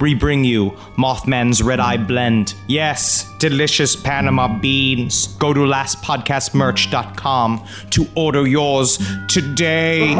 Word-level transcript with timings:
we 0.00 0.14
bring 0.14 0.44
you 0.44 0.70
Mothman's 0.96 1.62
Red 1.62 1.80
Eye 1.80 1.96
Blend. 1.96 2.54
Yes, 2.68 3.28
delicious 3.38 3.96
Panama 3.96 4.58
beans. 4.58 5.26
Go 5.38 5.52
to 5.52 5.60
lastpodcastmerch.com 5.60 7.66
to 7.90 8.06
order 8.14 8.46
yours 8.46 8.98
today. 9.28 10.14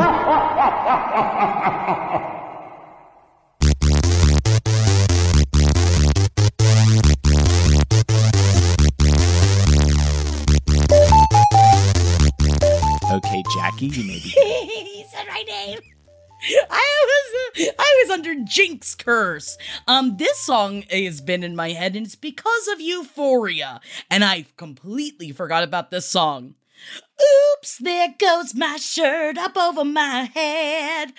Okay, 13.14 13.44
Jackie, 13.55 13.86
you 13.86 14.05
may 14.05 14.19
be. 14.19 14.28
he 14.91 15.05
said 15.09 15.27
my 15.28 15.44
name. 15.47 15.78
I 16.70 17.06
was 17.06 17.70
I 17.78 18.03
was 18.03 18.11
under 18.11 18.34
Jinx 18.45 18.95
curse. 18.95 19.56
Um, 19.87 20.17
this 20.17 20.39
song 20.39 20.83
has 20.91 21.20
been 21.20 21.42
in 21.42 21.56
my 21.56 21.70
head, 21.70 21.97
and 21.97 22.05
it's 22.05 22.14
because 22.14 22.69
of 22.69 22.81
Euphoria, 22.81 23.81
and 24.11 24.25
I've 24.25 24.56
completely 24.56 25.31
forgot 25.33 25.62
about 25.62 25.91
this 25.91 26.09
song. 26.09 26.55
Oops, 27.56 27.78
there 27.78 28.15
goes 28.19 28.55
my 28.55 28.77
shirt 28.77 29.39
up 29.39 29.56
over 29.56 29.84
my 29.84 30.28
head. 30.34 31.12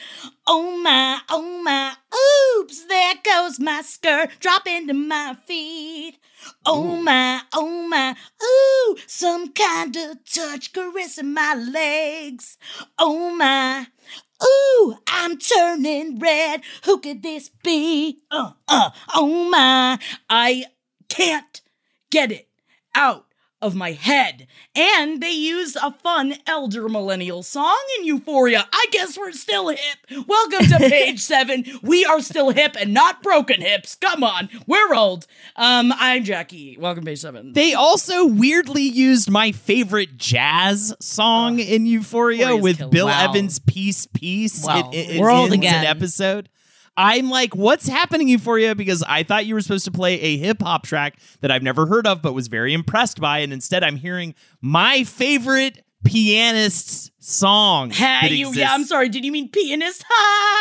Oh 0.46 0.78
my, 0.78 1.22
oh 1.30 1.62
my, 1.64 1.96
oops, 2.60 2.86
there 2.86 3.16
goes 3.24 3.60
my 3.60 3.82
skirt 3.82 4.30
dropping 4.40 4.88
to 4.88 4.94
my 4.94 5.36
feet. 5.46 6.20
Oh 6.66 6.98
my, 6.98 7.42
oh 7.54 7.88
my, 7.88 8.16
ooh, 8.44 8.98
some 9.08 9.54
kind 9.54 9.96
of 9.96 10.24
touch 10.26 10.74
caressing 10.74 11.34
my 11.34 11.56
legs. 11.56 12.58
Oh 13.00 13.34
my, 13.34 13.88
ooh, 14.46 14.98
I'm 15.08 15.38
turning 15.38 16.20
red. 16.20 16.62
Who 16.86 17.00
could 17.00 17.24
this 17.24 17.50
be? 17.64 18.20
Uh, 18.32 18.52
uh, 18.68 18.92
oh 19.14 19.50
my, 19.50 20.00
I 20.30 20.66
can't 21.10 21.62
get 22.10 22.32
it 22.32 22.48
out 22.94 23.26
of 23.62 23.76
my 23.76 23.92
head. 23.92 24.48
And 24.76 25.22
they 25.22 25.32
used 25.32 25.78
a 25.82 25.92
fun 25.92 26.36
elder 26.46 26.90
millennial 26.90 27.44
song 27.44 27.78
in 28.00 28.06
Euphoria. 28.06 28.68
I 28.74 28.86
guess 28.92 29.18
we're 29.18 29.32
still 29.32 29.70
hip. 29.70 30.26
Welcome 30.28 30.66
to 30.68 30.78
page 30.90 31.22
seven. 31.22 31.64
We 31.82 32.04
are 32.06 32.20
still 32.22 32.50
hip 32.50 32.76
and 32.80 32.94
not 32.94 33.24
broken 33.24 33.62
hips. 33.62 33.96
Come 33.96 34.24
on, 34.24 34.50
we're 34.68 34.94
old. 34.94 35.28
Um, 35.56 35.94
I'm 35.98 36.24
Jackie. 36.24 36.78
Welcome 36.80 37.06
to 37.06 37.12
page 37.12 37.20
seven. 37.20 37.54
They 37.54 37.74
also 37.74 38.26
weirdly 38.26 38.84
used 38.84 39.30
my 39.30 39.52
favorite 39.54 40.18
jazz 40.18 40.94
song 41.00 41.60
in 41.60 41.86
Euphoria 41.86 42.48
Euphoria's 42.50 42.62
with 42.64 42.78
killer. 42.80 42.90
Bill 42.92 43.06
Wow. 43.08 43.30
Evans' 43.30 43.60
"Peace, 43.60 44.06
Piece." 44.08 44.64
Wow. 44.66 44.92
It, 44.92 44.98
it, 44.98 45.16
it 45.16 45.20
We're 45.22 45.30
old 45.32 45.54
again. 45.54 45.86
An 45.86 45.86
episode. 45.86 46.50
I'm 46.98 47.30
like, 47.30 47.56
what's 47.56 47.88
happening, 47.88 48.28
Euphoria? 48.30 48.74
Because 48.76 49.04
I 49.08 49.24
thought 49.24 49.46
you 49.46 49.54
were 49.54 49.62
supposed 49.62 49.86
to 49.86 49.92
play 49.92 50.20
a 50.22 50.38
hip 50.38 50.62
hop 50.62 50.84
track 50.86 51.18
that 51.42 51.52
I've 51.52 51.64
never 51.64 51.86
heard 51.86 52.08
of, 52.08 52.22
but 52.22 52.34
was 52.34 52.48
very 52.48 52.74
impressed 52.74 53.20
by, 53.20 53.40
and 53.40 53.52
instead 53.52 53.84
I'm 53.84 53.98
hearing 53.98 54.34
my 54.62 55.04
favorite 55.04 55.84
pianist's 56.06 57.12
song. 57.20 57.90
Hey, 57.90 58.36
you, 58.36 58.54
yeah, 58.54 58.74
I'm 58.74 58.84
sorry. 58.86 59.10
Did 59.10 59.26
you 59.26 59.32
mean 59.32 59.50
pianist? 59.50 60.04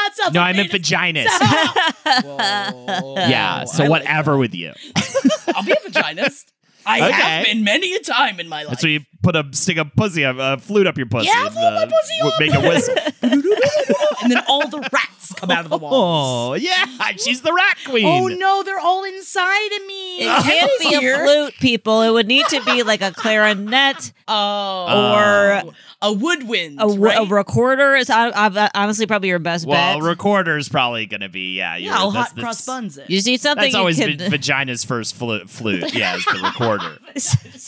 Ah, 0.07 0.11
ha! 0.17 0.31
No, 0.33 0.41
like 0.41 0.55
I 0.55 0.57
meant 0.57 0.71
penis. 0.71 1.29
vaginas. 1.31 3.17
Yeah, 3.29 3.65
so 3.65 3.85
I 3.85 3.87
like 3.87 4.03
whatever 4.03 4.37
with 4.39 4.55
you. 4.55 4.73
I'll 5.55 5.63
be 5.65 5.73
a 5.73 5.77
vaginist. 5.91 6.45
I 6.87 7.09
Okay. 7.09 7.13
have 7.13 7.45
been 7.47 7.65
many 7.65 7.95
a 7.95 8.01
time 8.01 8.41
in 8.41 8.49
my 8.49 8.63
life. 8.65 8.79
So 8.81 8.87
you 8.89 9.01
put 9.23 9.37
a 9.37 9.47
stick 9.53 9.77
a 9.79 9.85
pussy, 9.85 10.23
a, 10.23 10.31
a 10.37 10.59
flute 10.59 10.87
up 10.87 10.97
your 10.97 11.07
pussy. 11.07 11.27
Yeah, 11.29 11.47
and, 11.47 11.53
flute 11.53 11.73
my 11.73 11.83
uh, 11.83 11.87
pussy 11.87 12.19
w- 12.19 12.35
up. 12.35 12.41
Make 12.41 12.55
a 12.55 12.61
whistle. 12.69 12.95
and 14.23 14.33
then 14.33 14.43
all 14.49 14.69
the 14.69 14.81
rats 14.93 15.33
come 15.35 15.51
out 15.51 15.65
of 15.65 15.71
the 15.71 15.79
walls. 15.79 15.95
Oh, 15.95 16.55
yeah, 16.55 16.85
she's 17.17 17.43
the 17.43 17.53
rat 17.53 17.77
queen. 17.87 18.07
Oh 18.07 18.27
no, 18.29 18.63
they're 18.63 18.79
all 18.79 19.05
inside 19.05 19.73
of 19.81 19.87
me. 19.87 20.19
It 20.21 20.43
can't 20.43 20.71
be 20.81 20.95
a 20.95 21.01
flute, 21.25 21.55
people. 21.61 22.03
It 22.03 22.11
would 22.11 22.27
need 22.27 22.47
to 22.49 22.63
be 22.65 22.83
like 22.83 23.01
a 23.03 23.13
clarinet 23.13 24.13
Oh, 24.29 25.15
or 25.15 25.75
a 26.05 26.13
woodwind, 26.13 26.79
a, 26.81 26.87
right? 26.87 27.19
a 27.19 27.25
recorder. 27.35 27.95
Is 27.95 28.09
hon- 28.09 28.33
uh, 28.35 28.51
hon- 28.51 28.71
honestly 28.75 29.07
probably 29.07 29.31
your 29.31 29.39
best 29.39 29.65
bet. 29.65 29.73
Well, 29.73 29.99
bet. 30.01 30.09
recorder's 30.09 30.69
probably 30.69 31.07
going 31.07 31.23
to 31.23 31.29
be, 31.29 31.57
yeah. 31.57 31.77
yeah, 31.77 31.99
I'll 31.99 32.11
that's, 32.11 32.33
hot 32.33 32.41
cross 32.41 32.65
buns 32.67 32.99
it. 32.99 33.09
you 33.09 33.17
just 33.17 33.27
need 33.27 33.41
something 33.41 33.65
That's 33.65 33.75
always 33.75 33.99
can. 33.99 34.17
been 34.17 34.31
vagina's 34.31 34.85
first 34.85 35.15
flute, 35.17 35.49
flute. 35.49 35.95
Yeah, 35.95 36.17
it's 36.17 36.25
the 36.27 36.41
recorder. 36.45 36.99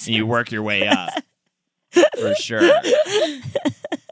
you 0.13 0.27
work 0.27 0.53
your 0.53 0.63
way 0.63 0.87
up. 0.87 1.11
For 2.19 2.35
sure. 2.35 2.61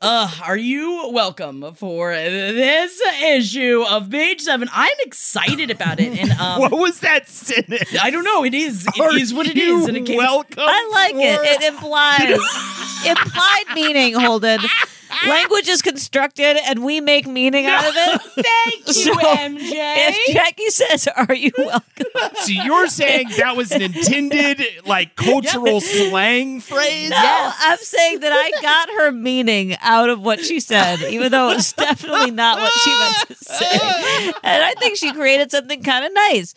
Uh, 0.07 0.31
are 0.43 0.57
you 0.57 1.09
welcome 1.13 1.73
for 1.77 2.13
this 2.13 3.01
issue 3.25 3.83
of 3.89 4.11
page 4.11 4.43
seven? 4.43 4.69
I'm 4.71 4.97
excited 5.01 5.71
about 5.71 5.99
it, 5.99 6.19
and 6.19 6.31
um, 6.41 6.61
what 6.61 6.73
was 6.73 7.01
that 7.01 7.27
sentence? 7.27 7.89
I 8.03 8.11
don't 8.11 8.25
know. 8.25 8.45
It 8.45 8.53
is. 8.53 8.87
It 8.87 9.01
Are 9.01 9.17
is 9.17 9.33
what 9.33 9.47
it 9.47 9.57
you 9.57 9.79
is, 9.81 9.89
and 9.89 9.97
it 9.97 10.05
came. 10.05 10.19
welcome. 10.19 10.57
I 10.59 10.91
like 10.93 11.15
it. 11.15 11.41
It 11.63 11.73
implies 11.73 13.07
implied 13.07 13.65
meaning, 13.75 14.13
Holden. 14.15 14.61
Language 15.29 15.69
is 15.69 15.83
constructed 15.83 16.57
and 16.67 16.85
we 16.85 17.01
make 17.01 17.27
meaning 17.27 17.67
out 17.67 17.85
of 17.87 17.95
it. 17.97 18.21
Thank 18.65 18.87
you, 18.87 18.93
So, 18.93 19.15
MJ. 19.15 19.61
If 19.73 20.35
Jackie 20.35 20.69
says, 20.71 21.09
Are 21.09 21.35
you 21.35 21.53
welcome? 21.57 22.07
So 22.37 22.53
you're 22.53 22.89
saying 22.89 23.29
that 23.39 23.57
was 23.57 23.71
an 23.73 23.83
intended, 23.83 24.63
like, 24.87 25.17
cultural 25.17 25.81
slang 25.81 26.61
phrase? 26.61 27.11
No, 27.11 27.51
I'm 27.61 27.79
saying 27.79 28.21
that 28.21 28.33
I 28.33 28.61
got 28.63 28.89
her 28.91 29.13
meaning 29.13 29.77
out 29.81 30.09
of 30.11 30.21
what 30.21 30.41
she 30.45 30.61
said, 30.61 31.01
even 31.03 31.31
though 31.33 31.51
it 31.51 31.57
was 31.57 31.73
definitely 31.73 32.31
not 32.31 32.59
what 32.59 32.73
she 32.73 32.91
meant 32.99 33.17
to 33.29 33.35
say. 33.37 34.33
And 34.43 34.63
I 34.63 34.75
think 34.79 34.97
she 34.97 35.13
created 35.13 35.51
something 35.51 35.83
kind 35.83 36.05
of 36.05 36.13
nice. 36.15 36.55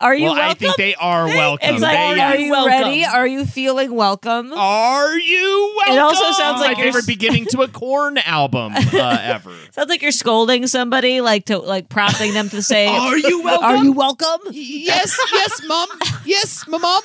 Are 0.00 0.14
you 0.14 0.26
well, 0.26 0.34
welcome? 0.36 0.50
I 0.50 0.54
think 0.54 0.76
they 0.76 0.94
are 0.94 1.26
welcome. 1.26 1.74
it's 1.74 1.82
like, 1.82 1.92
They 2.16 2.20
are 2.20 2.28
are 2.32 2.36
you 2.36 2.50
welcome. 2.52 2.70
ready? 2.70 3.04
Are 3.04 3.26
you 3.26 3.44
feeling 3.44 3.94
welcome? 3.94 4.52
Are 4.54 5.18
you 5.18 5.74
welcome? 5.76 5.94
It 5.94 5.98
also 5.98 6.30
sounds 6.32 6.60
like 6.60 6.76
my 6.78 6.82
you're 6.84 6.86
favorite 6.92 7.00
s- 7.02 7.06
beginning 7.06 7.46
to 7.50 7.60
a 7.62 7.68
Korn 8.00 8.18
album 8.18 8.72
uh, 8.74 9.18
ever. 9.22 9.54
Sounds 9.72 9.88
like 9.90 10.00
you're 10.00 10.10
scolding 10.10 10.66
somebody, 10.66 11.20
like 11.20 11.46
to 11.46 11.58
like 11.58 11.88
prompting 11.90 12.32
them 12.32 12.48
to 12.48 12.62
say, 12.62 12.86
Are 12.86 13.16
you 13.16 13.42
welcome? 13.42 13.64
Are 13.64 13.76
you 13.76 13.92
welcome? 13.92 14.40
yes, 14.52 15.18
yes, 15.32 15.60
mom. 15.66 15.88
Yes, 16.24 16.66
my 16.66 16.78
mom. 16.78 17.02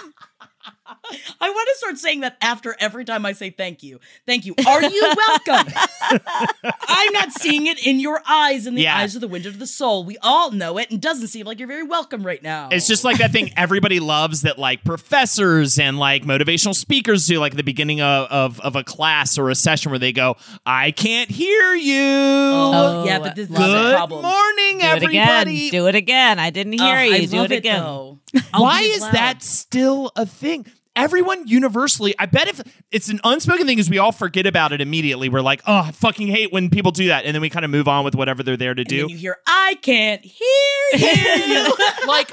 I 1.42 1.50
want 1.50 1.70
to 1.72 1.76
start 1.78 1.98
saying 1.98 2.22
that 2.22 2.38
after 2.42 2.76
every 2.80 3.06
time 3.06 3.26
I 3.26 3.34
say 3.34 3.50
thank 3.50 3.84
you. 3.84 4.00
Thank 4.26 4.46
you. 4.46 4.56
Are 4.68 4.82
you 4.84 5.14
welcome? 5.48 5.74
I'm 6.88 7.14
not 7.14 7.32
seeing 7.32 7.68
it 7.68 7.86
in 7.86 8.00
your 8.00 8.22
eyes, 8.28 8.66
in 8.68 8.76
the 8.76 8.84
Yeah. 8.84 8.98
eyes 8.98 9.16
of 9.16 9.22
the 9.22 9.28
window 9.28 9.50
of 9.50 9.60
the 9.60 9.68
soul. 9.68 10.04
We 10.04 10.18
all 10.22 10.52
know 10.52 10.78
it 10.78 10.92
and 10.92 11.02
doesn't 11.02 11.28
seem 11.28 11.46
like 11.46 11.60
you're 11.60 11.68
very 11.68 11.84
welcome 11.84 12.26
right 12.26 12.42
now. 12.42 12.70
It's 12.72 12.88
just 12.88 13.04
like 13.04 13.18
that 13.18 13.32
thing 13.32 13.52
everybody 13.58 14.00
loves 14.00 14.42
that 14.42 14.58
like 14.60 14.84
professors 14.84 15.78
and 15.80 15.98
like 16.00 16.24
motivational 16.24 16.76
speakers 16.76 17.28
do, 17.28 17.40
like 17.40 17.54
at 17.54 17.58
the 17.58 17.64
beginning 17.64 18.02
of, 18.02 18.28
of, 18.30 18.60
of 18.62 18.76
a 18.76 18.84
class 18.84 19.38
or 19.38 19.50
a 19.50 19.56
session 19.56 19.92
where 19.92 20.00
they 20.00 20.12
go, 20.12 20.36
I 20.66 20.92
can't 20.92 21.30
hear 21.30 21.74
you. 21.76 21.96
Oh, 22.02 23.04
yeah, 23.06 23.20
but 23.20 23.36
this, 23.36 23.48
this 23.48 23.60
is 23.60 23.66
Good 23.66 23.94
a 23.94 23.96
problem. 23.96 24.22
Good 24.22 24.28
morning, 24.28 24.78
Do 24.80 24.86
it 24.86 25.04
everybody. 25.04 25.68
again. 25.68 25.72
Do 25.72 25.88
it 25.88 25.96
again. 25.96 26.40
I 26.40 26.50
didn't 26.50 26.74
hear 26.74 26.98
Oh, 26.98 27.02
you. 27.02 27.14
I 27.16 27.26
Do 27.26 27.38
love 27.38 27.52
it 27.52 27.58
again. 27.58 27.80
though. 27.84 28.20
Why 28.54 28.82
is 28.82 29.02
loud. 29.02 29.14
that 29.14 29.44
still 29.44 30.12
a 30.16 30.26
thing? 30.26 30.66
Everyone 30.96 31.46
universally, 31.48 32.16
I 32.18 32.26
bet 32.26 32.48
if 32.48 32.62
it's 32.92 33.10
an 33.10 33.20
unspoken 33.24 33.66
thing, 33.68 33.80
is 33.80 33.90
we 33.90 33.98
all 33.98 34.12
forget 34.14 34.46
about 34.46 34.72
it 34.72 34.80
immediately. 34.82 35.28
We're 35.30 35.42
like, 35.42 35.62
oh, 35.68 35.80
I 35.80 35.92
fucking 35.92 36.28
hate 36.28 36.54
when 36.54 36.70
people 36.70 36.92
do 36.92 37.08
that, 37.08 37.26
and 37.26 37.36
then 37.36 37.42
we 37.42 37.50
kind 37.50 37.66
of 37.66 37.72
move 37.72 37.88
on 37.88 38.06
with 38.06 38.16
whatever 38.16 38.44
they're 38.44 38.56
there 38.58 38.74
to 38.74 38.82
And 38.82 38.88
do. 38.90 39.02
then 39.02 39.10
you 39.10 39.18
hear, 39.18 39.38
I 39.46 39.78
can't 39.82 40.24
hear 40.24 40.48
you. 40.96 41.74
like, 42.08 42.32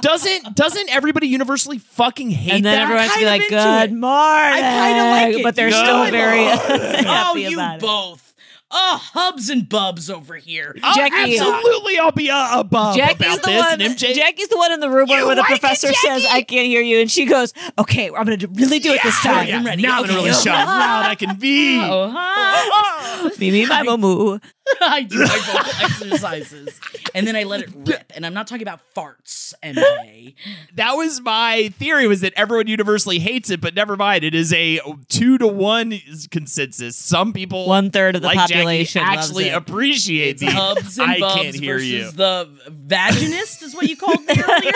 doesn't 0.00 0.54
doesn't 0.54 0.88
everybody 0.90 1.26
universally 1.28 1.78
fucking 1.78 2.30
hate 2.30 2.52
And 2.54 2.64
then 2.64 2.74
that? 2.76 2.82
everyone's 2.84 3.08
kind 3.10 3.20
be 3.20 3.26
like, 3.26 3.48
"Good 3.48 3.90
it. 3.90 3.94
morning," 3.94 4.08
I 4.08 4.60
kinda 4.60 5.10
like 5.10 5.36
it. 5.36 5.42
but 5.42 5.56
they're 5.56 5.70
Good 5.70 5.84
still 5.84 6.10
very 6.10 6.46
oh, 6.46 7.02
happy 7.02 7.42
you 7.42 7.54
about 7.54 7.76
it. 7.76 7.80
both. 7.80 8.27
Oh, 8.70 9.00
hubs 9.14 9.48
and 9.48 9.66
bubs 9.66 10.10
over 10.10 10.36
here. 10.36 10.76
Oh, 10.82 10.92
Jackie- 10.94 11.38
absolutely, 11.38 11.98
I'll 11.98 12.12
be 12.12 12.30
uh, 12.30 12.60
above 12.60 12.96
Jackie's 12.96 13.16
about 13.26 13.42
the 13.42 13.48
this. 13.50 13.62
one. 13.64 13.80
and 13.80 13.94
MJ, 13.96 14.14
Jackie's 14.14 14.48
the 14.48 14.58
one 14.58 14.72
in 14.72 14.80
the 14.80 14.90
room 14.90 15.08
where, 15.08 15.24
where 15.24 15.34
the 15.34 15.40
like 15.40 15.52
it, 15.52 15.60
professor 15.60 15.92
says, 15.94 16.26
"I 16.26 16.42
can't 16.42 16.66
hear 16.66 16.82
you," 16.82 17.00
and 17.00 17.10
she 17.10 17.24
goes, 17.24 17.54
"Okay, 17.78 18.10
I'm 18.10 18.26
going 18.26 18.38
to 18.40 18.46
really 18.48 18.78
do 18.78 18.92
it 18.92 19.00
this 19.02 19.16
Oh, 19.24 19.28
time." 19.28 19.48
yeah. 19.48 19.56
I'm 19.58 19.64
ready. 19.64 19.80
Now 19.82 20.00
I'm 20.00 20.06
gonna 20.06 20.18
really 20.18 20.32
show 20.32 20.50
how 20.52 20.66
loud 20.66 21.06
I 21.06 21.14
can 21.14 21.36
be. 21.38 21.78
Oh, 21.90 22.10
hi. 22.14 23.30
Me, 23.38 23.50
me, 23.50 23.66
my 23.66 23.82
moo. 23.96 24.38
I 24.82 25.02
do 25.02 25.18
my 25.18 25.26
vocal 25.26 25.84
exercises. 25.84 26.78
And 27.14 27.26
then 27.26 27.34
I 27.36 27.44
let 27.44 27.60
it 27.62 27.70
rip. 27.74 28.12
And 28.14 28.26
I'm 28.26 28.34
not 28.34 28.46
talking 28.46 28.62
about 28.62 28.80
farts, 28.94 29.54
MJ. 29.62 30.34
That 30.74 30.92
was 30.92 31.20
my 31.22 31.70
theory. 31.78 32.06
Was 32.06 32.20
that 32.20 32.34
everyone 32.36 32.66
universally 32.66 33.18
hates 33.18 33.48
it, 33.50 33.60
but 33.62 33.74
never 33.74 33.96
mind. 33.96 34.24
It 34.24 34.34
is 34.34 34.52
a 34.52 34.80
two 35.08 35.38
to 35.38 35.46
one 35.46 35.94
consensus. 36.30 36.96
Some 36.96 37.32
people, 37.32 37.66
One 37.66 37.90
third 37.90 38.16
of 38.16 38.22
the 38.22 38.28
like 38.28 38.36
Jackie, 38.48 38.57
population 38.58 39.02
actually 39.04 39.48
appreciate 39.50 40.38
the 40.38 40.46
hubs 40.46 40.98
and 40.98 41.10
I 41.10 41.18
bubs 41.20 41.42
can't 41.42 41.54
hear 41.54 41.74
versus 41.74 41.88
you. 41.90 42.10
the 42.12 42.48
vaginist 42.70 43.62
is 43.62 43.74
what 43.74 43.88
you 43.88 43.96
called 43.96 44.24
me 44.24 44.34
earlier. 44.36 44.72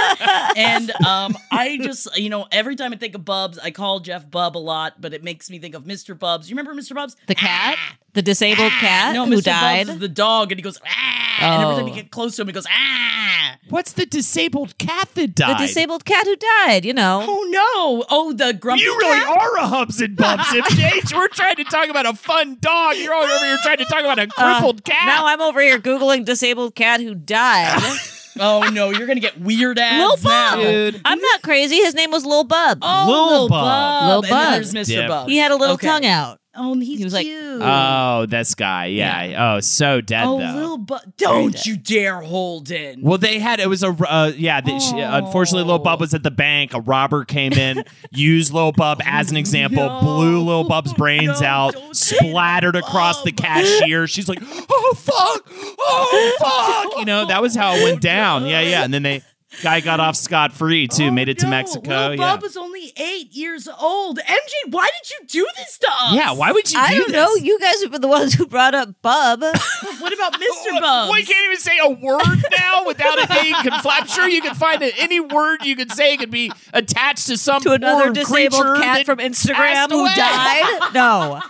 and 0.57 0.91
um, 1.07 1.37
I 1.51 1.79
just, 1.83 2.17
you 2.17 2.31
know, 2.31 2.47
every 2.53 2.77
time 2.77 2.93
I 2.93 2.97
think 2.97 3.15
of 3.15 3.25
Bubs, 3.25 3.59
I 3.59 3.71
call 3.71 4.01
Jeff 4.01 4.31
Bub 4.31 4.57
a 4.57 4.59
lot, 4.59 5.01
but 5.01 5.13
it 5.15 5.23
makes 5.23 5.51
me 5.51 5.59
think 5.59 5.75
of 5.75 5.85
Mr. 5.85 6.17
Bubz. 6.19 6.49
You 6.49 6.57
remember 6.57 6.81
Mr. 6.81 6.97
Bubz? 6.97 7.17
The 7.27 7.35
cat, 7.35 7.79
the 8.15 8.23
disabled 8.23 8.71
cat 8.73 9.15
No, 9.15 9.25
who 9.27 9.37
Mr. 9.37 9.45
died. 9.45 9.87
Bubs 9.87 9.95
is 9.97 10.01
the 10.01 10.09
dog, 10.09 10.53
and 10.53 10.59
he 10.59 10.63
goes, 10.63 10.79
ah. 10.87 11.37
And 11.41 11.63
every 11.63 11.75
time 11.77 11.87
you 11.87 11.93
Oh. 11.93 11.97
get 11.97 12.11
close 12.11 12.37
to 12.37 12.43
him, 12.43 12.49
he 12.49 12.53
goes, 12.53 12.67
ah. 12.71 13.57
What's 13.69 13.93
the 13.93 14.05
disabled 14.05 14.77
cat 14.79 15.09
that 15.15 15.35
died? 15.35 15.59
the 15.59 15.67
disabled 15.67 16.05
cat 16.05 16.27
who 16.27 16.37
died. 16.67 16.85
You 16.85 16.93
know. 16.93 17.25
Oh 17.27 17.47
no! 17.49 18.05
Oh, 18.11 18.33
the 18.33 18.53
grumpy 18.53 18.83
You 18.83 18.97
really 18.99 19.19
cat? 19.19 19.29
are 19.39 19.57
a 19.57 19.67
hubs 19.67 20.01
and 20.03 20.15
bumps, 20.17 20.45
MJ. 20.53 21.15
We're 21.15 21.29
trying 21.29 21.57
to 21.57 21.65
talk 21.65 21.89
about 21.89 22.05
a 22.05 22.13
fun 22.15 22.59
dog. 22.61 22.97
You're 22.97 23.15
all 23.15 23.23
over 23.23 23.45
here 23.47 23.57
trying 23.63 23.79
to 23.79 23.85
talk 23.87 24.01
about 24.01 24.19
a 24.19 24.29
Uh, 24.37 24.55
crippled 24.57 24.85
cat. 24.85 25.07
Now 25.07 25.27
I'm 25.27 25.41
over 25.41 25.61
here 25.63 25.79
googling 25.79 26.25
disabled 26.27 26.75
cat 26.75 27.01
who 27.01 27.15
died. 27.15 27.81
Oh 28.41 28.67
no, 28.73 28.89
you're 28.89 29.07
gonna 29.07 29.21
get 29.21 29.39
weird 29.39 29.77
Lil 29.77 29.85
ads 30.15 30.25
now. 30.25 30.57
Bub. 30.57 30.61
Dude. 30.65 31.03
I'm 31.05 31.19
not 31.21 31.43
crazy. 31.43 31.77
His 31.77 31.95
name 31.95 32.11
was 32.11 32.25
Lil 32.25 32.45
Bub. 32.45 32.79
Oh, 32.81 33.05
Lil 33.07 33.27
Lil 33.41 33.49
Bub. 33.51 33.61
Bub. 33.61 34.25
Lil 34.25 34.35
And 34.35 34.55
there's 34.55 34.73
Mr. 34.73 34.87
Diff. 34.87 35.09
Bub. 35.09 35.29
He 35.29 35.37
had 35.37 35.51
a 35.51 35.57
little 35.57 35.75
Okay. 35.75 35.87
tongue 35.87 36.07
out. 36.07 36.41
Oh, 36.55 36.75
he's 36.75 36.99
He 36.99 37.05
was 37.05 37.15
like, 37.15 37.25
cute. 37.25 37.61
oh, 37.63 38.27
this 38.27 38.55
guy. 38.55 38.87
Yeah. 38.87 39.55
Oh, 39.57 39.61
so 39.61 40.03
dead 40.03 40.25
oh, 40.27 40.39
though. 40.39 40.53
Lil 40.55 40.79
Bub. 40.79 41.01
Don't 41.17 41.65
you 41.65 41.77
dare 41.79 42.21
hold 42.21 42.71
in. 42.71 43.01
Well, 43.01 43.17
they 43.17 43.39
had 43.39 43.59
it 43.59 43.69
was 43.69 43.83
a 43.83 43.89
uh, 43.89 44.33
yeah. 44.37 44.61
The, 44.61 44.79
she, 44.79 44.99
unfortunately, 45.01 45.67
Lil 45.67 45.79
Bub 45.79 45.99
Oh. 45.99 46.03
was 46.03 46.13
at 46.15 46.23
the 46.23 46.31
bank. 46.31 46.75
A 46.75 46.81
robber 46.81 47.25
came 47.25 47.53
in, 47.55 47.85
used 48.11 48.53
Lil 48.53 48.73
Bub 48.73 49.01
as 49.05 49.31
an 49.31 49.37
example, 49.39 49.87
No. 49.87 50.01
blew 50.01 50.41
Lil 50.43 50.65
Bub's 50.65 50.93
brains 50.93 51.41
No, 51.41 51.47
out, 51.47 51.73
don't 51.75 51.97
say 51.97 52.17
Lil 52.21 52.31
splattered 52.33 52.77
across 52.77 53.23
the 53.23 53.33
cashier. 53.33 54.07
She's 54.07 54.29
like, 54.29 54.41
"Oh 54.43 54.93
fuck, 54.97 55.51
oh 55.79 56.37
fuck!" 56.91 56.99
You 56.99 57.07
know 57.07 57.25
that 57.27 57.41
was 57.41 57.55
how 57.55 57.73
it 57.75 57.83
went 57.83 58.03
down. 58.03 58.47
Yeah, 58.47 58.61
yeah. 58.61 58.85
And 58.85 58.93
then 58.93 59.03
they 59.03 59.23
guy 59.63 59.81
got 59.81 60.01
off 60.01 60.17
scot 60.17 60.53
free 60.53 60.89
oh, 60.91 60.97
too. 60.97 61.07
Oh, 61.07 61.11
made 61.11 61.29
it 61.29 61.39
to 61.41 61.47
no. 61.47 61.51
Mexico. 61.51 61.91
Lil 61.91 62.11
yeah. 62.13 62.17
Bub 62.17 62.43
was 62.43 62.57
only 62.57 62.93
eight 62.97 63.33
years 63.33 63.69
old. 63.69 64.19
MJ, 64.19 64.71
why 64.71 64.89
did 65.01 65.11
you 65.11 65.27
do 65.27 65.49
this 65.57 65.79
to 65.79 65.89
us? 65.91 66.15
yeah. 66.15 66.33
Why 66.33 66.53
would 66.53 66.71
you? 66.73 66.79
I 66.79 66.91
do 66.91 66.99
don't 66.99 67.13
this? 67.13 67.17
know. 67.17 67.35
You 67.35 67.59
guys 67.59 67.91
were 67.91 67.99
the 67.99 68.09
ones 68.09 68.35
who 68.35 68.47
brought 68.47 68.75
up 68.75 68.95
Bub. 69.03 69.43
What 69.99 70.13
about 70.13 70.35
Mr. 70.35 70.81
Bub? 70.81 71.11
We 71.13 71.25
can't 71.25 71.45
even 71.45 71.59
say 71.59 71.79
a 71.81 71.89
word 71.89 72.43
now 72.59 72.85
without 72.87 73.19
it 73.19 73.29
being 73.29 73.55
confl- 73.55 73.93
I'm 73.93 74.07
sure 74.07 74.27
you 74.29 74.41
could 74.41 74.57
find 74.57 74.83
it. 74.83 74.95
Any 74.99 75.21
word 75.21 75.65
you 75.65 75.77
could 75.77 75.93
say 75.93 76.17
could 76.17 76.31
be 76.31 76.51
attached 76.73 77.27
to 77.29 77.37
some 77.37 77.63
to 77.63 77.73
another 77.73 78.13
disabled 78.13 78.79
cat 78.79 79.07
from 79.07 79.19
Instagram 79.19 79.91
who 79.91 80.01
away. 80.01 80.15
died? 80.17 80.81
No. 80.95 81.41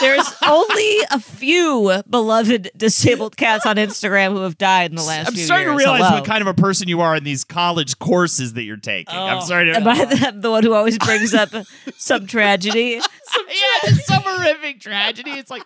There's 0.00 0.32
only 0.46 0.98
a 1.10 1.18
few 1.20 2.02
beloved 2.08 2.70
disabled 2.76 3.36
cats 3.36 3.64
on 3.66 3.76
Instagram 3.76 4.32
who 4.32 4.40
have 4.42 4.58
died 4.58 4.90
in 4.90 4.96
the 4.96 5.02
last 5.02 5.28
I'm 5.28 5.34
few 5.34 5.44
starting 5.44 5.68
to 5.68 5.74
realize 5.74 6.02
Hello. 6.02 6.14
what 6.16 6.24
kind 6.24 6.40
of 6.42 6.46
a 6.48 6.54
person 6.54 6.88
you 6.88 7.00
are 7.00 7.16
in 7.16 7.24
these 7.24 7.41
college 7.44 7.98
courses 7.98 8.54
that 8.54 8.62
you're 8.62 8.76
taking. 8.76 9.14
I'm 9.14 9.38
Oh. 9.38 9.40
sorry 9.40 9.66
to. 9.66 9.76
Am 9.76 9.86
I 9.88 10.04
the, 10.04 10.32
the 10.36 10.50
one 10.50 10.62
who 10.62 10.74
always 10.74 10.98
brings 10.98 11.34
up 11.34 11.50
some 11.96 12.26
tragedy? 12.26 13.00
yeah, 13.00 13.02
it's 13.84 14.06
some 14.06 14.22
horrific 14.24 14.80
tragedy. 14.80 15.30
It's 15.32 15.50
like 15.50 15.62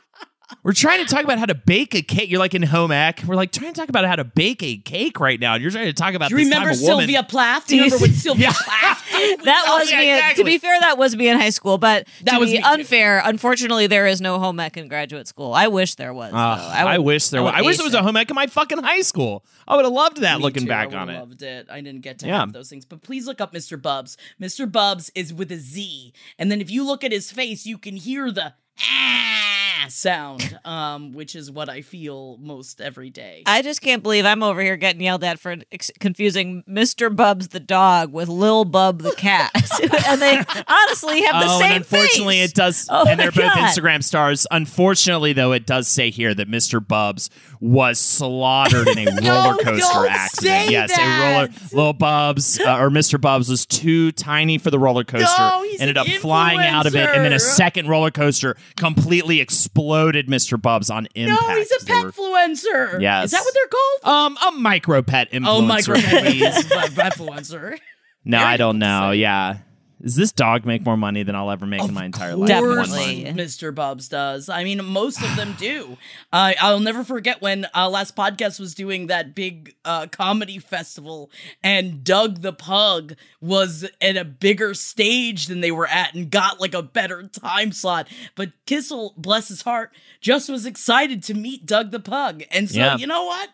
we're 0.63 0.73
trying 0.73 1.05
to 1.05 1.13
talk 1.13 1.25
about 1.25 1.39
how 1.39 1.47
to 1.47 1.55
bake 1.55 1.95
a 1.95 2.03
cake. 2.03 2.31
You're 2.31 2.39
like 2.39 2.55
in 2.55 2.63
home 2.63 2.93
ec. 2.93 3.23
We're 3.27 3.35
like 3.35 3.53
trying 3.53 3.73
to 3.73 3.81
talk 3.81 3.89
about 3.89 4.05
how 4.05 4.17
to 4.17 4.25
bake 4.25 4.63
a 4.63 4.77
cake 4.77 5.19
right 5.21 5.41
now, 5.41 5.55
and 5.55 5.63
you're 5.63 5.71
trying 5.73 5.87
to 5.87 5.93
talk 5.93 6.15
about 6.15 6.31
Do 6.31 6.37
you 6.39 6.45
remember. 6.45 6.73
Sylvia 6.75 7.23
Plath? 7.23 7.67
Do 7.67 7.77
you 7.77 7.83
remember 7.85 8.07
see- 8.07 8.13
Sylvia 8.13 8.49
Yeah. 8.49 8.53
Plath? 8.53 9.03
That 9.17 9.65
was 9.79 9.91
yeah, 9.91 9.99
me. 10.01 10.13
exactly. 10.13 10.45
To 10.45 10.47
be 10.51 10.59
fair, 10.59 10.79
that 10.81 10.99
was 10.99 11.17
me 11.17 11.29
in 11.29 11.39
high 11.39 11.51
school. 11.51 11.79
But 11.79 12.07
That 12.25 12.33
to 12.35 12.39
was 12.39 12.51
be 12.51 12.57
me 12.59 12.63
too. 12.63 12.69
unfair, 12.69 13.23
unfortunately, 13.25 13.87
there 13.87 14.07
is 14.07 14.21
no 14.21 14.39
home 14.39 14.61
ec 14.61 14.77
in 14.77 14.89
graduate 14.89 15.27
school. 15.27 15.53
I 15.55 15.69
wish 15.69 15.95
there 15.95 16.13
was. 16.13 16.33
though. 16.33 16.37
I, 16.39 16.97
would- 16.99 17.07
wish 17.07 17.29
there 17.29 17.43
was. 17.43 17.53
I 17.57 17.63
wish 17.63 17.77
there 17.79 17.87
was 17.87 17.95
a 17.95 18.03
home 18.03 18.17
ec 18.17 18.29
in 18.31 18.35
my 18.35 18.47
fucking 18.47 18.79
high 18.79 19.01
school. 19.01 19.45
I 19.67 19.75
would 19.77 19.85
have 19.85 19.93
loved 19.95 20.19
that 20.21 20.37
Me 20.39 20.43
looking 20.43 20.63
too, 20.65 20.69
back 20.69 20.93
on 20.93 21.09
it. 21.09 21.19
Loved 21.19 21.43
it. 21.43 21.67
I 21.71 21.81
didn't 21.81 22.03
get 22.03 22.19
to 22.21 22.27
Yeah. 22.27 22.41
have 22.41 22.53
those 22.53 22.69
things, 22.69 22.85
but 22.85 23.03
please 23.03 23.27
look 23.27 23.41
up 23.41 23.53
Mr. 23.55 23.81
Bubz. 23.81 24.17
Mr. 24.41 24.71
Bubz 24.71 25.11
is 25.15 25.33
with 25.33 25.51
a 25.51 25.57
Z, 25.57 26.13
and 26.39 26.51
then 26.53 26.61
if 26.61 26.71
you 26.71 26.85
look 26.87 27.03
at 27.03 27.11
his 27.13 27.33
face, 27.33 27.65
you 27.67 27.79
can 27.79 27.97
hear 27.97 28.31
the 28.31 28.53
ah 28.81 29.66
sound, 29.89 30.59
um, 30.65 31.13
which 31.13 31.37
is 31.37 31.51
what 31.51 31.69
I 31.69 31.83
feel 31.83 32.37
most 32.39 32.81
every 32.81 33.11
day. 33.11 33.43
I 33.47 33.63
just 33.63 33.81
can't 33.81 34.03
believe 34.03 34.25
I'm 34.25 34.43
over 34.43 34.61
here 34.61 34.77
getting 34.77 35.01
yelled 35.01 35.25
at 35.25 35.39
for 35.39 35.57
ex- 35.71 35.91
confusing 36.01 36.65
Mr. 36.69 37.15
Bubz 37.15 37.51
the 37.51 37.61
dog 37.61 38.13
with 38.13 38.29
Lil 38.29 38.65
Bub 38.65 39.03
the 39.03 39.13
cat, 39.13 39.51
and 40.09 40.21
they 40.21 40.37
honestly 40.67 41.23
have 41.23 41.43
the 41.43 41.49
oh, 41.49 41.59
same 41.59 41.67
and 41.67 41.77
unfortunately, 41.77 42.39
face. 42.39 42.51
it 42.51 42.55
does. 42.55 42.89
Oh 42.91 43.07
and 43.07 43.21
they're 43.21 43.31
both 43.31 43.55
God. 43.55 43.59
Instagram 43.59 44.03
stars. 44.03 44.47
Unfortunately, 44.51 45.33
though, 45.33 45.53
it 45.53 45.67
does 45.67 45.89
say 45.89 46.11
here 46.11 46.35
that 46.35 46.49
Mr. 46.49 46.81
Bubz 46.85 47.29
was 47.61 47.99
slaughtered 47.99 48.89
in 48.89 48.99
a 48.99 49.05
roller 49.23 49.57
coaster 49.63 49.79
don't 49.79 50.11
accident. 50.11 50.67
say 50.67 50.71
yes, 50.71 50.97
that. 50.97 51.01
a 51.01 51.35
roller. 51.35 51.49
Little 51.73 51.93
Bubs 51.93 52.61
uh, 52.61 52.79
or 52.79 52.91
Mr. 52.91 53.19
Bubz 53.19 53.49
was 53.49 53.67
too 53.67 54.13
tiny 54.13 54.59
for 54.59 54.71
the 54.71 54.79
roller 54.79 55.05
coaster. 55.05 55.27
No, 55.39 55.63
he's 55.63 55.81
ended 55.81 55.97
an 55.97 56.03
up 56.03 56.21
flying 56.21 56.61
out 56.61 56.87
of 56.87 56.95
it, 56.97 57.09
and 57.09 57.25
then 57.25 57.33
a 57.33 57.39
second 57.39 57.89
roller 57.89 58.11
coaster 58.11 58.57
completely 58.77 59.41
exploded 59.41 59.76
Mr. 59.77 60.61
Bubz 60.61 60.95
on 60.95 61.05
no, 61.17 61.23
impact. 61.23 61.59
he's 61.59 61.83
a 61.83 61.87
pet 61.87 62.05
influencer. 62.07 63.01
Yes. 63.01 63.27
is 63.27 63.31
that 63.33 63.41
what 63.41 63.55
they're 63.55 63.69
called? 63.69 64.37
Um, 64.37 64.55
a 64.55 64.59
micro 64.59 65.03
pet 65.03 65.31
influencer. 65.33 65.47
oh, 65.47 65.61
micro 65.63 65.95
please. 65.95 66.65
petfluencer. 66.95 67.79
No, 68.25 68.39
I 68.39 68.57
don't 68.57 68.79
know. 68.79 69.13
Yeah. 69.13 69.59
Does 70.03 70.15
this 70.15 70.31
dog 70.31 70.67
make 70.67 70.85
more 70.85 70.97
money 70.97 71.23
than 71.23 71.35
I'll 71.35 71.51
ever 71.51 71.65
make 71.65 71.83
in 71.83 71.95
my 71.95 72.05
entire 72.05 72.37
life? 72.37 72.49
Definitely. 72.49 73.25
Mr. 73.25 73.75
Bubz 73.75 74.11
does. 74.11 74.51
I 74.51 74.63
mean, 74.63 74.85
most 74.85 75.23
of 75.23 75.35
them 75.37 75.55
do. 75.59 75.97
Uh, 76.31 76.53
I'll 76.61 76.81
never 76.81 77.03
forget 77.03 77.41
when 77.41 77.67
uh, 77.75 77.89
last 77.89 78.15
podcast 78.15 78.61
was 78.61 78.75
doing 78.75 79.07
that 79.07 79.35
big 79.35 79.75
uh, 79.87 80.07
comedy 80.09 80.59
festival, 80.59 81.31
and 81.63 82.05
Doug 82.05 82.43
the 82.43 82.53
Pug 82.53 83.15
was 83.41 83.89
at 84.03 84.19
a 84.19 84.25
bigger 84.25 84.75
stage 84.75 85.47
than 85.47 85.61
they 85.63 85.73
were 85.73 85.87
at, 85.87 86.15
and 86.15 86.31
got 86.31 86.61
like 86.61 86.75
a 86.75 86.83
better 86.83 87.23
time 87.29 87.73
slot. 87.73 88.07
But 88.35 88.53
Kissel, 88.67 89.15
bless 89.17 89.49
his 89.49 89.63
heart, 89.63 89.93
just 90.21 90.51
was 90.51 90.67
excited 90.67 91.23
to 91.25 91.35
meet 91.35 91.65
Doug 91.65 91.91
the 91.91 92.01
Pug, 92.01 92.43
and 92.51 92.69
so 92.71 92.77
Yeah. 92.79 92.97
you 92.99 93.07
know 93.07 93.25
what? 93.25 93.49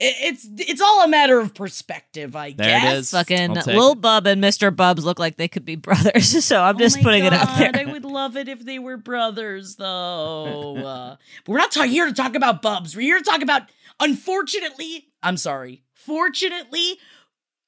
It, 0.00 0.14
it's 0.20 0.48
it's 0.70 0.80
all 0.80 1.02
a 1.04 1.08
matter 1.08 1.40
of 1.40 1.54
perspective, 1.54 2.36
I 2.36 2.52
There 2.52 2.66
guess. 2.68 2.92
it 2.94 2.96
is. 2.98 3.10
Fucking 3.10 3.58
I'll 3.58 3.64
Lil 3.66 3.92
it. 3.92 4.00
Bub 4.00 4.26
and 4.28 4.42
Mr. 4.42 4.70
Bubz 4.74 5.02
look 5.02 5.18
like 5.18 5.36
they 5.36 5.48
could 5.48 5.64
be 5.64 5.74
brothers, 5.88 6.44
so 6.44 6.62
I'm 6.62 6.76
Oh 6.76 6.78
just 6.78 6.96
my 6.98 7.02
putting 7.02 7.24
it 7.24 7.32
out 7.32 7.58
there. 7.58 7.72
I 7.74 7.84
would 7.90 8.04
love 8.04 8.36
it 8.36 8.48
if 8.48 8.64
they 8.64 8.78
were 8.78 8.96
brothers, 8.96 9.76
though. 9.76 10.76
uh, 10.86 11.16
but 11.44 11.52
we're 11.52 11.58
not 11.58 11.72
ta- 11.72 11.82
here 11.82 12.06
to 12.06 12.12
talk 12.12 12.34
about 12.36 12.62
bubs. 12.62 12.94
We're 12.94 13.02
here 13.02 13.18
to 13.18 13.24
talk 13.24 13.42
about, 13.42 13.62
unfortunately, 13.98 15.08
I'm 15.22 15.36
sorry, 15.36 15.82
fortunately, 15.94 16.98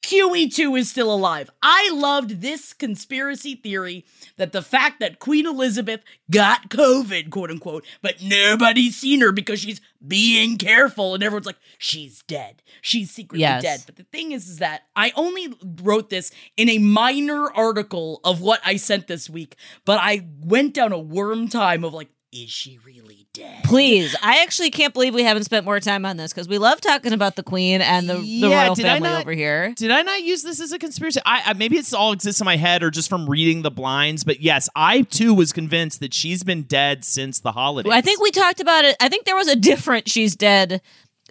QE2 0.02 0.78
is 0.78 0.90
still 0.90 1.12
alive. 1.12 1.50
I 1.62 1.90
loved 1.92 2.40
this 2.40 2.72
conspiracy 2.72 3.54
theory 3.54 4.04
that 4.38 4.52
the 4.52 4.62
fact 4.62 4.98
that 5.00 5.18
Queen 5.18 5.46
Elizabeth 5.46 6.00
got 6.30 6.70
COVID, 6.70 7.30
quote 7.30 7.50
unquote, 7.50 7.84
but 8.00 8.22
nobody's 8.22 8.96
seen 8.96 9.20
her 9.20 9.30
because 9.30 9.60
she's 9.60 9.80
being 10.06 10.56
careful, 10.56 11.14
and 11.14 11.22
everyone's 11.22 11.46
like, 11.46 11.58
she's 11.78 12.22
dead. 12.22 12.62
She's 12.80 13.10
secretly 13.10 13.40
Yes. 13.40 13.62
dead. 13.62 13.82
But 13.84 13.96
the 13.96 14.04
thing 14.04 14.32
is, 14.32 14.48
is 14.48 14.58
that 14.58 14.82
I 14.96 15.12
only 15.16 15.52
wrote 15.82 16.08
this 16.08 16.30
in 16.56 16.70
a 16.70 16.78
minor 16.78 17.50
article 17.52 18.20
of 18.24 18.40
what 18.40 18.60
I 18.64 18.76
sent 18.76 19.06
this 19.06 19.28
week, 19.28 19.56
but 19.84 19.98
I 20.00 20.26
went 20.42 20.72
down 20.74 20.92
a 20.92 20.98
worm 20.98 21.48
time 21.48 21.84
of 21.84 21.92
like, 21.92 22.08
is 22.32 22.48
she 22.50 22.78
really 22.86 23.26
dead? 23.32 23.64
Please, 23.64 24.14
I 24.22 24.42
actually 24.42 24.70
can't 24.70 24.94
believe 24.94 25.14
we 25.14 25.24
haven't 25.24 25.44
spent 25.44 25.64
more 25.66 25.80
time 25.80 26.06
on 26.06 26.16
this 26.16 26.32
because 26.32 26.46
we 26.48 26.58
love 26.58 26.80
talking 26.80 27.12
about 27.12 27.34
the 27.34 27.42
Queen 27.42 27.80
and 27.80 28.08
the, 28.08 28.14
the 28.14 28.22
Yeah, 28.22 28.62
royal 28.64 28.76
family 28.76 29.08
not- 29.08 29.22
over 29.22 29.32
here. 29.32 29.72
Did 29.76 29.90
I 29.90 30.02
not 30.02 30.22
use 30.22 30.42
this 30.42 30.60
as 30.60 30.70
a 30.72 30.78
conspiracy? 30.78 31.20
I, 31.26 31.42
I 31.46 31.52
maybe 31.54 31.76
it's 31.76 31.92
all 31.92 32.12
exists 32.12 32.40
in 32.40 32.44
my 32.44 32.56
head 32.56 32.82
or 32.84 32.90
just 32.90 33.08
from 33.08 33.28
reading 33.28 33.62
the 33.62 33.70
blinds. 33.70 34.22
But 34.22 34.40
yes, 34.40 34.68
I 34.76 35.02
too 35.02 35.34
was 35.34 35.52
convinced 35.52 35.98
that 36.00 36.14
she's 36.14 36.44
been 36.44 36.62
dead 36.62 37.04
since 37.04 37.40
the 37.40 37.52
holidays. 37.52 37.92
I 37.92 38.00
think 38.00 38.20
we 38.20 38.30
talked 38.30 38.60
about 38.60 38.84
it. 38.84 38.96
I 39.00 39.08
think 39.08 39.24
there 39.24 39.36
was 39.36 39.48
a 39.48 39.56
different 39.56 40.08
"she's 40.08 40.36
dead" 40.36 40.80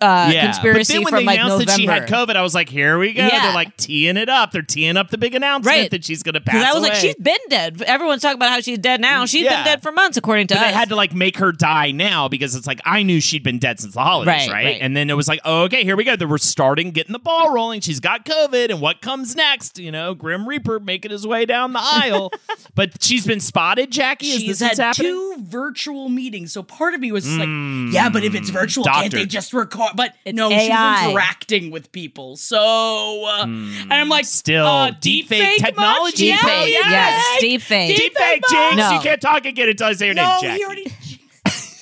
uh, 0.01 0.29
yeah. 0.33 0.45
conspiracy 0.45 0.79
but 0.79 0.87
then 0.93 1.03
when 1.03 1.11
from 1.11 1.19
they 1.21 1.25
like 1.25 1.39
announced 1.39 1.65
November. 1.67 1.71
that 1.71 1.77
she 1.77 1.85
had 1.85 2.07
COVID, 2.07 2.35
I 2.35 2.41
was 2.41 2.55
like, 2.55 2.69
here 2.69 2.97
we 2.97 3.13
go. 3.13 3.25
Yeah. 3.25 3.41
They're 3.43 3.53
like 3.53 3.75
teeing 3.77 4.17
it 4.17 4.29
up. 4.29 4.51
They're 4.51 4.61
teeing 4.61 4.97
up 4.97 5.09
the 5.09 5.17
big 5.17 5.35
announcement 5.35 5.75
Right. 5.77 5.91
that 5.91 6.03
she's 6.05 6.23
going 6.23 6.33
to 6.33 6.41
pass 6.41 6.55
Because 6.55 6.67
I 6.67 6.73
was 6.73 6.83
like, 6.83 6.95
she's 6.95 7.15
been 7.15 7.37
dead. 7.49 7.81
Everyone's 7.81 8.21
talking 8.21 8.37
about 8.37 8.49
how 8.49 8.61
she's 8.61 8.77
dead 8.79 9.01
now. 9.01 9.25
She's 9.25 9.43
Yeah. 9.43 9.57
been 9.57 9.65
dead 9.65 9.81
for 9.81 9.91
months, 9.91 10.17
according 10.17 10.47
to 10.47 10.55
But 10.55 10.61
us. 10.63 10.67
they 10.67 10.73
had 10.73 10.89
to 10.89 10.95
like 10.95 11.13
make 11.13 11.37
her 11.37 11.51
die 11.51 11.91
now 11.91 12.27
because 12.27 12.55
it's 12.55 12.67
like 12.67 12.79
I 12.85 13.03
knew 13.03 13.19
she'd 13.21 13.43
been 13.43 13.59
dead 13.59 13.79
since 13.79 13.93
the 13.93 14.01
holidays, 14.03 14.47
Right, 14.47 14.49
right? 14.53 14.65
right. 14.65 14.77
And 14.81 14.95
then 14.95 15.09
it 15.09 15.15
was 15.15 15.27
like, 15.27 15.39
oh, 15.45 15.63
okay, 15.63 15.83
here 15.83 15.95
we 15.95 16.03
go. 16.03 16.15
They 16.15 16.25
were 16.25 16.37
starting 16.37 16.91
getting 16.91 17.13
the 17.13 17.19
ball 17.19 17.53
rolling. 17.53 17.81
She's 17.81 17.99
got 17.99 18.25
COVID, 18.25 18.69
and 18.69 18.81
what 18.81 19.01
comes 19.01 19.35
next? 19.35 19.79
You 19.79 19.91
know, 19.91 20.13
Grim 20.15 20.47
Reaper 20.47 20.79
making 20.79 21.11
his 21.11 21.25
way 21.27 21.45
down 21.45 21.73
the 21.73 21.81
aisle. 21.81 22.31
but 22.75 23.01
she's 23.03 23.25
been 23.25 23.39
spotted. 23.39 23.91
Jackie, 23.91 24.27
is 24.27 24.41
She's 24.41 24.59
this 24.59 24.77
had 24.77 24.93
two 24.93 25.35
virtual 25.39 26.09
meetings. 26.09 26.51
So 26.53 26.63
part 26.63 26.93
of 26.93 27.01
me 27.01 27.11
was 27.11 27.25
just 27.25 27.37
like, 27.37 27.49
yeah, 27.93 28.09
but 28.09 28.23
if 28.23 28.35
it's 28.35 28.49
virtual, 28.49 28.85
can't 28.85 29.11
they 29.11 29.25
just 29.25 29.53
record? 29.53 29.88
But 29.95 30.15
It's 30.25 30.35
no, 30.35 30.51
AI. 30.51 30.95
she's 31.01 31.09
interacting 31.09 31.71
with 31.71 31.91
people. 31.91 32.35
So, 32.37 33.25
uh, 33.25 33.43
and 33.43 33.93
I'm 33.93 34.09
like, 34.09 34.25
Still, 34.25 34.65
uh, 34.65 34.91
deep 34.99 35.27
deepfake 35.27 35.39
fake 35.39 35.57
technology. 35.63 36.25
Yeah, 36.27 36.35
Deep 36.37 36.45
fake. 36.49 36.73
yeah. 36.79 36.89
Yes, 36.89 37.41
deep 37.41 37.61
fake. 37.61 37.87
Deep 37.89 37.97
Deep 37.97 38.17
fake, 38.17 38.27
fake 38.27 38.43
Jinx. 38.49 38.75
No. 38.77 38.91
You 38.91 38.99
can't 39.01 39.21
talk 39.21 39.45
again 39.45 39.69
until 39.69 39.87
I 39.87 39.93
say 39.93 40.05
your 40.07 40.15
No, 40.15 40.23
name, 40.25 40.41
Jackie. 40.41 40.57
he 40.57 40.65
already. 40.65 40.87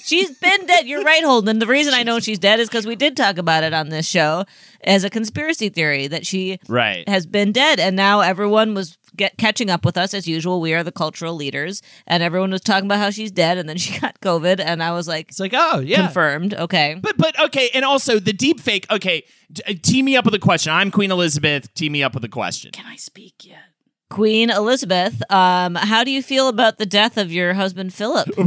She's 0.07 0.31
been 0.39 0.65
dead. 0.65 0.87
You're 0.87 1.03
right, 1.03 1.23
Holden. 1.23 1.59
The 1.59 1.67
reason 1.67 1.93
I 1.93 2.03
know 2.03 2.19
she's 2.19 2.39
dead 2.39 2.59
is 2.59 2.69
because 2.69 2.87
we 2.87 2.95
did 2.95 3.17
talk 3.17 3.37
about 3.37 3.63
it 3.63 3.73
on 3.73 3.89
this 3.89 4.07
show 4.07 4.45
as 4.83 5.03
a 5.03 5.09
conspiracy 5.09 5.67
theory 5.69 6.07
that 6.07 6.25
she 6.25 6.59
Right. 6.69 7.07
has 7.09 7.25
been 7.25 7.51
dead, 7.51 7.79
and 7.79 7.95
now 7.95 8.21
everyone 8.21 8.73
was 8.73 8.97
get 9.17 9.37
catching 9.37 9.69
up 9.69 9.83
with 9.83 9.97
us 9.97 10.13
as 10.13 10.27
usual. 10.27 10.61
We 10.61 10.73
are 10.73 10.83
the 10.83 10.91
cultural 10.91 11.33
leaders, 11.33 11.81
and 12.05 12.21
everyone 12.23 12.51
was 12.51 12.61
talking 12.61 12.85
about 12.85 12.99
how 12.99 13.09
she's 13.09 13.31
dead, 13.31 13.57
and 13.57 13.67
then 13.67 13.77
she 13.77 13.99
got 13.99 14.19
COVID, 14.21 14.59
and 14.63 14.81
I 14.81 14.91
was 14.93 15.07
like, 15.07 15.27
It's 15.29 15.39
like, 15.39 15.53
oh, 15.55 15.79
yeah. 15.79 15.97
confirmed. 16.03 16.53
Okay, 16.53 16.95
But 17.01 17.17
but 17.17 17.37
okay, 17.39 17.69
and 17.73 17.83
also 17.83 18.19
the 18.19 18.33
deep 18.33 18.59
fake. 18.61 18.85
Okay, 18.89 19.23
t- 19.53 19.63
uh, 19.67 19.73
tee 19.81 20.03
me 20.03 20.15
up 20.15 20.23
with 20.25 20.35
a 20.35 20.39
question. 20.39 20.71
I'm 20.71 20.89
Queen 20.91 21.11
Elizabeth. 21.11 21.73
Tee 21.73 21.89
me 21.89 22.01
up 22.01 22.13
with 22.13 22.23
a 22.23 22.29
question. 22.29 22.71
Can 22.71 22.85
I 22.85 22.95
speak 22.95 23.43
yet? 23.43 23.59
Queen 24.09 24.49
Elizabeth. 24.49 25.21
Um, 25.31 25.75
how 25.75 26.03
do 26.05 26.11
you 26.11 26.23
feel 26.23 26.47
about 26.47 26.77
the 26.77 26.85
death 26.85 27.17
of 27.17 27.31
your 27.31 27.53
husband 27.53 27.93
Philip? 27.93 28.29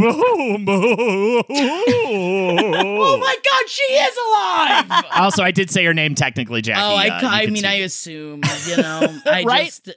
Oh 2.12 3.18
my 3.18 3.36
God, 3.50 3.68
she 3.68 3.82
is 3.82 4.16
alive! 4.26 5.04
also, 5.16 5.42
I 5.42 5.50
did 5.50 5.70
say 5.70 5.84
her 5.84 5.94
name 5.94 6.14
technically, 6.14 6.62
Jackie. 6.62 6.80
oh, 6.82 6.94
I, 6.96 7.08
uh, 7.08 7.20
I 7.22 7.46
mean, 7.46 7.56
see. 7.62 7.66
I 7.66 7.74
assume, 7.74 8.40
you 8.68 8.76
know, 8.78 9.20
I 9.26 9.42
Right? 9.46 9.66
just. 9.66 9.90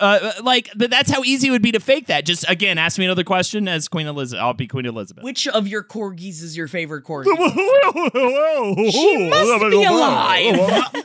uh, 0.00 0.32
like, 0.42 0.70
but 0.76 0.90
that's 0.90 1.10
how 1.10 1.22
easy 1.24 1.48
it 1.48 1.50
would 1.50 1.62
be 1.62 1.72
to 1.72 1.80
fake 1.80 2.06
that. 2.06 2.24
Just 2.24 2.48
again, 2.48 2.78
ask 2.78 2.98
me 2.98 3.04
another 3.04 3.24
question 3.24 3.66
as 3.68 3.88
Queen 3.88 4.06
Elizabeth. 4.06 4.42
I'll 4.42 4.54
be 4.54 4.66
Queen 4.68 4.86
Elizabeth. 4.86 5.24
Which 5.24 5.48
of 5.48 5.66
your 5.66 5.82
corgis 5.82 6.42
is 6.42 6.56
your 6.56 6.68
favorite 6.68 7.04
corgi? 7.04 7.24
she 7.26 8.90
She 8.92 9.28
must 9.28 9.70
be 9.70 9.84
alive. 9.84 11.04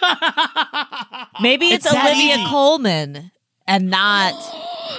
Maybe 1.40 1.66
it's, 1.68 1.86
It's 1.86 1.94
Olivia 1.94 2.34
easy. 2.36 2.44
Colman 2.46 3.30
and 3.66 3.90
not. 3.90 4.34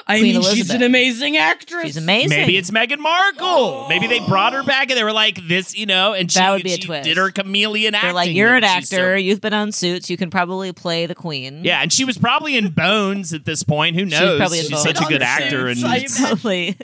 I 0.07 0.19
Queen 0.19 0.33
mean, 0.35 0.41
she's 0.43 0.69
an 0.69 0.81
amazing 0.83 1.35
actress. 1.37 1.83
She's 1.83 1.97
amazing. 1.97 2.29
Maybe 2.29 2.55
it's 2.57 2.71
Meghan 2.71 2.99
Markle. 2.99 3.87
Maybe 3.89 4.07
they 4.07 4.19
brought 4.25 4.53
her 4.53 4.63
back 4.63 4.89
and 4.89 4.97
they 4.97 5.03
were 5.03 5.11
like, 5.11 5.37
"This, 5.47 5.75
you 5.77 5.85
know," 5.85 6.13
and 6.13 6.31
she, 6.31 6.39
That 6.39 6.51
would 6.51 6.63
be 6.63 6.71
a 6.73 6.75
she 6.77 6.83
twist. 6.83 7.03
did 7.03 7.17
her 7.17 7.29
chameleon 7.29 7.93
acting. 7.93 8.07
They're 8.07 8.13
like, 8.13 8.31
you're 8.33 8.55
an 8.55 8.61
that 8.61 8.79
she's 8.79 8.89
so- 8.89 8.95
actor. 8.97 9.17
You've 9.17 9.41
been 9.41 9.53
on 9.53 9.71
Suits. 9.73 10.09
You 10.09 10.15
can 10.17 10.29
probably 10.29 10.71
play 10.71 11.05
the 11.05 11.15
Queen. 11.15 11.63
yeah, 11.65 11.81
and 11.81 11.91
she 11.91 12.05
was 12.05 12.17
probably 12.17 12.55
in 12.57 12.69
Bones 12.69 13.33
at 13.33 13.43
this 13.45 13.63
point. 13.63 13.95
Who 13.97 14.05
knows? 14.05 14.37
probably 14.39 14.59
in 14.59 14.63
she's 14.65 14.71
Bones. 14.71 14.83
such 14.83 15.01
a 15.01 15.05
good 15.05 15.21
On 15.21 15.27
actor 15.27 15.67
and 15.67 15.77
Suits, 15.77 16.21
I 16.23 16.29
Totally. 16.29 16.77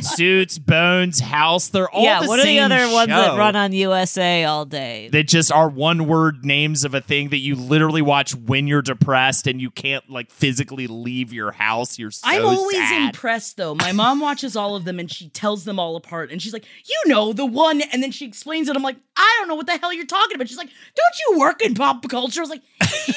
Suits, 0.00 0.58
Bones, 0.58 1.20
House. 1.20 1.68
They're 1.68 1.90
all 1.90 2.04
yeah. 2.04 2.20
the 2.20 2.28
what 2.28 2.40
are 2.40 2.44
the 2.44 2.60
other 2.60 2.90
ones 2.92 3.08
that 3.08 3.36
run 3.36 3.56
on 3.56 3.72
USA 3.72 4.44
all 4.44 4.64
day? 4.64 5.08
that 5.12 5.24
just 5.24 5.50
are 5.50 5.68
one 5.68 6.06
word 6.06 6.44
names 6.44 6.84
of 6.84 6.94
a 6.94 7.00
thing 7.00 7.30
that 7.30 7.38
you 7.38 7.54
literally 7.56 8.02
watch 8.02 8.34
when 8.34 8.66
you're 8.66 8.82
depressed 8.82 9.46
and 9.46 9.60
you 9.60 9.70
can't 9.70 10.08
like 10.08 10.30
physically 10.30 10.86
leave 10.86 11.32
your 11.32 11.52
house. 11.52 11.98
You're 11.98 12.10
so 12.10 12.28
I'm 12.28 12.44
always 12.44 12.76
sad. 12.76 13.14
impressed 13.14 13.56
though. 13.56 13.74
My 13.74 13.92
mom 13.92 14.20
watches 14.20 14.56
all 14.56 14.76
of 14.76 14.84
them 14.84 14.98
and 14.98 15.10
she 15.10 15.28
tells 15.30 15.64
them 15.64 15.78
all 15.78 15.96
apart. 15.96 16.30
And 16.30 16.40
she's 16.40 16.52
like, 16.52 16.64
you 16.84 17.10
know, 17.10 17.32
the 17.32 17.46
one. 17.46 17.80
And 17.80 18.02
then 18.02 18.12
she 18.12 18.26
explains 18.26 18.68
it. 18.68 18.76
I'm 18.76 18.82
like, 18.82 18.96
I 19.16 19.36
don't 19.38 19.48
know 19.48 19.56
what 19.56 19.66
the 19.66 19.76
hell 19.76 19.92
you're 19.92 20.06
talking 20.06 20.36
about. 20.36 20.48
She's 20.48 20.58
like, 20.58 20.70
don't 20.94 21.14
you 21.28 21.40
work 21.40 21.62
in 21.62 21.74
pop 21.74 22.06
culture? 22.08 22.40
I 22.40 22.42
was 22.42 22.50
like, 22.50 22.62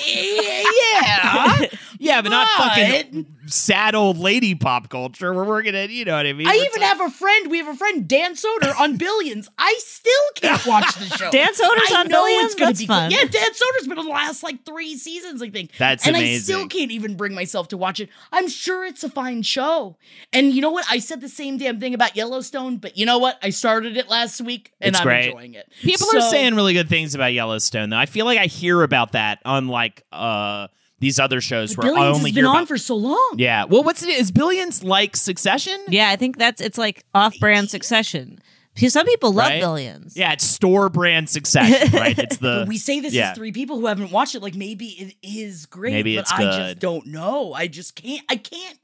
yeah. 0.05 1.65
Yeah, 1.99 2.21
but 2.21 2.29
not 2.29 2.47
fucking 2.47 3.27
sad 3.45 3.95
old 3.95 4.17
lady 4.17 4.55
pop 4.55 4.89
culture. 4.89 5.33
We're 5.33 5.45
working 5.45 5.75
at, 5.75 5.89
you 5.89 6.05
know 6.05 6.22
what 6.23 6.29
I 6.29 6.33
mean? 6.33 6.47
I 6.47 6.53
It's 6.53 6.65
even 6.75 6.81
like- 6.81 6.89
have 6.97 7.01
a 7.01 7.09
friend. 7.11 7.51
We 7.51 7.57
have 7.59 7.67
a 7.67 7.75
friend, 7.75 8.07
Dan 8.07 8.33
Soder, 8.35 8.79
on 8.79 8.97
Billions. 9.03 9.49
I 9.57 9.75
still 9.79 10.13
can't 10.35 10.65
watch 10.65 10.95
the 10.95 11.05
show. 11.17 11.29
Dan 11.31 11.53
Soder's 11.53 11.91
I 11.91 11.99
on 12.01 12.07
know 12.07 12.23
Billions? 12.23 12.45
It's 12.45 12.55
gonna 12.55 12.69
That's 12.69 12.79
be 12.79 12.87
fun. 12.87 13.09
Good. 13.09 13.15
Yeah, 13.17 13.25
Dan 13.41 13.53
Soder's 13.53 13.87
been 13.87 13.97
on 13.99 14.05
the 14.05 14.11
last 14.11 14.43
like 14.43 14.65
three 14.65 14.95
seasons, 14.97 15.41
I 15.41 15.49
think. 15.49 15.71
That's 15.77 16.07
and 16.07 16.15
I 16.15 16.37
still 16.37 16.67
can't 16.67 16.91
even 16.91 17.15
bring 17.15 17.33
myself 17.35 17.67
to 17.69 17.77
watch 17.77 17.99
it. 17.99 18.09
I'm 18.31 18.47
sure 18.49 18.85
it's 18.85 19.03
a 19.03 19.09
fine 19.09 19.41
show. 19.43 19.97
And 20.31 20.53
you 20.53 20.61
know 20.61 20.71
what? 20.71 20.85
I 20.89 20.99
said 20.99 21.21
the 21.21 21.29
same 21.29 21.57
damn 21.57 21.79
thing 21.79 21.93
about 21.93 22.15
Yellowstone, 22.15 22.77
but 22.77 22.97
you 22.97 23.05
know 23.05 23.17
what? 23.17 23.37
I 23.43 23.49
started 23.51 23.97
it 23.97 24.09
last 24.09 24.41
week 24.41 24.71
and 24.81 24.89
It's 24.89 24.99
I'm 24.99 25.05
great. 25.05 25.25
enjoying 25.27 25.53
it. 25.55 25.69
People 25.81 26.07
are 26.15 26.21
saying 26.21 26.55
really 26.55 26.73
good 26.73 26.89
things 26.89 27.15
about 27.15 27.33
Yellowstone, 27.33 27.89
though. 27.89 27.97
I 27.97 28.05
feel 28.05 28.25
like 28.25 28.39
I 28.39 28.45
hear 28.45 28.81
about 28.83 29.11
that 29.13 29.39
unlike 29.45 30.03
uh, 30.11 30.67
these 31.03 31.19
other 31.19 31.41
shows 31.41 31.75
where 31.77 31.85
I 31.85 31.89
Billions 31.89 32.17
only 32.17 32.29
has 32.31 32.35
hear 32.35 32.43
been 32.43 32.49
on 32.49 32.55
about. 32.55 32.67
for 32.69 32.77
so 32.77 32.95
long. 32.95 33.35
yeah. 33.37 33.65
Well, 33.65 33.83
what's 33.83 34.01
it? 34.01 34.09
Is 34.09 34.31
Billions 34.31 34.83
like 34.83 35.15
Succession? 35.17 35.77
yeah, 35.89 36.09
I 36.09 36.15
think 36.15 36.37
that's 36.37 36.61
it's 36.61 36.77
like 36.77 37.03
off-brand 37.13 37.69
Succession. 37.69 38.39
Because 38.73 38.93
Some 38.93 39.05
people 39.05 39.31
love 39.33 39.49
Right? 39.49 39.59
Billions. 39.59 40.17
Yeah, 40.17 40.31
it's 40.31 40.43
store 40.45 40.89
brand 40.89 41.29
Succession, 41.29 41.91
right? 41.99 42.17
It's 42.17 42.37
the 42.37 42.65
we 42.67 42.77
say 42.77 43.01
this 43.01 43.13
yeah. 43.13 43.29
as 43.31 43.35
three 43.37 43.51
people 43.51 43.79
who 43.79 43.85
haven't 43.85 44.09
watched 44.11 44.33
it. 44.33 44.41
Like 44.41 44.55
maybe 44.55 44.85
it 44.87 45.15
is 45.21 45.65
great, 45.67 45.93
Maybe 45.93 46.15
but 46.15 46.21
it's 46.21 46.31
I 46.31 46.37
good. 46.39 46.51
just 46.69 46.79
don't 46.79 47.05
know. 47.07 47.53
I 47.53 47.67
just 47.67 47.95
can't. 47.95 48.25
I 48.29 48.37
can't 48.37 48.79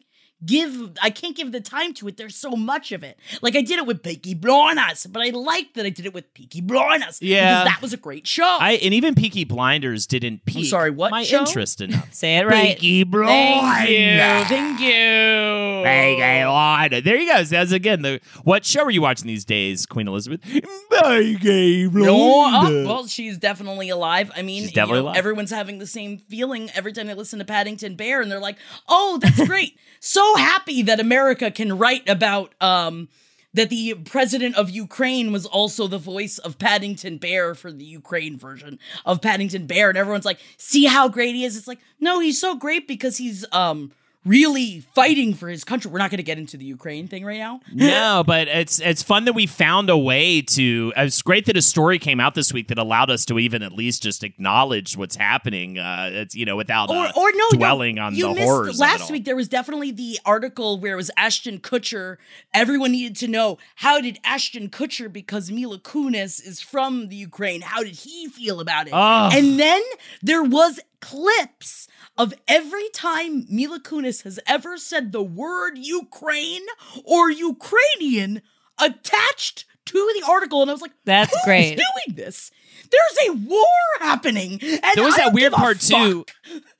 give. 0.45 0.91
I 1.01 1.09
can't 1.09 1.35
give 1.35 1.51
the 1.51 1.61
time 1.61 1.93
to 1.95 2.07
it. 2.07 2.17
There's 2.17 2.35
so 2.35 2.51
much 2.51 2.91
of 2.91 3.03
it. 3.03 3.17
Like 3.41 3.55
I 3.55 3.61
did 3.61 3.79
it 3.79 3.85
with 3.85 4.03
Peaky 4.03 4.33
Blinders, 4.33 5.05
but 5.05 5.21
I 5.21 5.29
liked 5.29 5.75
that 5.75 5.85
I 5.85 5.89
did 5.89 6.05
it 6.05 6.13
with 6.13 6.33
Peaky 6.33 6.61
Blinders. 6.61 7.21
Yeah. 7.21 7.63
because 7.63 7.73
that 7.73 7.81
was 7.81 7.93
a 7.93 7.97
great 7.97 8.25
show. 8.27 8.57
I 8.59 8.73
and 8.73 8.93
even 8.93 9.15
Peaky 9.15 9.43
Blinders 9.43 10.07
didn't 10.07 10.45
pique 10.45 10.65
sorry, 10.69 10.91
what 10.91 11.11
my 11.11 11.23
show? 11.23 11.39
interest 11.41 11.81
enough. 11.81 12.13
Say 12.13 12.37
it 12.37 12.45
right. 12.47 12.75
Peaky 12.77 13.03
Blinders. 13.03 13.87
Thank 13.87 13.89
you. 13.89 14.17
Thank 14.45 14.79
you. 14.79 15.83
Peaky 15.83 16.43
Blinders. 16.43 17.03
There 17.03 17.15
you 17.17 17.31
go. 17.33 17.43
That's 17.43 17.71
again 17.71 18.01
the 18.01 18.19
what 18.43 18.65
show 18.65 18.83
are 18.83 18.91
you 18.91 19.01
watching 19.01 19.27
these 19.27 19.45
days, 19.45 19.85
Queen 19.85 20.07
Elizabeth? 20.07 20.41
Peaky 20.43 21.87
No, 21.91 22.45
uh, 22.45 22.61
Blinders. 22.61 22.87
well, 22.87 23.07
she's 23.07 23.37
definitely 23.37 23.89
alive. 23.89 24.31
I 24.35 24.41
mean, 24.41 24.61
She's 24.61 24.71
you 24.71 24.75
definitely 24.75 24.99
know, 25.01 25.05
alive. 25.07 25.17
everyone's 25.17 25.51
having 25.51 25.79
the 25.79 25.87
same 25.87 26.17
feeling 26.17 26.69
every 26.75 26.93
time 26.93 27.07
they 27.07 27.13
listen 27.13 27.39
to 27.39 27.45
Paddington 27.45 27.95
Bear, 27.95 28.21
and 28.21 28.31
they're 28.31 28.39
like, 28.39 28.57
"Oh, 28.87 29.19
that's 29.21 29.43
great! 29.47 29.77
so 29.99 30.28
happy 30.35 30.83
that 30.83 30.99
America 30.99 31.51
can 31.51 31.77
write 31.77 32.07
about 32.09 32.53
um 32.61 33.09
that 33.53 33.69
the 33.69 33.95
president 34.05 34.55
of 34.55 34.69
Ukraine 34.69 35.31
was 35.31 35.45
also 35.45 35.87
the 35.87 35.97
voice 35.97 36.37
of 36.37 36.59
Paddington 36.59 37.17
Bear 37.17 37.55
for 37.55 37.71
the 37.71 37.85
Ukraine 37.85 38.37
version 38.37 38.77
of 39.05 39.21
Paddington 39.21 39.65
Bear, 39.65 39.89
and 39.89 39.97
everyone's 39.97 40.25
like, 40.25 40.39
"See 40.57 40.85
how 40.85 41.07
great 41.07 41.33
he 41.35 41.43
is!" 41.43 41.57
It's 41.57 41.67
like, 41.67 41.79
no, 41.99 42.19
he's 42.19 42.39
so 42.39 42.55
great 42.55 42.87
because 42.87 43.17
he's 43.17 43.45
um 43.51 43.91
really 44.25 44.81
fighting 44.93 45.33
for 45.33 45.47
his 45.47 45.63
country. 45.63 45.89
We're 45.89 45.99
not 45.99 46.11
going 46.11 46.17
to 46.17 46.23
get 46.23 46.37
into 46.37 46.57
the 46.57 46.65
Ukraine 46.65 47.07
thing 47.07 47.23
right 47.23 47.39
now. 47.39 47.61
no, 47.73 48.23
but 48.25 48.47
it's 48.47 48.79
it's 48.79 49.01
fun 49.01 49.25
that 49.25 49.33
we 49.33 49.45
found 49.45 49.89
a 49.89 49.97
way 49.97 50.41
to. 50.41 50.93
It's 50.95 51.21
great 51.21 51.45
that 51.45 51.57
a 51.57 51.61
story 51.61 51.99
came 51.99 52.19
out 52.19 52.35
this 52.35 52.51
week 52.51 52.67
that 52.67 52.77
allowed 52.77 53.09
us 53.09 53.25
to 53.25 53.39
even 53.39 53.63
at 53.63 53.71
least 53.71 54.03
just 54.03 54.23
acknowledge 54.23 54.97
what's 54.97 55.15
happening. 55.15 55.79
Uh, 55.79 56.09
it's 56.11 56.35
you 56.35 56.45
know 56.45 56.55
without 56.55 56.89
or, 56.89 57.07
uh, 57.07 57.11
or 57.15 57.31
no, 57.33 57.49
dwelling 57.51 57.95
no, 57.95 58.03
on 58.03 58.15
you 58.15 58.27
the 58.27 58.33
missed 58.35 58.45
horrors. 58.45 58.79
Last 58.79 59.11
week 59.11 59.25
there 59.25 59.35
was 59.35 59.47
definitely 59.47 59.91
the 59.91 60.19
article 60.25 60.79
where 60.79 60.93
it 60.93 60.97
was 60.97 61.11
Ashton 61.15 61.59
Kutcher. 61.59 62.17
Everyone 62.53 62.91
needed 62.91 63.15
to 63.17 63.27
know 63.27 63.57
how 63.75 64.01
did 64.01 64.19
Ashton 64.23 64.69
Kutcher, 64.69 65.11
because 65.11 65.51
Mila 65.51 65.79
Kunis 65.79 66.45
is 66.45 66.61
from 66.61 67.07
the 67.07 67.15
Ukraine, 67.15 67.61
how 67.61 67.83
did 67.83 67.95
he 67.95 68.27
feel 68.27 68.59
about 68.59 68.87
it? 68.87 68.93
And 68.93 69.59
then 69.59 69.81
there 70.21 70.43
was 70.43 70.79
clips 70.99 71.87
of 72.19 72.33
every 72.47 72.89
time 72.89 73.45
Mila 73.49 73.79
Kunis 73.79 74.23
has 74.23 74.39
ever 74.45 74.77
said 74.77 75.11
the 75.11 75.23
word 75.23 75.77
Ukraine 75.77 76.61
or 77.05 77.31
Ukrainian 77.31 78.41
attached 78.77 79.65
to 79.85 80.11
the 80.19 80.27
article, 80.29 80.61
and 80.61 80.69
I 80.69 80.73
was 80.73 80.81
like, 80.81 80.91
That's 81.05 81.33
"Who's 81.33 81.43
great. 81.45 81.77
doing 81.77 82.15
this? 82.15 82.51
There's 82.91 83.29
a 83.29 83.33
war 83.47 83.65
happening, 83.99 84.59
and 84.61 84.81
There 84.95 85.03
was 85.03 85.15
I 85.15 85.25
that 85.25 85.33
weird 85.33 85.53
part 85.53 85.79
too, 85.79 86.25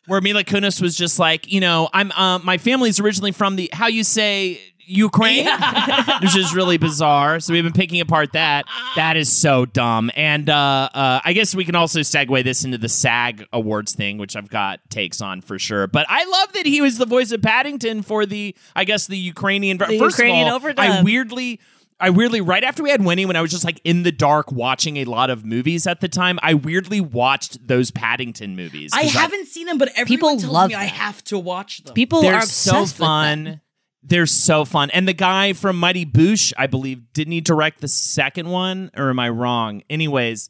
where 0.08 0.22
Mila 0.22 0.44
Kunis 0.44 0.82
was 0.82 0.96
just 0.96 1.18
like, 1.20 1.52
you 1.52 1.60
know, 1.62 1.90
I'm 1.94 2.12
um, 2.12 2.44
my 2.46 2.58
family's 2.58 3.00
originally 3.00 3.32
from 3.32 3.56
the 3.56 3.70
how 3.74 3.88
you 3.88 4.04
say 4.04 4.60
Ukraine, 4.90 5.46
which 6.22 6.36
is 6.36 6.54
really 6.54 6.78
bizarre. 6.78 7.40
So 7.40 7.54
we've 7.54 7.64
been 7.64 7.74
picking 7.74 8.02
apart 8.02 8.34
that. 8.34 8.66
That 8.96 9.18
is 9.18 9.32
so 9.32 9.66
dumb. 9.66 10.10
And 10.16 10.50
uh, 10.50 10.90
uh, 10.94 11.22
I 11.24 11.34
guess 11.34 11.54
we 11.54 11.64
can 11.64 11.76
also 11.76 12.00
segue 12.00 12.44
this 12.44 12.64
into 12.64 12.78
the 12.78 12.90
SAG 12.90 13.46
Awards 13.54 13.94
thing, 13.94 14.18
which 14.18 14.36
I've 14.36 14.50
got 14.50 14.80
takes 14.90 15.22
on 15.22 15.42
for 15.42 15.60
sure. 15.60 15.88
But 15.88 16.08
I 16.10 16.26
love 16.26 16.54
that 16.54 16.66
he 16.66 16.82
was 16.82 16.98
the 16.98 17.06
voice 17.06 17.32
of 17.32 17.42
Paddington 17.42 18.02
for 18.02 18.26
the, 18.26 18.56
I 18.76 18.84
guess, 18.84 19.08
the 19.08 19.18
Ukrainian. 19.18 19.78
The 19.78 20.00
First 20.00 20.18
Ukrainian 20.18 20.48
of 20.48 20.66
all, 20.66 20.74
I 20.78 21.04
weirdly. 21.04 21.60
I 22.02 22.12
weirdly, 22.12 22.40
right 22.40 22.64
after 22.64 22.82
we 22.82 22.92
had 22.92 23.04
Winnie, 23.04 23.26
when 23.26 23.36
I 23.36 23.42
was 23.42 23.52
just 23.52 23.66
like 23.66 23.82
in 23.84 24.04
the 24.04 24.12
dark 24.14 24.54
watching 24.54 24.96
a 24.98 25.04
lot 25.04 25.30
of 25.30 25.44
movies 25.44 25.86
at 25.86 26.00
the 26.00 26.08
time, 26.08 26.40
I 26.42 26.54
weirdly 26.54 27.02
watched 27.02 27.68
those 27.68 27.92
Paddington 27.92 28.56
movies. 28.56 28.92
I 28.94 29.02
haven't 29.04 29.48
seen 29.48 29.66
them, 29.66 29.78
but 29.78 29.90
everyone 29.90 30.08
People 30.08 30.30
tells 30.30 30.46
love 30.46 30.70
me 30.70 30.76
I 30.76 30.86
have 30.86 31.22
to 31.26 31.38
watch 31.38 31.84
them. 31.84 31.94
People 31.94 32.22
they're 32.22 32.36
are 32.36 32.42
so 32.44 32.84
obsessed 32.84 32.94
with 32.94 32.98
them. 33.00 33.06
fun. 33.06 33.62
They're 34.02 34.26
so 34.26 34.66
fun. 34.66 34.90
And 34.92 35.08
the 35.08 35.14
guy 35.14 35.54
from 35.54 35.78
Mighty 35.78 36.06
Boosh, 36.06 36.54
I 36.58 36.68
believe, 36.68 37.12
didn't 37.14 37.34
he 37.34 37.42
direct 37.42 37.82
the 37.82 37.88
second 37.88 38.50
one? 38.50 38.92
Or 38.96 39.10
am 39.10 39.20
I 39.20 39.30
wrong? 39.30 39.84
Anyways, 39.90 40.50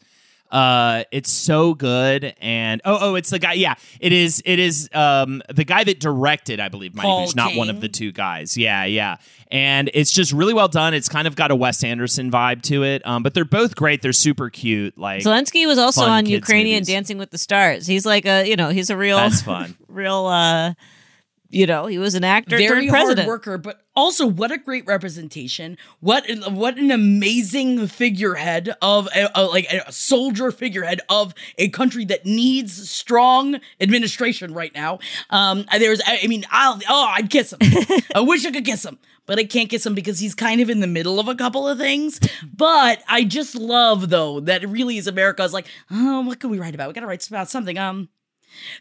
uh, 0.52 1.04
it's 1.12 1.32
so 1.32 1.74
good. 1.74 2.34
And 2.40 2.82
oh, 2.86 2.98
oh, 3.02 3.16
it's 3.16 3.30
the 3.30 3.40
guy. 3.40 3.54
Yeah, 3.54 3.76
it 4.00 4.12
is. 4.12 4.42
It 4.46 4.60
is 4.60 4.90
um 4.94 5.42
the 5.54 5.64
guy 5.64 5.84
that 5.84 6.00
directed, 6.00 6.60
I 6.60 6.70
believe, 6.70 6.96
Mighty 6.96 7.08
Paul 7.08 7.28
Boosh, 7.28 7.36
not 7.36 7.56
one 7.56 7.70
of 7.70 7.82
the 7.82 7.90
two 7.90 8.12
guys. 8.12 8.58
Yeah, 8.58 8.86
yeah. 8.86 9.18
And 9.52 9.90
it's 9.94 10.12
just 10.12 10.32
really 10.32 10.54
well 10.54 10.68
done. 10.68 10.94
It's 10.94 11.10
kind 11.10 11.28
of 11.28 11.36
got 11.36 11.52
a 11.52 11.56
Wes 11.56 11.84
Anderson 11.84 12.32
vibe 12.32 12.62
to 12.64 12.84
it. 12.84 13.06
Um, 13.06 13.24
but 13.24 13.34
they're 13.34 13.46
both 13.46 13.76
great. 13.76 14.02
They're 14.02 14.14
super 14.14 14.50
cute. 14.50 14.98
Like 14.98 15.24
Zelensky 15.24 15.66
was 15.68 15.78
also 15.78 16.04
on 16.04 16.26
Ukrainian 16.26 16.78
movies. 16.78 16.88
Dancing 16.88 17.18
with 17.18 17.32
the 17.32 17.38
Stars. 17.38 17.88
He's 17.88 18.06
like 18.06 18.26
a, 18.26 18.48
you 18.48 18.56
know, 18.56 18.70
he's 18.70 18.90
a 18.90 18.98
real, 18.98 19.18
that's 19.18 19.42
fun. 19.42 19.76
real, 19.88 20.26
uh, 20.28 20.74
you 21.50 21.66
know, 21.66 21.88
he 21.88 21.98
was 21.98 22.16
an 22.16 22.24
actor 22.24 22.58
very 22.68 22.88
hard 22.88 23.18
worker, 23.28 23.58
but 23.58 23.82
also 23.96 24.28
what 24.28 24.52
a 24.52 24.58
great 24.58 24.86
representation. 24.86 25.78
What 26.00 26.26
what 26.52 26.78
an 26.78 26.92
amazing 26.92 27.88
figurehead 27.88 28.70
of 28.82 29.08
a, 29.16 29.30
a- 29.36 29.46
like 29.46 29.66
a 29.72 29.92
soldier 29.92 30.52
figurehead 30.52 31.02
of 31.10 31.34
a 31.58 31.70
country 31.70 32.06
that 32.06 32.26
needs 32.26 32.90
strong 32.90 33.60
administration 33.82 34.54
right 34.54 34.74
now. 34.74 35.00
Um, 35.30 35.66
there's 35.78 36.02
I 36.06 36.20
I 36.24 36.28
mean 36.28 36.46
I'll 36.52 36.80
oh 36.88 37.08
I'd 37.10 37.30
kiss 37.30 37.54
him. 37.54 37.60
I 38.16 38.22
wish 38.22 38.46
I 38.46 38.52
could 38.52 38.66
kiss 38.66 38.86
him. 38.86 39.00
But 39.26 39.38
I 39.38 39.44
can't 39.44 39.70
kiss 39.70 39.86
him 39.86 39.94
because 39.94 40.18
he's 40.18 40.34
kind 40.34 40.60
of 40.60 40.72
in 40.72 40.80
the 40.80 40.88
middle 40.88 41.20
of 41.20 41.28
a 41.28 41.36
couple 41.36 41.68
of 41.68 41.78
things. 41.78 42.20
But 42.52 43.04
I 43.08 43.24
just 43.24 43.54
love 43.54 44.10
though 44.10 44.40
that 44.40 44.64
it 44.64 44.68
really 44.68 44.98
is 44.98 45.06
America 45.06 45.44
is 45.44 45.54
like, 45.54 45.68
oh, 45.92 46.22
what 46.22 46.40
can 46.40 46.50
we 46.50 46.58
write 46.58 46.74
about? 46.74 46.88
We 46.88 46.94
gotta 46.96 47.06
write 47.06 47.28
about 47.28 47.48
something. 47.48 47.78
Um, 47.78 48.10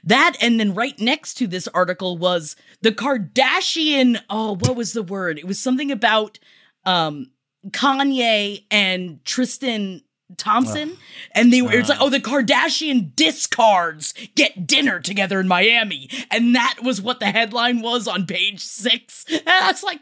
that 0.05 0.37
and 0.41 0.59
then 0.59 0.75
right 0.75 0.99
next 0.99 1.35
to 1.35 1.47
this 1.47 1.69
article 1.69 2.17
was 2.17 2.57
the 2.83 2.93
Kardashian. 2.93 4.21
Oh, 4.31 4.57
what 4.57 4.77
was 4.77 4.93
the 4.93 5.03
word? 5.03 5.39
It 5.39 5.47
was 5.47 5.59
something 5.59 5.91
about 5.91 6.39
um 6.85 7.31
Kanye 7.71 8.65
and 8.71 9.25
Tristan 9.25 10.03
Thompson. 10.37 10.97
And 11.33 11.53
they 11.53 11.63
were 11.63 11.73
it's 11.73 11.89
like, 11.89 12.01
oh, 12.01 12.11
the 12.11 12.21
Kardashian 12.21 13.15
discards 13.17 14.15
get 14.35 14.67
dinner 14.67 15.01
together 15.01 15.41
in 15.41 15.49
Miami. 15.49 16.11
And 16.31 16.55
that 16.55 16.77
was 16.83 17.01
what 17.01 17.21
the 17.21 17.27
headline 17.27 17.81
was 17.81 18.07
on 18.07 18.27
page 18.27 18.61
six. 18.61 19.25
And 19.29 19.43
I 19.49 19.71
was 19.73 19.83
like, 19.83 20.01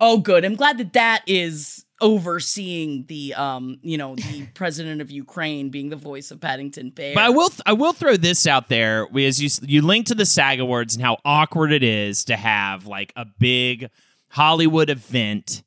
oh 0.00 0.18
good. 0.18 0.44
I'm 0.44 0.56
glad 0.56 0.78
that 0.78 0.92
that 0.92 1.22
is 1.26 1.81
overseeing 2.02 3.06
the 3.06 3.32
um, 3.34 3.78
you 3.80 3.96
know, 3.96 4.14
the 4.14 4.46
president 4.54 5.00
of 5.00 5.10
Ukraine 5.10 5.70
being 5.70 5.88
the 5.88 5.96
voice 5.96 6.30
of 6.30 6.40
Paddington 6.40 6.90
Bear. 6.90 7.14
But 7.14 7.24
I 7.24 7.30
will 7.30 7.50
I 7.64 7.72
will 7.72 7.94
throw 7.94 8.16
this 8.16 8.46
out 8.46 8.68
there 8.68 9.06
as 9.16 9.40
you 9.40 9.48
you 9.62 9.80
link 9.80 10.06
to 10.06 10.14
the 10.14 10.26
SAG 10.26 10.60
Awards 10.60 10.94
and 10.94 11.04
how 11.04 11.16
awkward 11.24 11.72
it 11.72 11.82
is 11.82 12.26
to 12.26 12.36
have 12.36 12.86
like 12.86 13.12
a 13.16 13.24
big 13.24 13.88
Hollywood 14.28 14.90
event 14.90 15.62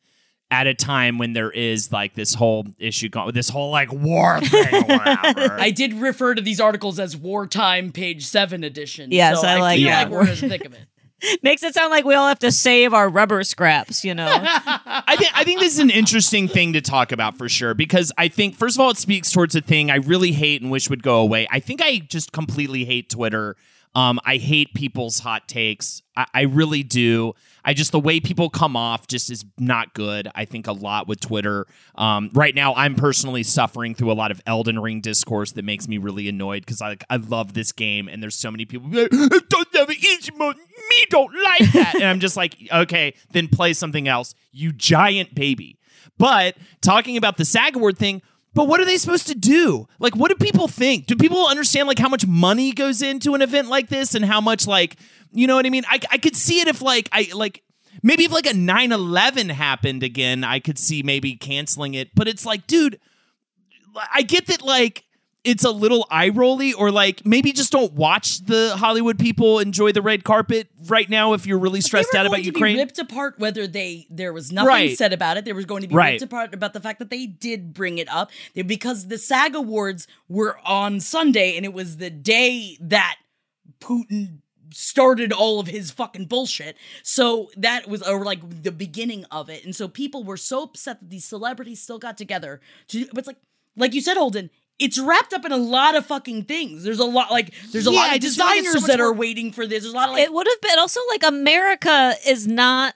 at 0.51 0.67
a 0.67 0.73
time 0.73 1.17
when 1.17 1.33
there 1.33 1.49
is 1.49 1.91
like 1.91 2.13
this 2.13 2.33
whole 2.33 2.67
issue 2.77 3.09
going 3.09 3.31
this 3.33 3.49
whole 3.49 3.71
like 3.71 3.91
war 3.91 4.39
thing 4.41 4.83
whatever. 4.83 5.57
I 5.59 5.71
did 5.71 5.93
refer 5.93 6.35
to 6.35 6.41
these 6.41 6.59
articles 6.59 6.99
as 6.99 7.17
wartime 7.17 7.91
page 7.91 8.25
seven 8.25 8.63
edition. 8.63 9.11
Yes, 9.11 9.41
so 9.41 9.47
I 9.47 9.59
like 9.59 9.77
feel 9.77 9.89
that. 9.89 10.03
like 10.03 10.11
we're 10.11 10.27
in 10.29 10.39
the 10.39 10.49
thick 10.49 10.65
of 10.65 10.73
it. 10.73 10.87
Makes 11.43 11.63
it 11.63 11.73
sound 11.73 11.91
like 11.91 12.05
we 12.05 12.15
all 12.15 12.27
have 12.27 12.39
to 12.39 12.51
save 12.51 12.93
our 12.93 13.09
rubber 13.09 13.43
scraps, 13.43 14.03
you 14.03 14.13
know. 14.13 14.27
I 14.29 15.15
think 15.17 15.31
I 15.35 15.43
think 15.43 15.59
this 15.59 15.73
is 15.73 15.79
an 15.79 15.89
interesting 15.89 16.47
thing 16.47 16.73
to 16.73 16.81
talk 16.81 17.11
about 17.11 17.37
for 17.37 17.49
sure 17.49 17.73
because 17.73 18.11
I 18.17 18.27
think 18.27 18.55
first 18.55 18.75
of 18.77 18.81
all 18.81 18.89
it 18.89 18.97
speaks 18.97 19.31
towards 19.31 19.55
a 19.55 19.61
thing 19.61 19.91
I 19.91 19.95
really 19.95 20.31
hate 20.31 20.61
and 20.61 20.71
wish 20.71 20.89
would 20.89 21.03
go 21.03 21.19
away. 21.19 21.47
I 21.51 21.59
think 21.59 21.81
I 21.83 21.99
just 21.99 22.31
completely 22.31 22.85
hate 22.85 23.09
Twitter. 23.09 23.55
Um, 23.95 24.19
I 24.25 24.35
hate 24.35 24.73
people's 24.73 25.19
hot 25.19 25.47
takes. 25.47 26.01
I, 26.17 26.25
I 26.33 26.41
really 26.41 26.83
do. 26.83 27.33
I 27.63 27.73
just 27.73 27.93
the 27.93 27.99
way 27.99 28.19
people 28.19 28.49
come 28.49 28.75
off 28.75 29.07
just 29.07 29.31
is 29.31 29.45
not 29.57 29.93
good. 29.93 30.27
I 30.35 30.43
think 30.43 30.67
a 30.67 30.73
lot 30.73 31.07
with 31.07 31.21
Twitter. 31.21 31.65
Um, 31.95 32.29
right 32.33 32.53
now, 32.53 32.75
I'm 32.75 32.95
personally 32.95 33.41
suffering 33.41 33.95
through 33.95 34.11
a 34.11 34.13
lot 34.13 34.31
of 34.31 34.41
Elden 34.45 34.79
Ring 34.79 34.99
discourse 34.99 35.53
that 35.53 35.63
makes 35.63 35.87
me 35.87 35.97
really 35.97 36.27
annoyed 36.27 36.65
because 36.65 36.81
I 36.81 36.97
I 37.09 37.15
love 37.15 37.53
this 37.53 37.71
game 37.71 38.09
and 38.09 38.21
there's 38.21 38.35
so 38.35 38.51
many 38.51 38.65
people 38.65 38.89
like, 38.89 39.09
"It 39.11 39.49
doesn't 39.49 39.75
have 39.75 39.89
an. 39.89 40.55
Me 40.89 41.05
don't 41.09 41.33
like 41.33 41.71
that, 41.73 41.95
and 41.95 42.03
I'm 42.03 42.19
just 42.19 42.37
like, 42.37 42.57
okay, 42.71 43.13
then 43.31 43.47
play 43.47 43.73
something 43.73 44.07
else, 44.07 44.35
you 44.51 44.71
giant 44.71 45.35
baby. 45.35 45.79
But 46.17 46.55
talking 46.81 47.17
about 47.17 47.37
the 47.37 47.45
SAG 47.45 47.75
award 47.75 47.97
thing. 47.97 48.21
But 48.53 48.69
what 48.69 48.79
are 48.79 48.85
they 48.85 48.97
supposed 48.97 49.27
to 49.27 49.35
do? 49.35 49.85
Like, 49.99 50.15
what 50.15 50.29
do 50.29 50.35
people 50.35 50.69
think? 50.69 51.07
Do 51.07 51.17
people 51.17 51.45
understand 51.45 51.89
like 51.89 51.99
how 51.99 52.07
much 52.07 52.25
money 52.25 52.71
goes 52.71 53.01
into 53.01 53.35
an 53.35 53.41
event 53.41 53.67
like 53.67 53.89
this 53.89 54.15
and 54.15 54.23
how 54.23 54.39
much 54.39 54.65
like, 54.65 54.95
you 55.33 55.45
know 55.45 55.57
what 55.57 55.65
I 55.65 55.69
mean? 55.69 55.83
I, 55.89 55.99
I 56.09 56.17
could 56.17 56.37
see 56.37 56.61
it 56.61 56.69
if 56.69 56.81
like 56.81 57.09
I 57.11 57.27
like 57.33 57.63
maybe 58.01 58.23
if 58.23 58.31
like 58.31 58.45
a 58.45 58.53
9-11 58.53 59.51
happened 59.51 60.03
again, 60.03 60.45
I 60.45 60.59
could 60.59 60.79
see 60.79 61.03
maybe 61.03 61.35
canceling 61.35 61.95
it. 61.95 62.15
But 62.15 62.29
it's 62.29 62.45
like, 62.45 62.65
dude, 62.65 62.99
I 64.13 64.21
get 64.21 64.47
that 64.47 64.61
like 64.61 65.04
it's 65.45 65.63
a 65.63 65.71
little 65.71 66.05
eye 66.09 66.29
rolly, 66.29 66.73
or 66.73 66.91
like 66.91 67.25
maybe 67.25 67.51
just 67.53 67.71
don't 67.71 67.93
watch 67.93 68.39
the 68.45 68.75
Hollywood 68.77 69.17
people 69.19 69.59
enjoy 69.59 69.91
the 69.91 70.01
red 70.01 70.23
carpet 70.23 70.67
right 70.87 71.09
now 71.09 71.33
if 71.33 71.45
you're 71.47 71.57
really 71.59 71.81
stressed 71.81 72.13
out 72.15 72.25
about 72.25 72.43
Ukraine. 72.43 72.75
Be 72.75 72.81
ripped 72.81 72.99
apart 72.99 73.39
whether 73.39 73.67
they 73.67 74.07
there 74.09 74.33
was 74.33 74.51
nothing 74.51 74.67
Right. 74.67 74.97
said 74.97 75.13
about 75.13 75.37
it. 75.37 75.45
There 75.45 75.55
was 75.55 75.65
going 75.65 75.83
to 75.83 75.87
be 75.87 75.95
Right. 75.95 76.13
ripped 76.13 76.23
apart 76.23 76.53
about 76.53 76.73
the 76.73 76.79
fact 76.81 76.99
that 76.99 77.09
they 77.09 77.25
did 77.25 77.73
bring 77.73 77.97
it 77.99 78.09
up 78.09 78.31
because 78.53 79.07
the 79.07 79.17
SAG 79.17 79.55
awards 79.55 80.07
were 80.27 80.57
on 80.65 80.99
Sunday 80.99 81.55
and 81.55 81.63
it 81.65 81.73
was 81.73 81.97
the 81.97 82.09
day 82.09 82.77
that 82.81 83.15
Putin 83.79 84.39
started 84.71 85.31
all 85.31 85.59
of 85.59 85.67
his 85.67 85.91
fucking 85.91 86.25
bullshit. 86.25 86.75
So 87.03 87.49
that 87.55 87.87
was 87.87 88.01
or 88.01 88.25
like 88.25 88.63
the 88.63 88.71
beginning 88.71 89.25
of 89.31 89.49
it. 89.49 89.63
And 89.63 89.75
so 89.75 89.87
people 89.87 90.23
were 90.23 90.37
so 90.37 90.63
upset 90.63 90.99
that 90.99 91.09
these 91.09 91.23
celebrities 91.25 91.81
still 91.81 91.99
got 91.99 92.17
together 92.17 92.59
to 92.89 93.05
but 93.07 93.19
it's 93.19 93.27
like 93.27 93.37
like 93.77 93.93
you 93.93 94.01
said 94.01 94.17
Holden 94.17 94.49
it's 94.79 94.99
wrapped 94.99 95.33
up 95.33 95.45
in 95.45 95.51
a 95.51 95.57
lot 95.57 95.95
of 95.95 96.05
fucking 96.05 96.43
things. 96.43 96.83
There's 96.83 96.99
a 96.99 97.05
lot 97.05 97.31
like 97.31 97.53
there's 97.71 97.87
a 97.87 97.91
Yeah, 97.91 97.99
lot 97.99 98.15
of 98.15 98.21
just 98.21 98.37
feel 98.37 98.45
like 98.45 98.57
it's 98.59 98.67
so 98.67 98.73
designers 98.73 98.81
much 98.81 98.87
that 98.91 98.99
are 98.99 99.13
waiting 99.13 99.51
for 99.51 99.65
this. 99.65 99.83
There's 99.83 99.93
a 99.93 99.95
lot 99.95 100.09
of 100.09 100.13
like 100.15 100.23
it 100.23 100.33
would 100.33 100.47
have 100.47 100.61
been 100.61 100.79
also 100.79 100.99
like 101.09 101.23
America 101.23 102.13
is 102.27 102.47
not 102.47 102.93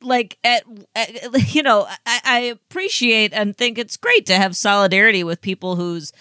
like 0.00 0.38
at, 0.44 0.62
at- 0.94 1.34
you 1.54 1.62
know 1.62 1.86
I, 2.06 2.20
I 2.24 2.38
appreciate 2.40 3.32
and 3.32 3.56
think 3.56 3.78
it's 3.78 3.96
great 3.96 4.26
to 4.26 4.34
have 4.36 4.56
solidarity 4.56 5.24
with 5.24 5.40
people 5.40 5.76
whose 5.76 6.12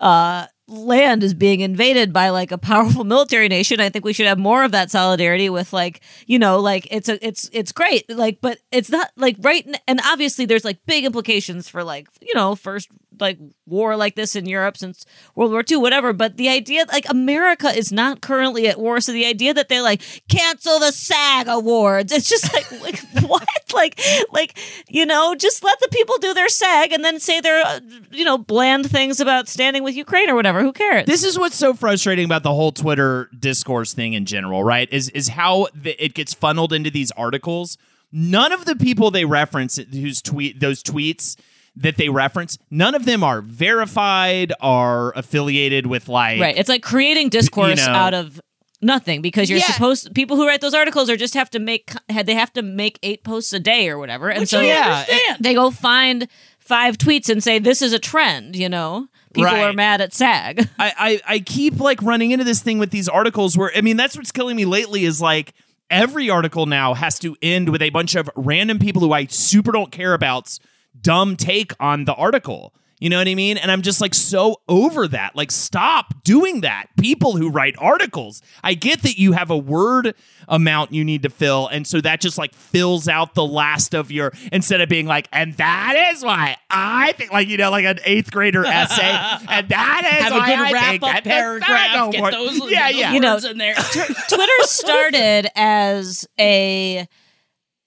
uh 0.00 0.46
land 0.66 1.22
is 1.22 1.34
being 1.34 1.60
invaded 1.60 2.10
by 2.12 2.30
like 2.30 2.50
a 2.50 2.56
powerful 2.58 3.04
military 3.04 3.48
nation 3.48 3.80
i 3.80 3.90
think 3.90 4.02
we 4.04 4.14
should 4.14 4.26
have 4.26 4.38
more 4.38 4.64
of 4.64 4.72
that 4.72 4.90
solidarity 4.90 5.50
with 5.50 5.74
like 5.74 6.00
you 6.26 6.38
know 6.38 6.58
like 6.58 6.88
it's 6.90 7.08
a 7.08 7.24
it's 7.26 7.50
it's 7.52 7.70
great 7.70 8.08
like 8.08 8.38
but 8.40 8.58
it's 8.72 8.88
not 8.88 9.10
like 9.16 9.36
right 9.40 9.68
and 9.86 10.00
obviously 10.06 10.46
there's 10.46 10.64
like 10.64 10.78
big 10.86 11.04
implications 11.04 11.68
for 11.68 11.84
like 11.84 12.08
you 12.22 12.32
know 12.34 12.54
first 12.54 12.88
like 13.20 13.38
war 13.66 13.96
like 13.96 14.14
this 14.14 14.36
in 14.36 14.46
Europe 14.46 14.76
since 14.76 15.04
World 15.34 15.52
War 15.52 15.64
II, 15.68 15.78
whatever. 15.78 16.12
But 16.12 16.36
the 16.36 16.48
idea, 16.48 16.84
like 16.92 17.08
America 17.08 17.68
is 17.68 17.92
not 17.92 18.20
currently 18.20 18.68
at 18.68 18.78
war, 18.78 19.00
so 19.00 19.12
the 19.12 19.26
idea 19.26 19.54
that 19.54 19.68
they 19.68 19.80
like 19.80 20.02
cancel 20.28 20.78
the 20.78 20.92
SAG 20.92 21.48
awards, 21.48 22.12
it's 22.12 22.28
just 22.28 22.52
like, 22.52 22.70
like 22.82 23.00
what? 23.22 23.48
Like, 23.72 24.00
like 24.32 24.58
you 24.88 25.06
know, 25.06 25.34
just 25.34 25.64
let 25.64 25.78
the 25.80 25.88
people 25.88 26.16
do 26.18 26.34
their 26.34 26.48
SAG 26.48 26.92
and 26.92 27.04
then 27.04 27.18
say 27.20 27.40
their 27.40 27.64
uh, 27.64 27.80
you 28.10 28.24
know 28.24 28.38
bland 28.38 28.90
things 28.90 29.20
about 29.20 29.48
standing 29.48 29.82
with 29.82 29.94
Ukraine 29.94 30.30
or 30.30 30.34
whatever. 30.34 30.62
Who 30.62 30.72
cares? 30.72 31.06
This 31.06 31.24
is 31.24 31.38
what's 31.38 31.56
so 31.56 31.74
frustrating 31.74 32.24
about 32.24 32.42
the 32.42 32.54
whole 32.54 32.72
Twitter 32.72 33.28
discourse 33.38 33.94
thing 33.94 34.12
in 34.12 34.26
general, 34.26 34.62
right? 34.64 34.88
Is 34.92 35.08
is 35.10 35.28
how 35.28 35.68
the, 35.74 36.02
it 36.02 36.14
gets 36.14 36.34
funneled 36.34 36.72
into 36.72 36.90
these 36.90 37.10
articles. 37.12 37.78
None 38.16 38.52
of 38.52 38.64
the 38.64 38.76
people 38.76 39.10
they 39.10 39.24
reference 39.24 39.76
whose 39.76 40.22
tweet 40.22 40.60
those 40.60 40.84
tweets 40.84 41.36
that 41.76 41.96
they 41.96 42.08
reference, 42.08 42.56
none 42.70 42.94
of 42.94 43.04
them 43.04 43.24
are 43.24 43.40
verified, 43.40 44.52
are 44.60 45.12
affiliated 45.16 45.86
with 45.86 46.08
like 46.08 46.40
Right. 46.40 46.56
It's 46.56 46.68
like 46.68 46.82
creating 46.82 47.28
discourse 47.30 47.84
know- 47.86 47.92
out 47.92 48.14
of 48.14 48.40
nothing 48.80 49.22
because 49.22 49.48
you're 49.48 49.58
Yeah. 49.58 49.66
supposed 49.72 50.14
people 50.14 50.36
who 50.36 50.46
write 50.46 50.60
those 50.60 50.74
articles 50.74 51.08
are 51.10 51.16
just 51.16 51.34
have 51.34 51.50
to 51.50 51.58
make 51.58 51.90
they 52.24 52.34
have 52.34 52.52
to 52.52 52.62
make 52.62 52.98
eight 53.02 53.24
posts 53.24 53.52
a 53.52 53.60
day 53.60 53.88
or 53.88 53.98
whatever. 53.98 54.28
And 54.30 54.40
Which 54.40 54.50
so 54.50 54.60
Yeah, 54.60 55.04
understand. 55.08 55.38
they 55.40 55.54
go 55.54 55.70
find 55.70 56.28
five 56.58 56.96
tweets 56.98 57.28
and 57.28 57.42
say 57.42 57.58
this 57.58 57.82
is 57.82 57.92
a 57.92 57.98
trend, 57.98 58.56
you 58.56 58.68
know. 58.68 59.08
People 59.34 59.50
Right. 59.50 59.64
are 59.64 59.72
mad 59.72 60.00
at 60.00 60.14
SAG. 60.14 60.68
I, 60.78 60.92
I 61.26 61.34
I 61.34 61.38
keep 61.40 61.80
like 61.80 62.00
running 62.02 62.30
into 62.30 62.44
this 62.44 62.62
thing 62.62 62.78
with 62.78 62.90
these 62.90 63.08
articles 63.08 63.56
where 63.58 63.72
I 63.76 63.80
mean 63.80 63.96
that's 63.96 64.16
what's 64.16 64.30
killing 64.32 64.54
me 64.54 64.64
lately 64.64 65.04
is 65.04 65.20
like 65.20 65.54
every 65.90 66.30
article 66.30 66.66
now 66.66 66.94
has 66.94 67.18
to 67.20 67.36
end 67.42 67.70
with 67.70 67.82
a 67.82 67.90
bunch 67.90 68.14
of 68.14 68.30
random 68.36 68.78
people 68.78 69.00
who 69.02 69.12
I 69.12 69.26
super 69.26 69.72
don't 69.72 69.90
care 69.90 70.14
about's 70.14 70.60
dumb 71.00 71.36
take 71.36 71.72
on 71.80 72.04
the 72.04 72.14
article. 72.14 72.74
You 73.00 73.10
know 73.10 73.18
what 73.18 73.28
I 73.28 73.34
mean? 73.34 73.58
And 73.58 73.70
I'm 73.70 73.82
just 73.82 74.00
like 74.00 74.14
so 74.14 74.62
over 74.66 75.06
that. 75.08 75.34
Like, 75.36 75.50
stop 75.50 76.14
doing 76.22 76.62
that. 76.62 76.86
People 76.98 77.36
who 77.36 77.50
write 77.50 77.74
articles. 77.76 78.40
I 78.62 78.72
get 78.74 79.02
that 79.02 79.18
you 79.18 79.32
have 79.32 79.50
a 79.50 79.58
word 79.58 80.14
amount 80.48 80.94
you 80.94 81.04
need 81.04 81.24
to 81.24 81.28
fill. 81.28 81.66
And 81.66 81.86
so 81.86 82.00
that 82.00 82.20
just 82.22 82.38
like 82.38 82.54
fills 82.54 83.06
out 83.06 83.34
the 83.34 83.44
last 83.44 83.94
of 83.94 84.10
your, 84.10 84.32
instead 84.52 84.80
of 84.80 84.88
being 84.88 85.06
like, 85.06 85.28
and 85.32 85.54
that 85.54 86.12
is 86.14 86.22
why 86.22 86.56
I 86.70 87.12
think, 87.12 87.30
like, 87.32 87.48
you 87.48 87.58
know, 87.58 87.70
like 87.70 87.84
an 87.84 87.98
eighth 88.04 88.30
grader 88.30 88.64
essay. 88.64 89.02
and 89.50 89.68
that 89.68 90.10
is 90.16 90.22
Have 90.22 90.32
a 90.32 90.36
why 90.36 90.46
good 90.46 90.58
I 90.60 90.72
wrap 90.72 90.90
think 90.92 91.02
up 91.02 91.24
paragraph. 91.24 91.90
SAG 91.90 92.12
Get 92.12 92.18
award- 92.20 92.32
those, 92.34 92.58
yeah, 92.70 92.90
get 92.90 92.92
those 92.92 93.00
yeah. 93.00 93.12
You 93.12 93.20
know, 93.20 93.34
words 93.34 93.44
in 93.44 93.58
there. 93.58 93.74
Twitter 93.74 94.62
started 94.62 95.48
as 95.56 96.26
a 96.40 97.06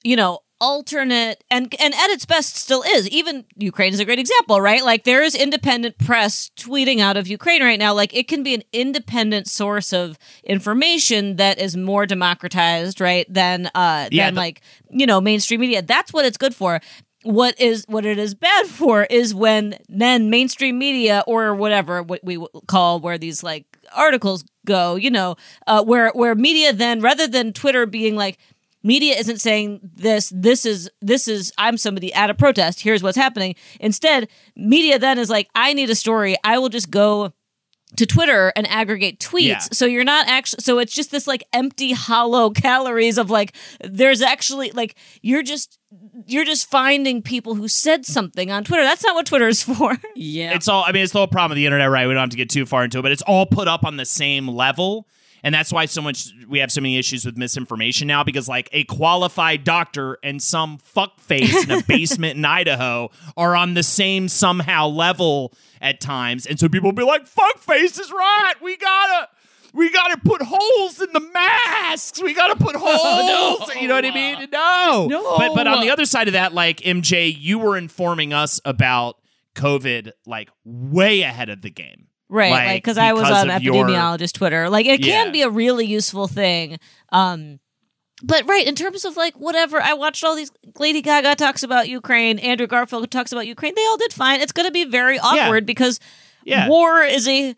you 0.04 0.15
know 0.15 0.39
alternate 0.60 1.43
and 1.52 1.74
and 1.80 1.93
at 1.93 2.10
its 2.10 2.26
best 2.26 2.56
still 2.56 2.84
is. 2.84 3.08
Even 3.10 3.46
ukraine 3.58 3.93
is 3.93 4.00
a 4.00 4.06
great 4.06 4.20
example 4.20 4.60
right? 4.62 4.84
Like 4.84 5.04
there 5.04 5.24
is 5.24 5.36
independent 5.36 5.98
press 5.98 6.50
tweeting 6.58 7.00
out 7.00 7.17
of 7.17 7.28
ukraine 7.28 7.62
right 7.63 7.80
now. 7.80 7.93
Like 7.93 8.13
it 8.15 8.28
can 8.28 8.43
be 8.43 8.54
an 8.54 8.63
independent 8.74 9.48
source 9.48 9.93
of 9.93 10.17
information 10.43 11.36
that 11.38 11.60
is 11.60 11.78
more 11.78 12.06
democratized 12.06 13.00
right 13.02 13.26
than 13.32 13.67
uh 13.76 14.08
Yeah, 14.12 14.26
than 14.28 14.36
the- 14.36 14.39
like 14.41 14.62
you 14.89 15.06
know 15.06 15.22
mainstream 15.22 15.62
media. 15.62 15.82
That's 15.82 16.12
what 16.13 16.26
it's 16.26 16.38
good 16.38 16.56
for. 16.56 16.82
What 17.24 17.60
is 17.60 17.84
what 17.88 18.06
it 18.06 18.17
is 18.20 18.34
bad 18.36 18.67
for 18.67 19.04
is 19.04 19.36
when 19.36 19.78
then 19.89 20.30
mainstream 20.30 20.78
media 20.78 21.24
or 21.28 21.54
whatever 21.56 22.02
what 22.02 22.22
we 22.24 22.38
call 22.67 23.00
where 23.00 23.17
these 23.17 23.43
like 23.43 23.65
articles 23.93 24.46
go 24.65 24.96
you 24.96 25.10
know 25.10 25.36
uh, 25.65 25.84
where 25.84 26.12
where 26.12 26.36
media 26.36 26.74
then 26.74 27.00
rather 27.02 27.26
than 27.26 27.54
twitter 27.54 27.86
being 27.86 28.15
like 28.17 28.38
media 28.88 29.15
isn't 29.15 29.39
saying 29.39 29.80
this 29.84 30.32
this 30.34 30.65
is 30.65 30.89
this 31.02 31.28
is 31.28 31.52
i'm 31.58 31.78
somebody 31.78 32.13
at 32.13 32.30
a 32.30 32.34
protest 32.34 32.82
here's 32.82 33.04
what's 33.04 33.17
happening 33.17 33.54
instead 33.80 34.28
media 34.56 34.97
then 34.97 35.19
is 35.19 35.30
like 35.30 35.50
i 35.56 35.73
need 35.73 35.89
a 35.89 35.95
story 35.95 36.36
i 36.43 36.58
will 36.58 36.69
just 36.69 36.89
go 36.89 37.34
to 37.95 38.06
Twitter 38.06 38.52
and 38.56 38.67
aggregate 38.67 39.19
tweets. 39.19 39.47
Yeah. 39.47 39.60
So 39.60 39.86
you're 39.86 40.04
not 40.04 40.28
actually 40.28 40.62
so 40.62 40.78
it's 40.78 40.93
just 40.93 41.10
this 41.10 41.26
like 41.26 41.47
empty 41.54 41.93
hollow 41.93 42.50
calories 42.65 43.17
of 43.17 43.30
like 43.30 43.56
there's 43.82 44.21
actually 44.21 44.71
like 44.71 44.95
you're 45.21 45.43
just 45.43 45.80
you're 46.26 46.43
just 46.43 46.69
finding 46.69 47.21
people 47.21 47.56
who 47.56 47.67
said 47.67 48.06
something 48.06 48.52
on 48.52 48.63
Twitter. 48.63 48.84
That's 48.84 49.04
not 49.04 49.15
what 49.15 49.26
Twitter 49.26 49.47
is 49.47 49.63
for. 49.63 49.97
Yeah. 50.15 50.54
It's 50.54 50.67
all. 50.67 50.84
I 50.86 50.91
mean, 50.91 51.04
it's 51.04 51.13
the 51.13 51.19
whole 51.19 51.28
problem 51.28 51.52
of 51.52 51.56
the 51.56 51.65
internet, 51.65 51.89
right? 51.89 52.08
We 52.08 52.13
don't 52.13 52.21
have 52.21 52.30
to 52.32 52.38
get 52.38 52.50
too 52.50 52.65
far 52.65 52.84
into 52.84 53.00
it, 53.00 53.02
but 53.04 53.12
it's 53.12 53.21
all 53.21 53.45
put 53.45 53.67
up 53.67 53.86
on 53.86 53.97
the 53.97 54.06
same 54.06 54.47
level, 54.47 55.08
and 55.48 55.56
that's 55.56 55.72
why 55.72 55.86
so 55.86 56.02
much 56.02 56.34
we 56.50 56.60
have 56.60 56.74
so 56.74 56.82
many 56.82 56.98
issues 56.98 57.26
with 57.26 57.38
misinformation 57.38 58.06
now. 58.06 58.22
Because 58.22 58.50
like 58.50 58.68
a 58.74 58.84
qualified 58.84 59.64
doctor 59.64 60.18
and 60.22 60.42
some 60.42 60.78
fuckface 60.78 61.64
in 61.64 61.72
a 61.72 61.82
basement 61.88 62.36
in 62.36 62.44
Idaho 62.44 63.10
are 63.38 63.56
on 63.56 63.74
the 63.74 63.82
same 63.82 64.28
somehow 64.28 64.88
level 64.88 65.54
at 65.80 66.02
times, 66.02 66.46
and 66.46 66.60
so 66.60 66.68
people 66.68 66.90
will 66.90 66.96
be 66.96 67.04
like, 67.04 67.30
"Fuckface 67.34 67.98
is 67.98 68.12
right. 68.12 68.56
We 68.62 68.76
gotta." 68.76 69.30
We 69.74 69.92
gotta 69.92 70.18
put 70.18 70.42
holes 70.42 71.00
in 71.02 71.14
the 71.14 71.20
masks. 71.20 72.20
We 72.20 72.34
gotta 72.34 72.56
put 72.56 72.76
holes. 72.80 73.70
You 73.80 73.88
know 73.88 73.96
what 73.96 74.06
I 74.06 74.12
mean? 74.12 74.50
No, 74.52 75.06
No. 75.08 75.38
But 75.38 75.54
but 75.54 75.68
on 75.68 75.82
the 75.82 75.92
other 75.92 76.06
side 76.06 76.28
of 76.28 76.34
that, 76.34 76.54
like 76.54 76.78
MJ, 76.78 77.36
you 77.38 77.60
were 77.60 77.78
informing 77.78 78.34
us 78.34 78.60
about 78.66 79.18
COVID 79.54 80.14
like 80.26 80.50
way 80.64 81.22
ahead 81.22 81.50
of 81.50 81.62
the 81.62 81.70
game. 81.70 82.08
Right, 82.30 82.52
Like, 82.52 82.68
like 82.68 82.84
because 82.84 82.98
I 82.98 83.13
was 83.13 83.30
on 83.30 83.50
of 83.50 83.63
your- 83.63 83.74
epidemiologist 83.86 84.34
Twitter. 84.34 84.70
Like 84.70 84.86
it 84.86 85.00
Yeah. 85.00 85.24
can 85.24 85.32
be 85.32 85.42
a 85.44 85.50
really 85.50 85.86
useful 85.86 86.28
thing. 86.28 86.78
Um 87.10 87.60
but 88.24 88.48
right, 88.48 88.66
in 88.66 88.74
terms 88.76 89.06
of 89.06 89.16
like 89.16 89.36
whatever, 89.36 89.80
I 89.82 89.94
watched 89.94 90.24
all 90.24 90.36
these 90.36 90.52
Lady 90.80 91.02
Gaga 91.04 91.36
talks 91.36 91.62
about 91.63 91.88
Ukraine, 91.88 92.40
Andrew 92.40 92.66
Garfield 92.68 93.10
talks 93.12 93.32
about 93.32 93.46
Ukraine. 93.46 93.74
They 93.76 93.86
all 93.86 93.98
did 93.98 94.12
fine. 94.12 94.42
It's 94.42 94.52
going 94.52 94.66
to 94.68 94.72
be 94.72 94.86
very 94.86 95.20
awkward 95.20 95.68
because 95.68 96.00
Yeah. 96.44 96.68
war 96.68 97.04
is 97.04 97.28
a 97.28 97.56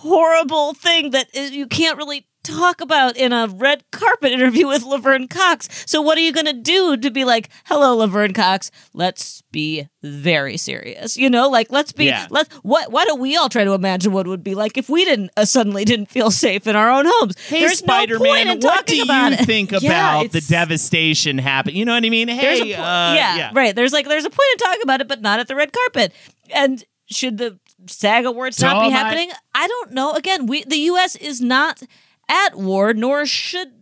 horrible 0.00 0.74
thing 0.74 1.10
that 1.10 1.28
is, 1.34 1.52
you 1.52 1.66
can't 1.66 1.96
really 1.96 2.26
talk 2.42 2.80
about 2.80 3.16
in 3.16 3.32
a 3.32 3.46
red 3.48 3.84
carpet 3.90 4.32
interview 4.32 4.66
with 4.66 4.82
Laverne 4.84 5.28
Cox. 5.28 5.68
So 5.86 6.00
what 6.00 6.16
are 6.18 6.22
you 6.22 6.32
going 6.32 6.46
to 6.46 6.52
do 6.52 6.96
to 6.96 7.10
be 7.10 7.24
like, 7.24 7.48
"Hello 7.66 7.96
Laverne 7.96 8.32
Cox, 8.32 8.70
let's 8.94 9.42
be 9.52 9.88
very 10.02 10.56
serious." 10.56 11.16
You 11.16 11.28
know, 11.30 11.48
like 11.48 11.70
let's 11.70 11.92
be 11.92 12.06
Yeah. 12.06 12.26
let's 12.30 12.52
what 12.56 12.90
why 12.92 13.04
don't 13.04 13.20
we 13.20 13.36
all 13.36 13.48
try 13.48 13.64
to 13.64 13.72
imagine 13.72 14.12
what 14.12 14.26
it 14.26 14.30
would 14.30 14.44
be 14.44 14.54
like 14.54 14.76
if 14.78 14.88
we 14.88 15.04
didn't 15.04 15.30
uh, 15.36 15.44
suddenly 15.44 15.84
didn't 15.84 16.06
feel 16.06 16.30
safe 16.30 16.66
in 16.66 16.76
our 16.76 16.90
own 16.90 17.04
homes? 17.06 17.38
Hey, 17.46 17.60
There's 17.60 17.78
Spider 17.78 18.18
no 18.18 18.24
Man, 18.24 18.60
what 18.60 18.86
do 18.86 18.96
you 18.96 19.04
it. 19.08 19.40
think 19.46 19.70
Yeah, 19.72 19.78
about 20.20 20.32
the 20.32 20.40
devastation 20.40 21.38
happening? 21.38 21.76
You 21.76 21.84
know 21.84 21.94
what 21.94 22.04
I 22.04 22.10
mean? 22.10 22.28
Hey, 22.28 22.74
po- 22.74 22.82
uh, 22.82 23.12
yeah, 23.16 23.50
right. 23.54 23.74
There's 23.74 23.92
like 23.92 24.06
there's 24.08 24.24
a 24.24 24.30
point 24.30 24.48
in 24.52 24.58
talking 24.58 24.82
about 24.82 25.00
it, 25.00 25.08
but 25.08 25.20
not 25.20 25.40
at 25.40 25.48
the 25.48 25.54
red 25.54 25.72
carpet. 25.72 26.12
And 26.54 26.82
should 27.10 27.38
the 27.38 27.58
SAG 27.86 28.24
Awards 28.24 28.60
not 28.60 28.80
be 28.82 28.86
I- 28.86 28.90
happening? 28.96 29.30
I 29.54 29.66
don't 29.66 29.92
know. 29.92 30.12
Again, 30.12 30.46
we 30.46 30.64
the 30.64 30.76
U.S. 30.78 31.16
is 31.16 31.40
not 31.40 31.82
at 32.30 32.54
war, 32.54 32.94
nor 32.94 33.26
should 33.26 33.72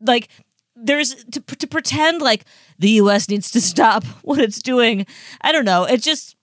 like 0.00 0.28
there's 0.74 1.24
to 1.26 1.40
to 1.40 1.66
pretend 1.66 2.22
like 2.22 2.44
the 2.78 2.90
U.S. 2.90 3.28
needs 3.28 3.50
to 3.52 3.60
stop 3.60 4.04
what 4.22 4.40
it's 4.40 4.62
doing. 4.62 5.06
I 5.40 5.52
don't 5.52 5.64
know. 5.64 5.84
It 5.84 6.02
just 6.02 6.36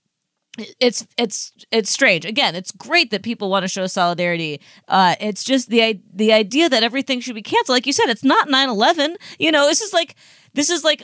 it's 0.80 1.06
it's 1.18 1.52
it's 1.72 1.90
strange. 1.90 2.26
Again, 2.26 2.56
it's 2.56 2.72
great 2.72 3.12
that 3.12 3.24
people 3.24 3.50
want 3.50 3.64
to 3.64 3.68
show 3.70 3.88
solidarity. 3.88 4.62
Uh, 4.88 5.16
it's 5.20 5.44
just 5.44 5.70
the 5.70 6.00
the 6.14 6.32
idea 6.32 6.70
that 6.70 6.84
everything 6.84 7.20
should 7.20 7.36
be 7.36 7.42
canceled. 7.42 7.76
Like 7.76 7.88
you 7.88 7.94
said, 7.94 8.10
it's 8.10 8.24
not 8.24 8.48
9-11. 8.48 9.16
You 9.40 9.52
know, 9.52 9.68
this 9.68 9.82
is 9.82 9.94
like 9.94 10.16
this 10.54 10.70
is 10.70 10.84
like 10.84 11.04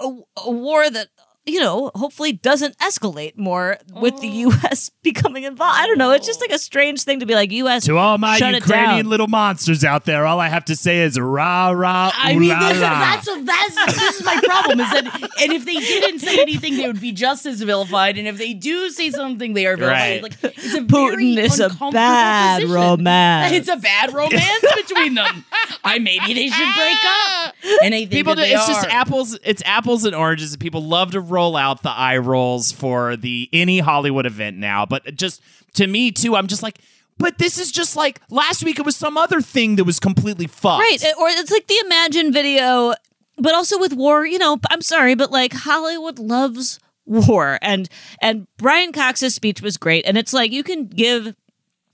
a, 0.00 0.10
a 0.38 0.50
war 0.50 0.90
that 0.90 1.08
you 1.50 1.60
know 1.60 1.90
hopefully 1.94 2.32
doesn't 2.32 2.76
escalate 2.78 3.36
more 3.36 3.78
with 3.92 4.20
the 4.20 4.28
oh. 4.28 4.50
U.S. 4.50 4.90
becoming 5.02 5.44
involved. 5.44 5.78
I 5.78 5.86
don't 5.86 5.98
know. 5.98 6.10
It's 6.12 6.26
just 6.26 6.40
like 6.40 6.50
a 6.50 6.58
strange 6.58 7.02
thing 7.02 7.20
to 7.20 7.26
be 7.26 7.34
like 7.34 7.50
U.S. 7.52 7.84
To 7.86 7.98
all 7.98 8.18
my 8.18 8.36
shut 8.36 8.54
Ukrainian 8.54 9.08
little 9.08 9.28
monsters 9.28 9.84
out 9.84 10.04
there, 10.04 10.26
all 10.26 10.40
I 10.40 10.48
have 10.48 10.64
to 10.66 10.76
say 10.76 11.00
is 11.00 11.18
rah 11.18 11.70
rah. 11.70 12.12
I 12.14 12.34
mean, 12.34 12.48
la 12.48 12.68
this, 12.68 12.80
la. 12.80 12.88
that's 12.88 13.26
that's 13.26 13.98
this 13.98 14.16
is 14.16 14.24
my 14.24 14.40
problem. 14.44 14.80
Is 14.80 14.90
that 14.90 15.30
and 15.40 15.52
if 15.52 15.64
they 15.64 15.74
didn't 15.74 16.20
say 16.20 16.40
anything, 16.40 16.76
they 16.76 16.86
would 16.86 17.00
be 17.00 17.12
just 17.12 17.46
as 17.46 17.60
vilified. 17.62 18.18
And 18.18 18.28
if 18.28 18.38
they 18.38 18.54
do 18.54 18.90
say 18.90 19.10
something, 19.10 19.54
they 19.54 19.66
are 19.66 19.76
vilified. 19.76 20.22
Right. 20.22 20.22
Like 20.22 20.56
it's 20.56 20.74
a 20.74 20.80
Putin 20.80 21.34
very 21.34 21.46
is 21.46 21.60
a 21.60 21.68
bad 21.92 22.60
position. 22.60 22.74
romance. 22.74 23.52
It's 23.52 23.68
a 23.68 23.76
bad 23.76 24.12
romance 24.14 24.64
between 24.76 25.14
them. 25.14 25.44
I 25.84 25.98
maybe 25.98 26.34
they 26.34 26.48
should 26.48 26.74
break 26.74 26.98
up. 27.04 27.54
And 27.82 27.94
I 27.94 27.98
think 28.00 28.10
people 28.10 28.34
that 28.34 28.42
do, 28.42 28.48
they 28.48 28.54
it's 28.54 28.66
just 28.66 28.86
apples 28.86 29.38
it's 29.44 29.62
apples 29.64 30.04
and 30.04 30.14
oranges 30.14 30.56
people 30.56 30.82
love 30.82 31.12
to 31.12 31.20
roll 31.20 31.39
out 31.56 31.82
the 31.82 31.90
eye 31.90 32.18
rolls 32.18 32.72
for 32.72 33.16
the 33.16 33.48
any 33.52 33.78
hollywood 33.78 34.26
event 34.26 34.56
now 34.56 34.84
but 34.86 35.14
just 35.14 35.42
to 35.74 35.86
me 35.86 36.10
too 36.10 36.36
i'm 36.36 36.46
just 36.46 36.62
like 36.62 36.78
but 37.18 37.36
this 37.36 37.58
is 37.58 37.70
just 37.70 37.96
like 37.96 38.20
last 38.30 38.64
week 38.64 38.78
it 38.78 38.84
was 38.86 38.96
some 38.96 39.18
other 39.18 39.42
thing 39.42 39.76
that 39.76 39.84
was 39.84 40.00
completely 40.00 40.46
fucked 40.46 40.80
Right. 40.80 41.04
Or 41.18 41.28
it's 41.28 41.50
like 41.50 41.66
the 41.66 41.78
Imagine 41.84 42.32
video, 42.32 42.94
but 43.36 43.54
also 43.54 43.78
with 43.78 43.92
war, 43.92 44.24
you 44.24 44.38
know, 44.38 44.58
I'm 44.70 44.80
sorry, 44.80 45.14
but 45.14 45.30
like 45.30 45.52
Hollywood 45.52 46.18
loves 46.18 46.80
war. 47.04 47.58
And 47.60 47.90
and 48.22 48.46
Brian 48.56 48.92
Cox's 48.92 49.34
speech 49.34 49.60
was 49.60 49.76
great. 49.76 50.06
And 50.06 50.16
it's 50.16 50.32
like 50.32 50.50
you 50.50 50.62
can 50.62 50.86
give 50.86 51.34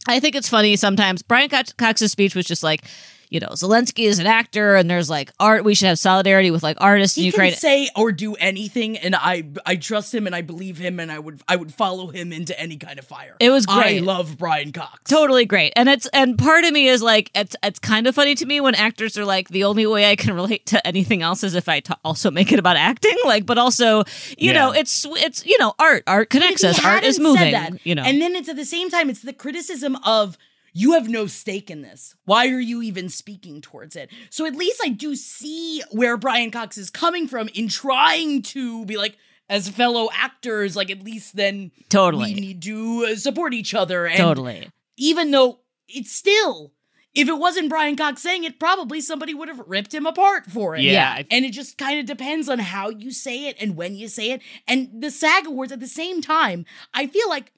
I 0.07 0.21
think 0.21 0.37
it's 0.37 0.49
funny 0.49 0.77
sometimes. 0.77 1.23
Brian 1.23 1.51
Cox's 1.51 2.13
speech 2.13 2.37
was 2.37 2.47
just 2.47 2.63
like 2.63 2.85
you 3.31 3.41
know, 3.41 3.49
Zelensky 3.49 4.05
is 4.07 4.19
an 4.19 4.27
actor 4.27 4.77
and 4.77 4.89
there's 4.91 5.11
like 5.11 5.33
art. 5.41 5.65
We 5.65 5.75
should 5.75 5.89
have 5.89 5.99
solidarity 5.99 6.51
with 6.51 6.63
like 6.63 6.77
artists 6.81 7.17
in 7.19 7.25
Ukraine. 7.25 7.51
can 7.53 7.59
say 7.61 7.89
or 7.97 8.13
do 8.13 8.35
anything, 8.35 8.97
and 8.99 9.15
I 9.17 9.45
I 9.65 9.77
trust 9.77 10.15
him 10.15 10.27
and 10.27 10.35
I 10.37 10.43
believe 10.43 10.79
him, 10.79 11.01
and 11.01 11.11
I 11.11 11.19
would 11.19 11.41
I 11.49 11.57
would 11.57 11.73
follow 11.75 12.09
him 12.09 12.33
into 12.33 12.59
any 12.59 12.77
kind 12.77 12.99
of 12.99 13.07
fire. 13.07 13.37
It 13.41 13.51
was 13.51 13.67
great. 13.67 13.99
I 14.03 14.05
love 14.05 14.37
Brian 14.39 14.73
Cox. 14.73 15.01
totally 15.11 15.45
great 15.45 15.73
and 15.77 15.89
it's 15.89 16.07
and 16.09 16.39
part 16.39 16.65
of 16.65 16.73
me 16.73 16.89
is 16.89 17.03
like 17.03 17.31
it's 17.35 17.57
it's 17.63 17.79
kind 17.79 18.07
of 18.07 18.15
funny 18.15 18.35
to 18.35 18.47
me 18.47 18.61
when 18.61 18.75
actors 18.75 19.17
are 19.19 19.25
like 19.25 19.49
the 19.49 19.65
only 19.65 19.87
way 19.87 20.11
i 20.11 20.17
can 20.17 20.35
relate 20.43 20.67
to 20.67 20.85
anything 20.87 21.23
else 21.23 21.43
is 21.45 21.55
if 21.55 21.69
i 21.69 21.81
also 22.05 22.31
make 22.31 22.53
it 22.53 22.59
about 22.59 22.77
acting 22.77 23.17
like 23.25 23.47
but 23.47 23.59
also 23.59 23.99
you 24.39 24.51
Yeah. 24.51 24.53
know 24.53 24.73
it's 24.73 25.07
it's 25.09 25.45
you 25.47 25.57
know 25.59 25.75
art 25.79 26.03
art 26.07 26.31
connects 26.31 26.65
us 26.65 26.83
art 26.85 27.05
is 27.05 27.19
moving 27.19 27.53
that, 27.53 27.85
you 27.87 27.95
know 27.95 28.03
and 28.03 28.21
then 28.21 28.35
it's 28.37 28.49
at 28.49 28.57
the 28.57 28.65
same 28.65 28.91
time 28.91 29.09
it's 29.11 29.23
the 29.23 29.33
criticism 29.33 29.97
of 30.05 30.37
you 30.77 30.93
have 30.93 31.09
no 31.09 31.27
stake 31.27 31.71
in 31.71 31.83
this. 31.83 32.15
Why 32.25 32.49
are 32.49 32.61
you 32.61 32.83
even 32.83 33.09
speaking 33.09 33.61
towards 33.61 33.97
it? 33.97 34.11
So 34.31 34.47
at 34.47 34.55
least 34.55 34.81
I 34.85 34.89
do 34.91 35.17
see 35.17 35.83
where 35.91 36.17
Brian 36.17 36.51
Cox 36.51 36.77
is 36.77 36.91
coming 36.91 37.29
from 37.29 37.49
in 37.55 37.69
trying 37.69 38.43
to 38.43 38.85
be 38.85 38.97
like, 38.97 39.17
as 39.49 39.69
fellow 39.69 40.09
actors, 40.13 40.75
like 40.75 40.91
at 40.91 41.05
least 41.05 41.37
then 41.37 41.71
Totally. 41.89 42.35
we 42.35 42.41
need 42.41 42.63
to 42.63 43.09
uh, 43.11 43.17
support 43.17 43.55
each 43.55 43.75
other. 43.75 44.07
And 44.07 44.19
totally 44.19 44.69
even 44.97 45.31
though 45.31 45.61
it's 45.89 46.13
still, 46.13 46.73
if 47.15 47.29
it 47.29 47.39
wasn't 47.39 47.69
Brian 47.69 47.97
Cox 47.97 48.23
saying 48.23 48.45
it, 48.45 48.59
probably 48.59 49.01
somebody 49.01 49.35
would 49.35 49.49
have 49.49 49.63
ripped 49.67 49.95
him 49.95 50.07
apart 50.07 50.47
for 50.47 50.75
it. 50.77 50.83
Yeah, 50.83 51.23
And 51.31 51.45
it 51.45 51.53
just 51.53 51.79
kind 51.79 51.99
of 52.01 52.07
depends 52.07 52.49
on 52.49 52.59
how 52.59 52.91
you 52.91 53.11
say 53.11 53.47
it 53.47 53.57
and 53.61 53.77
when 53.77 53.95
you 53.95 54.09
say 54.09 54.33
it. 54.33 54.43
And 54.67 55.03
the 55.03 55.11
SAG 55.11 55.47
Awards 55.47 55.73
at 55.73 55.81
the 55.81 55.87
same 55.87 56.21
time, 56.21 56.65
I 56.93 57.07
feel 57.07 57.29
like 57.29 57.53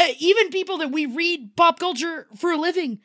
Uh, 0.00 0.12
even 0.18 0.48
people 0.50 0.78
that 0.78 0.90
we 0.90 1.06
read 1.06 1.54
pop 1.56 1.78
culture 1.78 2.26
for 2.36 2.50
a 2.52 2.56
living, 2.56 3.00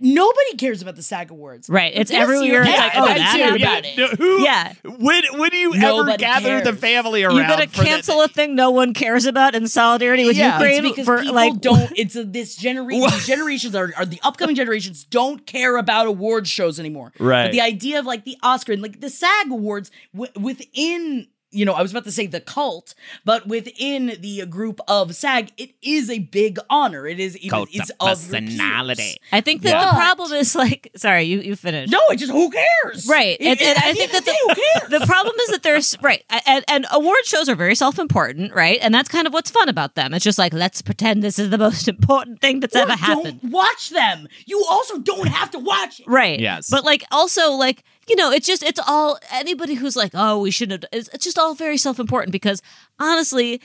nobody 0.00 0.56
cares 0.56 0.82
about 0.82 0.96
the 0.96 1.02
SAG 1.02 1.30
Awards. 1.30 1.68
Right, 1.70 1.92
it's 1.94 2.10
This 2.10 2.20
every 2.20 2.40
year- 2.40 2.52
year 2.54 2.62
it's 2.62 2.70
Yeah, 2.72 2.76
like, 2.78 2.92
oh, 2.96 3.06
that 3.06 3.18
that 3.18 3.32
too, 3.52 3.58
yeah. 3.58 3.96
No, 3.96 4.08
who, 4.08 4.42
Yeah. 4.42 4.72
When 4.84 5.22
when 5.38 5.50
do 5.50 5.56
you 5.56 5.70
ever 5.74 5.80
Nobody 5.80 6.16
gather 6.18 6.60
the 6.60 6.74
family 6.74 7.22
around? 7.24 7.36
you're 7.36 7.46
gonna 7.46 7.66
for 7.68 7.78
the- 7.80 7.84
cancel 7.86 8.20
a 8.22 8.28
thing 8.28 8.54
no 8.54 8.70
one 8.70 8.92
cares 8.94 9.24
about 9.24 9.54
in 9.54 9.66
solidarity 9.68 10.26
with 10.26 10.36
Yeah. 10.36 10.56
ukraine 10.58 10.84
It's 10.84 10.90
because 10.96 11.06
for 11.06 11.18
people 11.20 11.34
like 11.34 11.60
don't. 11.60 11.90
It's 11.96 12.16
a, 12.16 12.24
this 12.24 12.54
generation. 12.56 13.08
Generations 13.24 13.74
are, 13.74 13.92
are 13.96 14.04
the 14.04 14.20
upcoming 14.22 14.56
generations 14.56 15.04
don't 15.04 15.46
care 15.46 15.76
about 15.78 16.06
award 16.06 16.46
shows 16.46 16.78
anymore. 16.78 17.12
Right. 17.18 17.44
But 17.46 17.52
the 17.52 17.60
idea 17.62 17.98
of 17.98 18.04
like 18.06 18.24
the 18.24 18.36
Oscar 18.42 18.72
and 18.72 18.82
like 18.82 19.00
the 19.00 19.10
SAG 19.10 19.50
Awards 19.50 19.90
w- 20.12 20.32
within. 20.38 21.28
You 21.50 21.64
know, 21.64 21.72
I 21.72 21.80
was 21.80 21.90
about 21.92 22.04
to 22.04 22.12
say 22.12 22.26
the 22.26 22.40
cult, 22.40 22.94
but 23.24 23.46
within 23.46 24.18
the 24.20 24.44
group 24.46 24.80
of 24.86 25.14
SAG, 25.14 25.50
it 25.56 25.70
is 25.80 26.10
a 26.10 26.18
big 26.18 26.58
honor. 26.68 27.06
It 27.06 27.18
is 27.18 27.36
it, 27.36 27.48
Cult 27.48 27.70
it's 27.72 27.88
of 28.00 28.08
of 28.10 28.18
personality. 28.18 29.02
peers. 29.02 29.16
i 29.32 29.40
think 29.40 29.62
that 29.62 29.70
Yeah. 29.70 29.90
the 29.90 29.96
problem 29.96 30.32
is 30.32 30.54
like 30.54 30.90
sorry 30.96 31.22
you 31.24 31.40
you 31.40 31.56
finished 31.56 31.90
No, 31.90 32.00
it 32.10 32.16
just 32.16 32.32
who 32.32 32.50
cares? 32.50 33.06
Right. 33.08 33.36
It- 33.40 33.46
And, 33.46 33.60
it- 33.60 33.78
I 33.78 33.94
think 33.94 34.12
that 34.12 34.24
the, 34.26 34.32
who 34.42 34.54
cares? 34.54 34.90
the, 34.90 34.98
the 35.04 35.06
problem 35.06 35.34
is 35.40 35.48
that 35.48 35.62
there's 35.62 35.96
right 36.02 36.22
and, 36.46 36.64
and 36.68 36.86
award 36.92 37.24
shows 37.24 37.48
are 37.48 37.54
very 37.54 37.74
self-important, 37.74 38.54
right? 38.54 38.78
And 38.82 38.94
that's 38.94 39.08
kind 39.08 39.26
of 39.26 39.32
what's 39.32 39.50
fun 39.50 39.68
about 39.68 39.94
them. 39.94 40.12
It's 40.14 40.24
just 40.24 40.38
like 40.38 40.52
let's 40.52 40.82
pretend 40.82 41.22
this 41.22 41.38
is 41.38 41.48
the 41.50 41.58
most 41.58 41.88
important 41.94 42.40
thing 42.40 42.60
that's 42.60 42.76
Or 42.76 42.80
ever 42.80 42.92
happened. 42.96 43.40
Don't 43.40 43.52
watch 43.52 43.88
them. 43.90 44.28
You 44.46 44.64
also 44.68 44.98
don't 44.98 45.28
have 45.28 45.50
to 45.52 45.58
watch 45.58 46.00
it. 46.00 46.06
Right. 46.06 46.38
Yes. 46.40 46.68
But 46.68 46.84
like 46.84 47.04
also 47.10 47.52
like 47.52 47.84
you 48.08 48.16
know 48.16 48.30
it's 48.30 48.46
just 48.46 48.62
it's 48.62 48.80
all 48.86 49.18
anybody 49.32 49.74
who's 49.74 49.96
like 49.96 50.12
oh 50.14 50.40
we 50.40 50.50
shouldn't 50.50 50.82
have 50.82 50.88
it's, 50.92 51.08
it's 51.12 51.24
just 51.24 51.38
all 51.38 51.54
very 51.54 51.76
self-important 51.76 52.32
because 52.32 52.62
honestly 52.98 53.60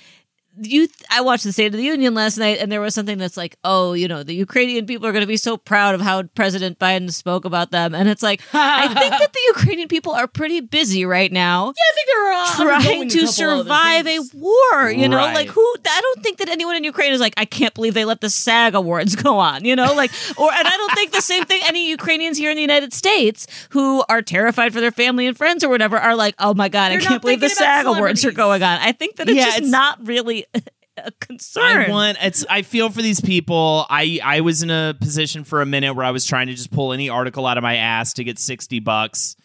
you 0.62 0.88
I 1.10 1.22
watched 1.22 1.44
the 1.44 1.52
State 1.52 1.68
of 1.68 1.74
the 1.74 1.84
Union 1.84 2.13
last 2.13 2.38
night 2.38 2.60
and 2.60 2.72
there 2.72 2.82
was 2.82 2.94
something 2.94 3.18
that's 3.18 3.38
like 3.38 3.56
oh 3.63 3.94
you 3.94 4.08
know 4.08 4.24
the 4.24 4.36
Ukrainian 4.36 4.86
people 4.86 5.08
are 5.08 5.12
going 5.12 5.24
to 5.24 5.28
be 5.28 5.38
so 5.38 5.58
proud 5.58 5.96
of 5.96 6.02
how 6.02 6.24
President 6.24 6.78
Biden 6.80 7.12
spoke 7.12 7.46
about 7.46 7.72
them 7.72 7.96
and 7.96 8.08
it's 8.08 8.22
like 8.22 8.42
I 8.54 8.88
think 8.94 9.12
that 9.12 9.34
the 9.34 9.39
Ukrainian 9.48 9.88
people 9.88 10.13
are 10.13 10.28
pretty 10.28 10.60
busy 10.62 11.06
right 11.06 11.32
now 11.32 11.68
Yeah, 11.68 11.72
I 11.89 11.94
think 11.96 12.08
they're 12.08 12.34
uh, 12.34 12.80
trying 12.80 13.10
to 13.10 13.18
couple 13.20 13.34
survive 13.34 14.08
a 14.08 14.20
war. 14.34 14.92
You 14.92 15.08
know, 15.10 15.18
Right. 15.18 15.34
like 15.34 15.48
who? 15.50 15.62
I 15.86 16.02
don't 16.02 16.22
think 16.24 16.38
that 16.38 16.50
anyone 16.50 16.76
in 16.76 16.84
Ukraine 16.84 17.13
is 17.13 17.20
like, 17.22 17.34
I 17.38 17.46
can't 17.46 17.74
believe 17.74 17.94
they 17.94 18.06
let 18.06 18.22
the 18.22 18.30
SAG 18.30 18.76
awards 18.76 19.16
go 19.16 19.38
on. 19.39 19.63
You 19.66 19.76
know, 19.76 19.94
like, 19.94 20.12
or 20.38 20.52
and 20.52 20.68
I 20.68 20.78
don't 20.78 20.92
think 20.94 21.12
the 21.12 21.22
same 21.22 21.46
thing. 21.46 21.62
Any 21.66 21.89
Ukrainians 21.89 22.38
here 22.38 22.50
in 22.52 22.56
the 22.56 22.62
United 22.62 22.94
States 22.94 23.48
who 23.70 24.04
are 24.10 24.22
terrified 24.22 24.74
for 24.74 24.82
their 24.82 24.92
family 24.92 25.26
and 25.28 25.38
friends 25.38 25.63
or 25.63 25.70
whatever 25.70 25.98
are 25.98 26.16
like, 26.16 26.36
oh 26.39 26.54
my 26.54 26.70
god, 26.70 26.92
They're 26.92 27.00
I 27.00 27.02
can't 27.04 27.22
believe 27.22 27.39
the 27.39 27.50
SAG 27.50 27.86
awards 27.86 28.24
are 28.26 28.32
going 28.32 28.62
on. 28.63 28.80
I 28.80 28.92
think 28.92 29.16
that 29.18 29.30
it's 29.30 29.38
Yeah, 29.38 29.46
just 29.46 29.58
it's- 29.58 29.72
not 29.72 30.06
really 30.06 30.43
a 30.98 31.12
concern. 31.20 31.64
I 31.64 31.90
want 31.90 32.18
it's 32.22 32.46
I 32.50 32.62
feel 32.62 32.90
for 32.90 33.02
these 33.02 33.22
people. 33.22 33.86
I 33.90 34.20
I 34.24 34.42
was 34.42 34.64
in 34.64 34.70
a 34.70 34.96
position 35.00 35.44
for 35.44 35.62
a 35.62 35.66
minute 35.66 35.96
where 35.96 36.06
I 36.06 36.12
was 36.12 36.26
trying 36.26 36.48
to 36.48 36.54
just 36.54 36.72
pull 36.72 36.94
any 36.94 37.10
article 37.10 37.46
out 37.46 37.58
of 37.58 37.64
my 37.64 37.78
ass 37.78 38.14
to 38.14 38.24
get 38.24 38.40
60 38.40 38.80
bucks 38.80 39.36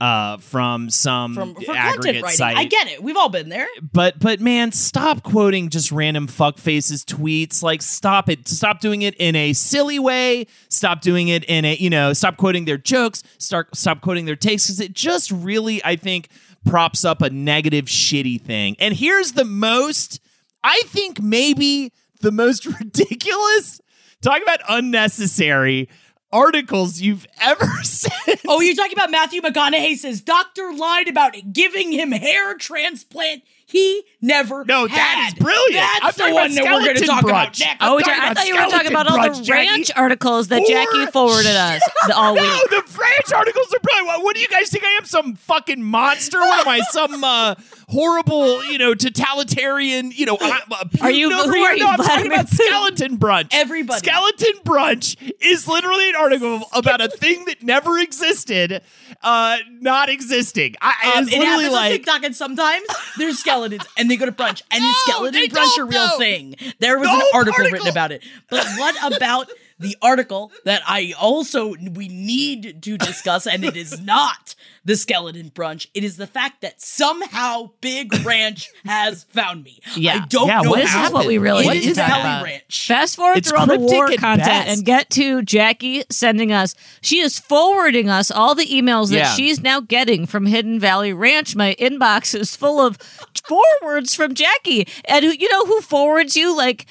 uh 0.00 0.38
from 0.38 0.88
some 0.88 1.34
from 1.34 1.54
for 1.54 1.74
aggregate 1.74 2.26
site. 2.28 2.56
I 2.56 2.64
get 2.64 2.88
it. 2.88 3.02
We've 3.02 3.16
all 3.16 3.28
been 3.28 3.50
there. 3.50 3.66
but 3.92 4.18
but 4.18 4.40
man, 4.40 4.72
stop 4.72 5.22
quoting 5.22 5.68
just 5.68 5.92
random 5.92 6.26
fuck 6.26 6.58
faces 6.58 7.04
tweets. 7.04 7.62
Like 7.62 7.82
stop 7.82 8.28
it. 8.30 8.48
Stop 8.48 8.80
doing 8.80 9.02
it 9.02 9.14
in 9.16 9.36
a 9.36 9.52
silly 9.52 9.98
way. 9.98 10.46
Stop 10.68 11.02
doing 11.02 11.28
it 11.28 11.44
in 11.44 11.64
a 11.64 11.74
you 11.74 11.90
know. 11.90 12.12
Stop 12.12 12.38
quoting 12.38 12.64
their 12.64 12.78
jokes. 12.78 13.22
Start 13.38 13.74
stop 13.76 14.00
quoting 14.00 14.24
their 14.24 14.36
takes 14.36 14.66
because 14.66 14.80
it 14.80 14.94
just 14.94 15.30
really 15.30 15.84
I 15.84 15.96
think 15.96 16.28
props 16.64 17.04
up 17.04 17.22
a 17.22 17.30
negative 17.30 17.86
shitty 17.86 18.40
thing. 18.40 18.76
And 18.78 18.94
here's 18.94 19.32
the 19.32 19.44
most 19.44 20.20
I 20.62 20.82
think 20.86 21.20
maybe 21.20 21.92
the 22.20 22.32
most 22.32 22.66
ridiculous. 22.80 23.80
Talk 24.20 24.42
about 24.42 24.60
unnecessary 24.68 25.88
articles 26.32 27.00
you've 27.00 27.26
ever 27.40 27.66
said. 27.82 28.40
Oh, 28.46 28.60
you're 28.60 28.74
talking 28.76 28.92
about 28.96 29.10
Matthew 29.10 29.40
McConaughey 29.40 29.96
says 29.96 30.20
doctor 30.20 30.72
lied 30.72 31.08
about 31.08 31.34
giving 31.52 31.92
him 31.92 32.12
hair 32.12 32.54
transplant. 32.56 33.42
He 33.70 34.02
never 34.20 34.64
No, 34.64 34.86
had. 34.86 34.96
that 34.98 35.28
is 35.28 35.42
brilliant. 35.42 35.86
That's 36.02 36.20
I'm 36.20 36.28
the 36.30 36.34
one 36.34 36.54
that 36.54 36.64
we're 36.64 36.70
going 36.84 36.96
to 36.96 37.04
skeleton 37.04 37.06
talk 37.06 37.22
about 37.24 37.52
brunch. 37.54 37.60
next. 37.60 37.76
Oh, 37.80 37.96
I'm 37.98 38.02
talking 38.02 38.20
I 38.22 38.34
thought 38.34 38.46
you 38.48 38.54
were 38.56 38.70
talking 38.70 38.90
about 38.90 39.06
all 39.06 39.22
the 39.22 39.28
brunch, 39.28 39.44
Jackie. 39.44 39.68
ranch 39.68 39.90
articles 39.96 40.48
that 40.48 40.66
Jackie 40.66 41.06
forwarded 41.12 41.46
us 41.54 41.82
the- 42.06 42.16
all 42.16 42.34
no, 42.34 42.42
week. 42.42 42.70
the 42.70 42.82
French 42.90 43.32
articles 43.34 43.72
are 43.72 43.78
brilliant. 43.80 44.06
What, 44.08 44.24
what 44.24 44.34
do 44.34 44.42
you 44.42 44.48
guys 44.48 44.70
think? 44.70 44.84
I 44.84 44.90
am 44.98 45.04
some 45.04 45.36
fucking 45.36 45.82
monster? 45.82 46.38
What 46.38 46.66
am 46.66 46.68
I? 46.68 46.80
Some 46.90 47.22
uh, 47.24 47.54
horrible, 47.88 48.64
you 48.64 48.78
know, 48.78 48.94
totalitarian? 48.94 50.10
You 50.12 50.26
know, 50.26 50.38
I, 50.40 50.60
uh, 50.70 50.84
Are 51.02 51.10
you- 51.10 51.30
Putin 51.30 51.38
over 51.40 51.48
who 51.52 51.54
here? 51.56 51.66
are 51.66 51.74
you, 51.76 51.84
No, 51.84 51.90
I'm 51.90 51.98
talking 51.98 52.26
about 52.26 52.48
skeleton 52.48 53.18
brunch. 53.18 53.48
Everybody. 53.52 53.98
skeleton 53.98 54.52
brunch 54.64 55.32
is 55.40 55.66
literally 55.68 56.08
an 56.10 56.16
article 56.16 56.62
about 56.72 57.00
a 57.00 57.08
thing 57.08 57.44
that 57.46 57.62
never 57.62 57.98
existed, 57.98 58.82
uh, 59.22 59.58
not 59.80 60.08
existing. 60.08 60.74
I, 60.80 61.12
Um, 61.16 61.24
it's 61.24 61.32
it 61.32 61.38
literally 61.38 61.64
happens 61.64 61.66
on 61.68 61.72
like. 61.82 61.92
TikTok, 61.92 62.24
and 62.24 62.36
sometimes 62.36 62.86
there's 63.18 63.38
skeletons, 63.60 63.86
and 63.96 64.10
they 64.10 64.16
go 64.16 64.26
to 64.26 64.32
brunch, 64.32 64.62
and 64.70 64.82
the 64.82 64.92
skeleton 65.04 65.48
brunch 65.48 65.78
a 65.78 65.84
real 65.84 66.18
thing. 66.18 66.56
There 66.78 66.98
was 66.98 67.08
No 67.08 67.14
an 67.14 67.22
article 67.34 67.54
article. 67.54 67.72
written 67.72 67.88
about 67.88 68.12
it. 68.12 68.22
But 68.48 68.66
what 68.76 69.14
about 69.14 69.50
the 69.78 69.96
article 70.02 70.52
that 70.64 70.82
I 70.86 71.14
also 71.18 71.74
we 71.74 72.08
need 72.08 72.82
to 72.82 72.98
discuss, 72.98 73.46
and 73.46 73.64
it 73.64 73.76
is 73.76 74.00
not 74.00 74.54
the 74.84 74.96
skeleton 74.96 75.50
brunch. 75.50 75.86
It 75.94 76.04
is 76.04 76.16
the 76.16 76.26
fact 76.26 76.62
that 76.62 76.80
somehow 76.80 77.70
Big 77.80 78.12
Ranch 78.24 78.68
has 78.86 79.24
found 79.24 79.62
me. 79.64 79.80
Yeah. 79.96 80.20
I 80.22 80.26
don't 80.26 80.48
Yeah, 80.48 80.60
know 80.62 80.70
what 80.70 80.80
This 80.80 80.90
how. 80.90 81.04
is 81.06 81.12
what 81.12 81.26
we 81.26 81.38
really 81.38 81.66
It 81.66 81.70
need 81.74 81.84
is 81.84 81.96
to 81.96 82.00
talk 82.00 82.08
Valley 82.08 82.20
about. 82.22 82.44
Ranch. 82.44 82.86
Fast 82.88 83.16
forward 83.16 83.36
It's 83.38 83.50
through 83.50 83.58
all 83.58 83.66
the 83.66 83.78
war 83.78 84.10
at 84.10 84.18
content 84.18 84.46
best. 84.46 84.76
and 84.78 84.86
get 84.86 85.10
to 85.10 85.42
Jackie 85.42 86.04
sending 86.10 86.50
us. 86.52 86.74
She 87.02 87.20
is 87.20 87.38
forwarding 87.38 88.08
us 88.08 88.30
all 88.30 88.54
the 88.54 88.66
emails 88.66 89.10
that 89.10 89.16
Yeah. 89.16 89.34
she's 89.34 89.60
now 89.60 89.80
getting 89.80 90.26
from 90.26 90.46
Hidden 90.46 90.80
Valley 90.80 91.12
Ranch. 91.12 91.54
My 91.54 91.74
inbox 91.78 92.34
is 92.38 92.56
full 92.56 92.80
of 92.80 92.96
forwards 93.46 94.14
from 94.14 94.34
Jackie, 94.34 94.86
and 95.04 95.24
who, 95.24 95.30
you 95.32 95.48
know 95.50 95.66
who 95.66 95.80
forwards 95.80 96.36
you 96.36 96.56
like. 96.56 96.86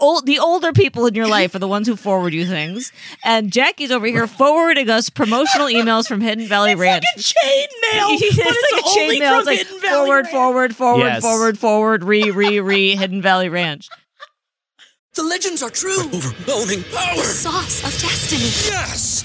Old, 0.00 0.26
the 0.26 0.38
older 0.40 0.72
people 0.72 1.06
in 1.06 1.14
your 1.14 1.28
life 1.28 1.54
are 1.54 1.58
the 1.60 1.68
ones 1.68 1.86
who 1.86 1.94
forward 1.96 2.34
you 2.34 2.44
things, 2.46 2.92
and 3.24 3.52
Jackie's 3.52 3.90
over 3.90 4.06
here 4.06 4.26
forwarding 4.26 4.90
us 4.90 5.08
promotional 5.10 5.68
emails 5.68 6.08
from 6.08 6.20
Hidden 6.20 6.46
Valley 6.48 6.74
Ranch. 6.74 7.04
Like 7.16 7.18
a 7.18 7.22
chain 7.22 7.66
mail, 7.92 8.08
but 8.10 8.18
it's, 8.20 8.38
it's, 8.38 8.72
like 8.72 8.82
a 8.82 8.88
only 8.88 9.10
chain 9.10 9.20
mail. 9.20 9.30
from 9.30 9.38
It's 9.38 9.46
like 9.46 9.58
Hidden 9.58 9.80
Valley 9.80 9.94
forward, 10.06 10.16
Ranch. 10.24 10.30
forward, 10.32 10.76
forward, 10.76 11.04
Yes. 11.06 11.22
forward, 11.22 11.58
forward, 11.58 12.04
re, 12.04 12.30
re, 12.30 12.60
re, 12.60 12.96
Hidden 12.96 13.22
Valley 13.22 13.48
Ranch. 13.48 13.88
The 15.14 15.22
legends 15.22 15.62
are 15.62 15.70
true. 15.70 16.00
Overwhelming 16.00 16.82
power! 16.84 17.22
Sauce 17.22 17.84
of 17.84 17.92
destiny. 18.00 18.42
Yes! 18.74 19.24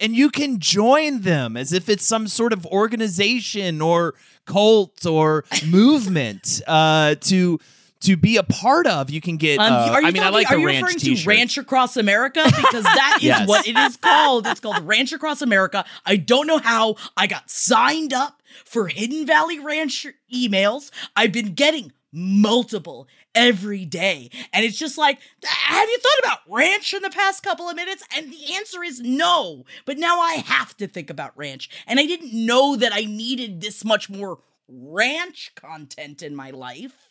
And 0.00 0.14
you 0.16 0.30
can 0.30 0.58
join 0.58 1.20
them 1.20 1.56
as 1.56 1.72
if 1.72 1.88
it's 1.88 2.06
some 2.06 2.26
sort 2.28 2.52
of 2.52 2.64
organization 2.66 3.80
or 3.80 4.14
cult 4.46 5.04
or 5.06 5.44
movement 5.66 6.62
uh, 6.66 7.14
to 7.22 7.58
to 8.00 8.16
be 8.16 8.38
a 8.38 8.42
part 8.42 8.86
of. 8.86 9.10
You 9.10 9.20
can 9.20 9.36
get. 9.36 9.58
Um, 9.58 9.72
uh, 9.72 9.76
are 9.92 10.00
you 10.02 10.08
I 10.08 10.10
mean, 10.10 10.22
I 10.22 10.30
talking- 10.30 10.32
like 10.34 10.50
are 10.50 10.54
the 10.56 10.60
you 10.60 10.66
ranch 10.66 10.82
referring 10.84 10.98
t-shirt. 11.00 11.22
to 11.24 11.28
Ranch 11.28 11.58
Across 11.58 11.96
America? 11.98 12.42
Because 12.44 12.84
that 13.00 13.16
is 13.18 13.24
Yes. 13.24 13.46
what 13.48 13.68
it 13.68 13.76
is 13.76 13.96
called. 13.98 14.46
It's 14.46 14.60
called 14.60 14.80
Ranch 14.86 15.12
Across 15.12 15.42
America. 15.42 15.84
I 16.06 16.16
don't 16.16 16.46
know 16.46 16.58
how 16.58 16.96
I 17.16 17.26
got 17.26 17.50
signed 17.50 18.12
up 18.14 18.42
for 18.64 18.88
Hidden 18.88 19.26
Valley 19.26 19.58
Ranch 19.58 20.06
emails. 20.34 20.90
I've 21.14 21.32
been 21.32 21.52
getting 21.54 21.92
multiple 22.12 23.06
every 23.34 23.84
day. 23.84 24.30
And 24.52 24.64
it's 24.64 24.78
just 24.78 24.98
like, 24.98 25.18
have 25.44 25.88
you 25.88 25.98
thought 25.98 26.24
about 26.24 26.38
ranch 26.48 26.94
in 26.94 27.02
the 27.02 27.10
past 27.10 27.42
couple 27.42 27.68
of 27.68 27.76
minutes? 27.76 28.02
And 28.16 28.32
the 28.32 28.54
answer 28.54 28.82
is 28.82 29.00
no. 29.00 29.64
But 29.84 29.98
now 29.98 30.20
I 30.20 30.34
have 30.34 30.76
to 30.78 30.86
think 30.86 31.10
about 31.10 31.36
ranch. 31.36 31.70
And 31.86 32.00
I 32.00 32.06
didn't 32.06 32.32
know 32.32 32.76
that 32.76 32.92
I 32.92 33.02
needed 33.02 33.60
this 33.60 33.84
much 33.84 34.10
more 34.10 34.38
ranch 34.68 35.52
content 35.54 36.22
in 36.22 36.34
my 36.34 36.50
life. 36.50 37.09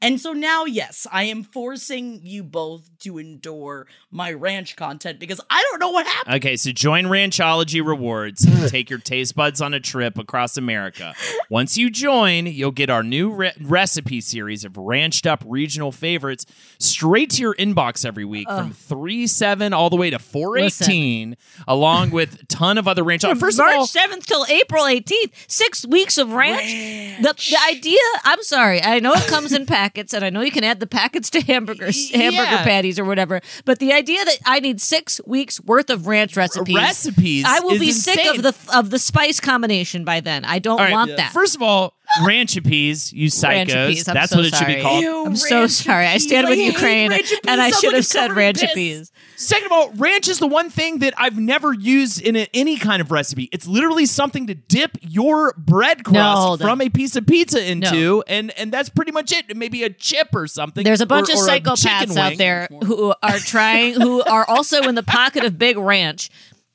And 0.00 0.20
so 0.20 0.32
now, 0.32 0.64
yes, 0.64 1.06
I 1.10 1.24
am 1.24 1.42
forcing 1.42 2.20
you 2.22 2.44
both 2.44 2.88
to 3.00 3.18
endure 3.18 3.86
my 4.12 4.32
ranch 4.32 4.76
content 4.76 5.18
because 5.18 5.40
I 5.50 5.64
don't 5.70 5.80
know 5.80 5.90
what 5.90 6.06
happened. 6.06 6.36
Okay, 6.36 6.56
so 6.56 6.70
join 6.70 7.06
Ranchology 7.06 7.84
Rewards 7.84 8.44
and 8.44 8.68
take 8.70 8.90
your 8.90 9.00
taste 9.00 9.34
buds 9.34 9.60
on 9.60 9.74
a 9.74 9.80
trip 9.80 10.16
across 10.16 10.56
America. 10.56 11.14
Once 11.50 11.76
you 11.76 11.90
join, 11.90 12.46
you'll 12.46 12.70
get 12.70 12.90
our 12.90 13.02
new 13.02 13.32
re- 13.32 13.52
recipe 13.60 14.20
series 14.20 14.64
of 14.64 14.76
ranched 14.76 15.26
up 15.26 15.42
regional 15.46 15.90
favorites 15.90 16.46
straight 16.78 17.30
to 17.30 17.42
your 17.42 17.54
inbox 17.56 18.04
every 18.04 18.24
week 18.24 18.48
from 18.48 18.70
3 18.72 19.26
7 19.26 19.72
all 19.72 19.90
the 19.90 19.96
way 19.96 20.10
to 20.10 20.18
418, 20.20 21.36
along 21.66 22.10
with 22.10 22.42
a 22.42 22.46
ton 22.48 22.78
of 22.78 22.86
other 22.86 23.02
ranch. 23.02 23.22
From 23.22 23.38
First 23.38 23.58
March 23.58 23.72
of 23.72 23.78
all, 23.80 23.86
7th 23.86 24.26
till 24.26 24.46
April 24.48 24.84
18th, 24.84 25.32
six 25.48 25.84
weeks 25.84 26.18
of 26.18 26.32
ranch. 26.32 27.18
The, 27.20 27.32
the 27.32 27.58
idea, 27.68 27.98
I'm 28.24 28.42
sorry, 28.44 28.80
I 28.80 29.00
know 29.00 29.12
it 29.12 29.26
comes 29.26 29.52
in 29.52 29.66
packets, 29.88 30.12
and 30.12 30.24
I 30.24 30.30
know 30.30 30.42
you 30.42 30.50
can 30.50 30.64
add 30.64 30.80
the 30.80 30.86
packets 30.86 31.30
to 31.30 31.40
hamburgers, 31.40 32.10
hamburger 32.10 32.42
Yeah. 32.42 32.64
patties 32.64 32.98
or 32.98 33.04
whatever, 33.04 33.40
but 33.64 33.78
the 33.78 33.92
idea 33.92 34.22
that 34.24 34.36
I 34.44 34.60
need 34.60 34.80
six 34.80 35.20
weeks 35.26 35.60
worth 35.60 35.88
of 35.90 36.06
ranch 36.06 36.36
recipes. 36.36 36.74
recipes. 36.76 37.44
I 37.46 37.60
will 37.60 37.78
be 37.78 37.92
sick 37.92 38.26
of 38.26 38.42
the 38.42 38.54
of 38.74 38.90
the 38.90 38.98
spice 38.98 39.40
combination 39.40 40.04
by 40.04 40.20
then. 40.20 40.44
I 40.44 40.58
don't 40.58 40.78
right, 40.78 40.92
want 40.92 41.16
that. 41.16 41.32
First 41.32 41.56
of 41.56 41.62
all, 41.62 41.94
Ranchipes, 42.22 43.12
you 43.12 43.28
psychos. 43.28 43.66
Ranchipes, 43.68 44.04
That's 44.04 44.30
so 44.30 44.38
what 44.38 44.46
it 44.46 44.54
should 44.54 44.66
be 44.66 44.80
called. 44.82 45.02
Ew, 45.02 45.26
I'm 45.26 45.36
so 45.36 45.66
sorry. 45.66 46.06
I 46.06 46.18
stand 46.18 46.48
with 46.48 46.58
hate 46.58 46.72
Ukraine, 46.72 47.12
and 47.12 47.60
I 47.60 47.70
should 47.70 47.94
have 47.94 48.06
said 48.06 48.28
covered 48.28 48.36
ranch 48.36 48.64
peas. 48.74 49.12
Second 49.36 49.66
of 49.66 49.72
all, 49.72 49.90
ranch 49.92 50.26
is 50.26 50.38
the 50.40 50.46
one 50.48 50.68
thing 50.68 50.98
that 50.98 51.14
I've 51.16 51.38
never 51.38 51.72
used 51.72 52.20
in 52.20 52.34
a, 52.34 52.48
any 52.52 52.76
kind 52.76 53.00
of 53.00 53.12
recipe. 53.12 53.48
It's 53.52 53.68
literally 53.68 54.06
something 54.06 54.48
to 54.48 54.54
dip 54.54 54.98
your 55.00 55.54
bread 55.56 56.02
crust 56.04 56.14
No, 56.42 56.50
no. 56.56 56.56
from 56.56 56.80
a 56.80 56.88
piece 56.88 57.14
of 57.14 57.24
pizza 57.26 57.64
into, 57.70 58.24
and 58.26 58.50
and 58.58 58.72
that's 58.72 58.88
pretty 58.88 59.12
much 59.12 59.30
it. 59.32 59.56
Maybe 59.56 59.84
a 59.84 59.90
chip 59.90 60.28
or 60.34 60.46
something. 60.48 60.82
There's 60.82 61.00
a 61.00 61.06
bunch 61.06 61.28
or- 61.30 61.34
of 61.34 61.38
or 61.38 61.46
psychopaths 61.46 62.16
out 62.16 62.36
there 62.36 62.68
who 62.84 63.14
are 63.22 63.38
trying, 63.38 63.94
who 64.00 64.22
are 64.22 64.48
also 64.48 64.82
in 64.88 64.94
the 64.96 65.02
pocket 65.04 65.44
of 65.44 65.56
Big 65.58 65.76
Ranch. 65.78 66.30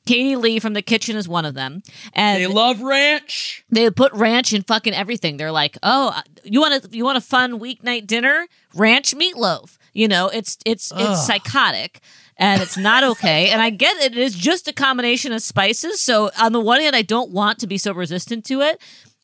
Katie 0.05 0.35
Lee 0.35 0.59
from 0.59 0.73
the 0.73 0.81
kitchen 0.81 1.15
is 1.15 1.27
one 1.27 1.45
of 1.45 1.53
them, 1.53 1.81
and 2.13 2.41
They 2.41 2.47
love 2.47 2.81
ranch. 2.81 3.63
they 3.69 3.89
put 3.89 4.11
ranch 4.13 4.51
in 4.53 4.63
fucking 4.63 4.93
everything. 4.93 5.37
They're 5.37 5.51
like, 5.51 5.77
"Oh, 5.81 6.09
uh, 6.15 6.21
you 6.43 6.59
want 6.59 6.83
to 6.83 6.95
you 6.97 7.05
want 7.05 7.17
a 7.17 7.21
fun 7.21 7.59
weeknight 7.59 8.05
dinner? 8.07 8.47
Ranch 8.75 9.15
meatloaf." 9.15 9.77
You 9.93 10.07
know, 10.07 10.27
it's 10.27 10.57
it's 10.65 10.91
it's 10.95 11.25
psychotic 11.25 11.99
and 12.37 12.61
it's 12.61 12.77
not 12.77 13.03
okay. 13.11 13.49
and 13.49 13.61
I 13.61 13.69
get 13.69 13.95
it. 13.97 14.13
It 14.13 14.17
is 14.17 14.35
just 14.35 14.67
a 14.67 14.73
combination 14.73 15.31
of 15.31 15.41
spices. 15.41 16.01
So 16.01 16.31
on 16.39 16.51
the 16.51 16.59
one 16.59 16.81
hand, 16.81 16.95
I 16.95 17.03
don't 17.03 17.31
want 17.31 17.59
to 17.59 17.67
be 17.67 17.77
so 17.77 17.93
resistant 17.93 18.43
to 18.45 18.61
it, 18.61 18.81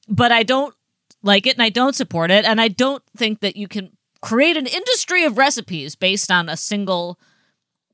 but 0.08 0.32
I 0.32 0.44
don't 0.44 0.74
like 1.24 1.46
it 1.48 1.56
and 1.56 1.64
I 1.64 1.70
don't 1.70 1.96
support 1.96 2.32
it. 2.32 2.46
And 2.46 2.62
I 2.62 2.68
don't 2.70 3.04
think 3.18 3.42
that 3.42 3.56
you 3.58 3.68
can 3.68 3.92
create 4.22 4.56
an 4.58 4.68
industry 4.68 5.24
of 5.26 5.38
recipes 5.38 5.96
based 5.96 6.30
on 6.32 6.48
a 6.50 6.56
single 6.56 7.20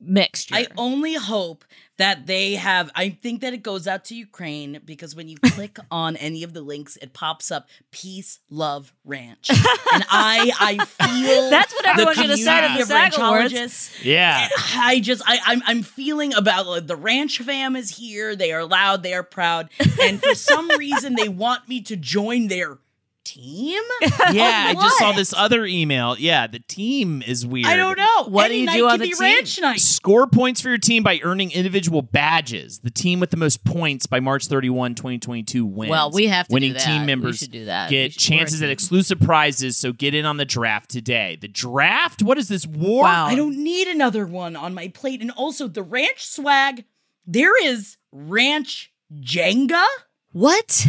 mixture. 0.00 0.54
I 0.54 0.66
only 0.76 1.14
hope 1.14 1.64
that 1.98 2.26
they 2.26 2.54
have. 2.54 2.90
I 2.94 3.10
think 3.10 3.40
that 3.40 3.54
it 3.54 3.62
goes 3.62 3.86
out 3.86 4.04
to 4.06 4.14
Ukraine 4.14 4.80
because 4.84 5.14
when 5.14 5.28
you 5.28 5.36
click 5.38 5.78
on 5.90 6.16
any 6.16 6.42
of 6.42 6.52
the 6.52 6.62
links, 6.62 6.96
it 6.96 7.12
pops 7.12 7.50
up 7.50 7.68
"Peace, 7.90 8.40
Love, 8.50 8.92
Ranch," 9.04 9.50
and 9.50 9.58
I, 10.10 10.52
I 10.60 10.84
feel 10.84 11.50
That's 11.50 11.72
what 11.72 11.84
the 11.84 11.90
everyone 11.90 12.14
should 12.14 12.30
have 12.30 12.38
said 12.38 12.64
at 12.64 12.66
community 12.68 12.92
the 12.92 12.96
of 12.96 13.12
SAG 13.12 13.12
ranchologists. 13.12 14.04
Yeah. 14.04 14.48
I 14.76 15.00
just 15.00 15.22
I 15.26 15.38
I'm 15.46 15.62
I'm 15.66 15.82
feeling 15.82 16.34
about 16.34 16.66
like, 16.66 16.86
the 16.86 16.96
ranch 16.96 17.38
fam 17.38 17.76
is 17.76 17.96
here. 17.96 18.36
They 18.36 18.52
are 18.52 18.64
loud. 18.64 19.02
They 19.02 19.14
are 19.14 19.22
proud, 19.22 19.70
and 20.00 20.22
for 20.22 20.34
some 20.34 20.68
reason 20.78 21.14
they 21.14 21.28
want 21.28 21.68
me 21.68 21.80
to 21.82 21.96
join 21.96 22.48
their 22.48 22.78
team. 23.26 23.82
Yeah, 24.32 24.66
I 24.68 24.74
just 24.74 24.98
saw 24.98 25.12
this 25.12 25.32
other 25.34 25.64
email. 25.64 26.16
Yeah, 26.18 26.46
the 26.46 26.58
team 26.58 27.22
is 27.22 27.46
weird. 27.46 27.66
I 27.66 27.76
don't 27.76 27.96
know. 27.96 28.24
What 28.28 28.44
do 28.48 28.52
Any 28.52 28.60
you 28.60 28.66
night 28.66 28.76
do 28.76 28.88
on 28.88 28.98
the 28.98 29.04
be 29.06 29.12
team? 29.12 29.20
ranch 29.20 29.60
night. 29.60 29.80
Score 29.80 30.26
points 30.26 30.60
for 30.60 30.68
your 30.68 30.78
team 30.78 31.02
by 31.02 31.20
earning 31.22 31.50
individual 31.52 32.02
badges. 32.02 32.80
The 32.80 32.90
team 32.90 33.20
with 33.20 33.30
the 33.30 33.36
most 33.36 33.64
points 33.64 34.06
by 34.06 34.20
March 34.20 34.46
31, 34.48 34.94
2022 34.96 35.64
wins. 35.64 35.90
Well, 35.90 36.10
we 36.10 36.26
have 36.26 36.46
to 36.46 36.50
do 36.50 36.54
Winning 36.54 36.72
that. 36.74 36.80
team 36.84 37.06
members 37.06 37.38
should 37.38 37.50
do 37.52 37.66
that. 37.66 37.88
Get 37.90 38.12
we're 38.12 38.18
chances 38.18 38.62
at 38.62 38.70
exclusive 38.70 39.20
prizes, 39.20 39.76
so 39.76 39.92
get 39.92 40.14
in 40.14 40.24
on 40.26 40.36
the 40.38 40.44
draft 40.44 40.90
today. 40.90 41.36
The 41.40 41.48
draft? 41.48 42.22
What 42.22 42.38
is 42.38 42.48
this 42.48 42.66
war? 42.66 43.04
Wow. 43.04 43.26
I 43.26 43.34
don't 43.36 43.56
need 43.62 43.86
another 43.88 44.26
one 44.26 44.56
on 44.56 44.74
my 44.74 44.88
plate. 44.88 45.20
And 45.20 45.30
also 45.30 45.68
the 45.68 45.82
ranch 45.82 46.26
swag. 46.26 46.84
There 47.26 47.54
is 47.64 47.96
ranch 48.12 48.92
Jenga. 49.14 49.84
what? 50.32 50.86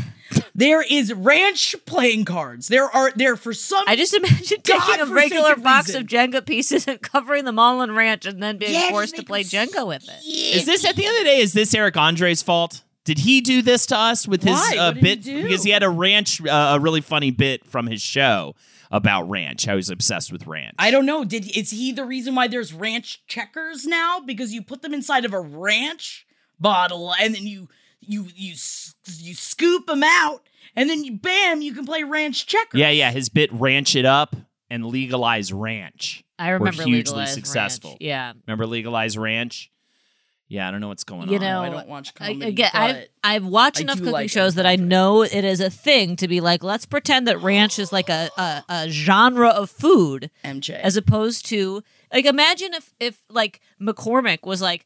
There 0.58 0.82
is 0.82 1.14
ranch 1.14 1.76
playing 1.86 2.26
cards. 2.26 2.68
There 2.68 2.86
are 2.94 3.12
there 3.16 3.38
for 3.38 3.54
some. 3.54 3.84
I 3.88 3.96
just 3.96 4.14
imagine 4.16 4.60
taking 4.64 5.00
a 5.00 5.06
regular 5.06 5.56
box 5.56 5.90
reason. 5.90 6.02
of 6.02 6.08
Jenga 6.08 6.44
pieces 6.46 6.88
and 6.88 7.00
covering 7.00 7.46
them 7.46 7.60
all 7.60 7.82
in 7.84 7.94
ranch 7.96 8.26
and 8.26 8.42
then 8.42 8.58
being 8.58 8.74
Yeah, 8.74 8.90
forced 8.90 9.16
to 9.18 9.24
play 9.24 9.44
Jenga 9.44 9.88
with 9.88 10.10
it. 10.10 10.26
Is 10.28 10.66
this 10.66 10.84
at 10.84 10.96
the 10.96 11.06
end 11.06 11.16
of 11.18 11.20
the 11.24 11.30
day? 11.30 11.40
Is 11.42 11.54
this 11.54 11.74
Eric 11.76 11.96
Andre's 11.96 12.42
fault? 12.42 12.84
Did 13.06 13.20
he 13.20 13.40
do 13.40 13.62
this 13.62 13.86
to 13.86 13.98
us 13.98 14.28
with 14.28 14.44
his 14.44 14.58
uh, 14.58 14.92
What 14.92 14.96
did 14.96 14.96
he 14.96 15.02
bit? 15.02 15.22
do? 15.24 15.44
Because 15.44 15.64
he 15.64 15.70
had 15.70 15.84
a 15.84 15.90
ranch, 15.90 16.42
uh, 16.46 16.74
a 16.76 16.80
really 16.80 17.02
funny 17.02 17.30
bit 17.32 17.66
from 17.66 17.86
his 17.88 18.02
show 18.02 18.56
about 18.92 19.30
ranch. 19.30 19.66
How 19.66 19.76
he's 19.76 19.90
obsessed 19.92 20.32
with 20.32 20.48
ranch. 20.48 20.74
I 20.80 20.90
don't 20.92 21.06
know. 21.06 21.24
Did 21.24 21.56
is 21.56 21.70
he 21.70 21.92
the 21.92 22.04
reason 22.04 22.34
why 22.36 22.48
there's 22.48 22.74
ranch 22.74 23.22
checkers 23.28 23.86
now? 23.86 24.20
Because 24.20 24.54
you 24.54 24.62
put 24.64 24.82
them 24.82 24.94
inside 24.94 25.24
of 25.24 25.34
a 25.34 25.40
ranch 25.40 26.26
bottle 26.60 27.14
and 27.20 27.36
then 27.36 27.46
you 27.46 27.70
you 28.02 28.28
you 28.36 28.56
you 29.20 29.34
scoop 29.34 29.86
them 29.88 30.04
out 30.04 30.48
and 30.76 30.90
then 30.90 31.04
you 31.04 31.14
bam 31.18 31.62
you 31.62 31.74
can 31.74 31.86
play 31.86 32.04
ranch 32.04 32.46
checkers. 32.46 32.80
yeah, 32.80 32.90
yeah. 32.90 33.12
His 33.12 33.30
bit 33.30 33.52
ranch 33.54 33.96
it 33.96 34.06
up 34.06 34.36
and 34.70 34.86
legalize 34.86 35.52
ranch. 35.54 36.24
I 36.40 36.50
remember 36.50 36.84
hugely 36.84 36.98
legalized 36.98 37.34
successful. 37.34 37.92
ranch. 37.92 38.02
Yeah. 38.02 38.34
Remember 38.46 38.66
legalize 38.68 39.18
ranch? 39.18 39.72
Yeah, 40.50 40.66
I 40.66 40.72
don't 40.72 40.80
know 40.80 40.88
what's 40.88 41.04
going 41.04 41.28
You 41.28 41.36
on. 41.36 41.42
know, 41.42 41.62
I 41.62 41.70
don't 41.70 41.90
watch 41.90 42.14
I, 42.22 42.28
comedy. 42.30 42.46
again, 42.46 42.70
I've 42.74 43.08
I've 43.22 43.46
watched 43.46 43.80
I 43.80 43.82
enough 43.82 43.98
cooking 43.98 44.14
like 44.14 44.30
shows 44.30 44.56
that 44.56 44.66
I 44.66 44.78
know 44.78 45.24
it 45.24 45.44
is 45.44 45.60
a 45.60 45.70
thing 45.70 46.16
to 46.18 46.28
be 46.30 46.40
like, 46.40 46.64
let's 46.64 46.86
pretend 46.86 47.28
that 47.28 47.42
ranch 47.42 47.80
is 47.80 47.92
like 47.92 48.08
a, 48.08 48.30
a, 48.38 48.64
a 48.70 48.90
genre 48.90 49.50
of 49.50 49.70
food 49.70 50.32
MJ. 50.46 50.80
as 50.80 50.96
opposed 50.96 51.46
to 51.48 51.84
like 52.14 52.24
imagine 52.26 52.74
if 52.74 52.94
if 53.02 53.22
like 53.30 53.60
McCormick 53.82 54.46
was 54.46 54.62
like 54.62 54.86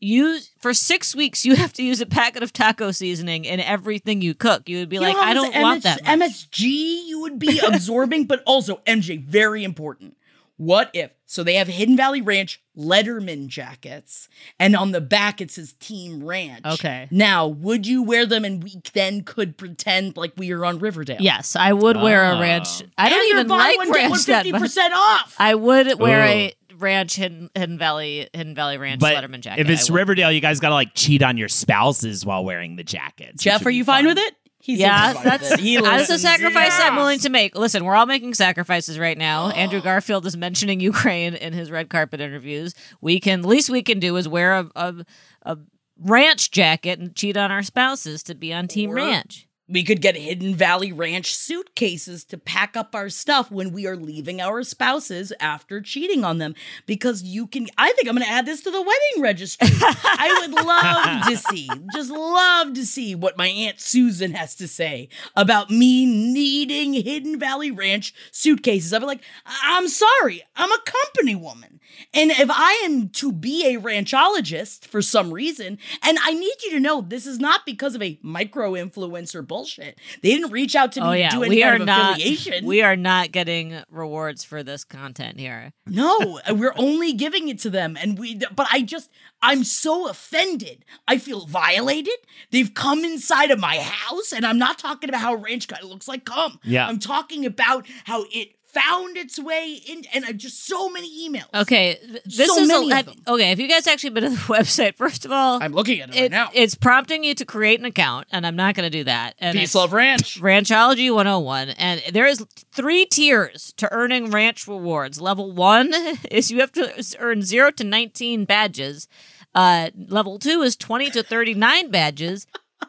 use 0.00 0.50
for 0.58 0.72
six 0.74 1.14
weeks 1.14 1.44
you 1.44 1.56
have 1.56 1.72
to 1.74 1.82
use 1.82 2.00
a 2.00 2.06
packet 2.06 2.42
of 2.42 2.52
taco 2.52 2.90
seasoning 2.90 3.44
in 3.44 3.60
everything 3.60 4.20
you 4.22 4.34
cook. 4.34 4.68
You 4.68 4.78
would 4.78 4.88
be 4.88 4.96
You 4.96 5.02
like, 5.02 5.16
I 5.16 5.34
don't 5.34 5.54
want 5.60 5.82
that. 5.84 6.02
much. 6.04 6.18
MSG 6.20 6.60
you 7.06 7.20
would 7.22 7.38
be 7.38 7.58
absorbing, 7.66 8.24
but 8.24 8.42
also 8.46 8.76
MJ, 8.86 9.22
very 9.22 9.64
important. 9.64 10.16
What 10.58 10.90
if? 10.94 11.10
So 11.26 11.42
they 11.42 11.56
have 11.56 11.68
Hidden 11.68 11.98
Valley 11.98 12.22
Ranch 12.22 12.62
Letterman 12.78 13.48
jackets, 13.48 14.26
and 14.58 14.74
on 14.74 14.92
the 14.92 15.02
back 15.02 15.42
it 15.42 15.50
says 15.50 15.74
Team 15.74 16.24
Ranch. 16.24 16.64
Okay. 16.64 17.08
Now, 17.10 17.46
would 17.46 17.86
you 17.86 18.02
wear 18.02 18.24
them 18.24 18.42
and 18.44 18.64
we 18.64 18.80
then 18.94 19.22
could 19.22 19.58
pretend 19.58 20.16
like 20.16 20.32
we 20.38 20.50
are 20.52 20.64
on 20.64 20.78
Riverdale? 20.78 21.18
Yes, 21.20 21.56
I 21.56 21.74
would 21.74 21.96
wear 21.98 22.24
a 22.32 22.40
ranch. 22.40 22.82
I 22.96 23.10
don't 23.10 23.18
And 23.20 23.30
even 23.32 23.48
buy 23.48 23.56
like 23.56 23.76
one, 23.78 23.92
ranch 23.92 24.24
that 24.26 24.46
much. 24.46 24.62
50% 24.62 24.90
off. 24.92 25.34
I 25.38 25.54
would 25.54 25.98
wear 25.98 26.24
Ooh. 26.24 26.28
a 26.28 26.54
ranch 26.78 27.16
hidden, 27.16 27.50
hidden 27.54 27.78
valley 27.78 28.28
hidden 28.32 28.54
valley 28.54 28.78
ranch 28.78 29.00
But 29.00 29.16
Letterman 29.16 29.40
jacket. 29.40 29.60
if 29.62 29.70
it's 29.70 29.88
I 29.88 29.92
will. 29.92 29.98
Riverdale, 29.98 30.32
you 30.32 30.40
guys 30.40 30.60
got 30.60 30.68
to 30.68 30.74
like 30.74 30.94
cheat 30.94 31.22
on 31.22 31.36
your 31.36 31.48
spouses 31.48 32.24
while 32.24 32.44
wearing 32.44 32.76
the 32.76 32.84
jackets. 32.84 33.42
Jeff, 33.42 33.64
are 33.66 33.70
you 33.70 33.82
be 33.82 33.86
fine 33.86 34.04
fun. 34.04 34.14
with 34.14 34.18
it? 34.18 34.34
He's 34.58 34.80
yeah, 34.80 35.12
that's 35.12 35.52
it. 35.52 35.60
He 35.60 35.76
that's 35.76 35.86
a 36.08 36.14
listens. 36.14 36.22
sacrifice 36.22 36.72
I'm 36.80 36.96
willing 36.96 37.20
to 37.20 37.28
make. 37.28 37.54
Listen, 37.56 37.84
we're 37.84 37.94
all 37.94 38.06
making 38.06 38.34
sacrifices 38.34 38.98
right 38.98 39.16
now. 39.16 39.50
Andrew 39.54 39.80
Garfield 39.80 40.26
is 40.26 40.36
mentioning 40.36 40.80
Ukraine 40.80 41.34
in 41.36 41.52
his 41.52 41.70
red 41.70 41.88
carpet 41.88 42.20
interviews. 42.20 42.74
We 43.00 43.20
can 43.20 43.42
least 43.42 43.70
we 43.70 43.82
can 43.82 44.00
do 44.00 44.16
is 44.16 44.26
wear 44.26 44.54
a 44.54 44.70
a, 44.74 44.94
a 45.42 45.58
ranch 46.00 46.50
jacket 46.50 46.98
and 46.98 47.14
cheat 47.14 47.36
on 47.36 47.52
our 47.52 47.62
spouses 47.62 48.22
to 48.24 48.34
be 48.34 48.52
on 48.52 48.66
Team 48.66 48.90
Or- 48.90 48.94
Ranch. 48.96 49.46
We 49.68 49.82
could 49.82 50.00
get 50.00 50.16
Hidden 50.16 50.54
Valley 50.54 50.92
Ranch 50.92 51.34
suitcases 51.34 52.22
to 52.26 52.38
pack 52.38 52.76
up 52.76 52.94
our 52.94 53.08
stuff 53.08 53.50
when 53.50 53.72
we 53.72 53.84
are 53.86 53.96
leaving 53.96 54.40
our 54.40 54.62
spouses 54.62 55.32
after 55.40 55.80
cheating 55.80 56.24
on 56.24 56.38
them. 56.38 56.54
Because 56.86 57.24
you 57.24 57.48
can, 57.48 57.66
I 57.76 57.90
think 57.92 58.08
I'm 58.08 58.14
going 58.14 58.24
to 58.26 58.32
add 58.32 58.46
this 58.46 58.60
to 58.62 58.70
the 58.70 58.80
wedding 58.80 59.22
registry. 59.22 59.68
I 59.72 60.38
would 60.40 60.52
love 60.66 61.26
to 61.26 61.36
see, 61.36 61.68
just 61.92 62.12
love 62.12 62.74
to 62.74 62.86
see 62.86 63.16
what 63.16 63.36
my 63.36 63.48
Aunt 63.48 63.80
Susan 63.80 64.34
has 64.34 64.54
to 64.56 64.68
say 64.68 65.08
about 65.34 65.68
me 65.68 66.06
needing 66.06 66.92
Hidden 66.92 67.40
Valley 67.40 67.72
Ranch 67.72 68.14
suitcases. 68.30 68.92
I'd 68.92 69.00
be 69.00 69.06
like, 69.06 69.24
I'm 69.64 69.88
sorry, 69.88 70.44
I'm 70.54 70.70
a 70.70 70.78
company 70.84 71.34
woman. 71.34 71.80
And 72.14 72.30
if 72.30 72.50
I 72.50 72.82
am 72.84 73.08
to 73.10 73.32
be 73.32 73.74
a 73.74 73.80
ranchologist 73.80 74.86
for 74.86 75.02
some 75.02 75.32
reason, 75.32 75.78
and 76.02 76.18
I 76.22 76.34
need 76.34 76.54
you 76.62 76.70
to 76.72 76.80
know 76.80 77.00
this 77.00 77.26
is 77.26 77.38
not 77.38 77.66
because 77.66 77.94
of 77.94 78.02
a 78.02 78.18
micro 78.22 78.72
influencer 78.72 79.46
bullshit. 79.56 79.98
They 80.22 80.30
didn't 80.30 80.50
reach 80.50 80.74
out 80.76 80.92
to 80.92 81.00
oh, 81.00 81.04
me 81.04 81.08
Oh 81.08 81.12
to 81.12 81.18
yeah, 81.18 81.30
do 81.30 81.42
any 81.42 81.56
we 81.56 81.62
kind 81.62 81.72
are 81.72 81.80
of 81.80 81.86
not 81.86 82.10
affiliation. 82.16 82.66
we 82.66 82.82
are 82.82 82.96
not 82.96 83.32
getting 83.32 83.82
rewards 83.90 84.44
for 84.44 84.62
this 84.62 84.84
content 84.84 85.40
here. 85.40 85.72
No, 85.86 86.40
uh, 86.48 86.54
we're 86.54 86.74
only 86.76 87.12
giving 87.12 87.48
it 87.48 87.58
to 87.60 87.70
them, 87.70 87.96
and 88.00 88.18
we. 88.18 88.40
But 88.54 88.68
I 88.70 88.82
just, 88.82 89.10
I'm 89.40 89.64
so 89.64 90.08
offended. 90.08 90.84
I 91.08 91.18
feel 91.18 91.46
violated. 91.46 92.14
They've 92.50 92.72
come 92.72 93.04
inside 93.04 93.50
of 93.50 93.58
my 93.58 93.78
house, 93.78 94.32
and 94.32 94.44
I'm 94.44 94.58
not 94.58 94.78
talking 94.78 95.08
about 95.08 95.20
how 95.20 95.34
ranch 95.34 95.68
guy 95.68 95.78
looks 95.82 96.08
like 96.08 96.24
cum. 96.24 96.58
Yeah. 96.62 96.86
I'm 96.86 96.98
talking 96.98 97.46
about 97.46 97.86
how 98.04 98.24
it 98.30 98.55
found 98.80 99.16
its 99.16 99.38
way 99.38 99.80
in, 99.86 100.04
and 100.12 100.24
uh, 100.24 100.32
just 100.32 100.66
so 100.66 100.88
many 100.90 101.08
emails. 101.28 101.46
Okay, 101.54 101.98
this 102.24 102.46
So 102.48 102.60
is 102.62 102.68
many 102.68 102.90
a, 102.92 103.02
them. 103.02 103.14
okay. 103.26 103.50
If 103.52 103.58
you 103.58 103.68
guys 103.68 103.86
actually 103.86 104.10
been 104.10 104.24
to 104.24 104.30
the 104.30 104.36
website, 104.58 104.94
first 104.96 105.24
of 105.24 105.32
all, 105.32 105.62
I'm 105.62 105.72
looking 105.72 106.00
at 106.00 106.14
it, 106.14 106.20
right 106.20 106.30
now. 106.30 106.50
it's 106.52 106.74
prompting 106.74 107.24
you 107.24 107.34
to 107.34 107.44
create 107.44 107.80
an 107.80 107.86
account, 107.86 108.26
and 108.30 108.46
I'm 108.46 108.56
not 108.56 108.74
going 108.74 108.84
to 108.90 108.90
do 108.98 109.04
that. 109.04 109.34
And 109.38 109.56
Peace, 109.58 109.74
love, 109.74 109.92
ranch. 109.92 110.40
Ranchology 110.40 111.12
101, 111.14 111.70
and 111.70 112.02
there 112.12 112.26
is 112.26 112.44
three 112.72 113.06
tiers 113.06 113.72
to 113.78 113.90
earning 113.92 114.30
ranch 114.30 114.68
rewards. 114.68 115.20
Level 115.20 115.50
one 115.52 115.92
is 116.30 116.50
you 116.50 116.60
have 116.60 116.72
to 116.72 117.16
earn 117.18 117.42
zero 117.42 117.70
to 117.72 117.84
19 117.84 118.44
badges. 118.44 119.08
Uh, 119.54 119.88
level 119.96 120.38
two 120.38 120.60
is 120.62 120.76
20 120.76 121.10
to 121.10 121.22
39 121.22 121.90
badges. 121.90 122.46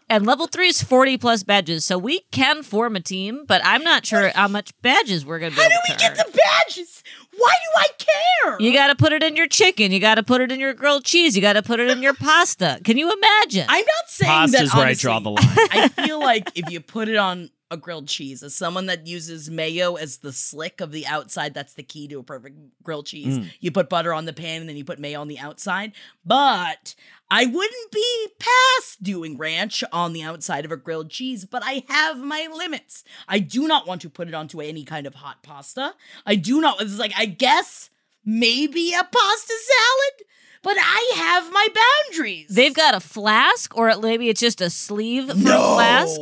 And 0.10 0.26
level 0.26 0.48
three 0.48 0.70
is 0.70 0.82
40 0.82 1.18
plus 1.18 1.44
badges. 1.44 1.86
So 1.86 1.98
we 1.98 2.22
can 2.32 2.64
form 2.64 2.96
a 2.96 3.00
team, 3.00 3.44
but 3.46 3.62
I'm 3.64 3.84
not 3.84 4.06
sure 4.06 4.30
how 4.30 4.48
much 4.48 4.72
badges 4.82 5.26
we're 5.26 5.40
going 5.40 5.52
to 5.52 5.58
be 5.58 5.62
How 5.64 5.70
do 5.70 5.76
we 5.90 5.96
get 5.98 6.16
the 6.16 6.24
badges? 6.32 7.04
Why 7.38 7.52
do 7.66 7.80
I 7.82 7.88
care? 7.98 8.58
You 8.60 8.74
got 8.74 8.88
to 8.88 8.96
put 8.96 9.12
it 9.14 9.22
in 9.22 9.36
your 9.36 9.48
chicken. 9.48 9.92
You 9.92 10.00
got 10.00 10.16
to 10.16 10.24
put 10.24 10.42
it 10.42 10.52
in 10.52 10.60
your 10.60 10.74
grilled 10.74 11.04
cheese. 11.04 11.36
You 11.36 11.42
got 11.42 11.54
to 11.54 11.62
put 11.62 11.80
it 11.80 11.90
in 11.90 12.02
your 12.02 12.14
pasta. 12.16 12.80
Can 12.84 12.98
you 12.98 13.12
imagine? 13.12 13.66
I'm 13.70 13.86
not 13.86 14.08
saying 14.10 14.32
Pasta's 14.32 14.72
that. 14.72 14.78
where 14.78 14.88
I 14.88 14.94
draw 14.94 15.20
the 15.20 15.30
line. 15.32 15.46
I 15.46 15.88
feel 15.90 16.20
like 16.20 16.52
if 16.56 16.70
you 16.72 16.80
put 16.80 17.10
it 17.10 17.18
on 17.18 17.50
a 17.70 17.78
grilled 17.78 18.08
cheese, 18.08 18.44
as 18.44 18.56
someone 18.56 18.86
that 18.86 19.08
uses 19.08 19.50
mayo 19.50 19.96
as 19.96 20.18
the 20.18 20.32
slick 20.32 20.80
of 20.80 20.92
the 20.92 21.06
outside, 21.06 21.54
that's 21.54 21.74
the 21.74 21.84
key 21.84 22.08
to 22.08 22.20
a 22.20 22.24
perfect 22.24 22.58
grilled 22.82 23.06
cheese. 23.06 23.40
Mm. 23.40 23.52
You 23.60 23.72
put 23.72 23.90
butter 23.90 24.14
on 24.14 24.26
the 24.26 24.34
pan 24.34 24.62
and 24.62 24.70
then 24.70 24.78
you 24.78 24.86
put 24.86 25.00
mayo 25.00 25.20
on 25.20 25.28
the 25.28 25.40
outside. 25.40 25.92
But 26.26 26.96
I 27.30 27.46
wouldn't 27.46 27.92
be 27.92 28.28
past 28.40 29.04
doing 29.04 29.38
ranch 29.38 29.84
on 29.92 30.14
the 30.14 30.24
outside 30.24 30.64
of 30.64 30.72
a 30.72 30.78
grilled 30.78 31.10
cheese, 31.10 31.46
but 31.46 31.62
I 31.66 31.84
have 31.90 32.20
my 32.20 32.48
limits. 32.54 33.04
I 33.28 33.40
do 33.40 33.68
not 33.68 33.86
want 33.86 34.02
to 34.02 34.10
put 34.10 34.30
it 34.30 34.34
onto 34.34 34.62
any 34.62 34.86
kind 34.86 35.06
of 35.06 35.16
hot 35.16 35.44
pasta. 35.44 35.94
I 36.26 36.36
do 36.36 36.62
not. 36.62 36.82
It's 36.82 37.00
like 37.00 37.14
I 37.18 37.26
guess 37.26 37.90
maybe 38.24 38.94
a 38.94 39.04
pasta 39.04 39.54
salad. 39.62 40.28
But 40.64 40.76
I 40.80 41.14
have 41.16 41.54
my 41.54 41.68
boundaries. 42.10 42.48
They've 42.50 42.74
got 42.74 42.96
a 42.96 43.00
flask, 43.00 43.78
or 43.78 43.96
maybe 44.02 44.28
it's 44.28 44.42
just 44.42 44.60
a 44.60 44.70
sleeve 44.70 45.30
for 45.30 45.38
no. 45.38 45.74
a 45.74 45.76
flask. 45.76 46.22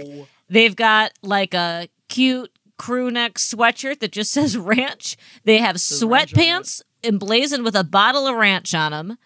They've 0.49 0.75
got 0.75 1.11
like 1.21 1.53
a 1.53 1.89
cute 2.07 2.51
crew 2.77 3.09
neck 3.09 3.35
sweatshirt 3.35 3.99
that 3.99 4.11
just 4.11 4.31
says 4.31 4.57
ranch. 4.57 5.17
They 5.43 5.57
have 5.59 5.75
on 5.75 5.79
sweatpants 5.79 6.81
emblazoned 7.03 7.63
with 7.63 7.75
a 7.75 7.83
bottle 7.83 8.27
of 8.27 8.35
ranch 8.35 8.73
on 8.73 8.91
them. 8.91 9.17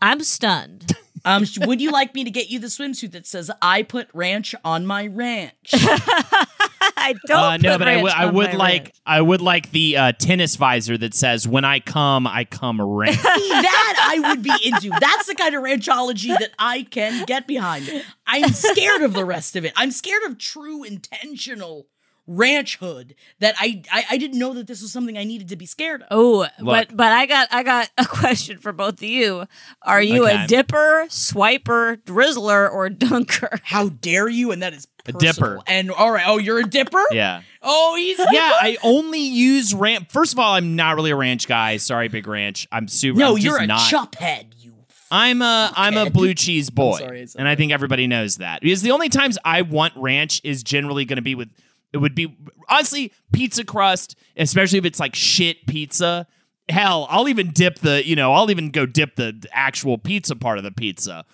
I'm 0.00 0.22
stunned. 0.22 0.92
Um, 1.24 1.44
would 1.62 1.80
you 1.80 1.90
like 1.90 2.14
me 2.14 2.24
to 2.24 2.30
get 2.30 2.50
you 2.50 2.58
the 2.58 2.66
swimsuit 2.66 3.12
that 3.12 3.26
says 3.26 3.50
"I 3.62 3.82
put 3.82 4.08
ranch 4.12 4.54
on 4.64 4.86
my 4.86 5.06
ranch"? 5.06 5.70
I 5.72 7.14
don't. 7.26 7.38
Uh, 7.38 7.56
no, 7.56 7.72
put 7.72 7.78
but 7.78 7.88
I 7.88 7.92
ranch 7.92 8.02
would. 8.02 8.12
I 8.12 8.26
would 8.26 8.54
like. 8.54 8.82
ranch. 8.82 8.94
I 9.06 9.20
would 9.20 9.40
like 9.40 9.70
the 9.70 9.96
uh, 9.96 10.12
tennis 10.12 10.56
visor 10.56 10.98
that 10.98 11.14
says, 11.14 11.48
"When 11.48 11.64
I 11.64 11.80
come, 11.80 12.26
I 12.26 12.44
come 12.44 12.80
ranch." 12.80 13.16
See, 13.20 13.48
that 13.48 14.10
I 14.10 14.28
would 14.28 14.42
be 14.42 14.54
into. 14.64 14.90
That's 15.00 15.26
the 15.26 15.34
kind 15.34 15.54
of 15.54 15.62
ranchology 15.62 16.28
that 16.38 16.50
I 16.58 16.82
can 16.82 17.24
get 17.24 17.46
behind. 17.46 17.90
I'm 18.26 18.50
scared 18.50 19.02
of 19.02 19.14
the 19.14 19.24
rest 19.24 19.56
of 19.56 19.64
it. 19.64 19.72
I'm 19.76 19.90
scared 19.90 20.22
of 20.24 20.38
true 20.38 20.84
intentional 20.84 21.86
ranchhood. 22.28 23.12
That 23.40 23.54
I, 23.58 23.82
I 23.92 24.04
I 24.12 24.16
didn't 24.18 24.38
know 24.38 24.54
that 24.54 24.66
this 24.66 24.82
was 24.82 24.92
something 24.92 25.16
I 25.18 25.24
needed 25.24 25.48
to 25.48 25.56
be 25.56 25.66
scared 25.66 26.02
of. 26.02 26.08
Oh, 26.10 26.46
but 26.62 26.94
but 26.96 27.12
I 27.12 27.26
got 27.26 27.48
I 27.50 27.62
got 27.62 27.90
a 27.98 28.04
question 28.08 28.58
for 28.58 28.72
both 28.72 28.94
of 28.94 29.02
you. 29.02 29.46
Are 29.82 30.02
you 30.02 30.24
Okay. 30.26 30.44
a 30.44 30.46
dipper, 30.46 31.06
swiper, 31.08 31.96
drizzler, 32.04 32.70
or 32.72 32.88
dunker? 32.88 33.60
How 33.64 33.88
dare 33.88 34.28
you? 34.28 34.52
And 34.52 34.62
that 34.62 34.72
is 34.74 34.86
A 35.06 35.12
dipper. 35.12 35.60
And 35.66 35.90
all 35.90 36.10
right, 36.10 36.24
oh, 36.26 36.38
you're 36.38 36.60
a 36.60 36.64
dipper. 36.68 37.02
yeah. 37.12 37.42
Oh, 37.62 37.94
he's 37.96 38.18
Yeah, 38.18 38.52
I 38.60 38.76
only 38.82 39.20
use 39.20 39.72
ranch. 39.74 40.08
First 40.10 40.32
of 40.34 40.38
all, 40.38 40.54
I'm 40.54 40.76
not 40.76 40.96
really 40.96 41.10
a 41.10 41.16
ranch 41.16 41.48
guy. 41.48 41.78
Sorry, 41.78 42.08
Big 42.08 42.26
Ranch. 42.26 42.68
I'm 42.70 42.88
super. 42.88 43.18
no, 43.18 43.32
I'm 43.36 43.38
you're 43.38 43.60
a 43.60 43.66
not. 43.66 43.88
chop 43.88 44.14
head. 44.16 44.54
You 44.58 44.72
I'm 45.10 45.42
a 45.42 45.72
am 45.76 45.96
a 45.96 46.10
blue 46.10 46.34
cheese 46.34 46.70
boy, 46.70 46.98
sorry, 46.98 47.22
I 47.22 47.24
said 47.26 47.38
and 47.38 47.48
I 47.48 47.54
think 47.54 47.70
everybody 47.72 48.06
knows 48.06 48.36
that. 48.38 48.62
Because 48.62 48.82
the 48.82 48.90
only 48.90 49.08
times 49.08 49.38
I 49.44 49.62
want 49.62 49.92
ranch 49.96 50.40
is 50.44 50.62
generally 50.62 51.04
going 51.04 51.16
to 51.18 51.22
be 51.22 51.34
with 51.34 51.48
it 51.94 51.98
would 51.98 52.14
be 52.14 52.36
honestly 52.68 53.12
pizza 53.32 53.64
crust, 53.64 54.16
especially 54.36 54.78
if 54.78 54.84
it's 54.84 55.00
like 55.00 55.14
shit 55.14 55.66
pizza. 55.66 56.26
Hell, 56.68 57.06
I'll 57.08 57.28
even 57.28 57.50
dip 57.52 57.78
the 57.78 58.06
you 58.06 58.16
know 58.16 58.32
I'll 58.34 58.50
even 58.50 58.70
go 58.70 58.84
dip 58.84 59.16
the 59.16 59.46
actual 59.52 59.96
pizza 59.96 60.34
part 60.36 60.58
of 60.58 60.64
the 60.64 60.72
pizza 60.72 61.24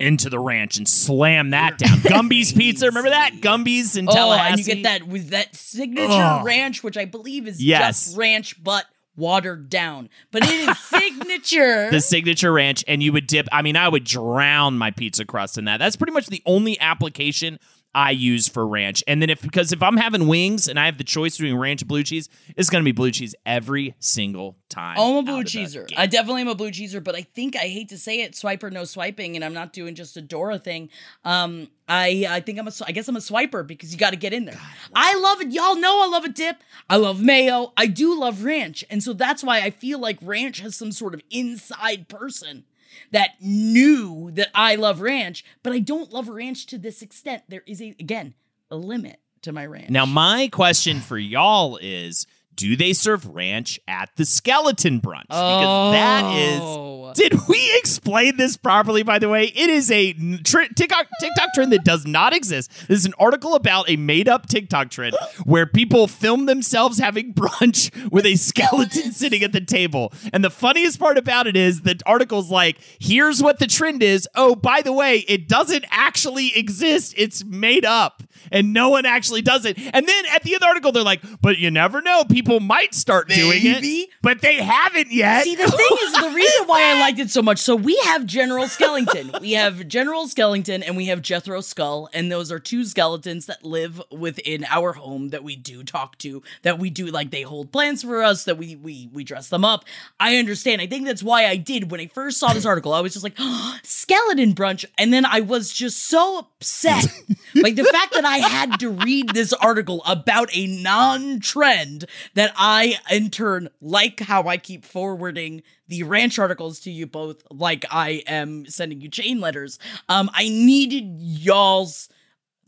into 0.00 0.28
the 0.28 0.38
ranch 0.40 0.76
and 0.78 0.88
slam 0.88 1.50
that 1.50 1.78
down. 1.78 2.00
Gumby's 2.00 2.52
pizza, 2.56 2.86
remember 2.86 3.10
that 3.10 3.40
Gumby's 3.40 3.96
in 3.96 4.08
Oh, 4.08 4.12
Tallahassee? 4.12 4.50
and 4.50 4.58
you 4.58 4.74
get 4.74 4.82
that 4.82 5.06
with 5.06 5.28
that 5.30 5.54
signature 5.54 6.10
Ugh. 6.12 6.44
ranch, 6.44 6.82
which 6.82 6.96
I 6.96 7.04
believe 7.04 7.46
is 7.46 7.62
Yes. 7.62 8.06
just 8.06 8.16
ranch, 8.18 8.62
but 8.62 8.84
watered 9.16 9.70
down. 9.70 10.08
But 10.32 10.42
it 10.44 10.68
is 10.68 10.78
signature. 11.20 11.88
the 11.90 12.00
signature 12.00 12.52
ranch 12.52 12.84
and 12.88 13.02
you 13.02 13.12
would 13.12 13.26
dip 13.26 13.46
i 13.52 13.62
mean 13.62 13.76
i 13.76 13.88
would 13.88 14.04
drown 14.04 14.76
my 14.76 14.90
pizza 14.90 15.24
crust 15.24 15.56
in 15.58 15.64
that 15.66 15.78
that's 15.78 15.96
pretty 15.96 16.12
much 16.12 16.26
the 16.26 16.42
only 16.46 16.78
application 16.80 17.58
i 17.96 18.10
use 18.10 18.46
for 18.46 18.66
ranch 18.66 19.02
and 19.08 19.20
then 19.20 19.30
if 19.30 19.42
because 19.42 19.72
if 19.72 19.82
i'm 19.82 19.96
having 19.96 20.28
wings 20.28 20.68
and 20.68 20.78
i 20.78 20.84
have 20.84 20.98
the 20.98 21.04
choice 21.04 21.36
between 21.36 21.56
ranch 21.56 21.82
and 21.82 21.88
blue 21.88 22.02
cheese 22.04 22.28
it's 22.56 22.70
going 22.70 22.82
to 22.82 22.84
be 22.84 22.92
blue 22.92 23.10
cheese 23.10 23.34
every 23.44 23.94
single 23.98 24.56
time 24.68 24.96
Oh, 24.98 25.18
I'm 25.18 25.18
a 25.18 25.22
blue 25.22 25.44
cheeser. 25.44 25.88
I 25.96 26.06
definitely 26.06 26.42
am 26.42 26.48
a 26.48 26.54
blue 26.54 26.70
cheeser, 26.70 27.02
but 27.02 27.14
I 27.14 27.22
think 27.22 27.56
I 27.56 27.60
hate 27.68 27.88
to 27.90 27.98
say 27.98 28.20
it, 28.20 28.32
swiper 28.32 28.70
no 28.70 28.84
swiping, 28.84 29.36
and 29.36 29.44
I'm 29.44 29.54
not 29.54 29.72
doing 29.72 29.94
just 29.94 30.16
a 30.16 30.20
Dora 30.22 30.58
thing. 30.58 30.90
Um, 31.24 31.68
I 31.88 32.26
I 32.28 32.40
think 32.40 32.58
I'm 32.58 32.66
a 32.68 32.72
I 32.86 32.92
guess 32.92 33.08
I'm 33.08 33.16
a 33.16 33.20
swiper 33.20 33.66
because 33.66 33.92
you 33.92 33.98
got 33.98 34.10
to 34.10 34.16
get 34.16 34.32
in 34.32 34.44
there. 34.44 34.58
I 34.94 35.14
love 35.18 35.40
it. 35.40 35.52
Y'all 35.52 35.76
know 35.76 36.02
I 36.02 36.08
love 36.08 36.24
a 36.24 36.28
dip. 36.28 36.56
I 36.90 36.96
love 36.96 37.22
mayo. 37.22 37.72
I 37.76 37.86
do 37.86 38.18
love 38.18 38.44
ranch, 38.44 38.84
and 38.90 39.02
so 39.02 39.12
that's 39.12 39.42
why 39.44 39.60
I 39.60 39.70
feel 39.70 39.98
like 39.98 40.18
ranch 40.20 40.60
has 40.60 40.76
some 40.76 40.92
sort 40.92 41.14
of 41.14 41.22
inside 41.30 42.08
person 42.08 42.64
that 43.12 43.30
knew 43.40 44.30
that 44.32 44.50
I 44.54 44.74
love 44.76 45.00
ranch, 45.00 45.44
but 45.62 45.72
I 45.72 45.78
don't 45.78 46.12
love 46.12 46.28
ranch 46.28 46.66
to 46.66 46.78
this 46.78 47.02
extent. 47.02 47.42
There 47.48 47.62
is 47.66 47.80
a 47.80 47.94
again 47.98 48.34
a 48.70 48.76
limit 48.76 49.20
to 49.42 49.52
my 49.52 49.66
ranch. 49.66 49.90
now 49.90 50.06
my 50.06 50.48
question 50.48 51.00
for 51.00 51.18
y'all 51.18 51.78
is 51.80 52.26
do 52.56 52.74
they 52.76 52.92
serve 52.92 53.26
ranch 53.34 53.78
at 53.86 54.10
the 54.16 54.24
skeleton 54.24 55.00
brunch 55.00 55.28
because 55.28 55.92
that 55.92 56.24
Oh. 56.24 57.10
is 57.12 57.18
Did 57.18 57.34
we 57.48 57.70
explain 57.78 58.36
this 58.36 58.56
properly, 58.56 59.02
by 59.02 59.18
the 59.18 59.28
way? 59.28 59.44
it 59.46 59.70
is 59.70 59.90
a 59.90 60.12
tr- 60.12 60.64
TikTok, 60.74 61.06
TikTok 61.20 61.54
trend 61.54 61.72
that 61.72 61.84
does 61.84 62.04
not 62.06 62.34
exist. 62.34 62.70
This 62.88 62.98
is 63.00 63.06
an 63.06 63.14
article 63.18 63.54
about 63.54 63.88
a 63.88 63.96
made 63.96 64.28
up 64.28 64.48
TikTok 64.48 64.90
trend 64.90 65.16
where 65.44 65.66
people 65.66 66.08
film 66.08 66.46
themselves 66.46 66.98
having 66.98 67.32
brunch 67.32 67.90
with 68.10 68.26
a 68.26 68.36
skeleton 68.36 69.12
sitting 69.12 69.42
at 69.42 69.52
the 69.52 69.60
table. 69.60 70.12
And 70.32 70.44
the 70.44 70.50
funniest 70.50 70.98
part 70.98 71.16
about 71.16 71.46
it 71.46 71.56
is 71.56 71.82
the 71.82 71.98
article's 72.04 72.50
like, 72.50 72.76
here's 72.98 73.42
what 73.42 73.58
the 73.60 73.66
trend 73.66 74.02
is. 74.02 74.28
Oh, 74.34 74.54
by 74.54 74.82
the 74.82 74.92
way, 74.92 75.18
it 75.28 75.48
doesn't 75.48 75.84
actually 75.90 76.56
exist, 76.56 77.14
it's 77.16 77.44
made 77.44 77.84
up. 77.84 78.22
And 78.50 78.72
no 78.72 78.90
one 78.90 79.06
actually 79.06 79.42
does 79.42 79.64
it. 79.64 79.78
And 79.78 80.06
then 80.06 80.24
at 80.34 80.42
the 80.42 80.50
end 80.50 80.56
of 80.56 80.60
the 80.60 80.66
article, 80.66 80.92
they're 80.92 81.02
like, 81.02 81.22
but 81.40 81.58
you 81.58 81.70
never 81.70 82.00
know. 82.02 82.24
People 82.24 82.60
might 82.60 82.94
start 82.94 83.28
doing 83.28 83.60
it, 83.62 84.10
but 84.22 84.40
they 84.40 84.56
haven't 84.56 85.12
yet. 85.12 85.44
See, 85.44 85.56
the 85.56 85.70
thing 85.70 85.96
is, 86.02 86.12
the 86.20 86.30
reason 86.34 86.66
why 86.66 86.82
I 86.82 87.00
liked 87.06 87.18
it 87.18 87.30
so 87.30 87.42
much. 87.42 87.58
So 87.58 87.76
we 87.76 87.96
have 88.04 88.26
General 88.26 88.64
Skellington, 88.64 89.40
we 89.40 89.52
have 89.52 89.86
General 89.88 90.26
Skellington, 90.26 90.82
and 90.86 90.96
we 90.96 91.06
have 91.06 91.22
Jethro 91.22 91.60
Skull, 91.60 92.08
and 92.12 92.30
those 92.30 92.50
are 92.52 92.58
two 92.58 92.84
skeletons 92.84 93.46
that 93.46 93.64
live 93.64 94.02
within 94.10 94.64
our 94.64 94.92
home 94.92 95.28
that 95.30 95.44
we 95.44 95.56
do 95.56 95.82
talk 95.82 96.18
to, 96.18 96.42
that 96.62 96.78
we 96.78 96.90
do 96.90 97.06
like 97.06 97.30
they 97.30 97.42
hold 97.42 97.72
plans 97.72 98.02
for 98.02 98.22
us, 98.22 98.44
that 98.44 98.58
we 98.58 98.76
we 98.76 99.08
we 99.12 99.24
dress 99.24 99.48
them 99.48 99.64
up. 99.64 99.84
I 100.18 100.36
understand. 100.36 100.80
I 100.80 100.86
think 100.86 101.06
that's 101.06 101.22
why 101.22 101.46
I 101.46 101.56
did 101.56 101.90
when 101.90 102.00
I 102.00 102.06
first 102.06 102.38
saw 102.38 102.52
this 102.52 102.66
article. 102.66 102.92
I 102.92 103.00
was 103.00 103.12
just 103.12 103.24
like, 103.24 103.34
oh, 103.38 103.76
skeleton 103.82 104.54
brunch, 104.54 104.84
and 104.98 105.12
then 105.12 105.24
I 105.24 105.40
was 105.40 105.72
just 105.72 106.06
so 106.08 106.38
upset, 106.38 107.06
like 107.54 107.76
the 107.76 107.84
fact 107.84 108.14
that 108.14 108.24
I 108.24 108.35
had 108.38 108.80
to 108.80 108.90
read 108.90 109.30
this 109.30 109.52
article 109.52 110.02
about 110.06 110.48
a 110.52 110.66
non-trend 110.66 112.06
that 112.34 112.52
I 112.56 112.98
in 113.10 113.30
turn 113.30 113.68
like 113.80 114.20
how 114.20 114.44
I 114.44 114.56
keep 114.56 114.84
forwarding 114.84 115.62
the 115.88 116.02
ranch 116.02 116.38
articles 116.38 116.80
to 116.80 116.90
you 116.90 117.06
both 117.06 117.42
like 117.50 117.84
I 117.90 118.22
am 118.26 118.66
sending 118.66 119.00
you 119.00 119.08
chain 119.08 119.40
letters. 119.40 119.78
Um 120.08 120.30
I 120.32 120.48
needed 120.48 121.16
y'all's 121.20 122.08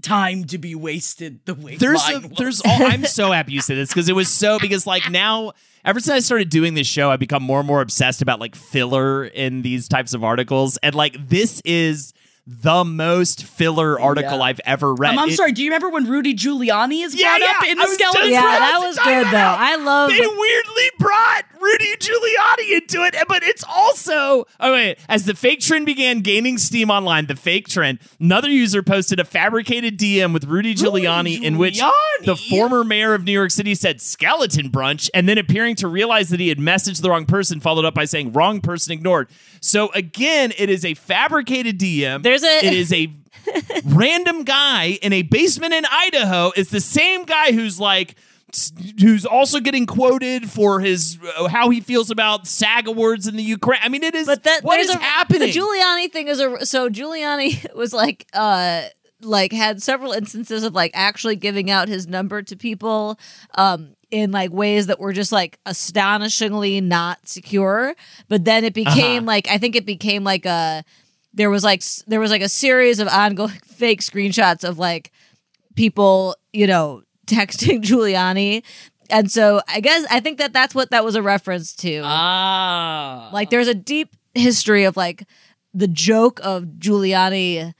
time 0.02 0.44
to 0.44 0.58
be 0.58 0.74
wasted 0.74 1.44
the 1.44 1.54
way 1.54 1.76
there's 1.76 2.08
a, 2.08 2.20
there's 2.38 2.60
all, 2.60 2.86
I'm 2.86 3.04
so 3.04 3.32
happy 3.32 3.52
you 3.52 3.60
said 3.60 3.76
this 3.76 3.88
because 3.88 4.08
it 4.08 4.14
was 4.14 4.28
so 4.28 4.58
because 4.60 4.86
like 4.86 5.10
now 5.10 5.52
ever 5.84 5.98
since 5.98 6.14
I 6.14 6.20
started 6.20 6.50
doing 6.50 6.74
this 6.74 6.86
show 6.86 7.10
I've 7.10 7.18
become 7.18 7.42
more 7.42 7.58
and 7.58 7.66
more 7.66 7.80
obsessed 7.80 8.22
about 8.22 8.38
like 8.38 8.54
filler 8.54 9.24
in 9.24 9.62
these 9.62 9.88
types 9.88 10.14
of 10.14 10.22
articles 10.22 10.76
and 10.84 10.94
like 10.94 11.28
this 11.28 11.60
is 11.64 12.14
the 12.50 12.82
most 12.82 13.44
filler 13.44 14.00
article 14.00 14.38
Yeah. 14.38 14.44
I've 14.44 14.60
ever 14.64 14.94
read. 14.94 15.10
Um, 15.12 15.18
I'm 15.18 15.28
It- 15.28 15.36
sorry, 15.36 15.52
do 15.52 15.62
you 15.62 15.68
remember 15.68 15.90
when 15.90 16.06
Rudy 16.08 16.32
Giuliani 16.34 17.04
is 17.04 17.14
Yeah, 17.14 17.36
brought 17.36 17.56
up 17.56 17.64
in 17.68 17.78
I 17.78 17.84
the 17.84 17.92
skeleton? 17.92 18.30
Yeah, 18.30 18.40
that 18.40 18.78
was 18.80 18.96
good 18.98 19.26
though. 19.26 19.36
it. 19.36 19.60
I 19.60 19.76
love 19.76 20.08
they 20.10 20.16
weirdly 20.26 20.90
brought 20.98 21.44
Rudy 21.60 21.94
Giuliani 21.98 22.76
into 22.78 23.04
it, 23.04 23.14
but 23.28 23.42
it's 23.42 23.62
also 23.64 24.46
oh 24.60 24.72
wait. 24.72 24.96
As 25.10 25.26
the 25.26 25.34
fake 25.34 25.60
trend 25.60 25.84
began 25.84 26.20
gaining 26.20 26.56
steam 26.56 26.90
online, 26.90 27.26
the 27.26 27.36
fake 27.36 27.68
trend, 27.68 27.98
another 28.18 28.48
user 28.48 28.82
posted 28.82 29.20
a 29.20 29.24
fabricated 29.26 29.98
DM 29.98 30.32
with 30.32 30.44
Rudy 30.44 30.74
Giuliani, 30.74 31.42
in 31.42 31.58
which 31.58 31.78
Giuliani? 31.80 32.24
the 32.24 32.36
former 32.36 32.82
mayor 32.82 33.12
of 33.12 33.24
New 33.24 33.32
York 33.32 33.50
City 33.50 33.74
said 33.74 34.00
skeleton 34.00 34.70
brunch, 34.70 35.10
and 35.12 35.28
then 35.28 35.36
appearing 35.36 35.74
to 35.76 35.88
realize 35.88 36.30
that 36.30 36.40
he 36.40 36.48
had 36.48 36.58
messaged 36.58 37.02
the 37.02 37.10
wrong 37.10 37.26
person, 37.26 37.60
followed 37.60 37.84
up 37.84 37.92
by 37.94 38.06
saying 38.06 38.32
wrong 38.32 38.62
person 38.62 38.92
ignored. 38.94 39.28
So 39.60 39.90
again, 39.92 40.54
it 40.56 40.70
is 40.70 40.84
a 40.84 40.94
fabricated 40.94 41.78
DM. 41.78 42.22
There's 42.22 42.37
a- 42.42 42.66
it 42.66 42.72
is 42.72 42.92
a 42.92 43.12
random 43.84 44.44
guy 44.44 44.98
in 45.02 45.12
a 45.12 45.22
basement 45.22 45.72
in 45.72 45.84
Idaho 45.90 46.52
is 46.56 46.70
the 46.70 46.80
same 46.80 47.24
guy 47.24 47.52
who's 47.52 47.78
like 47.80 48.14
who's 49.00 49.26
also 49.26 49.60
getting 49.60 49.84
quoted 49.84 50.50
for 50.50 50.80
his 50.80 51.18
uh, 51.36 51.48
how 51.48 51.68
he 51.68 51.80
feels 51.80 52.10
about 52.10 52.46
SAG 52.46 52.88
awards 52.88 53.26
in 53.26 53.36
the 53.36 53.42
Ukraine. 53.42 53.80
I 53.82 53.88
mean, 53.88 54.02
it 54.02 54.14
is. 54.14 54.26
But 54.26 54.44
that 54.44 54.64
what 54.64 54.76
there's 54.76 54.88
is 54.88 54.96
a, 54.96 54.98
happening? 54.98 55.40
The 55.40 55.52
Giuliani 55.52 56.10
thing 56.10 56.28
is 56.28 56.40
a 56.40 56.64
so 56.64 56.88
Giuliani 56.88 57.74
was 57.74 57.92
like 57.92 58.26
uh 58.32 58.84
like 59.20 59.52
had 59.52 59.82
several 59.82 60.12
instances 60.12 60.62
of 60.62 60.74
like 60.74 60.92
actually 60.94 61.36
giving 61.36 61.70
out 61.70 61.88
his 61.88 62.06
number 62.06 62.40
to 62.42 62.56
people 62.56 63.18
um 63.56 63.94
in 64.10 64.30
like 64.30 64.52
ways 64.52 64.86
that 64.86 64.98
were 64.98 65.12
just 65.12 65.32
like 65.32 65.58
astonishingly 65.66 66.80
not 66.80 67.18
secure 67.28 67.94
but 68.28 68.44
then 68.44 68.64
it 68.64 68.72
became 68.72 69.26
like 69.26 69.48
i 69.48 69.58
think 69.58 69.74
it 69.74 69.84
became 69.84 70.22
like 70.22 70.46
a 70.46 70.84
there 71.38 71.48
was 71.48 71.64
like 71.64 71.82
there 72.06 72.20
was 72.20 72.30
like 72.30 72.42
a 72.42 72.48
series 72.48 73.00
of 73.00 73.08
ongoing 73.08 73.50
fake 73.64 74.02
screenshots 74.02 74.62
of 74.62 74.78
like 74.78 75.10
people 75.74 76.36
you 76.52 76.66
know 76.66 77.02
texting 77.26 77.80
giuliani 77.82 78.62
and 79.10 79.30
so 79.30 79.60
i 79.68 79.80
guess 79.80 80.04
i 80.10 80.20
think 80.20 80.38
that 80.38 80.52
that's 80.52 80.74
what 80.74 80.90
that 80.90 81.04
was 81.04 81.14
a 81.14 81.22
reference 81.22 81.74
to 81.74 82.02
Ah. 82.04 83.30
like 83.32 83.48
there's 83.50 83.68
a 83.68 83.74
deep 83.74 84.14
history 84.34 84.84
of 84.84 84.96
like 84.96 85.24
the 85.74 85.88
joke 85.88 86.40
of 86.42 86.64
Giuliani 86.78 87.74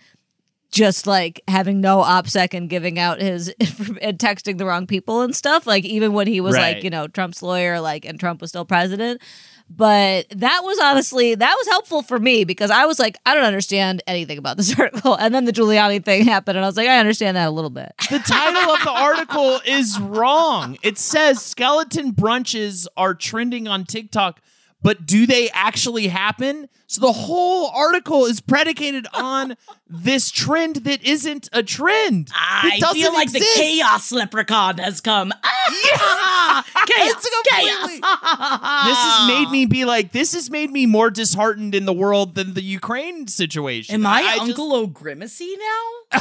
just 0.70 1.06
like 1.06 1.40
having 1.48 1.80
no 1.80 2.02
opsec 2.02 2.52
and 2.52 2.68
giving 2.68 2.98
out 2.98 3.20
his 3.20 3.48
and 4.02 4.18
texting 4.18 4.58
the 4.58 4.66
wrong 4.66 4.86
people 4.86 5.22
and 5.22 5.34
stuff. 5.34 5.66
Like 5.66 5.86
even 5.86 6.12
when 6.12 6.26
he 6.26 6.42
was 6.42 6.54
Right. 6.54 6.74
like, 6.76 6.84
you 6.84 6.90
know, 6.90 7.08
Trump's 7.08 7.42
lawyer, 7.42 7.80
like 7.80 8.04
and 8.04 8.20
Trump 8.20 8.42
was 8.42 8.50
still 8.50 8.66
president. 8.66 9.22
But 9.70 10.28
that 10.30 10.60
was 10.64 10.78
honestly 10.78 11.34
that 11.34 11.54
was 11.58 11.68
helpful 11.68 12.02
for 12.02 12.18
me 12.18 12.44
because 12.44 12.70
I 12.70 12.86
was 12.86 12.98
like, 12.98 13.16
I 13.26 13.34
don't 13.34 13.44
understand 13.44 14.02
anything 14.06 14.38
about 14.38 14.56
this 14.56 14.74
article. 14.78 15.14
And 15.14 15.34
then 15.34 15.44
the 15.44 15.52
Giuliani 15.52 16.04
thing 16.04 16.24
happened 16.24 16.56
and 16.56 16.64
I 16.64 16.68
was 16.68 16.76
like, 16.76 16.88
I 16.88 16.98
understand 16.98 17.36
that 17.36 17.48
a 17.48 17.50
little 17.50 17.70
bit. 17.70 17.92
the 18.10 18.18
title 18.18 18.72
of 18.72 18.82
the 18.82 18.90
article 18.90 19.60
is 19.66 20.00
wrong. 20.00 20.78
It 20.82 20.98
says 20.98 21.42
skeleton 21.42 22.12
brunches 22.12 22.86
are 22.96 23.14
trending 23.14 23.68
on 23.68 23.84
TikTok, 23.84 24.40
but 24.82 25.06
do 25.06 25.26
they 25.26 25.50
actually 25.50 26.08
happen? 26.08 26.68
So 26.86 27.00
the 27.02 27.12
whole 27.12 27.68
article 27.68 28.24
is 28.24 28.40
predicated 28.40 29.06
on 29.12 29.56
this 29.90 30.30
trend 30.30 30.76
that 30.76 31.02
isn't 31.04 31.48
a 31.52 31.62
trend. 31.62 32.30
I 32.34 32.80
feel 32.94 33.12
like 33.12 33.24
exist. 33.24 33.56
the 33.56 33.60
chaos 33.60 34.12
leprechaun 34.12 34.78
has 34.78 35.00
come. 35.02 35.32
Ah, 35.44 36.64
chaos, 36.86 37.10
It's 37.10 37.30
completely- 37.44 38.00
chaos. 38.00 38.84
This 38.88 38.98
has 38.98 39.28
made 39.28 39.50
me 39.50 39.66
be 39.66 39.84
like, 39.84 40.12
this 40.12 40.32
has 40.34 40.48
made 40.50 40.70
me 40.70 40.86
more 40.86 41.10
disheartened 41.10 41.74
in 41.74 41.84
the 41.84 41.92
world 41.92 42.34
than 42.36 42.54
the 42.54 42.62
Ukraine 42.62 43.26
situation. 43.26 43.94
Am 43.96 44.06
I, 44.06 44.22
just- 44.22 44.40
Uncle 44.40 44.74
O'Grimacy 44.74 45.54
now? 45.58 46.20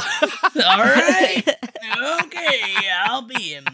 All 0.66 0.84
right. 0.84 1.44
Okay, 2.24 2.60
I'll 3.06 3.22
be 3.22 3.40
him. 3.54 3.64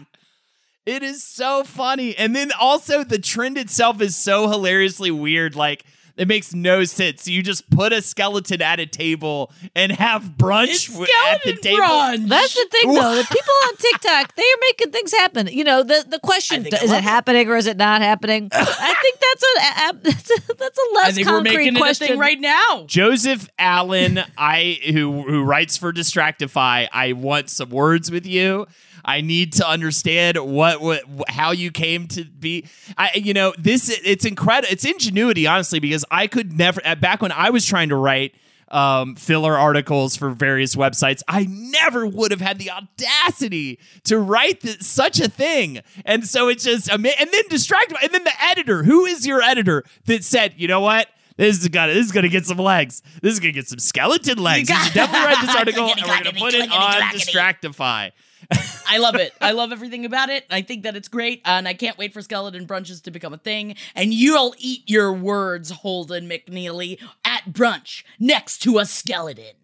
It 0.85 1.01
is 1.03 1.23
so 1.23 1.63
funny. 1.63 2.15
And 2.15 2.35
then 2.35 2.51
also 2.59 3.03
the 3.03 3.19
trend 3.19 3.57
itself 3.57 4.01
is 4.01 4.15
so 4.15 4.47
hilariously 4.49 5.11
weird. 5.11 5.55
Like 5.55 5.83
it 6.17 6.29
makes 6.29 6.53
no 6.53 6.85
sense. 6.85 7.27
You 7.27 7.43
just 7.43 7.69
put 7.69 7.91
a 7.91 8.01
skeleton 8.01 8.61
at 8.61 8.79
a 8.79 8.85
table 8.85 9.51
and 9.75 9.91
have 9.91 10.23
brunch 10.37 10.67
It's 10.69 10.87
w- 10.87 11.07
at 11.27 11.43
the 11.43 11.55
table. 11.57 11.79
brunch. 11.81 12.29
That's 12.29 12.53
the 12.53 12.67
thing, 12.71 12.93
though. 12.93 13.15
The 13.17 13.23
people 13.29 13.53
on 13.67 13.75
TikTok, 13.75 14.35
they 14.35 14.43
are 14.43 14.61
making 14.61 14.91
things 14.91 15.11
happen. 15.11 15.47
You 15.47 15.65
know, 15.65 15.83
the 15.83 16.05
the 16.07 16.19
question 16.19 16.65
is 16.67 16.73
it 16.73 16.83
it. 16.91 17.03
happening 17.03 17.49
or 17.49 17.57
is 17.57 17.67
it 17.67 17.75
not 17.75 18.01
happening? 18.01 18.47
I 18.53 18.93
think 19.01 19.19
that's 19.19 19.43
a, 19.43 19.89
a- 19.89 20.13
that's 20.13 20.31
a 20.31 20.53
that's 20.55 20.77
a 20.77 20.93
less 20.95 21.07
I 21.07 21.11
think 21.11 21.27
we're 21.27 21.33
concrete 21.33 21.57
making 21.57 21.75
question. 21.75 22.05
it 22.05 22.09
a 22.09 22.13
thing 22.13 22.19
right 22.19 22.39
now. 22.39 22.85
Joseph 22.87 23.49
Allen, 23.59 24.21
I 24.37 24.79
who 24.93 25.21
who 25.23 25.43
writes 25.43 25.75
for 25.75 25.91
Distractify, 25.91 26.87
I 26.93 27.11
want 27.13 27.49
some 27.49 27.71
words 27.71 28.09
with 28.09 28.25
you. 28.25 28.67
I 29.03 29.21
need 29.21 29.53
to 29.53 29.67
understand 29.67 30.37
what, 30.37 30.81
what 30.81 31.03
how 31.29 31.51
you 31.51 31.71
came 31.71 32.07
to 32.09 32.23
be. 32.23 32.67
I 32.97 33.11
you 33.15 33.33
know 33.33 33.53
this 33.57 33.89
it's 34.03 34.25
incredible. 34.25 34.71
It's 34.71 34.85
ingenuity, 34.85 35.47
honestly, 35.47 35.79
because 35.79 36.05
I 36.11 36.27
could 36.27 36.53
never 36.53 36.81
back 36.95 37.21
when 37.21 37.31
I 37.31 37.49
was 37.49 37.65
trying 37.65 37.89
to 37.89 37.95
write 37.95 38.35
um, 38.69 39.15
filler 39.15 39.57
articles 39.57 40.15
for 40.15 40.31
various 40.31 40.75
websites. 40.75 41.21
I 41.27 41.45
never 41.49 42.05
would 42.05 42.31
have 42.31 42.41
had 42.41 42.59
the 42.59 42.71
audacity 42.71 43.79
to 44.05 44.19
write 44.19 44.63
such 44.83 45.19
a 45.19 45.29
thing. 45.29 45.81
And 46.03 46.25
so 46.27 46.47
it's 46.49 46.63
just 46.63 46.89
and 46.89 47.05
then 47.05 47.43
distracted. 47.49 47.97
And 48.01 48.13
then 48.13 48.23
the 48.23 48.43
editor, 48.43 48.83
who 48.83 49.05
is 49.05 49.25
your 49.25 49.41
editor, 49.41 49.83
that 50.05 50.23
said, 50.23 50.53
you 50.57 50.67
know 50.67 50.81
what? 50.81 51.07
This 51.37 51.59
is 51.59 51.67
gonna 51.67 51.93
this 51.93 52.05
is 52.05 52.11
gonna 52.13 52.29
get 52.29 52.45
some 52.45 52.57
legs. 52.57 53.03
This 53.21 53.33
is 53.33 53.39
gonna 53.39 53.51
get 53.51 53.67
some 53.67 53.79
skeleton 53.79 54.37
legs. 54.37 54.69
You 54.69 54.75
should 54.75 54.93
definitely 54.93 55.25
write 55.25 55.45
this 55.45 55.55
article, 55.57 55.83
and 55.89 56.01
we're 56.01 56.23
gonna 56.23 56.39
put 56.39 56.53
it 56.53 56.71
on. 56.71 57.01
Distractify. 57.11 58.11
I 58.87 58.97
love 58.99 59.15
it. 59.15 59.33
I 59.41 59.51
love 59.51 59.71
everything 59.71 60.05
about 60.05 60.29
it. 60.29 60.45
I 60.49 60.61
think 60.61 60.83
that 60.83 60.95
it's 60.95 61.07
great, 61.07 61.41
and 61.45 61.67
I 61.67 61.73
can't 61.73 61.97
wait 61.97 62.13
for 62.13 62.21
skeleton 62.21 62.67
brunches 62.67 63.01
to 63.03 63.11
become 63.11 63.33
a 63.33 63.37
thing. 63.37 63.75
And 63.95 64.13
you'll 64.13 64.53
eat 64.57 64.89
your 64.89 65.11
words, 65.11 65.69
Holden 65.71 66.29
McNeely, 66.29 66.99
at 67.25 67.45
brunch 67.51 68.03
next 68.19 68.59
to 68.63 68.77
a 68.79 68.85
skeleton. 68.85 69.55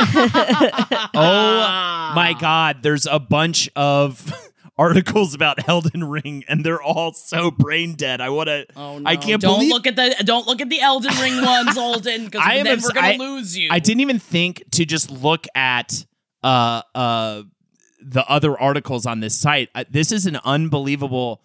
Oh 1.14 2.12
my 2.14 2.34
god, 2.38 2.82
there's 2.82 3.06
a 3.06 3.18
bunch 3.18 3.68
of 3.76 4.32
articles 4.78 5.34
about 5.34 5.68
Elden 5.68 6.04
Ring, 6.04 6.44
and 6.48 6.64
they're 6.64 6.82
all 6.82 7.12
so 7.12 7.50
brain 7.50 7.94
dead. 7.94 8.20
I 8.20 8.30
want 8.30 8.48
to. 8.48 8.66
Oh 8.76 8.98
no! 8.98 9.08
I 9.10 9.16
can't 9.16 9.40
don't 9.40 9.56
believe. 9.58 9.70
look 9.72 9.86
at 9.86 9.96
the 9.96 10.14
don't 10.24 10.46
look 10.46 10.60
at 10.60 10.68
the 10.68 10.80
Elden 10.80 11.14
Ring 11.20 11.42
ones, 11.44 11.76
Holden, 11.76 12.26
because 12.26 12.44
then 12.46 12.66
obs- 12.66 12.84
we're 12.84 12.92
gonna 12.92 13.06
I- 13.08 13.16
lose 13.16 13.56
you. 13.56 13.68
I 13.70 13.78
didn't 13.78 14.00
even 14.00 14.18
think 14.18 14.62
to 14.72 14.84
just 14.84 15.10
look 15.10 15.46
at 15.54 16.04
uh 16.42 16.82
uh 16.94 17.42
the 18.02 18.28
other 18.28 18.58
articles 18.58 19.06
on 19.06 19.20
this 19.20 19.38
site. 19.38 19.70
Uh, 19.74 19.84
this 19.90 20.12
is 20.12 20.26
an 20.26 20.38
unbelievable 20.44 21.40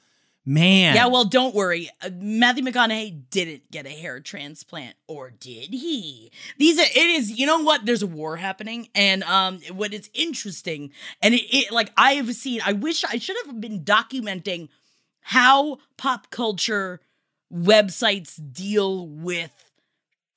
man. 0.45 0.95
Yeah, 0.95 1.07
well, 1.07 1.25
don't 1.25 1.53
worry. 1.53 1.89
Uh, 2.01 2.09
Matthew 2.19 2.63
McConaughey 2.63 3.29
didn't 3.29 3.69
get 3.69 3.85
a 3.85 3.89
hair 3.89 4.19
transplant, 4.19 4.95
or 5.07 5.29
did 5.29 5.73
he? 5.73 6.31
These 6.57 6.79
are. 6.79 6.85
It 6.85 6.97
is. 6.97 7.37
You 7.37 7.45
know 7.45 7.59
what? 7.59 7.85
There's 7.85 8.01
a 8.01 8.07
war 8.07 8.37
happening, 8.37 8.87
and 8.95 9.23
um, 9.23 9.59
what 9.73 9.93
is 9.93 10.09
interesting, 10.13 10.91
and 11.21 11.33
it, 11.35 11.43
it 11.55 11.71
like 11.71 11.91
I 11.97 12.13
have 12.13 12.33
seen. 12.33 12.61
I 12.65 12.73
wish 12.73 13.03
I 13.03 13.17
should 13.17 13.37
have 13.45 13.59
been 13.61 13.83
documenting 13.83 14.69
how 15.19 15.79
pop 15.97 16.29
culture 16.31 17.01
websites 17.53 18.39
deal 18.53 19.07
with 19.07 19.51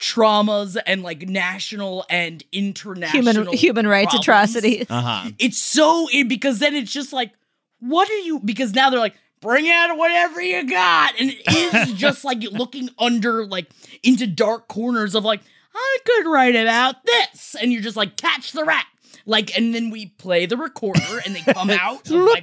traumas 0.00 0.76
and 0.86 1.02
like 1.02 1.28
national 1.28 2.04
and 2.10 2.42
international 2.52 3.22
Human 3.22 3.52
human 3.56 3.86
rights 3.86 4.14
problems. 4.14 4.24
atrocities. 4.24 4.86
Uh 4.90 5.00
huh. 5.00 5.30
It's 5.38 5.58
so 5.58 6.08
because 6.26 6.58
then 6.58 6.74
it's 6.74 6.92
just 6.92 7.12
like, 7.12 7.32
what 7.80 8.10
are 8.10 8.18
you? 8.18 8.40
Because 8.40 8.74
now 8.74 8.90
they're 8.90 8.98
like, 8.98 9.14
bring 9.40 9.70
out 9.70 9.96
whatever 9.96 10.40
you 10.40 10.68
got, 10.68 11.18
and 11.20 11.30
it 11.30 11.42
is 11.46 11.92
just 11.96 12.24
like 12.24 12.42
looking 12.50 12.88
under 12.98 13.46
like 13.46 13.70
into 14.02 14.26
dark 14.26 14.68
corners 14.68 15.14
of 15.14 15.24
like, 15.24 15.40
I 15.74 15.98
could 16.04 16.26
write 16.26 16.56
about 16.56 17.04
this, 17.04 17.54
and 17.60 17.72
you're 17.72 17.82
just 17.82 17.96
like, 17.96 18.16
catch 18.16 18.52
the 18.52 18.64
rat. 18.64 18.86
Like, 19.26 19.56
and 19.56 19.74
then 19.74 19.90
we 19.90 20.06
play 20.06 20.46
the 20.46 20.56
recorder, 20.56 21.20
and 21.24 21.36
they 21.36 21.40
come 21.52 21.70
out 21.70 22.10
of 22.10 22.16
my 22.16 22.42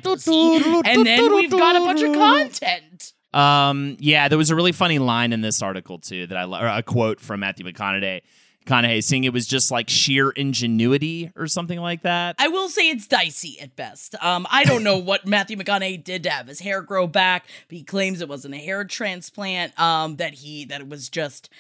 and 0.86 1.06
then 1.06 1.34
we've 1.34 1.52
got 1.52 1.76
a 1.76 1.80
bunch 1.80 2.02
of 2.04 2.14
content. 2.14 3.14
Um, 3.38 3.98
yeah, 4.00 4.30
there 4.30 4.38
was 4.38 4.50
a 4.50 4.56
really 4.56 4.72
funny 4.72 4.98
line 4.98 5.32
in 5.32 5.42
this 5.42 5.62
article 5.62 6.00
too 6.00 6.26
that 6.26 6.38
I 6.38 6.46
lo- 6.46 6.60
or 6.60 6.68
a 6.68 6.82
quote 6.82 7.20
from 7.20 7.42
Matthew 7.42 7.66
McConaughey, 7.66 8.22
McConaughey 8.66 9.04
saying 9.04 9.26
it 9.26 9.34
was 9.34 9.46
just 9.46 9.70
like 9.70 9.90
sheer 9.90 10.32
ingenuity 10.32 11.32
or 11.36 11.46
something 11.46 11.80
like 11.80 12.02
that. 12.02 12.36
I 12.40 12.48
will 12.48 12.68
say 12.68 12.90
it's 12.90 13.06
dicey 13.06 13.60
at 13.60 13.76
best. 13.76 14.16
Um, 14.24 14.48
I 14.50 14.64
don't 14.64 14.84
know 14.84 14.98
what 14.98 15.28
Matthew 15.28 15.56
McConaughey 15.56 16.04
did 16.04 16.24
to 16.24 16.32
have 16.32 16.48
his 16.48 16.62
hair 16.62 16.82
grow 16.82 17.06
back, 17.06 17.46
but 17.70 17.78
he 17.78 17.84
claims 17.84 18.22
it 18.22 18.28
wasn't 18.28 18.56
a 18.56 18.58
hair 18.58 18.84
transplant. 18.84 19.80
Um, 19.80 20.16
that 20.16 20.34
he 20.34 20.66
that 20.66 20.82
it 20.82 20.90
was 20.90 21.08
just 21.08 21.52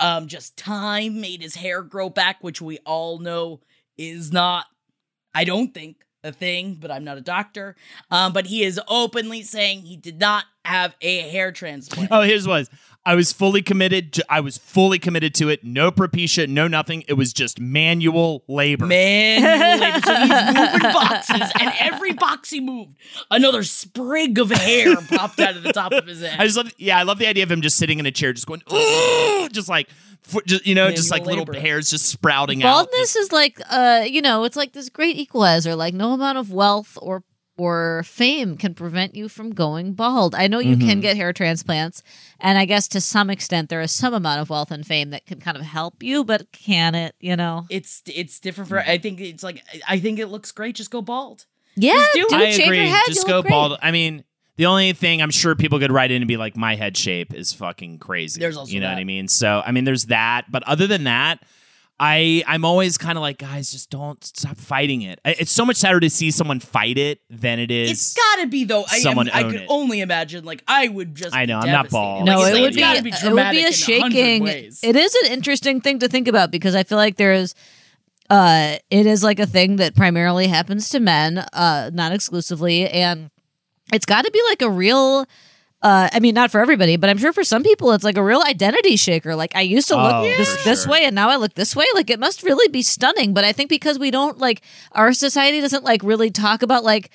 um 0.00 0.28
just 0.28 0.56
time 0.56 1.20
made 1.20 1.42
his 1.42 1.56
hair 1.56 1.82
grow 1.82 2.08
back, 2.08 2.38
which 2.40 2.62
we 2.62 2.78
all 2.86 3.18
know 3.18 3.60
is 3.98 4.32
not. 4.32 4.64
I 5.34 5.44
don't 5.44 5.74
think 5.74 6.05
a 6.26 6.32
thing, 6.32 6.74
but 6.74 6.90
I'm 6.90 7.04
not 7.04 7.16
a 7.16 7.22
doctor. 7.22 7.76
Um, 8.10 8.32
but 8.32 8.46
he 8.46 8.62
is 8.64 8.80
openly 8.88 9.42
saying 9.42 9.82
he 9.82 9.96
did 9.96 10.18
not 10.18 10.44
have 10.64 10.94
a 11.00 11.20
hair 11.20 11.52
transplant. 11.52 12.10
Oh, 12.16 12.22
his 12.22 12.46
was. 12.46 12.68
I 13.04 13.14
was 13.14 13.32
fully 13.32 13.62
committed. 13.62 14.14
To, 14.14 14.26
I 14.28 14.40
was 14.40 14.58
fully 14.58 14.98
committed 14.98 15.32
to 15.36 15.48
it. 15.48 15.62
No 15.62 15.92
propecia, 15.92 16.48
no 16.48 16.66
nothing. 16.66 17.04
It 17.06 17.12
was 17.12 17.32
just 17.32 17.60
manual 17.60 18.42
labor. 18.48 18.86
Manual 18.86 19.78
labor. 19.78 20.00
So 20.00 20.14
he's 20.14 20.28
moving 20.54 20.92
boxes, 20.92 21.52
and 21.60 21.72
every 21.78 22.14
box 22.14 22.50
he 22.50 22.60
moved, 22.60 22.96
another 23.30 23.62
sprig 23.62 24.40
of 24.40 24.50
hair 24.50 24.96
popped 24.96 25.38
out 25.38 25.56
of 25.56 25.62
the 25.62 25.72
top 25.72 25.92
of 25.92 26.06
his 26.06 26.20
head. 26.20 26.40
I 26.40 26.46
just 26.46 26.56
love, 26.56 26.72
yeah, 26.78 26.98
I 26.98 27.04
love 27.04 27.18
the 27.18 27.28
idea 27.28 27.44
of 27.44 27.50
him 27.50 27.60
just 27.60 27.76
sitting 27.76 28.00
in 28.00 28.06
a 28.06 28.10
chair, 28.10 28.32
just 28.32 28.46
going, 28.46 28.62
ooh, 28.72 29.48
just 29.52 29.68
like, 29.68 29.88
for, 30.26 30.42
just, 30.42 30.66
you 30.66 30.74
know, 30.74 30.90
just 30.90 31.10
like 31.10 31.24
Manual 31.24 31.44
little 31.46 31.60
hairs 31.60 31.90
just 31.90 32.06
sprouting 32.06 32.62
out. 32.62 32.90
Baldness 32.90 33.16
is 33.16 33.32
like, 33.32 33.60
uh, 33.70 34.04
you 34.06 34.20
know, 34.20 34.44
it's 34.44 34.56
like 34.56 34.72
this 34.72 34.88
great 34.88 35.16
equalizer. 35.16 35.74
Like 35.76 35.94
no 35.94 36.12
amount 36.12 36.38
of 36.38 36.52
wealth 36.52 36.98
or 37.00 37.22
or 37.58 38.02
fame 38.04 38.58
can 38.58 38.74
prevent 38.74 39.14
you 39.14 39.30
from 39.30 39.50
going 39.54 39.94
bald. 39.94 40.34
I 40.34 40.46
know 40.46 40.58
you 40.58 40.76
Mm-hmm. 40.76 40.88
can 40.88 41.00
get 41.00 41.16
hair 41.16 41.32
transplants, 41.32 42.02
and 42.38 42.58
I 42.58 42.66
guess 42.66 42.86
to 42.88 43.00
some 43.00 43.30
extent 43.30 43.70
there 43.70 43.80
is 43.80 43.92
some 43.92 44.12
amount 44.12 44.42
of 44.42 44.50
wealth 44.50 44.70
and 44.70 44.86
fame 44.86 45.08
that 45.10 45.24
can 45.24 45.40
kind 45.40 45.56
of 45.56 45.62
help 45.62 46.02
you, 46.02 46.22
but 46.22 46.52
can 46.52 46.94
it? 46.94 47.14
You 47.18 47.34
know? 47.34 47.64
it's 47.70 48.02
it's 48.06 48.40
different 48.40 48.68
for. 48.68 48.78
I 48.80 48.98
think 48.98 49.20
it's 49.20 49.42
like 49.42 49.62
I 49.88 49.98
think 50.00 50.18
it 50.18 50.26
looks 50.26 50.52
great. 50.52 50.74
Just 50.76 50.90
go 50.90 51.00
bald. 51.00 51.46
Yeah, 51.76 51.92
just 51.94 52.12
do 52.12 52.26
it. 52.28 52.32
I 52.32 52.44
agree. 52.48 52.76
your 52.76 52.86
head. 52.88 53.02
Just 53.06 53.26
go 53.26 53.42
bald. 53.42 53.78
I 53.80 53.90
mean, 53.90 54.24
the 54.56 54.66
only 54.66 54.92
thing 54.92 55.20
I'm 55.22 55.30
sure 55.30 55.54
people 55.54 55.78
could 55.78 55.92
write 55.92 56.10
in 56.10 56.22
and 56.22 56.28
be 56.28 56.36
like, 56.36 56.56
my 56.56 56.74
head 56.76 56.96
shape 56.96 57.34
is 57.34 57.52
fucking 57.52 57.98
crazy. 57.98 58.40
There's 58.40 58.56
also 58.56 58.72
you 58.72 58.80
know 58.80 58.86
that. 58.88 58.94
what 58.94 59.00
I 59.00 59.04
mean. 59.04 59.28
So 59.28 59.62
I 59.64 59.72
mean, 59.72 59.84
there's 59.84 60.06
that. 60.06 60.46
But 60.50 60.62
other 60.64 60.86
than 60.86 61.04
that. 61.04 61.40
I 61.98 62.44
I'm 62.46 62.66
always 62.66 62.98
kind 62.98 63.16
of 63.16 63.22
like 63.22 63.38
guys 63.38 63.72
just 63.72 63.88
don't 63.88 64.22
stop 64.22 64.58
fighting 64.58 65.00
it. 65.00 65.18
I- 65.24 65.36
It's 65.38 65.50
so 65.50 65.64
much 65.64 65.76
sadder 65.76 65.98
to 66.00 66.10
see 66.10 66.30
someone 66.30 66.60
fight 66.60 66.98
it 66.98 67.22
than 67.30 67.58
it 67.58 67.70
is. 67.70 67.90
It's 67.90 68.12
gotta 68.14 68.46
be 68.48 68.64
though. 68.64 68.84
I, 68.90 68.96
am, 68.96 69.00
someone 69.00 69.30
I 69.30 69.44
own 69.44 69.50
could 69.52 69.60
it. 69.62 69.66
only 69.70 70.00
imagine. 70.02 70.44
Like 70.44 70.62
I 70.68 70.88
would 70.88 71.14
just. 71.14 71.34
I 71.34 71.44
be 71.46 71.52
know, 71.54 71.58
I'm 71.60 71.68
not 71.70 71.84
devastated. 71.84 71.92
bald. 71.92 72.26
No, 72.26 72.36
Like, 72.40 72.52
it 72.52 72.56
it's 72.56 72.60
would 72.60 72.74
be 72.74 72.80
gotta 72.80 73.02
be 73.02 73.08
it 73.08 73.12
would 73.14 73.20
dramatic 73.28 73.52
be 73.52 73.60
a 73.60 73.62
hundred 73.64 74.12
shaking. 74.12 74.42
ways. 74.44 74.80
It 74.82 74.94
is 74.94 75.14
an 75.24 75.32
interesting 75.32 75.80
thing 75.80 76.00
to 76.00 76.08
think 76.08 76.28
about 76.28 76.50
because 76.50 76.74
I 76.74 76.82
feel 76.82 76.98
like 76.98 77.16
there 77.16 77.32
is 77.32 77.54
uh 78.28 78.76
it 78.90 79.06
is 79.06 79.22
like 79.24 79.38
a 79.38 79.46
thing 79.46 79.76
that 79.76 79.96
primarily 79.96 80.48
happens 80.48 80.90
to 80.90 81.00
men, 81.00 81.38
uh 81.54 81.90
not 81.94 82.12
exclusively 82.12 82.90
and 82.90 83.30
it's 83.92 84.06
got 84.06 84.24
to 84.24 84.30
be 84.30 84.40
like 84.48 84.62
a 84.62 84.70
real 84.70 85.26
uh, 85.82 86.08
I 86.12 86.20
mean, 86.20 86.34
not 86.34 86.50
for 86.50 86.60
everybody, 86.60 86.96
but 86.96 87.10
I'm 87.10 87.18
sure 87.18 87.32
for 87.32 87.44
some 87.44 87.62
people, 87.62 87.92
it's 87.92 88.02
like 88.02 88.16
a 88.16 88.22
real 88.22 88.42
identity 88.42 88.96
shaker. 88.96 89.36
Like 89.36 89.54
I 89.54 89.60
used 89.60 89.88
to 89.88 89.94
look 89.96 90.14
Oh, 90.14 90.22
this 90.22 90.64
this 90.64 90.86
way, 90.86 91.04
and 91.04 91.14
now 91.14 91.28
I 91.28 91.36
look 91.36 91.54
this 91.54 91.76
way. 91.76 91.84
Like 91.94 92.10
it 92.10 92.18
must 92.18 92.42
really 92.42 92.66
be 92.68 92.82
stunning. 92.82 93.34
But 93.34 93.44
I 93.44 93.52
think 93.52 93.68
because 93.68 93.98
we 93.98 94.10
don't 94.10 94.38
like 94.38 94.62
our 94.92 95.12
society 95.12 95.60
doesn't 95.60 95.84
like 95.84 96.02
really 96.02 96.30
talk 96.30 96.62
about 96.62 96.82
like 96.82 97.10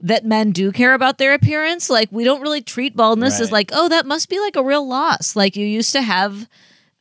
that 0.00 0.24
men 0.26 0.50
do 0.52 0.72
care 0.72 0.94
about 0.94 1.18
their 1.18 1.32
appearance. 1.32 1.88
Like 1.88 2.12
we 2.12 2.22
don't 2.22 2.42
really 2.42 2.60
treat 2.60 2.94
baldness 2.94 3.40
as 3.40 3.50
like, 3.50 3.70
oh, 3.72 3.88
that 3.88 4.04
must 4.04 4.28
be 4.28 4.38
like 4.38 4.56
a 4.56 4.62
real 4.62 4.86
loss. 4.86 5.34
Like 5.34 5.56
you 5.56 5.66
used 5.66 5.92
to 5.92 6.02
have. 6.02 6.48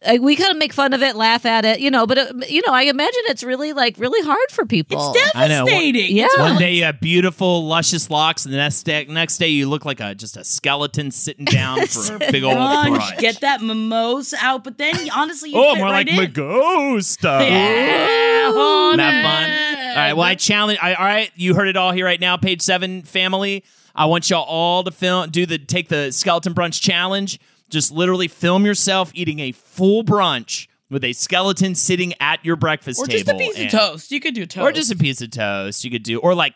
Like, 0.06 0.20
we 0.22 0.36
kind 0.36 0.50
of 0.50 0.58
make 0.58 0.74
fun 0.74 0.94
of 0.94 1.04
it, 1.04 1.16
laugh 1.16 1.46
at 1.46 1.64
it, 1.64 1.80
you 1.80 1.92
know. 1.92 2.08
But 2.08 2.18
uh, 2.18 2.34
it, 2.42 2.50
you 2.50 2.64
know, 2.66 2.74
I 2.74 2.84
imagine 2.84 3.22
it's 3.26 3.44
really 3.44 3.72
like 3.72 3.98
really 4.00 4.26
hard 4.26 4.50
for 4.50 4.66
people. 4.66 5.14
It's 5.16 5.36
I 5.36 5.48
know. 5.48 5.66
devastating. 5.66 6.16
Yeah. 6.16 6.28
One 6.38 6.58
day 6.58 6.74
you 6.74 6.86
have 6.86 7.00
beautiful, 7.00 7.68
luscious 7.68 8.10
locks, 8.10 8.46
and 8.46 8.54
the 8.54 8.58
next 8.58 8.82
day, 8.82 9.06
next 9.08 9.38
day 9.38 9.50
you 9.50 9.70
look 9.70 9.86
like 9.86 10.00
a 10.00 10.16
just 10.16 10.38
a 10.38 10.44
skeleton 10.44 11.12
sitting 11.12 11.46
down 11.46 11.86
for 11.86 12.16
a 12.16 12.32
big 12.32 12.44
old 12.44 12.58
brunch, 12.58 12.98
brunch. 12.98 13.20
Get 13.20 13.42
that 13.42 13.62
mimosa 13.62 14.38
out, 14.42 14.64
but 14.64 14.80
then 14.80 14.96
honestly, 15.12 15.52
you 15.52 15.58
oh, 15.58 15.74
fit 15.76 15.78
more 15.78 15.92
right 15.92 16.08
like 16.08 16.30
in. 16.30 16.34
Magosta. 16.34 17.48
Yeah, 17.48 18.50
Isn't 18.50 18.98
that 18.98 19.24
fun? 19.24 19.90
All 19.90 19.96
right. 19.98 20.14
Well, 20.14 20.26
I 20.26 20.34
challenge. 20.34 20.80
I, 20.82 20.96
all 20.96 21.06
right, 21.06 21.32
you 21.36 21.54
heard 21.54 21.68
it 21.68 21.78
all 21.78 21.92
here 21.92 22.06
right 22.06 22.20
now. 22.20 22.38
Page 22.38 22.62
seven, 22.62 23.04
family. 23.04 23.64
I 23.94 24.06
want 24.06 24.30
y'all 24.30 24.46
all 24.46 24.84
to 24.84 24.92
film, 24.92 25.30
do 25.30 25.46
the 25.46 25.60
take 25.60 25.90
the 25.90 26.12
skeleton 26.12 26.56
brunch 26.56 26.82
challenge. 26.82 27.40
Just 27.72 27.92
literally 27.92 28.28
film 28.28 28.66
yourself 28.66 29.12
eating 29.16 29.40
a 29.40 29.52
full 29.52 30.04
brunch 30.04 30.68
with 30.90 31.04
a 31.06 31.14
skeleton 31.14 31.74
sitting 31.74 32.14
at 32.20 32.44
your 32.46 32.58
breakfast 32.58 33.00
or 33.00 33.08
table, 33.08 33.20
just 33.20 33.30
a 33.30 33.38
piece 33.38 33.56
and- 33.58 33.66
of 33.66 33.72
toast. 33.72 34.12
You 34.12 34.20
could 34.20 34.36
do 34.36 34.46
toast, 34.46 34.64
or 34.64 34.72
just 34.72 34.92
a 34.92 34.96
piece 34.98 35.22
of 35.22 35.32
toast. 35.32 35.84
You 35.86 35.90
could 35.90 36.04
do, 36.04 36.20
or 36.20 36.36
like 36.36 36.54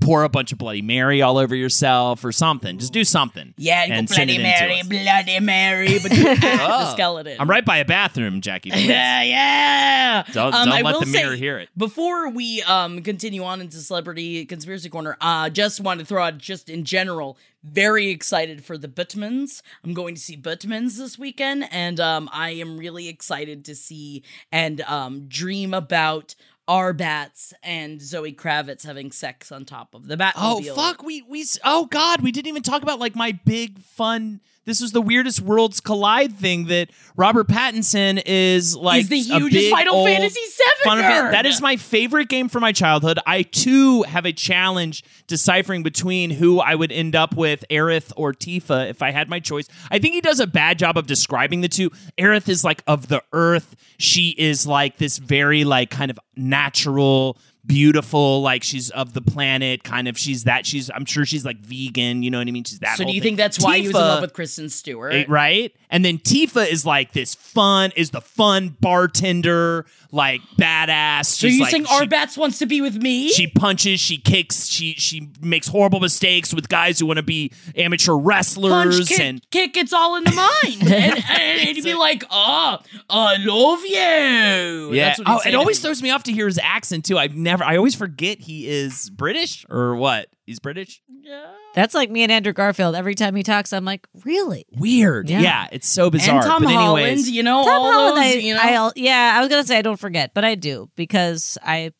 pour 0.00 0.24
a 0.24 0.28
bunch 0.28 0.52
of 0.52 0.58
Bloody 0.58 0.82
Mary 0.82 1.22
all 1.22 1.38
over 1.38 1.54
yourself, 1.54 2.24
or 2.24 2.32
something. 2.32 2.78
Just 2.78 2.92
do 2.92 3.04
something. 3.04 3.54
yeah, 3.56 3.86
and 3.88 4.06
Bloody 4.06 4.36
Mary. 4.38 4.82
Bloody 4.86 5.40
Mary, 5.40 5.98
but 6.02 6.12
you 6.16 6.26
add 6.28 6.40
the 6.42 6.92
skeleton. 6.92 7.36
I'm 7.40 7.48
right 7.48 7.64
by 7.64 7.78
a 7.78 7.84
bathroom, 7.84 8.40
Jackie. 8.42 8.70
Yeah, 8.70 9.22
yeah. 9.22 10.24
Don't- 10.32 10.54
Um, 10.54 10.68
don't 10.68 10.82
let 10.84 11.00
the 11.00 11.06
mirror 11.06 11.32
say, 11.34 11.38
hear 11.38 11.58
it. 11.58 11.68
Before 11.76 12.28
we 12.28 12.62
um 12.64 13.02
continue 13.02 13.44
on 13.44 13.60
into 13.60 13.78
celebrity 13.78 14.44
conspiracy 14.44 14.88
corner, 14.90 15.16
uh, 15.20 15.48
just 15.50 15.80
want 15.80 16.00
to 16.00 16.06
throw 16.06 16.22
out 16.24 16.38
just 16.38 16.68
in 16.68 16.84
general, 16.84 17.38
very 17.62 18.08
excited 18.10 18.62
for 18.64 18.76
the 18.76 18.88
Butmans. 18.88 19.62
I'm 19.84 19.94
going 19.94 20.14
to 20.16 20.20
see 20.20 20.36
Butmans 20.36 20.98
this 20.98 21.18
weekend, 21.18 21.66
and 21.70 21.98
um, 21.98 22.28
I 22.32 22.50
am 22.50 22.76
really 22.76 23.08
excited 23.08 23.64
to 23.66 23.74
see 23.74 24.22
and 24.52 24.80
um 24.82 25.26
dream 25.28 25.72
about. 25.72 26.34
Our 26.66 26.92
bats 26.94 27.52
and 27.62 28.00
Zoe 28.00 28.32
Kravitz 28.32 28.86
having 28.86 29.12
sex 29.12 29.52
on 29.52 29.64
top 29.64 29.94
of 29.94 30.06
the 30.06 30.16
bat. 30.16 30.34
Oh 30.36 30.62
fuck, 30.62 31.02
we 31.02 31.20
we 31.22 31.44
oh 31.64 31.86
god, 31.86 32.22
we 32.22 32.32
didn't 32.32 32.48
even 32.48 32.62
talk 32.62 32.82
about 32.82 32.98
like 32.98 33.14
my 33.14 33.32
big 33.44 33.78
fun. 33.80 34.40
This 34.64 34.80
was 34.80 34.92
the 34.92 35.02
weirdest 35.02 35.40
worlds 35.40 35.80
collide 35.80 36.34
thing 36.34 36.66
that 36.66 36.90
Robert 37.16 37.48
Pattinson 37.48 38.22
is 38.24 38.74
like 38.74 39.06
He's 39.06 39.08
the 39.08 39.34
a 39.34 39.38
hugest 39.38 39.70
Final 39.70 39.96
old 39.96 40.08
Fantasy 40.08 40.40
VII 40.40 40.90
of 40.90 40.98
That 40.98 41.46
is 41.46 41.60
my 41.60 41.76
favorite 41.76 42.28
game 42.28 42.48
from 42.48 42.62
my 42.62 42.72
childhood. 42.72 43.18
I 43.26 43.42
too 43.42 44.02
have 44.02 44.24
a 44.24 44.32
challenge 44.32 45.04
deciphering 45.26 45.82
between 45.82 46.30
who 46.30 46.60
I 46.60 46.74
would 46.74 46.92
end 46.92 47.14
up 47.14 47.36
with, 47.36 47.64
Aerith 47.70 48.12
or 48.16 48.32
Tifa, 48.32 48.88
if 48.88 49.02
I 49.02 49.10
had 49.10 49.28
my 49.28 49.40
choice. 49.40 49.68
I 49.90 49.98
think 49.98 50.14
he 50.14 50.20
does 50.20 50.40
a 50.40 50.46
bad 50.46 50.78
job 50.78 50.96
of 50.96 51.06
describing 51.06 51.60
the 51.60 51.68
two. 51.68 51.90
Aerith 52.18 52.48
is 52.48 52.64
like 52.64 52.82
of 52.86 53.08
the 53.08 53.22
earth. 53.32 53.76
She 53.98 54.34
is 54.38 54.66
like 54.66 54.96
this 54.96 55.18
very 55.18 55.64
like 55.64 55.90
kind 55.90 56.10
of 56.10 56.18
natural 56.36 57.38
beautiful 57.66 58.42
like 58.42 58.62
she's 58.62 58.90
of 58.90 59.14
the 59.14 59.20
planet 59.22 59.82
kind 59.84 60.06
of 60.08 60.18
she's 60.18 60.44
that 60.44 60.66
she's 60.66 60.90
i'm 60.94 61.04
sure 61.04 61.24
she's 61.24 61.44
like 61.44 61.56
vegan 61.58 62.22
you 62.22 62.30
know 62.30 62.38
what 62.38 62.46
i 62.46 62.50
mean 62.50 62.64
she's 62.64 62.78
that 62.80 62.96
So 62.98 63.04
do 63.04 63.10
you 63.12 63.20
thing. 63.20 63.28
think 63.30 63.36
that's 63.38 63.58
why 63.58 63.78
he 63.78 63.86
was 63.88 63.96
in 63.96 64.02
love 64.02 64.20
with 64.22 64.32
Kristen 64.34 64.68
Stewart? 64.68 65.14
Eh, 65.14 65.24
right? 65.28 65.74
And 65.90 66.04
then 66.04 66.18
Tifa 66.18 66.68
is 66.68 66.84
like 66.84 67.12
this 67.12 67.34
fun, 67.36 67.92
is 67.94 68.10
the 68.10 68.20
fun 68.20 68.76
bartender, 68.80 69.86
like 70.10 70.40
badass. 70.58 71.26
so 71.26 71.46
She's 71.46 71.56
you 71.56 71.62
like, 71.62 71.70
think 71.70 71.86
she, 71.86 71.94
Arbats 71.94 72.36
wants 72.36 72.58
to 72.58 72.66
be 72.66 72.80
with 72.80 72.96
me? 73.00 73.28
she 73.28 73.46
punches, 73.46 74.00
she 74.00 74.16
kicks, 74.18 74.66
she 74.66 74.94
she 74.94 75.30
makes 75.40 75.68
horrible 75.68 76.00
mistakes 76.00 76.52
with 76.52 76.68
guys 76.68 76.98
who 76.98 77.06
want 77.06 77.18
to 77.18 77.22
be 77.22 77.52
amateur 77.76 78.14
wrestlers 78.14 78.96
punch, 78.96 79.08
kick, 79.08 79.20
and 79.20 79.50
kick, 79.52 79.76
it's 79.76 79.92
all 79.92 80.16
in 80.16 80.24
the 80.24 80.32
mind. 80.64 80.82
and, 80.92 81.24
and 81.30 81.60
he'd 81.60 81.84
be 81.84 81.94
like, 81.94 82.24
oh, 82.28 82.78
I 83.08 83.36
love 83.38 83.80
you. 83.84 84.92
yeah. 84.94 85.08
That's 85.10 85.18
what 85.20 85.28
Oh, 85.28 85.48
it 85.48 85.54
always 85.54 85.78
throws 85.80 86.02
me 86.02 86.10
off 86.10 86.24
to 86.24 86.32
hear 86.32 86.46
his 86.46 86.58
accent 86.58 87.04
too. 87.04 87.18
I've 87.18 87.36
never 87.36 87.53
I 87.62 87.76
always 87.76 87.94
forget 87.94 88.40
he 88.40 88.68
is 88.68 89.10
British 89.10 89.64
or 89.68 89.96
what? 89.96 90.28
He's 90.46 90.60
British? 90.60 91.02
Yeah. 91.08 91.50
That's 91.74 91.94
like 91.94 92.10
me 92.10 92.22
and 92.22 92.30
Andrew 92.30 92.52
Garfield. 92.52 92.94
Every 92.94 93.14
time 93.14 93.34
he 93.34 93.42
talks, 93.42 93.72
I'm 93.72 93.84
like, 93.84 94.06
really? 94.24 94.66
Weird. 94.76 95.28
Yeah. 95.28 95.40
Yeah, 95.40 95.68
it's 95.72 95.88
so 95.88 96.10
bizarre. 96.10 96.36
And 96.36 96.44
Tom 96.44 96.62
but 96.62 96.72
Holland, 96.72 97.26
you 97.26 97.42
know, 97.42 97.64
Tom 97.64 97.72
all 97.82 97.92
Holland, 97.92 98.16
those, 98.18 98.34
I, 98.34 98.38
you 98.38 98.54
know. 98.54 98.60
I'll- 98.62 98.92
yeah, 98.96 99.34
I 99.36 99.40
was 99.40 99.48
gonna 99.48 99.64
say 99.64 99.78
I 99.78 99.82
don't 99.82 99.98
forget, 99.98 100.32
but 100.34 100.44
I 100.44 100.54
do 100.54 100.90
because 100.96 101.58
I 101.62 101.92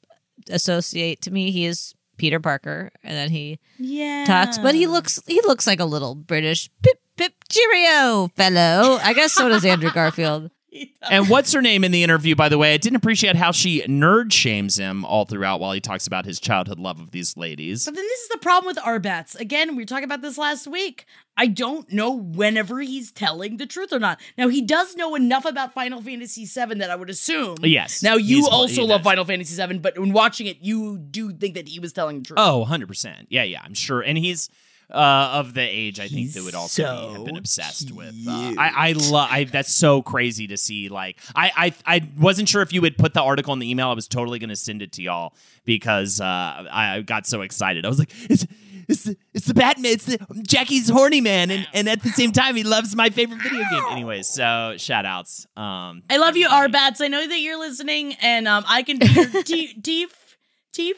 associate 0.50 1.22
to 1.22 1.30
me 1.30 1.50
he 1.50 1.64
is 1.64 1.94
Peter 2.16 2.38
Parker, 2.38 2.90
and 3.02 3.14
then 3.16 3.30
he 3.30 3.58
yeah. 3.78 4.24
talks, 4.26 4.58
but 4.58 4.74
he 4.74 4.86
looks 4.86 5.20
he 5.26 5.40
looks 5.42 5.66
like 5.66 5.80
a 5.80 5.84
little 5.84 6.14
British 6.14 6.70
pip 6.82 7.00
pip 7.16 7.32
cheerio 7.48 8.28
fellow. 8.36 8.98
I 9.02 9.12
guess 9.14 9.32
so 9.32 9.48
does 9.48 9.64
Andrew 9.64 9.90
Garfield. 9.90 10.50
And 11.10 11.28
what's 11.30 11.52
her 11.52 11.62
name 11.62 11.84
in 11.84 11.92
the 11.92 12.02
interview, 12.02 12.34
by 12.34 12.48
the 12.48 12.58
way? 12.58 12.74
I 12.74 12.76
didn't 12.76 12.96
appreciate 12.96 13.36
how 13.36 13.52
she 13.52 13.82
nerd 13.82 14.32
shames 14.32 14.78
him 14.78 15.04
all 15.04 15.24
throughout 15.24 15.60
while 15.60 15.72
he 15.72 15.80
talks 15.80 16.06
about 16.06 16.24
his 16.24 16.40
childhood 16.40 16.78
love 16.78 17.00
of 17.00 17.10
these 17.10 17.36
ladies. 17.36 17.84
But 17.84 17.94
then 17.94 18.04
this 18.04 18.20
is 18.20 18.28
the 18.28 18.38
problem 18.38 18.66
with 18.66 18.82
Arbats. 18.84 19.38
Again, 19.38 19.76
we 19.76 19.82
were 19.82 19.86
talking 19.86 20.04
about 20.04 20.22
this 20.22 20.38
last 20.38 20.66
week. 20.66 21.06
I 21.36 21.46
don't 21.48 21.90
know 21.92 22.12
whenever 22.12 22.80
he's 22.80 23.10
telling 23.10 23.56
the 23.56 23.66
truth 23.66 23.92
or 23.92 23.98
not. 23.98 24.20
Now 24.38 24.48
he 24.48 24.62
does 24.62 24.94
know 24.94 25.14
enough 25.14 25.44
about 25.44 25.74
Final 25.74 26.00
Fantasy 26.00 26.44
VII 26.44 26.74
that 26.76 26.90
I 26.90 26.96
would 26.96 27.10
assume. 27.10 27.56
Yes. 27.62 28.02
Now 28.02 28.14
you 28.14 28.46
also 28.48 28.84
love 28.84 29.00
does. 29.00 29.04
Final 29.04 29.24
Fantasy 29.24 29.66
VII, 29.66 29.78
but 29.78 29.98
when 29.98 30.12
watching 30.12 30.46
it, 30.46 30.58
you 30.60 30.98
do 30.98 31.32
think 31.32 31.54
that 31.54 31.68
he 31.68 31.80
was 31.80 31.92
telling 31.92 32.18
the 32.18 32.24
truth. 32.24 32.38
Oh, 32.38 32.64
100%. 32.68 33.26
Yeah, 33.30 33.42
yeah, 33.42 33.60
I'm 33.64 33.74
sure. 33.74 34.00
And 34.00 34.16
he's 34.16 34.48
uh, 34.90 35.30
of 35.32 35.54
the 35.54 35.62
age 35.62 36.00
I 36.00 36.08
think 36.08 36.32
that 36.32 36.44
would 36.44 36.54
also 36.54 36.82
be, 36.82 37.12
have 37.14 37.24
been 37.24 37.36
obsessed 37.36 37.92
with. 37.92 38.14
Uh, 38.26 38.54
I 38.58 38.88
I 38.88 38.92
love 38.92 39.28
I 39.30 39.44
that's 39.44 39.74
so 39.74 40.02
crazy 40.02 40.46
to 40.48 40.56
see 40.56 40.88
like 40.88 41.18
I 41.34 41.72
I 41.86 41.96
I 41.96 42.08
wasn't 42.18 42.48
sure 42.48 42.62
if 42.62 42.72
you 42.72 42.80
would 42.82 42.98
put 42.98 43.14
the 43.14 43.22
article 43.22 43.52
in 43.52 43.58
the 43.58 43.70
email. 43.70 43.88
I 43.88 43.94
was 43.94 44.08
totally 44.08 44.38
going 44.38 44.50
to 44.50 44.56
send 44.56 44.82
it 44.82 44.92
to 44.92 45.02
y'all 45.02 45.34
because 45.64 46.20
uh, 46.20 46.24
I 46.24 47.02
got 47.04 47.26
so 47.26 47.42
excited. 47.42 47.84
I 47.84 47.88
was 47.88 47.98
like 47.98 48.12
it's 48.30 48.46
it's 48.88 49.04
the, 49.04 49.16
it's 49.32 49.46
the 49.46 49.54
Batman. 49.54 49.92
It's 49.92 50.04
the 50.04 50.18
Jackie's 50.42 50.88
horny 50.88 51.20
man, 51.20 51.50
and, 51.50 51.66
and 51.72 51.88
at 51.88 52.02
the 52.02 52.10
same 52.10 52.32
time, 52.32 52.56
he 52.56 52.64
loves 52.64 52.94
my 52.94 53.10
favorite 53.10 53.40
video 53.42 53.62
game. 53.70 53.84
Anyways, 53.90 54.28
so 54.28 54.74
shout 54.76 55.06
outs. 55.06 55.46
Um, 55.56 56.02
I 56.10 56.18
love 56.18 56.36
you, 56.36 56.48
R 56.48 56.68
Bats. 56.68 57.00
I 57.00 57.08
know 57.08 57.26
that 57.26 57.40
you're 57.40 57.58
listening, 57.58 58.14
and 58.20 58.46
um, 58.46 58.64
I 58.68 58.82
can 58.82 58.98
be 58.98 59.06
your 59.06 59.26
T- 60.74 60.94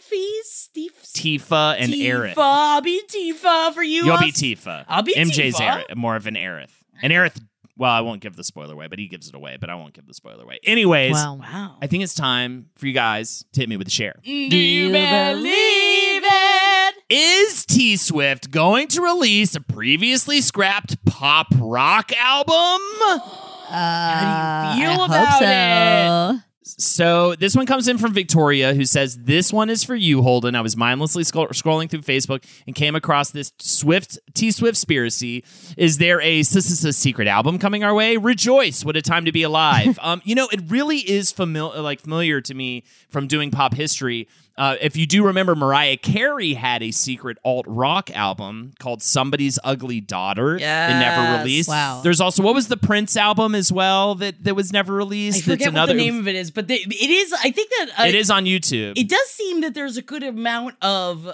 Teef, 0.74 1.02
Tifa 1.14 1.76
and 1.78 1.92
Tifa. 1.92 2.06
Aerith. 2.06 2.34
I'll 2.36 2.80
be 2.80 3.02
Tifa 3.08 3.72
for 3.74 3.82
you. 3.82 4.04
You'll 4.06 4.18
be 4.18 4.32
Tifa. 4.32 4.84
I'll 4.88 5.02
be 5.02 5.14
MJ's 5.14 5.56
Tifa. 5.56 5.84
Aerith, 5.88 5.96
more 5.96 6.16
of 6.16 6.26
an 6.26 6.34
Aerith. 6.34 6.70
And 7.02 7.12
Aerith, 7.12 7.40
well, 7.76 7.90
I 7.92 8.00
won't 8.00 8.20
give 8.22 8.36
the 8.36 8.44
spoiler 8.44 8.72
away, 8.72 8.86
but 8.86 8.98
he 8.98 9.06
gives 9.06 9.28
it 9.28 9.34
away, 9.34 9.58
but 9.60 9.68
I 9.68 9.74
won't 9.74 9.92
give 9.92 10.06
the 10.06 10.14
spoiler 10.14 10.42
away. 10.44 10.58
Anyways, 10.64 11.12
Wow. 11.12 11.34
Wow. 11.34 11.76
I 11.82 11.86
think 11.86 12.02
it's 12.02 12.14
time 12.14 12.66
for 12.76 12.86
you 12.86 12.92
guys 12.94 13.44
to 13.52 13.60
hit 13.60 13.68
me 13.68 13.76
with 13.76 13.86
a 13.86 13.90
share. 13.90 14.14
Do 14.24 14.30
you 14.32 14.90
believe 14.90 16.22
it? 16.24 16.94
Is 17.08 17.64
T 17.66 17.96
Swift 17.96 18.50
going 18.50 18.88
to 18.88 19.00
release 19.02 19.54
a 19.54 19.60
previously 19.60 20.40
scrapped 20.40 21.04
pop 21.04 21.48
rock 21.58 22.12
album? 22.16 22.80
How 23.68 24.72
do 24.74 24.80
you 24.80 24.88
feel 24.88 25.04
about 25.04 25.42
it? 25.42 26.42
So 26.78 27.36
this 27.36 27.54
one 27.54 27.64
comes 27.64 27.86
in 27.86 27.96
from 27.96 28.12
Victoria, 28.12 28.74
who 28.74 28.84
says, 28.84 29.16
"This 29.16 29.52
one 29.52 29.70
is 29.70 29.84
for 29.84 29.94
you, 29.94 30.22
Holden. 30.22 30.56
I 30.56 30.60
was 30.60 30.76
mindlessly 30.76 31.22
scroll- 31.22 31.48
scrolling 31.48 31.88
through 31.88 32.02
Facebook 32.02 32.42
and 32.66 32.74
came 32.74 32.96
across 32.96 33.30
this 33.30 33.52
Swift 33.58 34.18
T 34.34 34.50
Swift 34.50 34.76
spiracy. 34.76 35.44
Is 35.76 35.98
there 35.98 36.20
a 36.20 36.42
secret 36.42 37.28
album 37.28 37.58
coming 37.58 37.84
our 37.84 37.94
way? 37.94 38.16
Rejoice! 38.16 38.84
What 38.84 38.96
a 38.96 39.02
time 39.02 39.24
to 39.26 39.32
be 39.32 39.44
alive. 39.44 39.98
um, 40.02 40.20
you 40.24 40.34
know, 40.34 40.48
it 40.50 40.60
really 40.68 40.98
is 40.98 41.30
familiar, 41.30 41.80
like 41.80 42.00
familiar 42.00 42.40
to 42.40 42.54
me 42.54 42.82
from 43.10 43.28
doing 43.28 43.50
pop 43.50 43.74
history. 43.74 44.26
Uh, 44.58 44.76
if 44.80 44.96
you 44.96 45.06
do 45.06 45.26
remember, 45.26 45.54
Mariah 45.54 45.98
Carey 45.98 46.54
had 46.54 46.82
a 46.82 46.90
secret 46.90 47.36
alt 47.44 47.66
rock 47.68 48.10
album 48.12 48.72
called 48.78 49.02
"Somebody's 49.02 49.58
Ugly 49.62 50.00
Daughter." 50.00 50.56
It 50.56 50.60
never 50.60 51.38
released. 51.38 51.68
Wow. 51.68 52.00
There's 52.02 52.20
also 52.20 52.42
what 52.42 52.54
was 52.54 52.68
the 52.68 52.76
Prince 52.78 53.16
album 53.16 53.54
as 53.54 53.70
well 53.70 54.14
that 54.16 54.42
that 54.44 54.54
was 54.54 54.72
never 54.72 54.94
released. 54.94 55.38
I 55.38 55.40
That's 55.40 55.62
forget 55.62 55.68
another. 55.68 55.92
what 55.92 55.98
the 55.98 56.04
name 56.04 56.18
of 56.18 56.28
it 56.28 56.36
is, 56.36 56.50
but 56.50 56.68
they, 56.68 56.76
it 56.76 57.10
is. 57.10 57.32
I 57.34 57.50
think 57.50 57.70
that 57.70 58.00
uh, 58.00 58.04
it 58.04 58.14
is 58.14 58.30
on 58.30 58.44
YouTube. 58.44 58.94
It 58.96 59.08
does 59.08 59.28
seem 59.28 59.60
that 59.60 59.74
there's 59.74 59.98
a 59.98 60.02
good 60.02 60.22
amount 60.22 60.76
of 60.82 61.26
uh, 61.26 61.32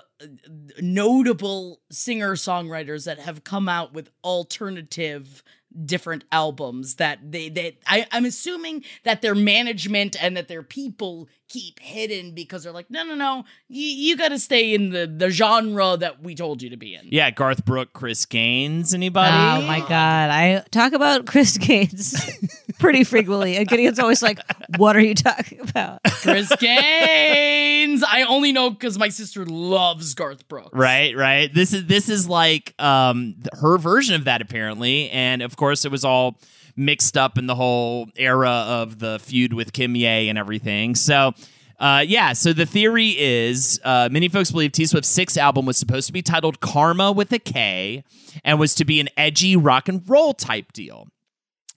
notable 0.80 1.80
singer 1.90 2.34
songwriters 2.34 3.04
that 3.04 3.20
have 3.20 3.44
come 3.44 3.68
out 3.68 3.92
with 3.92 4.10
alternative 4.24 5.44
different 5.84 6.24
albums 6.30 6.96
that 6.96 7.18
they 7.32 7.48
that 7.48 7.74
I, 7.86 8.06
I'm 8.12 8.24
assuming 8.24 8.84
that 9.04 9.22
their 9.22 9.34
management 9.34 10.22
and 10.22 10.36
that 10.36 10.48
their 10.48 10.62
people 10.62 11.28
keep 11.52 11.78
hidden 11.80 12.32
because 12.32 12.64
they're 12.64 12.72
like, 12.72 12.90
no, 12.90 13.04
no, 13.04 13.14
no, 13.14 13.44
you, 13.68 13.84
you 13.84 14.16
got 14.16 14.28
to 14.28 14.38
stay 14.38 14.72
in 14.72 14.88
the 14.88 15.06
the 15.06 15.28
genre 15.28 15.96
that 15.98 16.22
we 16.22 16.34
told 16.34 16.62
you 16.62 16.70
to 16.70 16.78
be 16.78 16.94
in. 16.94 17.08
Yeah, 17.10 17.30
Garth 17.30 17.64
Brooke, 17.66 17.92
Chris 17.92 18.24
Gaines, 18.24 18.94
anybody? 18.94 19.62
Oh 19.62 19.66
my 19.66 19.80
god! 19.80 20.30
I 20.30 20.64
talk 20.70 20.94
about 20.94 21.26
Chris 21.32 21.58
Gaines 21.58 22.18
pretty 22.78 23.04
frequently, 23.04 23.56
and 23.56 23.68
Gideon's 23.68 23.98
always 23.98 24.22
like, 24.22 24.38
"What 24.78 24.96
are 24.96 25.00
you 25.00 25.14
talking 25.14 25.60
about?" 25.60 26.00
Chris 26.04 26.50
Gaines. 26.56 28.02
I 28.02 28.22
only 28.22 28.52
know 28.52 28.70
because 28.70 28.98
my 28.98 29.10
sister 29.10 29.44
loves 29.44 30.14
Garth 30.14 30.48
Brooks. 30.48 30.70
Right, 30.72 31.14
right. 31.14 31.52
This 31.52 31.74
is 31.74 31.84
this 31.86 32.08
is 32.08 32.28
like 32.28 32.74
um 32.78 33.34
her 33.60 33.76
version 33.76 34.14
of 34.14 34.24
that 34.24 34.40
apparently, 34.40 35.10
and 35.10 35.42
of 35.42 35.56
course 35.56 35.84
it 35.84 35.90
was 35.90 36.04
all 36.04 36.40
mixed 36.76 37.16
up 37.16 37.38
in 37.38 37.46
the 37.46 37.54
whole 37.54 38.08
era 38.16 38.50
of 38.50 38.98
the 38.98 39.18
feud 39.18 39.52
with 39.52 39.72
Kimye 39.72 40.28
and 40.28 40.38
everything. 40.38 40.94
So. 40.94 41.32
Uh, 41.80 42.04
yeah, 42.06 42.32
so 42.32 42.52
the 42.52 42.64
theory 42.64 43.08
is 43.18 43.80
uh, 43.82 44.08
many 44.12 44.28
folks 44.28 44.52
believe 44.52 44.70
T 44.70 44.86
Swift's 44.86 45.08
sixth 45.08 45.36
album 45.36 45.66
was 45.66 45.76
supposed 45.76 46.06
to 46.06 46.12
be 46.12 46.22
titled 46.22 46.60
Karma 46.60 47.10
with 47.10 47.32
a 47.32 47.40
K 47.40 48.04
and 48.44 48.60
was 48.60 48.76
to 48.76 48.84
be 48.84 49.00
an 49.00 49.08
edgy 49.16 49.56
rock 49.56 49.88
and 49.88 50.08
roll 50.08 50.32
type 50.32 50.72
deal. 50.72 51.08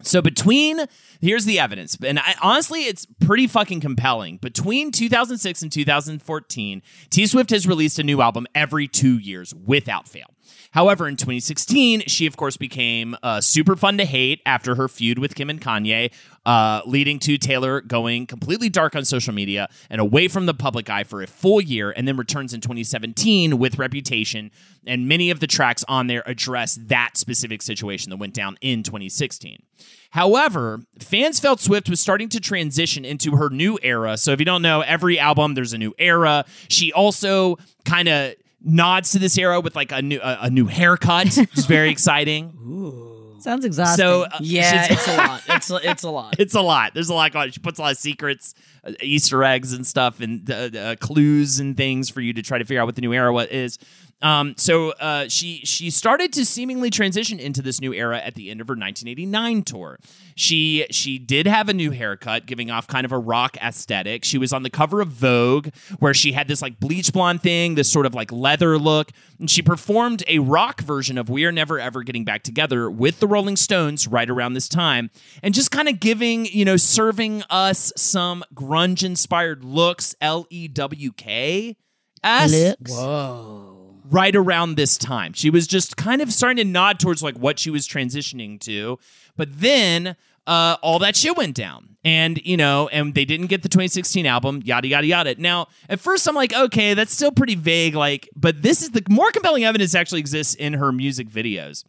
So 0.03 0.21
between 0.21 0.85
here's 1.21 1.45
the 1.45 1.59
evidence, 1.59 1.97
and 2.05 2.19
I, 2.19 2.35
honestly, 2.41 2.85
it's 2.85 3.07
pretty 3.21 3.47
fucking 3.47 3.79
compelling. 3.79 4.37
Between 4.37 4.91
2006 4.91 5.61
and 5.61 5.71
2014, 5.71 6.81
T 7.09 7.25
Swift 7.25 7.49
has 7.49 7.65
released 7.65 7.97
a 7.97 8.03
new 8.03 8.21
album 8.21 8.45
every 8.53 8.87
two 8.87 9.17
years 9.17 9.55
without 9.55 10.07
fail. 10.07 10.34
However, 10.76 11.07
in 11.07 11.15
2016, 11.15 12.01
she 12.07 12.26
of 12.26 12.36
course 12.36 12.57
became 12.57 13.15
uh, 13.23 13.39
super 13.39 13.78
fun 13.78 13.97
to 13.97 14.03
hate 14.03 14.41
after 14.45 14.76
her 14.76 14.89
feud 14.89 15.17
with 15.17 15.34
Kim 15.34 15.49
and 15.49 15.61
Kanye, 15.61 16.11
uh, 16.45 16.82
leading 16.86 17.17
to 17.19 17.38
Taylor 17.38 17.80
going 17.80 18.28
completely 18.28 18.67
dark 18.67 18.93
on 18.93 19.05
social 19.05 19.34
media 19.34 19.69
and 19.89 20.01
away 20.01 20.28
from 20.28 20.47
the 20.47 20.53
public 20.53 20.89
eye 20.89 21.05
for 21.05 21.21
a 21.21 21.28
full 21.28 21.61
year, 21.61 21.91
and 21.91 22.05
then 22.05 22.17
returns 22.17 22.53
in 22.53 22.59
2017 22.59 23.57
with 23.57 23.80
Reputation. 23.80 24.51
And 24.86 25.07
many 25.07 25.32
of 25.32 25.39
the 25.39 25.47
tracks 25.47 25.86
on 25.88 26.07
there 26.07 26.23
address 26.26 26.78
that 26.88 27.11
specific 27.15 27.61
situation 27.61 28.09
that 28.09 28.17
went 28.17 28.34
down 28.34 28.57
in 28.59 28.84
2016. 28.84 29.63
However, 30.11 30.82
fans 30.99 31.39
felt 31.39 31.61
Swift 31.61 31.89
was 31.89 32.01
starting 32.01 32.28
to 32.30 32.41
transition 32.41 33.05
into 33.05 33.38
her 33.38 33.49
new 33.49 33.80
era. 33.82 34.17
So 34.17 34.34
if 34.34 34.39
you 34.39 34.45
don't 34.45 34.61
know, 34.61 34.82
every 34.82 35.17
album 35.19 35.53
there's 35.53 35.71
a 35.71 35.78
new 35.78 35.93
era. 35.97 36.43
She 36.67 36.91
also 36.91 37.59
kind 37.86 38.09
of 38.09 38.36
nods 38.66 39.11
to 39.11 39.20
this 39.20 39.38
era 39.38 39.61
with 39.61 39.76
like 39.76 39.91
a 39.91 40.01
new 40.01 40.20
a, 40.22 40.39
a 40.41 40.49
new 40.49 40.66
haircut, 40.66 41.36
which 41.38 41.57
is 41.57 41.66
very 41.68 41.89
exciting. 41.95 42.51
Sounds 43.39 43.63
exhausting. 43.63 44.03
So 44.03 44.24
uh, 44.24 44.30
Yeah, 44.41 44.88
it's 44.89 45.07
a 45.07 45.18
lot. 45.18 45.43
It's 45.47 45.70
a, 45.70 45.89
it's 45.91 46.03
a 46.03 46.09
lot. 46.09 46.36
it's 46.39 46.55
a 46.55 46.61
lot. 46.61 46.93
There's 46.95 47.09
a 47.09 47.13
lot 47.13 47.32
going. 47.32 47.43
on. 47.43 47.51
She 47.51 47.59
puts 47.59 47.78
a 47.78 47.84
lot 47.84 47.91
of 47.91 47.97
secrets, 47.99 48.55
uh, 48.84 48.93
Easter 49.01 49.43
eggs, 49.43 49.72
and 49.72 49.86
stuff, 49.86 50.20
and 50.20 50.49
uh, 50.49 50.53
uh, 50.76 50.95
clues 50.95 51.59
and 51.59 51.78
things 51.78 52.09
for 52.09 52.22
you 52.22 52.34
to 52.34 52.41
try 52.41 52.57
to 52.57 52.66
figure 52.66 52.82
out 52.82 52.88
what 52.88 52.95
the 52.95 53.01
new 53.01 53.13
era 53.13 53.32
what 53.32 53.51
is. 53.51 53.78
Um, 54.22 54.55
so 54.57 54.91
uh, 54.91 55.28
she 55.28 55.61
she 55.66 55.89
started 55.89 56.32
to 56.34 56.45
seemingly 56.45 56.89
transition 56.89 57.38
into 57.39 57.61
this 57.61 57.82
new 57.82 57.93
era 57.93 58.18
at 58.18 58.36
the 58.36 58.49
end 58.49 58.61
of 58.61 58.68
her 58.68 58.72
1989 58.72 59.63
tour. 59.63 59.99
She 60.36 60.86
she 60.89 61.20
did 61.20 61.47
have 61.47 61.68
a 61.68 61.74
new 61.74 61.91
haircut, 61.91 62.45
giving 62.45 62.72
off 62.72 62.88
kind 62.88 63.05
of 63.05 63.11
a 63.11 63.20
rock 63.20 63.57
aesthetic. 63.57 64.24
She 64.24 64.38
was 64.38 64.53
on 64.53 64.63
the 64.63 64.70
cover 64.70 65.01
of 65.01 65.09
Vogue, 65.09 65.68
where 65.99 66.13
she 66.13 66.32
had 66.32 66.47
this 66.47 66.61
like 66.61 66.80
bleach 66.80 67.11
blonde 67.11 67.43
thing, 67.43 67.76
this 67.76 67.91
sort 67.91 68.05
of 68.05 68.16
like 68.16 68.32
leather 68.32 68.78
look, 68.78 69.11
and 69.39 69.49
she 69.49 69.61
performed 69.61 70.24
a 70.28 70.39
rock 70.39 70.82
version 70.82 71.18
of 71.18 71.30
"We 71.30 71.43
Are 71.45 71.51
Never 71.51 71.80
Ever 71.80 72.01
Getting 72.01 72.24
Back 72.24 72.43
Together" 72.43 72.89
with 72.89 73.20
the 73.20 73.28
Rolling 73.28 73.57
Stones 73.57 74.07
right 74.07 74.30
around 74.30 74.53
this 74.53 74.70
time, 74.70 75.11
and 75.43 75.53
just 75.53 75.72
kind 75.72 75.89
of 75.89 75.99
giving 75.99 76.45
you 76.45 76.63
know 76.63 76.78
serving 76.78 77.43
us 77.49 77.91
some 77.97 78.45
grunge 78.55 79.03
inspired 79.03 79.66
looks, 79.66 80.16
L 80.22 80.47
E 80.49 80.70
W 80.70 81.11
K. 81.11 81.76
S 82.24 82.51
right 84.09 84.35
around 84.35 84.75
this 84.75 84.97
time. 84.97 85.33
She 85.33 85.49
was 85.49 85.67
just 85.67 85.97
kind 85.97 86.21
of 86.21 86.31
starting 86.31 86.57
to 86.57 86.63
nod 86.63 86.99
towards 86.99 87.23
like 87.23 87.37
what 87.37 87.59
she 87.59 87.69
was 87.69 87.87
transitioning 87.87 88.59
to. 88.61 88.99
But 89.35 89.59
then 89.59 90.15
uh, 90.47 90.77
all 90.81 90.99
that 90.99 91.15
shit 91.15 91.35
went 91.35 91.55
down. 91.55 91.97
And, 92.03 92.39
you 92.45 92.55
know, 92.55 92.87
and 92.89 93.15
they 93.15 93.25
didn't 93.25 93.47
get 93.47 93.63
the 93.63 93.69
2016 93.69 94.27
album, 94.27 94.61
yada, 94.63 94.87
yada, 94.87 95.07
yada. 95.07 95.35
Now, 95.39 95.67
at 95.89 95.99
first 95.99 96.27
I'm 96.27 96.35
like, 96.35 96.53
okay, 96.53 96.93
that's 96.93 97.11
still 97.11 97.31
pretty 97.31 97.55
vague. 97.55 97.95
Like, 97.95 98.29
but 98.35 98.61
this 98.61 98.83
is 98.83 98.91
the 98.91 99.03
more 99.09 99.31
compelling 99.31 99.65
evidence 99.65 99.95
actually 99.95 100.19
exists 100.19 100.53
in 100.53 100.73
her 100.73 100.91
music 100.91 101.29
videos. 101.29 101.83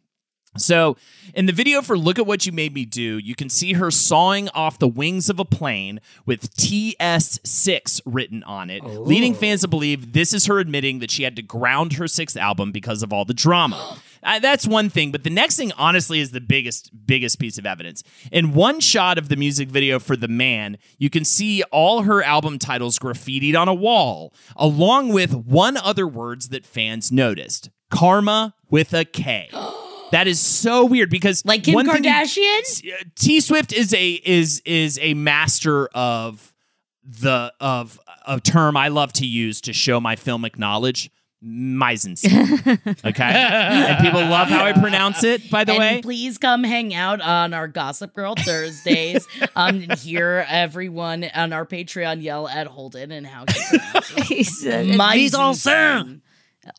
So, 0.58 0.96
in 1.34 1.46
the 1.46 1.52
video 1.52 1.82
for 1.82 1.98
Look 1.98 2.18
at 2.18 2.26
What 2.26 2.46
You 2.46 2.52
Made 2.52 2.74
Me 2.74 2.84
Do, 2.84 3.18
you 3.18 3.34
can 3.34 3.48
see 3.48 3.74
her 3.74 3.90
sawing 3.90 4.48
off 4.50 4.78
the 4.78 4.88
wings 4.88 5.28
of 5.28 5.38
a 5.38 5.44
plane 5.44 6.00
with 6.24 6.54
TS6 6.56 8.00
written 8.06 8.42
on 8.44 8.70
it, 8.70 8.84
leading 8.84 9.34
fans 9.34 9.62
to 9.62 9.68
believe 9.68 10.12
this 10.12 10.32
is 10.32 10.46
her 10.46 10.58
admitting 10.58 11.00
that 11.00 11.10
she 11.10 11.24
had 11.24 11.36
to 11.36 11.42
ground 11.42 11.94
her 11.94 12.08
sixth 12.08 12.36
album 12.36 12.72
because 12.72 13.02
of 13.02 13.12
all 13.12 13.24
the 13.24 13.34
drama. 13.34 13.98
Uh, 14.22 14.40
that's 14.40 14.66
one 14.66 14.88
thing, 14.88 15.12
but 15.12 15.22
the 15.22 15.30
next 15.30 15.56
thing, 15.56 15.70
honestly, 15.72 16.18
is 16.18 16.32
the 16.32 16.40
biggest, 16.40 16.90
biggest 17.06 17.38
piece 17.38 17.58
of 17.58 17.66
evidence. 17.66 18.02
In 18.32 18.54
one 18.54 18.80
shot 18.80 19.18
of 19.18 19.28
the 19.28 19.36
music 19.36 19.68
video 19.68 20.00
for 20.00 20.16
The 20.16 20.26
Man, 20.26 20.78
you 20.98 21.10
can 21.10 21.24
see 21.24 21.62
all 21.64 22.02
her 22.02 22.22
album 22.22 22.58
titles 22.58 22.98
graffitied 22.98 23.56
on 23.56 23.68
a 23.68 23.74
wall, 23.74 24.34
along 24.56 25.10
with 25.10 25.32
one 25.32 25.76
other 25.76 26.08
words 26.08 26.48
that 26.48 26.66
fans 26.66 27.12
noticed 27.12 27.70
Karma 27.90 28.54
with 28.68 28.92
a 28.92 29.04
K. 29.04 29.48
That 30.12 30.26
is 30.28 30.40
so 30.40 30.84
weird 30.84 31.10
because 31.10 31.44
Like 31.44 31.64
Kim 31.64 31.74
one 31.74 31.86
you- 31.86 31.92
Kardashian? 31.92 33.04
T 33.16 33.40
Swift 33.40 33.72
is 33.72 33.92
a 33.94 34.10
is 34.24 34.62
is 34.64 34.98
a 35.02 35.14
master 35.14 35.88
of 35.88 36.54
the 37.04 37.52
of 37.60 37.98
a 38.26 38.40
term 38.40 38.76
I 38.76 38.88
love 38.88 39.12
to 39.14 39.26
use 39.26 39.60
to 39.62 39.72
show 39.72 40.00
my 40.00 40.16
filmic 40.16 40.58
knowledge. 40.58 41.10
mise. 41.42 42.24
Okay, 43.04 43.22
and 43.24 44.04
people 44.04 44.20
love 44.20 44.48
how 44.48 44.64
I 44.64 44.72
pronounce 44.72 45.22
it. 45.22 45.48
By 45.50 45.62
the 45.64 45.72
and 45.72 45.78
way, 45.78 46.02
please 46.02 46.38
come 46.38 46.64
hang 46.64 46.92
out 46.94 47.20
on 47.20 47.54
our 47.54 47.68
Gossip 47.68 48.14
Girl 48.14 48.34
Thursdays. 48.36 49.26
um, 49.56 49.82
and 49.82 49.92
hear 49.98 50.44
everyone 50.48 51.24
on 51.34 51.52
our 51.52 51.64
Patreon 51.66 52.22
yell 52.22 52.48
at 52.48 52.66
Holden 52.66 53.12
and 53.12 53.26
how 53.26 53.44
he 53.48 53.78
pronounces 53.78 54.24
He 54.28 54.42
said, 54.42 54.86
mise 54.96 55.32
Mise 55.32 55.34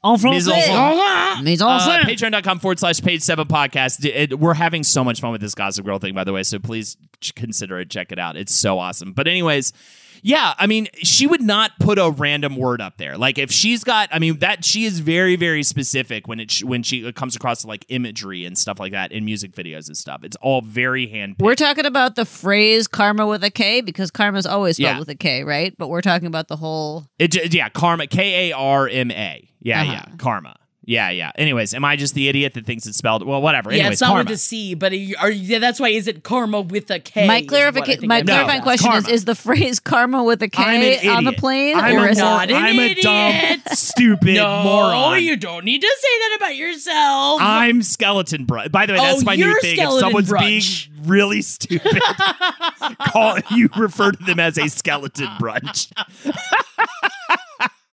en 0.04 0.12
en 0.12 0.18
scène. 0.18 0.62
scene. 0.62 0.76
En 0.76 1.44
Mise 1.44 1.62
en 1.62 1.68
français. 1.80 1.84
scène. 2.02 2.08
Mise 2.08 2.22
en 2.22 2.32
Uh. 2.32 2.32
Patreon.com 2.32 2.60
forward 2.60 2.80
slash 2.80 3.02
page 3.02 3.22
seven 3.22 3.46
podcast. 3.48 4.04
It- 4.06 4.32
it- 4.32 4.40
we're 4.40 4.54
having 4.56 4.84
so 4.84 5.04
much 5.04 5.20
fun 5.20 5.32
with 5.32 5.42
this 5.42 5.56
Gossip 5.56 5.86
Girl 5.86 6.00
thing, 6.00 6.14
by 6.14 6.24
the 6.24 6.34
way. 6.34 6.44
So 6.44 6.60
please 6.60 6.98
ch- 7.22 7.34
consider 7.36 7.80
it. 7.80 7.90
Check 7.90 8.12
it 8.12 8.20
out. 8.20 8.36
It's 8.36 8.54
so 8.54 8.80
awesome. 8.80 9.14
But, 9.14 9.28
anyways, 9.28 9.74
yeah, 10.22 10.54
I 10.58 10.68
mean, 10.68 10.88
she 11.04 11.28
would 11.28 11.42
not 11.42 11.72
put 11.80 11.98
a 12.00 12.10
random 12.10 12.56
word 12.56 12.82
up 12.82 12.98
there. 12.98 13.18
Like, 13.18 13.38
if 13.38 13.52
she's 13.52 13.84
got, 13.84 14.10
I 14.12 14.20
mean, 14.20 14.40
that 14.40 14.64
she 14.66 14.86
is 14.86 15.00
very, 15.00 15.36
very 15.36 15.64
specific 15.64 16.28
when 16.28 16.40
it 16.40 16.60
when 16.64 16.84
she 16.84 17.12
comes 17.14 17.36
across 17.36 17.66
like 17.66 17.86
imagery 17.90 18.46
and 18.46 18.58
stuff 18.58 18.80
like 18.80 18.92
that 18.94 19.12
in 19.12 19.26
music 19.26 19.52
videos 19.54 19.88
and 19.88 19.98
stuff. 19.98 20.24
It's 20.24 20.38
all 20.42 20.62
very 20.62 21.08
hand. 21.08 21.36
We're 21.40 21.56
talking 21.56 21.86
about 21.86 22.16
the 22.16 22.26
phrase 22.26 22.88
karma 22.88 23.26
with 23.28 23.44
a 23.44 23.52
K 23.52 23.82
because 23.82 24.12
karma's 24.12 24.46
always 24.46 24.78
spelled 24.78 24.96
Yeah. 24.96 25.00
with 25.00 25.10
a 25.10 25.16
K, 25.16 25.44
right? 25.44 25.74
But 25.78 25.90
we're 25.90 26.02
talking 26.02 26.28
about 26.28 26.48
the 26.48 26.56
whole. 26.58 27.08
It, 27.20 27.54
yeah, 27.54 27.70
karma. 27.70 28.08
K 28.08 28.50
A 28.52 28.56
R 28.56 28.88
M 28.88 29.12
A. 29.12 29.50
Yeah, 29.60 29.82
Uh-huh. 29.82 29.92
yeah, 29.92 30.06
karma. 30.18 30.56
Yeah, 30.90 31.10
yeah. 31.10 31.32
Anyways, 31.36 31.74
am 31.74 31.84
I 31.84 31.98
just 31.98 32.14
the 32.14 32.30
idiot 32.30 32.54
that 32.54 32.66
thinks 32.66 32.86
it's 32.88 32.98
spelled? 32.98 33.28
Well, 33.28 33.42
whatever. 33.42 33.72
Yeah, 33.72 33.80
Anyways, 33.80 33.92
it's 33.96 34.02
not 34.02 34.08
karma. 34.12 34.24
with 34.24 34.32
a 34.36 34.38
C, 34.38 34.74
but 34.74 34.94
are 34.94 34.96
you, 34.96 35.18
are 35.20 35.30
you- 35.30 35.42
yeah, 35.44 35.60
that's 35.60 35.82
why 35.82 35.90
is 35.90 36.08
it 36.08 36.24
karma 36.24 36.62
with 36.62 36.90
a 36.90 37.00
K? 37.02 37.28
my 37.28 37.40
is 37.40 37.48
clarification, 37.48 38.08
my 38.08 38.22
clarifying 38.22 38.50
asking. 38.50 38.64
question 38.64 38.92
is: 38.94 39.04
Karma. 39.04 39.14
Is 39.14 39.26
the 39.26 39.36
phrase 39.36 39.80
karma 39.82 40.24
with 40.24 40.42
a 40.44 40.50
I'm 40.56 40.82
an 40.82 41.00
K 41.00 41.10
on 41.10 41.26
the 41.26 41.34
plane, 41.34 41.76
I'm 41.76 41.98
or 41.98 42.08
a 42.08 42.12
is 42.12 42.18
not 42.18 42.50
it? 42.50 42.56
an 42.56 42.64
I'm 42.64 42.80
a 42.80 42.94
dumb, 42.96 43.32
idiot. 43.36 43.62
stupid 43.78 44.36
No, 44.36 44.64
moron. 44.64 45.22
you 45.22 45.36
don't 45.36 45.66
need 45.66 45.82
to 45.82 45.88
say 46.00 46.20
that 46.20 46.36
about 46.38 46.56
yourself. 46.56 47.42
I'm 47.42 47.84
skeleton 47.84 48.46
brunch. 48.46 48.72
By 48.72 48.86
the 48.86 48.94
way, 48.94 49.00
that's 49.00 49.24
Oh, 49.24 49.26
my 49.26 49.36
new 49.36 49.60
thing. 49.60 49.78
If 49.78 49.90
someone's 50.00 50.30
brunch. 50.30 50.88
being 50.90 51.06
really 51.10 51.42
stupid, 51.42 52.02
call 53.10 53.40
you 53.52 53.68
refer 53.78 54.14
to 54.14 54.24
them 54.24 54.40
as 54.40 54.58
a 54.58 54.70
skeleton 54.70 55.28
brunch. 55.38 55.92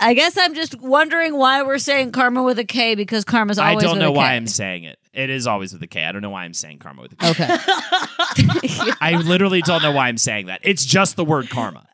I 0.00 0.14
guess 0.14 0.38
I'm 0.38 0.54
just 0.54 0.80
wondering 0.80 1.36
why 1.36 1.62
we're 1.62 1.78
saying 1.78 2.12
karma 2.12 2.42
with 2.42 2.58
a 2.58 2.64
K 2.64 2.94
because 2.94 3.24
karma's 3.24 3.58
always. 3.58 3.84
I 3.84 3.86
don't 3.86 3.98
with 3.98 4.02
know 4.02 4.08
a 4.08 4.12
why. 4.12 4.32
I'm 4.32 4.46
saying 4.46 4.84
it. 4.84 4.98
It 5.12 5.28
is 5.28 5.46
always 5.46 5.72
with 5.72 5.82
a 5.82 5.86
K. 5.86 6.04
I 6.04 6.12
don't 6.12 6.22
know 6.22 6.30
why 6.30 6.44
I'm 6.44 6.54
saying 6.54 6.78
karma 6.78 7.02
with 7.02 7.12
a 7.12 7.16
K. 7.16 7.28
Okay. 7.30 7.46
I 9.00 9.20
literally 9.24 9.60
don't 9.60 9.82
know 9.82 9.92
why 9.92 10.08
I'm 10.08 10.18
saying 10.18 10.46
that. 10.46 10.60
It's 10.62 10.84
just 10.84 11.16
the 11.16 11.24
word 11.24 11.50
karma. 11.50 11.86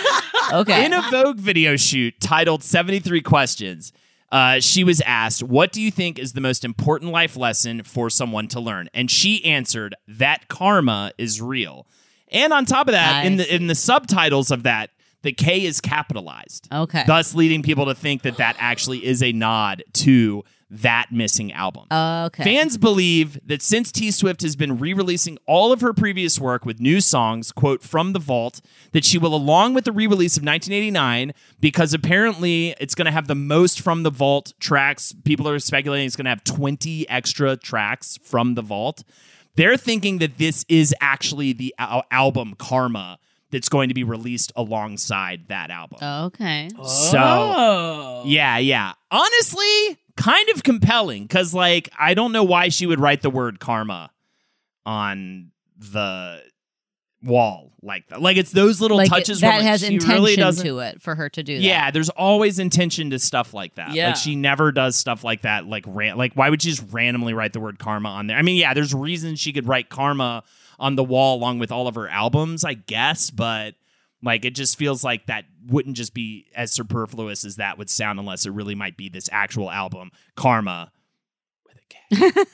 okay. 0.52 0.84
In 0.84 0.92
a 0.92 1.02
Vogue 1.10 1.38
video 1.38 1.76
shoot 1.76 2.14
titled 2.20 2.62
73 2.62 3.22
Questions, 3.22 3.92
uh, 4.30 4.60
she 4.60 4.84
was 4.84 5.00
asked, 5.02 5.42
What 5.42 5.72
do 5.72 5.80
you 5.80 5.90
think 5.90 6.18
is 6.18 6.32
the 6.32 6.40
most 6.40 6.64
important 6.64 7.12
life 7.12 7.36
lesson 7.36 7.82
for 7.82 8.10
someone 8.10 8.48
to 8.48 8.60
learn? 8.60 8.90
And 8.92 9.10
she 9.10 9.44
answered, 9.44 9.94
That 10.06 10.48
karma 10.48 11.12
is 11.16 11.40
real. 11.40 11.86
And 12.28 12.52
on 12.52 12.64
top 12.66 12.88
of 12.88 12.92
that, 12.92 13.14
I 13.14 13.22
in 13.24 13.36
the 13.36 13.44
see. 13.44 13.54
in 13.54 13.66
the 13.68 13.74
subtitles 13.74 14.50
of 14.50 14.64
that, 14.64 14.90
the 15.24 15.32
K 15.32 15.64
is 15.64 15.80
capitalized. 15.80 16.68
Okay. 16.72 17.02
Thus 17.06 17.34
leading 17.34 17.62
people 17.62 17.86
to 17.86 17.94
think 17.94 18.22
that 18.22 18.36
that 18.36 18.56
actually 18.58 19.04
is 19.04 19.22
a 19.22 19.32
nod 19.32 19.82
to 19.94 20.44
that 20.70 21.06
missing 21.12 21.52
album. 21.52 21.86
okay. 21.92 22.42
Fans 22.42 22.76
believe 22.76 23.38
that 23.46 23.62
since 23.62 23.92
T 23.92 24.10
Swift 24.10 24.42
has 24.42 24.56
been 24.56 24.78
re 24.78 24.92
releasing 24.92 25.38
all 25.46 25.72
of 25.72 25.80
her 25.80 25.92
previous 25.92 26.40
work 26.40 26.64
with 26.66 26.80
new 26.80 27.00
songs, 27.00 27.52
quote, 27.52 27.82
from 27.82 28.12
the 28.12 28.18
vault, 28.18 28.60
that 28.92 29.04
she 29.04 29.18
will, 29.18 29.34
along 29.34 29.74
with 29.74 29.84
the 29.84 29.92
re 29.92 30.06
release 30.06 30.36
of 30.36 30.42
1989, 30.42 31.32
because 31.60 31.94
apparently 31.94 32.74
it's 32.80 32.94
going 32.94 33.06
to 33.06 33.12
have 33.12 33.28
the 33.28 33.34
most 33.34 33.80
from 33.80 34.02
the 34.02 34.10
vault 34.10 34.52
tracks. 34.60 35.14
People 35.24 35.48
are 35.48 35.58
speculating 35.58 36.06
it's 36.06 36.16
going 36.16 36.24
to 36.24 36.30
have 36.30 36.44
20 36.44 37.08
extra 37.08 37.56
tracks 37.56 38.18
from 38.22 38.54
the 38.54 38.62
vault. 38.62 39.04
They're 39.56 39.76
thinking 39.76 40.18
that 40.18 40.38
this 40.38 40.64
is 40.68 40.94
actually 41.00 41.52
the 41.52 41.74
al- 41.78 42.04
album 42.10 42.54
Karma 42.58 43.18
that's 43.54 43.68
going 43.68 43.88
to 43.88 43.94
be 43.94 44.04
released 44.04 44.52
alongside 44.56 45.48
that 45.48 45.70
album. 45.70 45.98
okay. 46.26 46.68
So. 46.84 47.18
Oh. 47.18 48.22
Yeah, 48.26 48.58
yeah. 48.58 48.92
Honestly, 49.10 49.96
kind 50.16 50.48
of 50.50 50.62
compelling 50.62 51.22
because, 51.22 51.54
like, 51.54 51.88
I 51.98 52.14
don't 52.14 52.32
know 52.32 52.44
why 52.44 52.68
she 52.68 52.86
would 52.86 53.00
write 53.00 53.22
the 53.22 53.30
word 53.30 53.60
karma 53.60 54.10
on 54.84 55.52
the 55.78 56.42
wall 57.22 57.72
like 57.80 58.08
that. 58.08 58.20
Like, 58.20 58.36
it's 58.36 58.50
those 58.50 58.80
little 58.80 58.96
Like 58.96 59.08
touches 59.08 59.40
that 59.40 59.48
where, 59.48 59.58
like, 59.58 59.66
has 59.66 59.82
intention 59.82 60.10
really 60.10 60.36
to 60.36 60.78
it 60.80 61.00
for 61.00 61.14
her 61.14 61.28
to 61.28 61.42
do 61.42 61.56
that. 61.56 61.62
Yeah, 61.62 61.90
there's 61.90 62.10
always 62.10 62.58
intention 62.58 63.10
to 63.10 63.18
stuff 63.18 63.54
like 63.54 63.76
that. 63.76 63.94
Yeah. 63.94 64.08
Like 64.08 64.16
she 64.16 64.34
never 64.34 64.72
does 64.72 64.96
stuff 64.96 65.22
like 65.22 65.42
that. 65.42 65.66
Like 65.66 65.84
ran- 65.86 66.16
like 66.16 66.34
why 66.34 66.50
would 66.50 66.60
she 66.60 66.70
just 66.70 66.84
randomly 66.92 67.34
write 67.34 67.52
the 67.52 67.60
word 67.60 67.78
karma 67.78 68.08
on 68.08 68.26
there? 68.26 68.36
I 68.36 68.42
mean, 68.42 68.56
yeah, 68.56 68.74
there's 68.74 68.94
reasons 68.94 69.38
she 69.38 69.52
could 69.52 69.68
write 69.68 69.88
karma 69.88 70.42
on 70.78 70.96
the 70.96 71.04
wall 71.04 71.36
along 71.36 71.58
with 71.58 71.72
all 71.72 71.88
of 71.88 71.94
her 71.94 72.08
albums, 72.08 72.64
I 72.64 72.74
guess, 72.74 73.30
but 73.30 73.74
like 74.22 74.44
it 74.44 74.54
just 74.54 74.78
feels 74.78 75.04
like 75.04 75.26
that 75.26 75.44
wouldn't 75.66 75.96
just 75.96 76.14
be 76.14 76.46
as 76.54 76.72
superfluous 76.72 77.44
as 77.44 77.56
that 77.56 77.78
would 77.78 77.90
sound 77.90 78.18
unless 78.18 78.46
it 78.46 78.52
really 78.52 78.74
might 78.74 78.96
be 78.96 79.08
this 79.08 79.28
actual 79.32 79.70
album, 79.70 80.10
Karma. 80.34 80.90
With 81.66 81.76
a 81.76 81.80
K. 81.88 81.98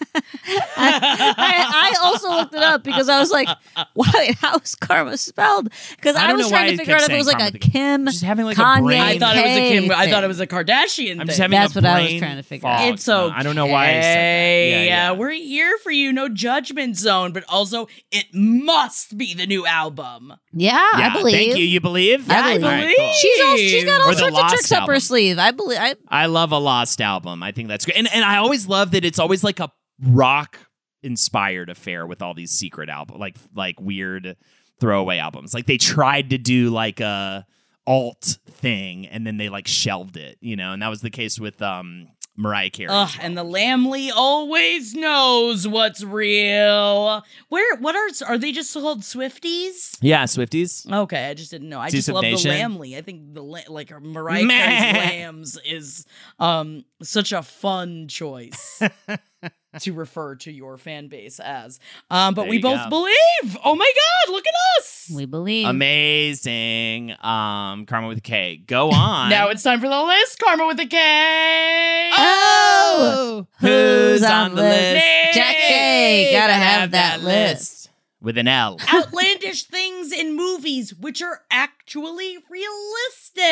I, 0.76 1.92
I 1.96 1.96
also 2.02 2.28
looked 2.30 2.54
it 2.54 2.62
up 2.62 2.82
because 2.84 3.08
I 3.08 3.18
was 3.18 3.30
like, 3.30 3.48
why? 3.94 4.34
How 4.40 4.56
is 4.58 4.74
karma 4.74 5.16
spelled? 5.16 5.70
Because 5.96 6.16
I 6.16 6.30
I, 6.30 6.32
was 6.34 6.48
trying 6.48 6.70
to 6.72 6.76
figure 6.76 6.94
out 6.94 7.02
if 7.02 7.10
it 7.10 7.16
was 7.16 7.26
like 7.26 7.40
a 7.40 7.44
with 7.46 7.54
a 7.56 7.58
K. 7.58 7.70
Kim, 7.70 8.06
Just 8.06 8.22
having, 8.24 8.44
like, 8.44 8.58
a 8.58 8.80
brain- 8.80 9.00
I 9.00 9.18
thought 9.18 9.36
it 9.36 9.42
was 9.44 9.56
a 9.56 9.68
Kim. 9.80 9.90
I 9.90 10.10
thought 10.10 10.24
it 10.24 10.28
was 10.28 10.40
a 10.40 10.46
Kardashian 10.46 11.12
I'm 11.12 11.18
thing. 11.18 11.26
just 11.26 11.38
having 11.38 11.58
That's 11.58 11.74
a 11.76 11.78
what 11.78 11.86
I 11.86 12.02
was 12.02 12.14
trying 12.18 12.36
to 12.36 12.42
figure 12.42 12.62
fog. 12.62 12.80
out. 12.80 12.88
It's 12.94 13.08
okay. 13.08 13.34
I 13.36 13.42
don't 13.42 13.56
know 13.56 13.66
why 13.66 13.88
I 13.88 13.92
said 14.00 14.02
that. 14.02 14.70
Yeah, 14.70 14.82
yeah. 14.84 15.12
we're 15.12 15.30
here 15.30 15.76
for 15.82 15.90
you. 15.90 16.12
No 16.12 16.28
judgment 16.28 16.96
zone, 16.96 17.32
but 17.32 17.44
also 17.48 17.88
it 18.10 18.26
must 18.32 19.16
be 19.16 19.34
the 19.34 19.46
new 19.46 19.66
album. 19.66 20.34
Yeah, 20.52 20.72
Yeah, 20.98 21.08
I 21.12 21.18
believe. 21.18 21.34
Thank 21.34 21.56
you. 21.56 21.64
You 21.64 21.80
believe? 21.80 22.28
I 22.30 22.58
believe. 22.58 22.64
All 22.64 22.70
right, 22.70 22.96
cool. 22.96 23.12
She's 23.12 23.40
all, 23.40 23.56
she's 23.56 23.84
got 23.84 24.00
all 24.00 24.12
sorts 24.12 24.22
of 24.22 24.32
Lost 24.32 24.54
tricks 24.54 24.72
up 24.72 24.88
her 24.88 25.00
sleeve. 25.00 25.38
I 25.38 25.50
believe. 25.50 25.78
I 25.80 25.94
I 26.08 26.26
love 26.26 26.52
a 26.52 26.58
lost 26.58 27.00
album. 27.00 27.42
I 27.42 27.52
think 27.52 27.68
that's 27.68 27.84
great. 27.84 27.96
And 27.96 28.08
and 28.12 28.24
I 28.24 28.36
always 28.36 28.66
love 28.66 28.92
that 28.92 29.04
it's 29.04 29.18
always 29.18 29.42
like 29.44 29.49
a 29.58 29.72
rock 30.02 30.58
inspired 31.02 31.70
affair 31.70 32.06
with 32.06 32.22
all 32.22 32.34
these 32.34 32.50
secret 32.50 32.88
album 32.88 33.18
like 33.18 33.36
like 33.54 33.80
weird 33.80 34.36
throwaway 34.78 35.18
albums. 35.18 35.54
Like 35.54 35.66
they 35.66 35.76
tried 35.76 36.30
to 36.30 36.38
do 36.38 36.70
like 36.70 37.00
a 37.00 37.46
alt 37.86 38.38
thing 38.48 39.06
and 39.06 39.26
then 39.26 39.36
they 39.36 39.48
like 39.48 39.66
shelved 39.66 40.16
it, 40.16 40.38
you 40.40 40.56
know. 40.56 40.72
And 40.72 40.82
that 40.82 40.88
was 40.88 41.00
the 41.00 41.10
case 41.10 41.38
with 41.40 41.60
um 41.62 42.08
Mariah 42.36 42.70
Carey. 42.70 42.88
Ugh, 42.90 43.10
well. 43.16 43.26
and 43.26 43.36
the 43.36 43.44
Lambily 43.44 44.10
always 44.10 44.94
knows 44.94 45.68
what's 45.68 46.02
real. 46.02 47.22
Where? 47.48 47.76
What 47.76 47.94
are? 47.96 48.32
Are 48.32 48.38
they 48.38 48.52
just 48.52 48.72
called 48.72 49.02
Swifties? 49.02 49.98
yeah, 50.00 50.24
Swifties. 50.24 50.90
Okay, 50.90 51.26
I 51.26 51.34
just 51.34 51.50
didn't 51.50 51.68
know. 51.68 51.80
I 51.80 51.90
just 51.90 52.08
love 52.08 52.22
the 52.22 52.34
Lambily. 52.36 52.96
I 52.96 53.02
think 53.02 53.34
the 53.34 53.42
like 53.42 53.90
Mariah 54.00 54.44
Meh. 54.44 54.54
Carey's 54.54 55.10
Lambs 55.10 55.58
is 55.66 56.06
um 56.38 56.84
such 57.02 57.32
a 57.32 57.42
fun 57.42 58.08
choice 58.08 58.82
to 59.78 59.92
refer 59.92 60.34
to 60.36 60.50
your 60.50 60.76
fan 60.78 61.06
base 61.08 61.38
as. 61.38 61.78
Um, 62.10 62.34
but 62.34 62.42
There 62.42 62.50
we 62.50 62.58
both 62.58 62.82
go. 62.84 62.88
believe. 62.90 63.56
Oh 63.64 63.74
my 63.76 63.92
God! 64.26 64.32
Look 64.32 64.44
at 64.46 64.54
us. 64.78 65.10
We 65.14 65.26
believe. 65.26 65.66
Amazing. 65.68 67.12
Um, 67.24 67.86
Karma 67.86 68.08
with 68.08 68.18
a 68.18 68.22
K. 68.22 68.56
Go 68.66 68.90
on. 68.94 69.30
Now 69.30 69.48
it's 69.48 69.62
time 69.62 69.80
for 69.80 69.88
the 69.88 70.02
list. 70.02 70.38
Karma 70.40 70.66
with 70.66 70.80
a 70.80 70.86
K. 70.86 72.10
Oh, 72.16 73.46
Who's 73.60 74.22
on 74.24 74.54
the 74.56 74.62
list? 74.62 75.04
Jack 75.34 75.54
A. 75.56 76.30
Gotta 76.32 76.52
have 76.54 76.90
that 76.92 77.22
list. 77.22 77.90
with 78.20 78.36
an 78.38 78.48
L. 78.48 78.76
outlandish 78.92 79.64
things 79.64 80.12
in 80.12 80.34
movies 80.36 80.94
which 80.94 81.22
are 81.22 81.42
actually 81.50 82.38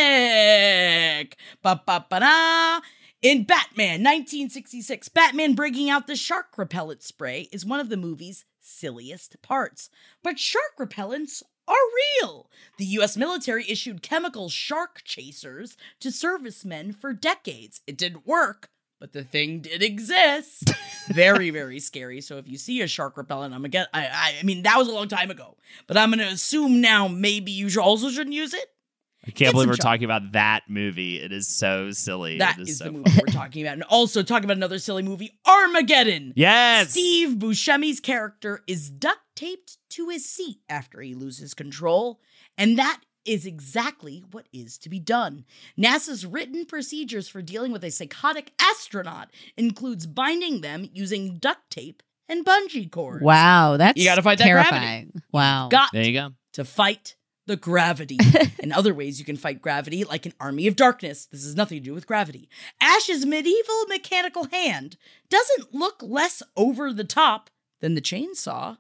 realistic. 0.09 1.37
Ba-ba-ba-da. 1.62 2.81
In 3.21 3.43
Batman 3.43 4.05
1966, 4.05 5.09
Batman 5.09 5.55
bringing 5.55 5.91
out 5.91 6.07
the 6.07 6.14
shark 6.14 6.57
repellent 6.57 7.03
spray 7.03 7.49
is 7.51 7.66
one 7.66 7.81
of 7.81 7.89
the 7.89 7.97
movie's 7.97 8.45
silliest 8.61 9.43
parts. 9.43 9.91
But 10.23 10.39
shark 10.39 10.77
repellents 10.79 11.43
are 11.66 11.75
real. 12.23 12.49
The 12.77 12.85
US 12.85 13.16
military 13.16 13.69
issued 13.69 14.03
chemical 14.03 14.49
shark 14.49 15.03
chasers 15.03 15.77
to 15.99 16.12
servicemen 16.12 16.93
for 16.93 17.12
decades. 17.12 17.81
It 17.89 17.99
didn't 17.99 18.25
work, 18.25 18.69
but 19.01 19.12
the 19.12 19.25
thing 19.25 19.62
did 19.62 19.83
exist. 19.83 20.71
very, 21.09 21.51
very 21.51 21.81
scary. 21.81 22.21
So 22.21 22.39
if 22.39 22.47
you 22.47 22.57
see 22.57 22.83
a 22.83 22.87
shark 22.87 23.16
repellent, 23.16 23.53
I'm 23.53 23.62
gonna 23.62 23.71
get. 23.71 23.89
I, 23.93 24.07
I, 24.07 24.35
I 24.39 24.43
mean, 24.45 24.62
that 24.62 24.79
was 24.79 24.87
a 24.87 24.93
long 24.93 25.09
time 25.09 25.33
ago, 25.33 25.57
but 25.89 25.97
I'm 25.97 26.11
gonna 26.11 26.23
assume 26.27 26.81
now 26.81 27.09
maybe 27.09 27.51
you 27.51 27.69
should 27.69 27.83
also 27.83 28.11
shouldn't 28.11 28.37
use 28.37 28.55
it. 28.55 28.71
I 29.27 29.31
can't 29.31 29.53
believe 29.53 29.69
we're 29.69 29.75
char- 29.77 29.93
talking 29.93 30.05
about 30.05 30.33
that 30.33 30.62
movie. 30.69 31.19
It 31.21 31.33
is 31.33 31.49
so 31.59 31.91
silly. 31.91 32.39
That 32.39 32.59
it 32.59 32.62
is, 32.62 32.69
is, 32.71 32.79
so 32.79 32.85
the 32.85 32.93
movie 32.93 33.11
we're 33.21 33.33
talking 33.33 33.62
about, 33.62 33.75
and 33.75 33.83
also 33.85 34.23
talking 34.23 34.45
about 34.45 34.57
another 34.57 34.79
silly 34.79 35.03
movie, 35.03 35.39
Armageddon. 35.47 36.33
Yes. 36.37 36.91
Steve 36.93 37.37
Buscemi's 37.37 38.01
character 38.01 38.62
is 38.66 38.89
duct 38.91 39.19
taped 39.37 39.79
to 39.91 40.09
his 40.09 40.29
seat 40.29 40.59
after 40.69 41.01
he 41.01 41.14
loses 41.14 41.53
control, 41.55 42.21
and 42.57 42.79
that 42.79 43.01
is 43.25 43.45
exactly 43.45 44.25
what 44.31 44.47
is 44.53 44.79
to 44.79 44.89
be 44.89 44.99
done. 45.01 45.45
NASA's 45.79 46.25
written 46.25 46.64
procedures 46.64 47.29
for 47.29 47.43
dealing 47.43 47.73
with 47.73 47.85
a 47.85 47.91
psychotic 47.91 48.53
astronaut 48.59 49.31
includes 49.57 50.07
binding 50.07 50.62
them 50.62 50.89
using 50.95 51.37
duct 51.37 51.69
tape 51.71 52.03
and 52.29 52.47
bungee 52.47 52.91
cords. 52.91 53.23
Wow, 53.23 53.77
that's 53.77 53.99
You 54.01 54.05
gotta 54.07 54.23
fight 54.23 54.39
that 54.39 54.49
gravity. 54.51 54.71
terrifying. 54.71 55.23
Wow. 55.33 55.69
Got 55.71 55.91
There 55.93 56.05
you 56.05 56.12
go. 56.12 56.31
to 56.55 56.64
fight 56.64 57.16
the 57.49 57.57
gravity. 57.57 58.18
In 58.61 58.70
other 58.70 58.94
ways, 58.94 59.18
you 59.18 59.24
can 59.24 59.36
fight 59.36 59.61
gravity 59.61 60.05
like 60.05 60.26
an 60.26 60.34
army 60.38 60.68
of 60.68 60.76
darkness. 60.76 61.26
This 61.26 61.44
has 61.44 61.57
nothing 61.57 61.78
to 61.78 61.84
do 61.84 61.94
with 61.94 62.07
gravity. 62.07 62.49
Ash's 62.80 63.26
medieval 63.26 63.86
mechanical 63.88 64.44
hand 64.44 64.96
doesn't 65.28 65.74
look 65.74 66.01
less 66.01 66.42
over 66.57 66.92
the 66.92 67.05
top 67.05 67.51
than 67.80 67.94
the 67.94 68.01
chainsaw, 68.01 68.78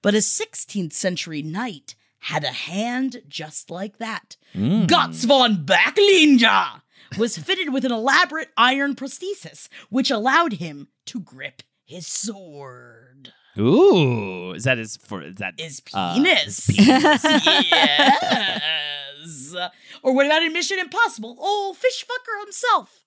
but 0.00 0.14
a 0.14 0.18
16th 0.18 0.92
century 0.92 1.42
knight 1.42 1.94
had 2.20 2.44
a 2.44 2.52
hand 2.52 3.20
just 3.28 3.70
like 3.70 3.98
that. 3.98 4.36
Mm. 4.54 4.86
Götz 4.86 5.26
von 5.26 5.66
Berlichingen 5.66 6.80
was 7.18 7.36
fitted 7.36 7.72
with 7.72 7.84
an 7.84 7.92
elaborate 7.92 8.48
iron 8.56 8.94
prosthesis, 8.94 9.68
which 9.90 10.10
allowed 10.10 10.54
him 10.54 10.88
to 11.06 11.20
grip 11.20 11.62
his 11.84 12.06
sword. 12.06 13.34
Ooh, 13.58 14.52
is 14.52 14.64
that 14.64 14.78
his 14.78 14.96
for? 14.96 15.22
Is 15.22 15.36
that 15.36 15.54
His 15.58 15.80
uh, 15.92 16.14
penis. 16.14 16.66
his 16.66 16.76
penis? 16.76 17.24
yes. 17.70 19.54
Or 20.02 20.14
what 20.14 20.26
about 20.26 20.42
in 20.42 20.52
Mission 20.52 20.78
Impossible? 20.78 21.36
Oh, 21.40 21.74
fish 21.78 22.04
fucker 22.04 22.40
himself. 22.44 23.04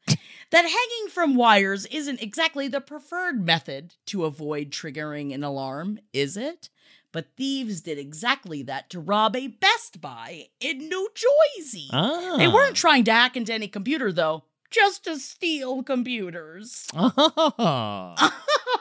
that 0.51 0.63
hanging 0.63 1.09
from 1.11 1.35
wires 1.35 1.85
isn't 1.87 2.21
exactly 2.21 2.67
the 2.67 2.81
preferred 2.81 3.45
method 3.45 3.95
to 4.07 4.25
avoid 4.25 4.71
triggering 4.71 5.33
an 5.33 5.43
alarm, 5.43 5.99
is 6.13 6.37
it? 6.37 6.69
But 7.11 7.27
thieves 7.37 7.81
did 7.81 7.97
exactly 7.97 8.63
that 8.63 8.89
to 8.91 8.99
rob 8.99 9.35
a 9.35 9.47
Best 9.47 10.01
Buy 10.01 10.47
in 10.59 10.87
New 10.89 11.09
Jersey. 11.15 11.87
Ah. 11.91 12.35
They 12.37 12.47
weren't 12.47 12.75
trying 12.75 13.03
to 13.05 13.13
hack 13.13 13.35
into 13.37 13.53
any 13.53 13.67
computer, 13.67 14.11
though, 14.11 14.43
just 14.71 15.03
to 15.05 15.17
steal 15.19 15.83
computers. 15.83 16.87
Oh. 16.93 18.15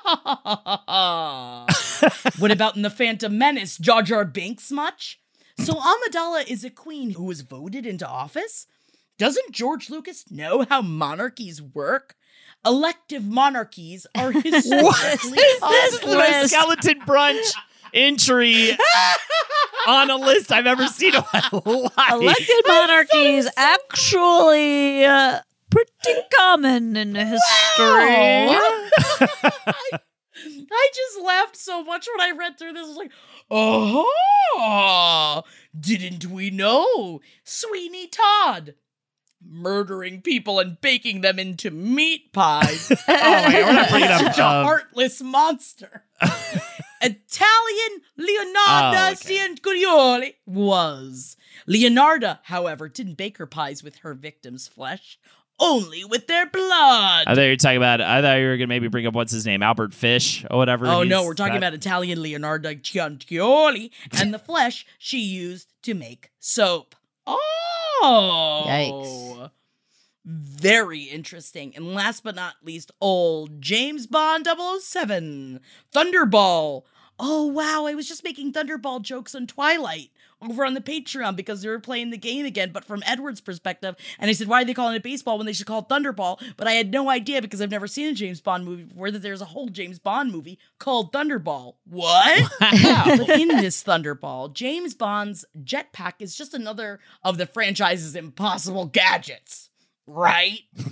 what 2.39 2.51
about 2.51 2.77
in 2.77 2.83
the 2.83 2.91
Phantom 2.91 3.37
Menace? 3.37 3.77
Jar 3.79 4.03
Jar 4.03 4.25
Binks 4.25 4.71
much? 4.71 5.21
So 5.59 5.75
Amidala 5.75 6.49
is 6.49 6.65
a 6.65 6.71
queen 6.71 7.11
who 7.11 7.25
was 7.25 7.41
voted 7.41 7.87
into 7.87 8.07
office? 8.07 8.67
Doesn't 9.19 9.51
George 9.51 9.91
Lucas 9.91 10.31
know 10.31 10.65
how 10.69 10.83
monarchies 10.83 11.61
work? 11.61 12.15
Elective 12.65 13.25
monarchies 13.25 14.07
are 14.15 14.31
historically 14.33 14.83
what 14.83 15.05
is 15.25 15.33
this 15.93 16.01
the 16.01 16.17
list. 16.17 16.53
skeleton 16.53 17.01
brunch 17.01 17.53
entry 17.95 18.73
on 19.89 20.11
a 20.11 20.17
list 20.17 20.53
I've 20.53 20.67
ever 20.67 20.87
seen 20.87 21.15
in 21.15 21.23
my 21.33 21.49
life. 21.53 22.13
Elected 22.13 22.65
monarchies 22.67 23.49
actually 23.57 25.05
uh, 25.05 25.41
pretty 25.77 26.21
common 26.37 26.97
in 26.97 27.15
history. 27.15 27.39
I, 27.79 28.81
I 29.99 30.91
just 30.95 31.21
laughed 31.25 31.57
so 31.57 31.83
much 31.85 32.07
when 32.17 32.21
I 32.27 32.37
read 32.37 32.59
through 32.59 32.73
this. 32.73 32.85
I 32.85 32.89
was 32.89 32.97
like, 32.97 33.13
oh, 33.51 35.43
didn't 35.79 36.27
we 36.27 36.51
know? 36.51 37.21
Sweeney 37.45 38.09
Todd. 38.09 38.75
Murdering 39.49 40.23
people 40.23 40.59
and 40.59 40.81
baking 40.81 41.21
them 41.21 41.39
into 41.39 41.71
meat 41.71 42.33
pies. 42.33 42.91
Oh 43.09 43.43
my 43.43 43.53
God, 43.53 43.67
we're 43.67 43.73
not 43.73 43.91
bringing 43.91 44.09
up, 44.11 44.21
Such 44.21 44.39
a 44.39 44.47
um, 44.47 44.65
heartless 44.65 45.23
monster. 45.23 46.05
Italian 47.01 48.01
Leonardo 48.17 48.99
Oh, 48.99 49.13
okay. 49.13 49.37
Cianciulli 49.37 50.35
was. 50.47 51.37
Leonardo, 51.67 52.39
however, 52.45 52.89
didn't 52.89 53.15
bake 53.17 53.39
her 53.39 53.47
pies 53.47 53.83
with 53.85 53.97
her 53.99 54.15
victims' 54.15 54.67
flesh, 54.67 55.19
only 55.59 56.05
with 56.05 56.27
their 56.27 56.47
blood. 56.47 57.25
I 57.27 57.35
thought 57.35 57.41
you 57.43 57.51
were 57.51 57.57
talking 57.57 57.77
about. 57.79 58.01
I 58.01 58.21
thought 58.23 58.35
you 58.35 58.47
were 58.47 58.57
gonna 58.57 58.67
maybe 58.67 58.89
bring 58.89 59.07
up 59.07 59.15
what's 59.15 59.33
his 59.33 59.47
name, 59.47 59.63
Albert 59.63 59.95
Fish 59.95 60.45
or 60.51 60.59
whatever. 60.59 60.87
Oh 60.87 61.03
no, 61.03 61.25
we're 61.25 61.35
talking 61.35 61.55
that- 61.55 61.59
about 61.59 61.75
Italian 61.75 62.23
Leonardo 62.23 62.75
Cianciulli 62.75 63.91
and 64.19 64.33
the 64.35 64.39
flesh 64.39 64.87
she 64.99 65.21
used 65.21 65.73
to 65.83 65.95
make 65.95 66.31
soap. 66.39 66.95
Oh. 67.27 68.65
Yikes. 68.67 69.51
Very 70.25 71.03
interesting. 71.03 71.73
And 71.77 71.95
last 71.95 72.25
but 72.25 72.35
not 72.35 72.57
least, 72.63 72.91
old 73.01 73.61
James 73.63 74.07
Bond 74.09 74.47
007, 74.81 75.61
Thunderball. 75.95 76.83
Oh 77.19 77.47
wow, 77.47 77.87
I 77.87 77.95
was 77.95 78.09
just 78.09 78.25
making 78.25 78.53
Thunderball 78.53 79.03
jokes 79.03 79.35
on 79.35 79.47
Twilight 79.47 80.11
over 80.43 80.65
on 80.65 80.75
the 80.75 80.81
Patreon 80.81 81.37
because 81.37 81.63
they 81.63 81.69
were 81.69 81.79
playing 81.79 82.11
the 82.11 82.19
game 82.19 82.45
again, 82.45 82.71
but 82.73 82.85
from 82.85 83.03
Edward's 83.07 83.41
perspective. 83.41 83.97
And 84.19 84.29
I 84.29 84.33
said, 84.33 84.49
why 84.49 84.63
are 84.63 84.65
they 84.65 84.75
calling 84.75 84.97
it 84.97 85.03
baseball 85.03 85.39
when 85.39 85.47
they 85.47 85.53
should 85.53 85.67
call 85.67 85.81
it 85.81 85.89
Thunderball? 85.89 86.43
But 86.57 86.67
I 86.67 86.73
had 86.73 86.91
no 86.91 87.09
idea 87.09 87.41
because 87.41 87.61
I've 87.63 87.71
never 87.71 87.87
seen 87.87 88.09
a 88.09 88.13
James 88.13 88.41
Bond 88.41 88.65
movie 88.65 88.85
before 88.85 89.11
that 89.11 89.23
there's 89.23 89.41
a 89.41 89.47
whole 89.47 89.69
James 89.69 89.99
Bond 89.99 90.31
movie 90.31 90.59
called 90.79 91.13
Thunderball. 91.13 91.75
What? 91.89 92.53
but 92.61 93.31
in 93.31 93.49
this 93.49 93.83
Thunderball, 93.83 94.53
James 94.53 94.95
Bond's 94.95 95.45
jetpack 95.63 96.15
is 96.21 96.37
just 96.37 96.55
another 96.55 97.01
of 97.23 97.39
the 97.39 97.47
franchise's 97.47 98.15
impossible 98.15 98.87
gadgets, 98.87 99.71
right? 100.07 100.61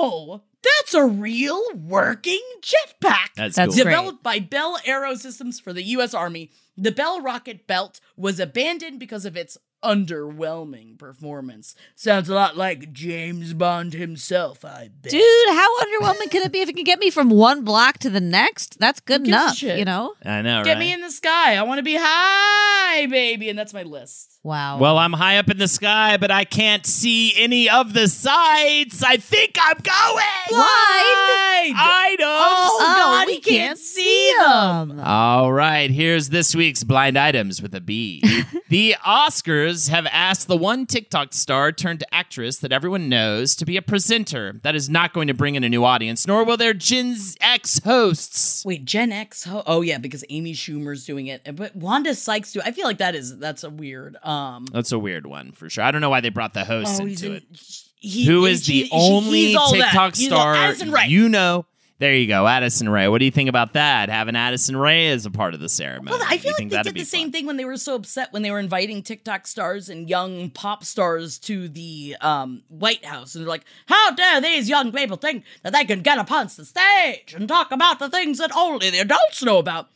No! 0.00 0.42
That's 0.62 0.94
a 0.94 1.04
real 1.04 1.62
working 1.74 2.42
jetpack. 2.62 3.28
That's, 3.36 3.56
That's 3.56 3.74
cool. 3.74 3.84
great. 3.84 3.92
Developed 3.92 4.22
by 4.22 4.38
Bell 4.40 4.78
Aerosystems 4.84 5.60
for 5.62 5.72
the 5.72 5.82
US 5.82 6.14
Army, 6.14 6.50
the 6.76 6.92
Bell 6.92 7.20
rocket 7.20 7.66
belt 7.66 8.00
was 8.16 8.40
abandoned 8.40 8.98
because 8.98 9.24
of 9.24 9.36
its 9.36 9.56
underwhelming 9.82 10.98
performance. 10.98 11.74
Sounds 11.94 12.28
a 12.28 12.34
lot 12.34 12.56
like 12.56 12.92
James 12.92 13.52
Bond 13.54 13.92
himself, 13.94 14.64
I 14.64 14.90
bet. 15.02 15.10
Dude, 15.12 15.48
how 15.50 15.78
underwhelming 15.80 16.30
can 16.30 16.42
it 16.42 16.52
be 16.52 16.60
if 16.60 16.68
it 16.68 16.74
can 16.76 16.84
get 16.84 16.98
me 16.98 17.10
from 17.10 17.30
one 17.30 17.64
block 17.64 17.98
to 17.98 18.10
the 18.10 18.20
next? 18.20 18.78
That's 18.78 19.00
good 19.00 19.26
enough, 19.26 19.56
shit? 19.56 19.78
you 19.78 19.84
know? 19.84 20.14
I 20.24 20.42
know, 20.42 20.64
Get 20.64 20.72
right? 20.74 20.78
me 20.80 20.92
in 20.92 21.00
the 21.00 21.10
sky. 21.10 21.56
I 21.56 21.62
want 21.62 21.78
to 21.78 21.82
be 21.82 21.96
high, 21.98 23.06
baby. 23.06 23.48
And 23.48 23.58
that's 23.58 23.74
my 23.74 23.82
list. 23.82 24.38
Wow. 24.44 24.78
well, 24.78 24.96
I'm 24.98 25.12
high 25.12 25.38
up 25.38 25.50
in 25.50 25.58
the 25.58 25.68
sky, 25.68 26.16
but 26.16 26.30
I 26.30 26.44
can't 26.44 26.86
see 26.86 27.34
any 27.36 27.68
of 27.68 27.92
the 27.92 28.08
sights. 28.08 29.02
I 29.02 29.16
think 29.18 29.56
I'm 29.60 29.76
going. 29.76 30.24
Blind! 30.48 31.74
I 31.76 32.16
know. 32.18 32.26
Oh, 32.26 32.64
Oh, 32.80 32.94
God, 32.96 33.26
we 33.26 33.34
he 33.34 33.40
can't 33.40 33.58
can't 33.58 33.78
see 33.78 33.98
see 33.98 34.32
them. 34.38 35.00
All 35.00 35.52
right, 35.52 35.90
here's 35.90 36.28
this 36.30 36.54
week's 36.54 36.84
blind 36.84 37.18
items 37.18 37.60
with 37.60 37.74
a 37.74 37.80
B. 37.80 38.22
the 38.68 38.94
Oscars 39.04 39.67
have 39.88 40.06
asked 40.10 40.48
the 40.48 40.56
one 40.56 40.86
TikTok 40.86 41.32
star 41.34 41.70
turned 41.72 42.02
actress 42.10 42.58
that 42.58 42.72
everyone 42.72 43.08
knows 43.08 43.54
to 43.56 43.64
be 43.64 43.76
a 43.76 43.82
presenter. 43.82 44.60
That 44.62 44.74
is 44.74 44.88
not 44.88 45.12
going 45.12 45.28
to 45.28 45.34
bring 45.34 45.54
in 45.54 45.64
a 45.64 45.68
new 45.68 45.84
audience, 45.84 46.26
nor 46.26 46.44
will 46.44 46.56
their 46.56 46.74
Gen 46.74 47.16
X 47.40 47.80
hosts. 47.84 48.64
Wait, 48.64 48.84
Gen 48.84 49.12
X? 49.12 49.44
Ho- 49.44 49.62
oh 49.66 49.80
yeah, 49.82 49.98
because 49.98 50.24
Amy 50.30 50.54
Schumer's 50.54 51.04
doing 51.04 51.26
it, 51.28 51.54
but 51.56 51.76
Wanda 51.76 52.14
Sykes 52.14 52.52
do. 52.52 52.60
I 52.64 52.72
feel 52.72 52.86
like 52.86 52.98
that 52.98 53.14
is 53.14 53.38
that's 53.38 53.64
a 53.64 53.70
weird. 53.70 54.16
Um, 54.24 54.66
That's 54.72 54.92
a 54.92 54.98
weird 54.98 55.26
one 55.26 55.52
for 55.52 55.68
sure. 55.70 55.84
I 55.84 55.90
don't 55.90 56.00
know 56.00 56.10
why 56.10 56.20
they 56.20 56.30
brought 56.30 56.54
the 56.54 56.64
host 56.64 57.00
oh, 57.00 57.06
into 57.06 57.26
in, 57.26 57.32
it. 57.36 57.44
he- 58.00 58.24
Who 58.26 58.46
is 58.46 58.66
he- 58.66 58.82
the 58.84 58.88
he- 58.88 58.90
only 58.92 59.54
all 59.56 59.72
that. 59.72 59.90
TikTok 59.90 60.16
star 60.16 60.54
Addison 60.54 60.90
Rae. 60.90 61.06
you 61.06 61.28
know? 61.28 61.66
There 62.00 62.14
you 62.14 62.28
go, 62.28 62.46
Addison 62.46 62.88
Rae. 62.88 63.08
What 63.08 63.18
do 63.18 63.24
you 63.24 63.32
think 63.32 63.48
about 63.48 63.72
that? 63.72 64.08
Having 64.08 64.36
Addison 64.36 64.76
Rae 64.76 65.08
as 65.08 65.26
a 65.26 65.32
part 65.32 65.52
of 65.54 65.58
the 65.58 65.68
ceremony. 65.68 66.12
Well, 66.16 66.26
I 66.28 66.38
feel 66.38 66.52
like 66.56 66.68
they 66.68 66.82
did 66.82 66.94
the 66.94 67.04
same 67.04 67.26
fun? 67.26 67.32
thing 67.32 67.46
when 67.46 67.56
they 67.56 67.64
were 67.64 67.76
so 67.76 67.96
upset 67.96 68.32
when 68.32 68.42
they 68.42 68.52
were 68.52 68.60
inviting 68.60 69.02
TikTok 69.02 69.48
stars 69.48 69.88
and 69.88 70.08
young 70.08 70.50
pop 70.50 70.84
stars 70.84 71.38
to 71.40 71.68
the 71.68 72.16
um, 72.20 72.62
White 72.68 73.04
House, 73.04 73.34
and 73.34 73.42
they're 73.42 73.48
like, 73.48 73.64
"How 73.86 74.12
dare 74.12 74.40
these 74.40 74.68
young 74.68 74.92
people 74.92 75.16
think 75.16 75.44
that 75.64 75.72
they 75.72 75.84
can 75.84 76.02
get 76.02 76.18
upon 76.18 76.48
the 76.56 76.64
stage 76.64 77.34
and 77.34 77.48
talk 77.48 77.72
about 77.72 77.98
the 77.98 78.08
things 78.08 78.38
that 78.38 78.54
only 78.54 78.90
the 78.90 79.00
adults 79.00 79.42
know 79.42 79.58
about?" 79.58 79.88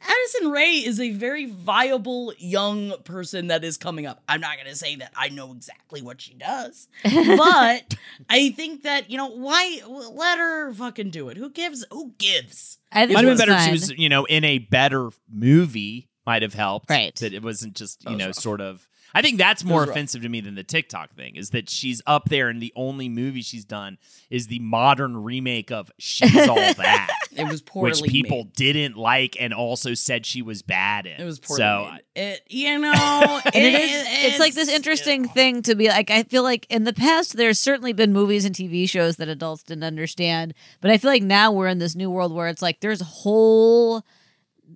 Addison 0.00 0.50
Rae 0.50 0.74
is 0.74 1.00
a 1.00 1.10
very 1.10 1.46
viable 1.46 2.32
young 2.38 2.92
person 3.04 3.48
that 3.48 3.64
is 3.64 3.76
coming 3.76 4.06
up. 4.06 4.22
I'm 4.28 4.40
not 4.40 4.56
going 4.56 4.68
to 4.68 4.76
say 4.76 4.96
that 4.96 5.12
I 5.16 5.28
know 5.28 5.52
exactly 5.52 6.02
what 6.02 6.20
she 6.20 6.34
does, 6.34 6.88
but 7.04 7.94
I 8.30 8.50
think 8.50 8.82
that 8.84 9.10
you 9.10 9.16
know 9.16 9.28
why 9.28 9.80
let 9.86 10.38
her 10.38 10.72
fucking 10.72 11.10
do 11.10 11.28
it. 11.28 11.36
Who 11.36 11.50
gives? 11.50 11.84
Who 11.90 12.12
gives? 12.18 12.78
I 12.92 13.06
think 13.06 13.16
Might 13.16 13.24
have 13.24 13.38
been 13.38 13.48
better 13.48 13.58
if 13.58 13.64
she 13.64 13.70
was, 13.72 13.90
you 13.98 14.08
know, 14.08 14.24
in 14.24 14.44
a 14.44 14.58
better 14.58 15.10
movie. 15.30 16.08
Might 16.26 16.42
have 16.42 16.54
helped, 16.54 16.90
Right. 16.90 17.14
That 17.16 17.32
it 17.32 17.42
wasn't 17.42 17.74
just, 17.74 18.04
you 18.04 18.10
was 18.10 18.18
know, 18.18 18.26
rough. 18.26 18.34
sort 18.34 18.60
of. 18.60 18.86
I 19.18 19.22
think 19.22 19.36
that's 19.38 19.64
more 19.64 19.80
was 19.80 19.88
rough. 19.88 19.96
offensive 19.96 20.22
to 20.22 20.28
me 20.28 20.40
than 20.40 20.54
the 20.54 20.62
TikTok 20.62 21.14
thing. 21.16 21.34
Is 21.34 21.50
that 21.50 21.68
she's 21.68 22.00
up 22.06 22.28
there 22.28 22.48
and 22.48 22.62
the 22.62 22.72
only 22.76 23.08
movie 23.08 23.42
she's 23.42 23.64
done 23.64 23.98
is 24.30 24.46
the 24.46 24.60
modern 24.60 25.16
remake 25.24 25.72
of 25.72 25.90
She's 25.98 26.48
All 26.48 26.54
That, 26.76 27.10
It 27.32 27.48
was 27.48 27.60
poorly 27.60 27.90
which 27.90 28.02
people 28.02 28.44
made. 28.44 28.52
didn't 28.52 28.96
like 28.96 29.36
and 29.40 29.52
also 29.52 29.94
said 29.94 30.24
she 30.24 30.40
was 30.40 30.62
bad 30.62 31.06
in. 31.06 31.20
It 31.20 31.24
was 31.24 31.40
poorly 31.40 31.58
so. 31.58 31.88
made. 31.90 32.00
It, 32.14 32.42
you 32.48 32.78
know, 32.80 33.40
and 33.44 33.54
it 33.64 33.74
is 33.74 34.06
it's 34.08 34.38
like 34.38 34.54
this 34.54 34.68
interesting 34.68 35.26
thing 35.26 35.62
to 35.62 35.74
be 35.74 35.88
like 35.88 36.10
i 36.10 36.24
feel 36.24 36.42
like 36.42 36.66
in 36.68 36.84
the 36.84 36.92
past 36.92 37.36
there's 37.36 37.58
certainly 37.58 37.92
been 37.92 38.12
movies 38.12 38.44
and 38.44 38.54
tv 38.54 38.88
shows 38.88 39.16
that 39.16 39.28
adults 39.28 39.62
didn't 39.62 39.84
understand 39.84 40.52
but 40.80 40.90
i 40.90 40.98
feel 40.98 41.10
like 41.10 41.22
now 41.22 41.52
we're 41.52 41.68
in 41.68 41.78
this 41.78 41.94
new 41.94 42.10
world 42.10 42.32
where 42.32 42.48
it's 42.48 42.60
like 42.62 42.80
there's 42.80 43.00
whole 43.00 44.04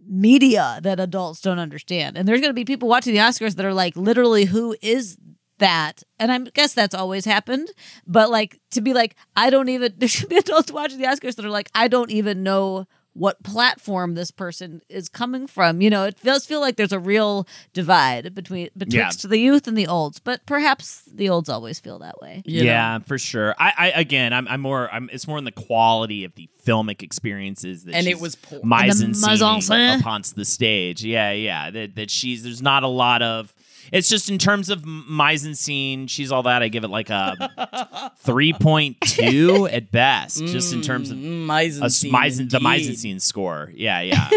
media 0.06 0.80
that 0.82 1.00
adults 1.00 1.40
don't 1.40 1.58
understand. 1.58 2.16
And 2.16 2.26
there's 2.28 2.40
going 2.40 2.50
to 2.50 2.54
be 2.54 2.64
people 2.64 2.88
watching 2.88 3.12
the 3.12 3.20
oscars 3.20 3.56
that 3.56 3.66
are 3.66 3.74
like 3.74 3.96
literally 3.96 4.44
who 4.44 4.76
is 4.82 5.16
that? 5.58 6.02
And 6.18 6.32
i 6.32 6.38
guess 6.38 6.74
that's 6.74 6.94
always 6.94 7.24
happened. 7.24 7.70
But 8.06 8.30
like 8.30 8.60
to 8.72 8.80
be 8.80 8.94
like 8.94 9.16
i 9.36 9.50
don't 9.50 9.68
even 9.68 9.94
there 9.98 10.08
should 10.08 10.28
be 10.28 10.36
adults 10.36 10.72
watching 10.72 10.98
the 10.98 11.06
oscars 11.06 11.36
that 11.36 11.44
are 11.44 11.50
like 11.50 11.70
i 11.74 11.88
don't 11.88 12.10
even 12.10 12.42
know 12.42 12.86
what 13.14 13.42
platform 13.42 14.14
this 14.14 14.30
person 14.30 14.80
is 14.88 15.08
coming 15.08 15.46
from. 15.46 15.80
You 15.82 15.90
know, 15.90 16.04
it 16.04 16.16
does 16.22 16.46
feel 16.46 16.60
like 16.60 16.76
there's 16.76 16.92
a 16.92 16.98
real 16.98 17.46
divide 17.74 18.34
between 18.34 18.70
betwixt 18.76 19.28
the 19.28 19.38
youth 19.38 19.66
and 19.68 19.76
the 19.76 19.86
olds, 19.86 20.18
but 20.18 20.44
perhaps 20.46 21.02
the 21.12 21.28
olds 21.28 21.48
always 21.48 21.78
feel 21.78 21.98
that 21.98 22.20
way. 22.22 22.42
You 22.46 22.60
know? 22.60 22.66
yeah, 22.70 22.98
for 23.00 23.18
sure. 23.18 23.54
I, 23.58 23.72
I 23.76 23.86
again, 24.00 24.32
I'm, 24.32 24.48
I'm 24.48 24.60
more. 24.60 24.90
I'm. 24.92 25.10
It's 25.12 25.26
more 25.28 25.38
in 25.38 25.44
the 25.44 25.52
quality 25.52 26.24
of 26.24 26.34
the 26.34 26.48
filmic 26.64 27.02
experiences 27.02 27.84
that 27.84 27.94
And 27.94 28.06
it 28.06 28.20
was 28.20 28.34
poor. 28.36 28.60
mise 28.64 29.00
And 29.00 29.14
en 29.14 29.20
the 29.20 29.26
mise 29.26 29.42
en 29.42 29.60
scene 29.60 29.76
scène. 29.76 30.00
upon 30.00 30.22
the 30.34 30.44
stage. 30.44 31.04
Yeah, 31.04 31.32
yeah. 31.32 31.70
That 31.70 31.96
that 31.96 32.10
she's 32.10 32.42
there's 32.42 32.62
not 32.62 32.82
a 32.82 32.88
lot 32.88 33.22
of. 33.22 33.52
It's 33.90 34.08
just 34.08 34.30
in 34.30 34.38
terms 34.38 34.70
of 34.70 34.84
mise 34.86 35.44
en 35.44 35.54
scene, 35.54 36.06
she's 36.06 36.30
all 36.30 36.44
that. 36.44 36.62
I 36.62 36.68
give 36.68 36.84
it 36.84 36.88
like 36.88 37.10
a 37.10 38.12
three 38.18 38.52
point 38.52 39.00
two 39.00 39.66
at 39.72 39.90
best, 39.90 40.38
just 40.46 40.72
in 40.72 40.82
terms 40.82 41.10
of 41.10 41.16
Mm, 41.18 41.46
Meisenstein, 41.46 41.82
a 41.82 41.84
s- 41.86 42.04
Meisen, 42.04 42.50
the. 42.50 42.58
Meisenstein 42.60 43.20
score. 43.20 43.70
Yeah, 43.74 44.00
yeah. 44.02 44.28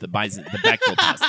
the 0.00 0.08
Meisen, 0.08 0.50
the 0.50 0.58
Bechdel 0.58 0.96
test. 0.96 1.24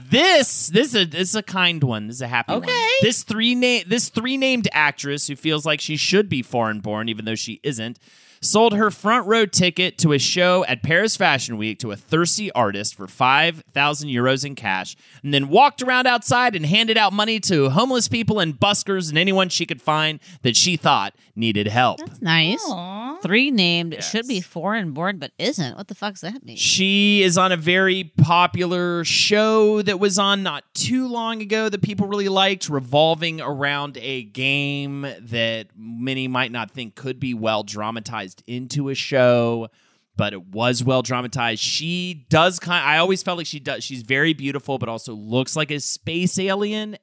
This, 0.10 0.68
this 0.68 0.88
is 0.88 0.94
a, 0.94 1.04
this 1.04 1.30
is 1.30 1.34
a 1.34 1.42
kind 1.42 1.82
one. 1.82 2.06
This 2.08 2.16
is 2.16 2.22
a 2.22 2.28
happy 2.28 2.52
one. 2.52 2.68
This 3.00 3.22
three 3.22 3.54
name, 3.54 3.84
this 3.88 4.08
three 4.08 4.36
named 4.36 4.68
actress 4.72 5.26
who 5.26 5.34
feels 5.36 5.64
like 5.66 5.80
she 5.80 5.96
should 5.96 6.28
be 6.28 6.42
foreign 6.42 6.80
born, 6.80 7.08
even 7.08 7.24
though 7.24 7.34
she 7.34 7.60
isn't. 7.62 7.98
Sold 8.40 8.74
her 8.74 8.90
front 8.90 9.26
row 9.26 9.46
ticket 9.46 9.98
to 9.98 10.12
a 10.12 10.18
show 10.18 10.64
at 10.66 10.82
Paris 10.82 11.16
Fashion 11.16 11.56
Week 11.56 11.78
to 11.80 11.90
a 11.92 11.96
thirsty 11.96 12.50
artist 12.52 12.94
for 12.94 13.06
5,000 13.06 14.08
euros 14.08 14.44
in 14.44 14.54
cash, 14.54 14.96
and 15.22 15.32
then 15.32 15.48
walked 15.48 15.82
around 15.82 16.06
outside 16.06 16.54
and 16.54 16.66
handed 16.66 16.96
out 16.96 17.12
money 17.12 17.40
to 17.40 17.70
homeless 17.70 18.08
people 18.08 18.38
and 18.40 18.58
buskers 18.58 19.08
and 19.08 19.18
anyone 19.18 19.48
she 19.48 19.66
could 19.66 19.80
find 19.80 20.20
that 20.42 20.56
she 20.56 20.76
thought 20.76 21.14
needed 21.34 21.66
help. 21.66 21.98
That's 21.98 22.22
Nice. 22.22 22.64
Aw. 22.66 23.18
Three 23.22 23.50
named 23.50 24.02
should 24.02 24.26
be 24.26 24.40
foreign 24.40 24.92
born, 24.92 25.18
but 25.18 25.32
isn't. 25.38 25.76
What 25.76 25.88
the 25.88 25.94
fuck 25.94 26.14
does 26.14 26.20
that 26.22 26.44
mean? 26.44 26.56
She 26.56 27.22
is 27.22 27.38
on 27.38 27.52
a 27.52 27.56
very 27.56 28.04
popular 28.16 29.04
show 29.04 29.82
that 29.82 30.00
was 30.00 30.18
on 30.18 30.42
not 30.42 30.64
too 30.74 31.08
long 31.08 31.40
ago 31.40 31.68
that 31.68 31.82
people 31.82 32.06
really 32.06 32.28
liked, 32.28 32.68
revolving 32.68 33.40
around 33.40 33.98
a 34.00 34.24
game 34.24 35.02
that 35.02 35.68
many 35.76 36.28
might 36.28 36.52
not 36.52 36.70
think 36.70 36.94
could 36.94 37.20
be 37.20 37.34
well 37.34 37.62
dramatized 37.62 38.25
into 38.46 38.88
a 38.88 38.94
show. 38.94 39.68
But 40.16 40.32
it 40.32 40.46
was 40.46 40.82
well 40.82 41.02
dramatized. 41.02 41.60
She 41.62 42.26
does 42.30 42.58
kind. 42.58 42.82
I 42.82 42.96
always 42.96 43.22
felt 43.22 43.36
like 43.36 43.46
she 43.46 43.60
does. 43.60 43.84
She's 43.84 44.00
very 44.00 44.32
beautiful, 44.32 44.78
but 44.78 44.88
also 44.88 45.12
looks 45.12 45.56
like 45.56 45.70
a 45.70 45.78
space 45.78 46.38
alien 46.38 46.96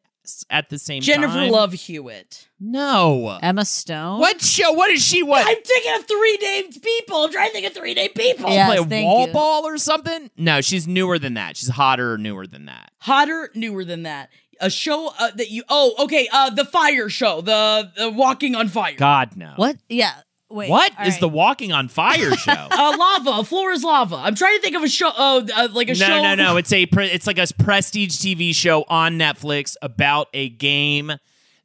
at 0.49 0.69
the 0.69 0.80
same 0.80 1.01
time. 1.01 1.05
Jennifer 1.05 1.34
time. 1.36 1.51
Love 1.51 1.74
Hewitt. 1.74 2.47
No. 2.59 3.38
Emma 3.43 3.65
Stone. 3.65 4.19
What 4.19 4.41
show? 4.41 4.71
What 4.71 4.89
is 4.89 5.05
she? 5.05 5.21
What? 5.21 5.45
I'm 5.47 5.61
thinking 5.61 5.93
of 5.95 6.05
three 6.07 6.38
named 6.41 6.82
people. 6.82 7.17
I'm 7.26 7.32
trying 7.32 7.49
to 7.49 7.53
think 7.53 7.67
of 7.67 7.74
three 7.74 7.93
named 7.93 8.15
people. 8.15 8.49
Yeah. 8.49 8.65
play 8.65 8.76
Yes, 8.78 8.86
a 8.86 8.89
thank 8.89 9.05
wall 9.05 9.28
you. 9.28 9.34
ball 9.34 9.67
or 9.67 9.78
something? 9.78 10.32
No, 10.36 10.61
she's 10.61 10.88
newer 10.88 11.19
than 11.19 11.36
that. 11.36 11.55
She's 11.57 11.69
hotter 11.69 12.13
or 12.13 12.17
newer 12.17 12.47
than 12.47 12.65
that. 12.65 12.93
Hotter, 12.99 13.51
newer 13.53 13.86
than 13.86 14.03
that. 14.03 14.30
A 14.59 14.71
show 14.71 15.11
uh, 15.19 15.30
that 15.36 15.51
you. 15.51 15.63
Oh, 15.69 15.93
okay. 16.05 16.28
Uh, 16.32 16.49
the 16.49 16.65
Fire 16.65 17.09
Show. 17.09 17.41
The, 17.41 17.91
the 17.95 18.09
Walking 18.09 18.55
on 18.55 18.69
Fire. 18.69 18.95
God 18.95 19.36
no. 19.36 19.53
What? 19.57 19.78
Yeah. 19.88 20.13
Wait. 20.53 20.69
What 20.69 20.91
all 20.99 21.07
is 21.07 21.13
right. 21.15 21.19
the 21.21 21.29
Walking 21.29 21.71
on 21.71 21.87
Fire 21.87 22.31
show? 22.37 22.51
Uh, 22.51 22.95
lava. 22.97 23.31
A 23.39 23.43
floor 23.43 23.71
is 23.71 23.83
lava. 23.83 24.15
I'm 24.17 24.35
trying 24.35 24.55
to 24.57 24.61
think 24.61 24.75
of 24.75 24.83
a 24.83 24.87
show. 24.87 25.11
Oh, 25.17 25.45
uh, 25.55 25.67
like 25.73 25.87
a 25.89 25.93
no, 25.93 25.95
show. 25.95 26.21
no, 26.21 26.35
no. 26.35 26.43
No. 26.51 26.57
It's 26.57 26.71
a 26.71 26.85
pre- 26.85 27.07
it's 27.07 27.25
like 27.25 27.39
a 27.39 27.47
prestige 27.57 28.17
TV 28.17 28.53
show 28.53 28.85
on 28.87 29.17
Netflix 29.17 29.75
about 29.81 30.27
a 30.33 30.49
game 30.49 31.13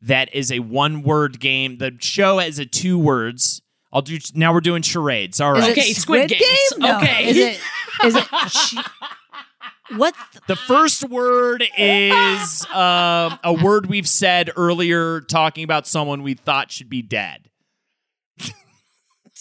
that 0.00 0.34
is 0.34 0.50
a 0.50 0.60
one 0.60 1.02
word 1.02 1.38
game. 1.38 1.76
The 1.78 1.96
show 2.00 2.38
is 2.40 2.58
a 2.58 2.64
two 2.64 2.98
words. 2.98 3.60
I'll 3.92 4.00
do 4.02 4.18
now. 4.34 4.52
We're 4.54 4.60
doing 4.60 4.82
charades. 4.82 5.40
All 5.40 5.52
right. 5.52 5.62
Is 5.62 5.68
it 5.68 5.72
Okay, 5.72 5.92
Squid 5.92 6.28
Game? 6.30 6.38
Games. 6.40 6.78
No. 6.78 6.96
Okay. 6.98 7.28
Is 7.28 7.36
it? 7.36 7.60
Is 8.04 8.14
it? 8.16 8.24
sh- 8.48 8.76
what? 9.96 10.14
the- 10.34 10.40
The 10.48 10.56
first 10.56 11.04
word 11.08 11.64
is 11.76 12.66
um, 12.66 13.38
a 13.44 13.52
word 13.62 13.86
we've 13.86 14.08
said 14.08 14.50
earlier, 14.56 15.20
talking 15.22 15.64
about 15.64 15.86
someone 15.86 16.22
we 16.22 16.34
thought 16.34 16.70
should 16.70 16.88
be 16.90 17.02
dead. 17.02 17.47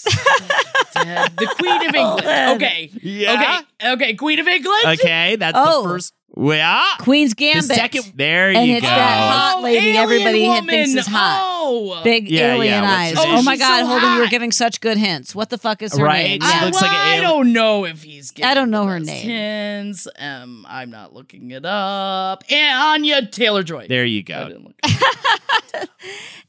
The 1.38 1.48
Queen 1.60 1.90
of 1.90 1.96
England. 1.96 2.26
Oh, 2.26 2.56
okay. 2.56 2.90
Yeah. 3.02 3.62
Okay. 3.82 3.94
Okay. 3.94 4.14
Queen 4.16 4.40
of 4.40 4.48
England. 4.48 4.86
Okay, 5.00 5.36
that's 5.36 5.58
Oh. 5.58 5.84
the 5.84 5.90
first. 5.90 6.14
Yeah. 6.40 6.84
Queen's 7.00 7.32
The 7.32 7.36
Gambit. 7.36 7.64
second. 7.66 8.14
There 8.16 8.50
And 8.52 8.68
you 8.68 8.76
it's 8.76 8.82
go. 8.86 8.90
that 8.90 9.32
hot 9.32 9.64
lady 9.64 9.88
alien 9.88 9.96
everybody 10.04 10.44
had- 10.44 10.50
woman. 10.62 10.68
thinks 10.68 10.94
is 10.96 11.08
hot. 11.08 11.40
Oh. 11.44 12.02
Big 12.04 12.30
Yeah, 12.30 12.54
alien 12.56 12.84
yeah, 12.84 12.90
eyes. 12.92 13.16
her 13.18 13.24
Oh, 13.26 13.42
my 13.42 13.58
God, 13.58 13.80
so 13.82 13.86
Holden, 13.88 14.14
you 14.14 14.20
were 14.22 14.28
giving 14.28 14.52
such 14.52 14.80
good 14.80 14.98
hints. 14.98 15.34
What 15.36 15.50
the 15.50 15.58
fuck 15.58 15.82
is 15.82 15.98
her 15.98 16.04
Right? 16.06 16.40
name? 16.40 16.42
She 16.42 16.48
Yeah. 16.48 16.66
looks 16.66 16.82
like 16.82 16.92
an 16.92 16.98
I 16.98 17.22
don't 17.22 17.52
know 17.54 17.86
if 17.86 18.04
he's. 18.04 18.32
I 18.42 18.54
don't 18.54 18.70
know 18.70 18.86
her 18.86 19.00
name. 19.00 19.30
Hints. 19.30 20.08
Um, 20.18 20.66
I'm 20.70 20.90
not 20.92 21.14
looking 21.14 21.52
it 21.52 21.66
up. 21.66 22.44
And 22.50 22.78
Anya 22.80 23.26
Taylor 23.26 23.64
Joy. 23.64 23.88
There 23.88 24.06
you 24.06 24.20
I 24.20 24.22
go. 24.22 24.48
didn't 24.48 24.64
look 24.66 24.76
it 24.84 25.04
up. 25.04 25.90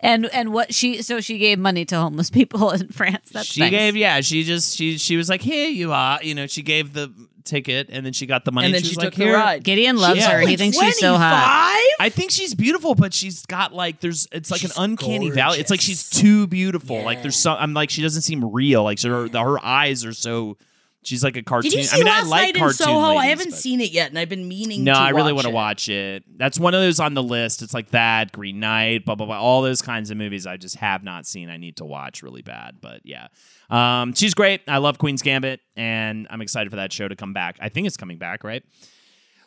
And 0.00 0.26
and 0.26 0.52
what 0.52 0.72
she 0.72 1.02
so 1.02 1.20
she 1.20 1.38
gave 1.38 1.58
money 1.58 1.84
to 1.86 1.96
homeless 1.96 2.30
people 2.30 2.70
in 2.72 2.88
France. 2.88 3.30
That's 3.32 3.46
she 3.48 3.60
nice. 3.60 3.70
gave 3.70 3.96
yeah 3.96 4.20
she 4.20 4.44
just 4.44 4.76
she 4.76 4.96
she 4.96 5.16
was 5.16 5.28
like 5.28 5.42
here 5.42 5.68
you 5.68 5.92
are 5.92 6.20
you 6.22 6.36
know 6.36 6.46
she 6.46 6.62
gave 6.62 6.92
the 6.92 7.12
ticket 7.48 7.88
and 7.90 8.04
then 8.06 8.12
she 8.12 8.26
got 8.26 8.44
the 8.44 8.52
money 8.52 8.66
And 8.66 8.74
then 8.74 8.82
she 8.82 8.90
she 8.90 8.94
took 8.94 9.04
like, 9.04 9.14
the 9.14 9.24
"Here." 9.24 9.34
ride. 9.34 9.64
Gideon 9.64 9.96
loves 9.96 10.20
Yeah. 10.20 10.32
her. 10.32 10.40
He 10.46 10.56
thinks 10.56 10.78
she's 10.78 10.98
so 10.98 11.16
hot. 11.16 11.72
25? 11.98 12.06
I 12.06 12.08
think 12.10 12.30
she's 12.30 12.54
beautiful, 12.54 12.94
but 12.94 13.12
she's 13.14 13.44
got 13.46 13.72
like 13.74 14.00
there's 14.00 14.28
it's 14.32 14.50
like 14.50 14.60
She's 14.60 14.76
an 14.76 14.84
uncanny 14.84 15.30
valley. 15.30 15.58
It's 15.58 15.70
like 15.70 15.80
gorgeous. 15.80 16.08
she's 16.08 16.10
too 16.10 16.46
beautiful. 16.46 17.02
Like 17.02 17.22
there's 17.22 17.36
some 17.36 17.56
I'm 17.58 17.74
like 17.74 17.90
she 17.90 18.02
doesn't 18.02 18.22
seem 18.22 18.44
real. 18.52 18.84
Like 18.84 19.00
her 19.02 19.28
her 19.28 19.64
eyes 19.64 20.04
are 20.04 20.12
so 20.12 20.56
She's 21.08 21.24
like 21.24 21.36
a 21.36 21.42
cartoon. 21.42 21.70
Did 21.70 21.78
you 21.78 21.84
see 21.84 21.96
I 21.96 21.98
mean, 21.98 22.06
last 22.06 22.26
I 22.26 22.28
like 22.28 22.54
night 22.54 22.62
in 22.62 22.72
Soho? 22.74 23.16
I 23.16 23.26
haven't 23.26 23.50
but- 23.50 23.58
seen 23.58 23.80
it 23.80 23.90
yet, 23.90 24.10
and 24.10 24.18
I've 24.18 24.28
been 24.28 24.46
meaning. 24.46 24.68
To 24.68 24.74
see 24.74 24.80
it. 24.80 24.84
No, 24.84 24.92
I 24.92 25.10
really 25.10 25.32
want 25.32 25.46
to 25.46 25.52
watch 25.52 25.88
it. 25.88 26.24
That's 26.36 26.60
one 26.60 26.74
of 26.74 26.80
those 26.82 27.00
on 27.00 27.14
the 27.14 27.22
list. 27.22 27.62
It's 27.62 27.72
like 27.72 27.90
that, 27.90 28.30
Green 28.32 28.60
Knight, 28.60 29.04
blah 29.06 29.14
blah 29.14 29.26
blah. 29.26 29.40
All 29.40 29.62
those 29.62 29.80
kinds 29.80 30.10
of 30.10 30.16
movies 30.18 30.46
I 30.46 30.58
just 30.58 30.76
have 30.76 31.02
not 31.02 31.26
seen. 31.26 31.48
I 31.48 31.56
need 31.56 31.78
to 31.78 31.84
watch 31.86 32.22
really 32.22 32.42
bad. 32.42 32.76
But 32.80 33.00
yeah, 33.04 33.28
um, 33.70 34.12
she's 34.14 34.34
great. 34.34 34.60
I 34.68 34.78
love 34.78 34.98
Queen's 34.98 35.22
Gambit, 35.22 35.60
and 35.76 36.26
I'm 36.30 36.42
excited 36.42 36.68
for 36.70 36.76
that 36.76 36.92
show 36.92 37.08
to 37.08 37.16
come 37.16 37.32
back. 37.32 37.56
I 37.60 37.70
think 37.70 37.86
it's 37.86 37.96
coming 37.96 38.18
back, 38.18 38.44
right? 38.44 38.62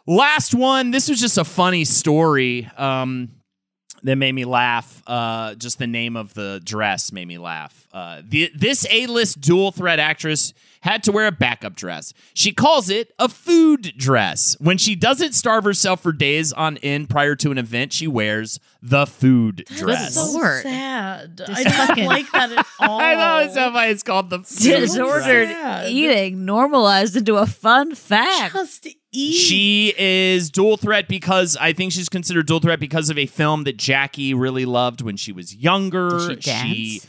Last 0.07 0.55
one. 0.55 0.89
This 0.91 1.07
was 1.09 1.21
just 1.21 1.37
a 1.37 1.45
funny 1.45 1.85
story. 1.85 2.69
Um, 2.77 3.33
that 4.03 4.15
made 4.15 4.31
me 4.31 4.45
laugh. 4.45 5.03
Uh, 5.05 5.53
just 5.53 5.77
the 5.77 5.85
name 5.85 6.15
of 6.17 6.33
the 6.33 6.59
dress 6.63 7.11
made 7.11 7.27
me 7.27 7.37
laugh. 7.37 7.87
Uh, 7.93 8.23
the, 8.27 8.49
this 8.55 8.87
A-list 8.89 9.39
dual 9.41 9.71
threat 9.71 9.99
actress 9.99 10.55
had 10.81 11.03
to 11.03 11.11
wear 11.11 11.27
a 11.27 11.31
backup 11.31 11.75
dress. 11.75 12.13
She 12.33 12.51
calls 12.51 12.89
it 12.89 13.13
a 13.17 13.29
food 13.29 13.93
dress. 13.97 14.57
When 14.59 14.77
she 14.77 14.95
doesn't 14.95 15.33
starve 15.33 15.63
herself 15.63 16.01
for 16.01 16.11
days 16.11 16.51
on 16.51 16.77
end 16.77 17.09
prior 17.09 17.35
to 17.37 17.51
an 17.51 17.57
event, 17.57 17.93
she 17.93 18.07
wears 18.07 18.59
the 18.81 19.05
food 19.05 19.63
dress. 19.75 20.15
So 20.15 20.41
sad. 20.61 21.37
Just 21.37 21.67
I 21.67 21.95
don't 21.95 22.05
like 22.05 22.31
that 22.31 22.51
at 22.51 22.65
all. 22.79 22.99
I 23.01 23.13
know 23.15 23.37
it's 23.45 23.53
so 23.53 23.71
funny. 23.71 23.91
It's 23.91 24.03
called 24.03 24.29
the 24.29 24.39
food 24.39 24.69
dress. 24.69 24.81
Disordered 24.81 25.49
sad. 25.49 25.89
eating 25.89 26.45
normalized 26.45 27.15
into 27.15 27.35
a 27.35 27.45
fun 27.45 27.93
fact. 27.95 28.53
Just 28.53 28.87
eat. 29.11 29.33
She 29.33 29.93
is 29.97 30.49
dual 30.49 30.77
threat 30.77 31.07
because 31.07 31.57
I 31.59 31.73
think 31.73 31.91
she's 31.91 32.09
considered 32.09 32.47
dual 32.47 32.59
threat 32.59 32.79
because 32.79 33.09
of 33.09 33.17
a 33.17 33.27
film 33.27 33.65
that 33.65 33.77
Jackie 33.77 34.33
really 34.33 34.65
loved 34.65 35.01
when 35.01 35.15
she 35.15 35.31
was 35.31 35.55
younger. 35.55 36.09
Does 36.09 36.27
she 36.27 36.35
dance? 36.99 37.07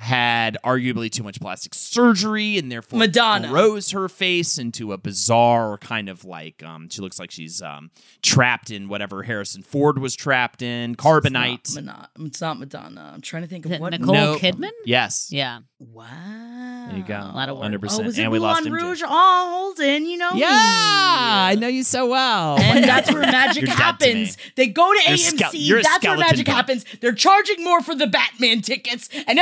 Had 0.00 0.56
arguably 0.64 1.10
too 1.10 1.24
much 1.24 1.40
plastic 1.40 1.74
surgery 1.74 2.56
and 2.56 2.70
therefore 2.70 3.00
Madonna. 3.00 3.48
grows 3.48 3.90
her 3.90 4.08
face 4.08 4.56
into 4.56 4.92
a 4.92 4.96
bizarre 4.96 5.76
kind 5.78 6.08
of 6.08 6.24
like 6.24 6.62
um 6.62 6.88
she 6.88 7.02
looks 7.02 7.18
like 7.18 7.32
she's 7.32 7.60
um 7.60 7.90
trapped 8.22 8.70
in 8.70 8.88
whatever 8.88 9.24
Harrison 9.24 9.60
Ford 9.62 9.98
was 9.98 10.14
trapped 10.14 10.62
in 10.62 10.94
carbonite. 10.94 11.54
It's 11.58 11.74
not, 11.74 11.84
Madonna. 11.84 12.10
it's 12.26 12.40
not 12.40 12.58
Madonna. 12.60 13.10
I'm 13.14 13.20
trying 13.20 13.42
to 13.42 13.48
think 13.48 13.66
of 13.66 13.72
what. 13.80 13.90
Nicole 13.90 14.14
No. 14.14 14.36
Kidman? 14.36 14.70
Yes. 14.84 15.30
Yeah. 15.32 15.60
Wow. 15.80 16.86
There 16.88 16.96
you 16.98 17.04
go. 17.04 17.14
A 17.20 17.34
lot 17.34 17.48
of 17.48 17.58
work. 17.58 17.66
100%. 17.70 18.00
Oh, 18.00 18.02
was 18.04 18.18
it 18.18 18.22
and 18.22 18.32
we 18.32 18.38
lost 18.38 18.64
Moulin 18.64 18.80
him. 18.80 18.86
Rouge? 18.88 19.02
Oh, 19.06 19.74
Holden, 19.76 20.06
you 20.06 20.16
know. 20.16 20.30
Yeah, 20.34 20.46
me. 20.48 20.52
I 20.54 21.56
know 21.58 21.68
you 21.68 21.84
so 21.84 22.06
well. 22.08 22.58
And 22.58 22.84
that's 22.88 23.12
where 23.12 23.22
magic 23.22 23.62
You're 23.66 23.76
dead 23.76 23.98
to 24.00 24.06
me. 24.06 24.12
happens. 24.14 24.36
They 24.56 24.66
go 24.68 24.92
to 24.92 24.98
You're 25.06 25.16
AMC. 25.16 25.38
skele- 25.38 25.82
that's 25.82 26.04
where 26.06 26.16
magic 26.16 26.46
bug. 26.46 26.54
happens. 26.54 26.84
They're 27.00 27.12
charging 27.14 27.62
more 27.62 27.80
for 27.82 27.94
the 27.94 28.06
Batman 28.08 28.60
tickets, 28.62 29.08
and 29.28 29.38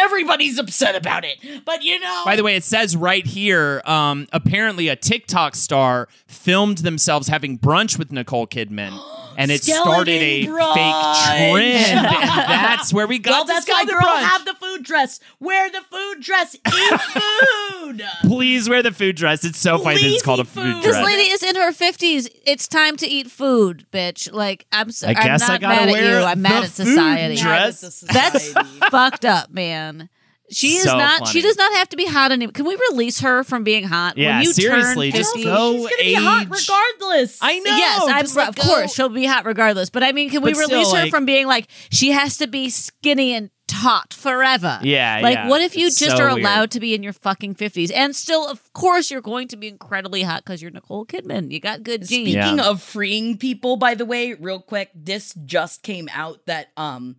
everybody's 0.46 0.58
upset 0.58 0.94
about 0.96 1.24
it. 1.24 1.64
But 1.64 1.82
you 1.82 1.98
know, 2.00 2.22
By 2.24 2.36
the 2.36 2.42
way, 2.42 2.56
it 2.56 2.64
says 2.64 2.96
right 2.96 3.26
here, 3.26 3.82
um, 3.84 4.26
apparently 4.32 4.88
a 4.88 4.96
TikTok 4.96 5.54
star 5.54 6.08
filmed 6.26 6.78
themselves 6.78 7.28
having 7.28 7.58
brunch 7.58 7.98
with 7.98 8.12
Nicole 8.12 8.46
Kidman. 8.46 8.98
And 9.38 9.50
it 9.50 9.62
started 9.62 10.08
a 10.08 10.44
Skeleton 10.44 10.74
fake 10.74 11.26
trend. 11.26 11.86
And 11.86 12.06
that's 12.06 12.90
where 12.90 13.06
we 13.06 13.18
got 13.22 13.32
well, 13.32 13.44
to 13.44 13.48
that's 13.48 13.68
why 13.68 13.82
skeleton 13.82 13.94
girl 13.94 14.14
brunch. 14.16 14.22
have 14.22 14.44
the 14.46 14.54
food 14.54 14.82
dress. 14.82 15.20
Wear 15.40 15.70
the 15.70 15.82
food 15.82 16.22
dress. 16.22 16.54
Eat 16.54 17.00
food. 17.00 18.02
Please 18.22 18.66
wear 18.66 18.82
the 18.82 18.92
food 18.92 19.14
dress. 19.14 19.44
It's 19.44 19.58
so 19.58 19.76
funny 19.76 20.00
that 20.00 20.10
it's 20.10 20.22
called 20.22 20.40
a 20.40 20.44
Lazy 20.44 20.54
food 20.54 20.74
food. 20.76 20.84
This 20.84 21.04
lady 21.04 21.30
is 21.30 21.42
in 21.42 21.54
her 21.54 21.70
fifties. 21.72 22.30
It's 22.46 22.66
time 22.66 22.96
to 22.96 23.06
eat 23.06 23.30
food, 23.30 23.84
bitch. 23.92 24.32
Like 24.32 24.64
I'm. 24.72 24.90
So, 24.90 25.06
I 25.08 25.12
guess 25.12 25.42
I'm 25.42 25.50
I 25.50 25.52
not 25.52 25.60
gotta 25.60 25.86
mad 25.86 25.88
at 25.90 26.02
you. 26.02 26.24
I'm 26.24 26.40
mad 26.40 26.64
at 26.64 26.70
society. 26.70 27.36
dress. 27.36 28.00
That's 28.00 28.52
fucked 28.88 29.26
up, 29.26 29.50
man. 29.50 30.08
She 30.50 30.76
is 30.76 30.84
So 30.84 30.96
not. 30.96 31.26
She 31.28 31.40
does 31.42 31.56
not 31.56 31.72
have 31.74 31.88
to 31.90 31.96
be 31.96 32.06
hot 32.06 32.30
anymore. 32.32 32.52
Can 32.52 32.66
we 32.66 32.78
release 32.90 33.20
her 33.20 33.42
from 33.42 33.64
being 33.64 33.84
hot? 33.84 34.16
Yeah, 34.16 34.36
when 34.38 34.44
you 34.44 34.52
seriously, 34.52 35.10
turn 35.10 35.18
just 35.20 35.34
50, 35.34 35.44
go 35.44 35.72
She's 35.72 35.80
gonna 35.82 35.96
be 36.02 36.14
hot 36.14 36.42
age. 36.42 36.48
regardless. 36.50 37.38
I 37.42 37.58
know. 37.58 37.76
Yes, 37.76 38.02
I'm, 38.06 38.20
just, 38.24 38.36
like, 38.36 38.48
of 38.48 38.56
course 38.56 38.94
she'll 38.94 39.08
be 39.08 39.26
hot 39.26 39.44
regardless. 39.44 39.90
But 39.90 40.02
I 40.04 40.12
mean, 40.12 40.30
can 40.30 40.42
we 40.42 40.52
But 40.52 40.56
still, 40.62 40.68
release 40.70 40.92
her 40.92 41.00
like- 41.02 41.10
from 41.10 41.24
being 41.26 41.46
like 41.46 41.68
she 41.90 42.12
has 42.12 42.36
to 42.38 42.46
be 42.46 42.70
skinny 42.70 43.32
and 43.34 43.50
taut 43.66 44.14
forever? 44.14 44.78
Yeah, 44.82 45.18
Like, 45.22 45.34
yeah. 45.34 45.48
what 45.48 45.62
if 45.62 45.76
you 45.76 45.88
It's 45.88 45.98
just 45.98 46.16
so 46.16 46.22
are 46.22 46.28
weird. 46.34 46.40
allowed 46.42 46.70
to 46.72 46.80
be 46.80 46.94
in 46.94 47.02
your 47.02 47.12
fucking 47.12 47.54
fifties 47.54 47.90
and 47.90 48.14
still, 48.14 48.46
of 48.48 48.72
course, 48.72 49.10
you're 49.10 49.20
going 49.20 49.48
to 49.48 49.56
be 49.56 49.66
incredibly 49.66 50.22
hot 50.22 50.44
because 50.44 50.62
you're 50.62 50.70
Nicole 50.70 51.04
Kidman. 51.04 51.50
You 51.50 51.58
got 51.58 51.82
good 51.82 52.06
genes. 52.06 52.28
Yeah. 52.34 52.44
Speaking 52.46 52.60
of 52.60 52.80
freeing 52.80 53.36
people, 53.36 53.76
by 53.76 53.94
the 53.94 54.04
way, 54.04 54.34
real 54.34 54.60
quick, 54.60 54.90
this 54.94 55.34
just 55.44 55.82
came 55.82 56.08
out 56.12 56.46
that 56.46 56.68
um 56.76 57.16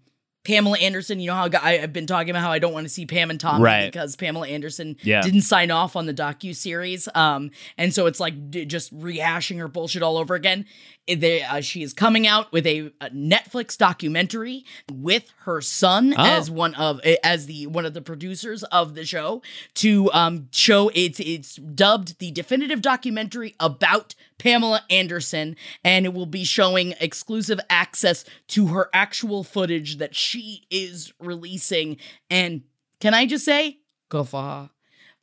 Pamela 0.48 0.78
Anderson, 0.80 1.20
you 1.20 1.28
know 1.28 1.36
how 1.36 1.50
I, 1.62 1.80
I've 1.82 1.92
been 1.92 2.08
talking 2.08 2.30
about 2.30 2.42
how 2.42 2.52
I 2.54 2.60
don't 2.60 2.72
want 2.72 2.86
to 2.86 2.90
see 2.90 3.06
Pam 3.06 3.30
and 3.30 3.38
Tommy 3.40 3.62
Right. 3.64 3.92
because 3.92 4.16
Pamela 4.16 4.48
Anderson 4.48 4.96
Yeah. 5.04 5.22
didn't 5.22 5.42
sign 5.42 5.72
off 5.72 5.98
on 5.98 6.06
the 6.06 6.14
docu 6.14 6.56
series, 6.56 7.10
um, 7.14 7.52
and 7.78 7.94
so 7.94 8.06
it's 8.06 8.22
like 8.22 8.50
d- 8.50 8.64
just 8.66 8.98
rehashing 8.98 9.58
her 9.60 9.68
bullshit 9.68 10.02
all 10.04 10.18
over 10.18 10.36
again. 10.36 10.66
They, 11.08 11.42
uh, 11.42 11.62
she 11.62 11.84
is 11.84 11.94
coming 11.94 12.28
out 12.28 12.52
with 12.52 12.68
a, 12.68 12.92
a 13.00 13.10
Netflix 13.12 13.78
documentary 13.78 14.66
with 14.92 15.32
her 15.46 15.62
son 15.62 16.14
Oh. 16.18 16.24
as 16.24 16.52
one 16.52 16.76
of 16.76 17.00
as 17.24 17.46
the 17.46 17.68
one 17.68 17.86
of 17.86 17.94
the 17.94 18.02
producers 18.02 18.64
of 18.64 18.96
the 18.96 19.06
show 19.06 19.42
to 19.76 20.12
um, 20.14 20.50
show 20.52 20.92
it's 20.94 21.20
it's 21.20 21.56
dubbed 21.56 22.20
the 22.20 22.32
definitive 22.32 22.82
documentary 22.82 23.56
about 23.60 24.16
Pamela 24.38 24.84
Anderson, 24.90 25.56
and 25.84 26.06
it 26.06 26.14
will 26.14 26.26
be 26.28 26.44
showing 26.44 26.94
exclusive 27.00 27.60
access 27.70 28.24
to 28.50 28.68
her 28.68 28.90
actual 28.94 29.44
footage 29.44 29.98
that 29.98 30.16
she 30.16 30.66
is 30.70 31.14
releasing. 31.20 31.98
And 32.30 32.62
can 33.00 33.14
I 33.14 33.26
just 33.26 33.46
say, 33.46 33.80
go 34.10 34.24
for 34.24 34.42
her. 34.42 34.70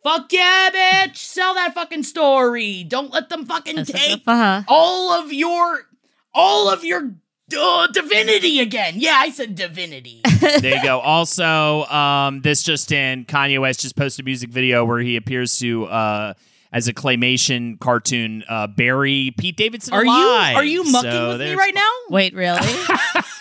Fuck 0.05 0.33
yeah, 0.33 0.69
bitch! 0.71 1.17
Sell 1.17 1.55
that 1.55 1.75
fucking 1.75 2.03
story. 2.05 2.85
Don't 2.85 3.11
let 3.11 3.31
them 3.31 3.47
fucking 3.47 3.77
That's 3.77 3.91
take 3.91 4.11
good 4.11 4.23
for 4.23 4.35
her. 4.35 4.65
all 4.69 5.11
of 5.13 5.33
your 5.33 5.89
all 6.35 6.69
of 6.71 6.85
your 6.85 7.15
uh, 7.59 7.87
divinity 7.89 8.61
again. 8.61 8.95
Yeah, 8.97 9.15
I 9.17 9.31
said 9.31 9.55
divinity. 9.55 10.21
there 10.41 10.77
you 10.77 10.83
go. 10.83 11.01
Also, 11.01 11.85
um, 11.85 12.43
this 12.43 12.63
just 12.63 12.93
in, 12.93 13.25
Kanye 13.25 13.59
West 13.61 13.81
just 13.81 13.97
posted 13.97 14.25
a 14.25 14.27
music 14.27 14.51
video 14.51 14.85
where 14.85 15.01
he 15.01 15.17
appears 15.17 15.59
to, 15.59 15.87
uh, 15.87 16.35
as 16.73 16.89
a 16.89 16.93
claymation 16.93 17.79
cartoon, 17.79 18.45
uh, 18.49 18.67
bury 18.67 19.33
Pete 19.39 19.57
Davidson 19.57 19.95
Are 19.95 20.05
you 20.05 20.11
are 20.13 20.65
you 20.65 20.85
mucking 20.85 21.11
So 21.11 21.29
with 21.29 21.41
me 21.41 21.55
right 21.55 21.75
now? 21.75 21.91
Wait, 22.11 22.35
really? 22.35 22.61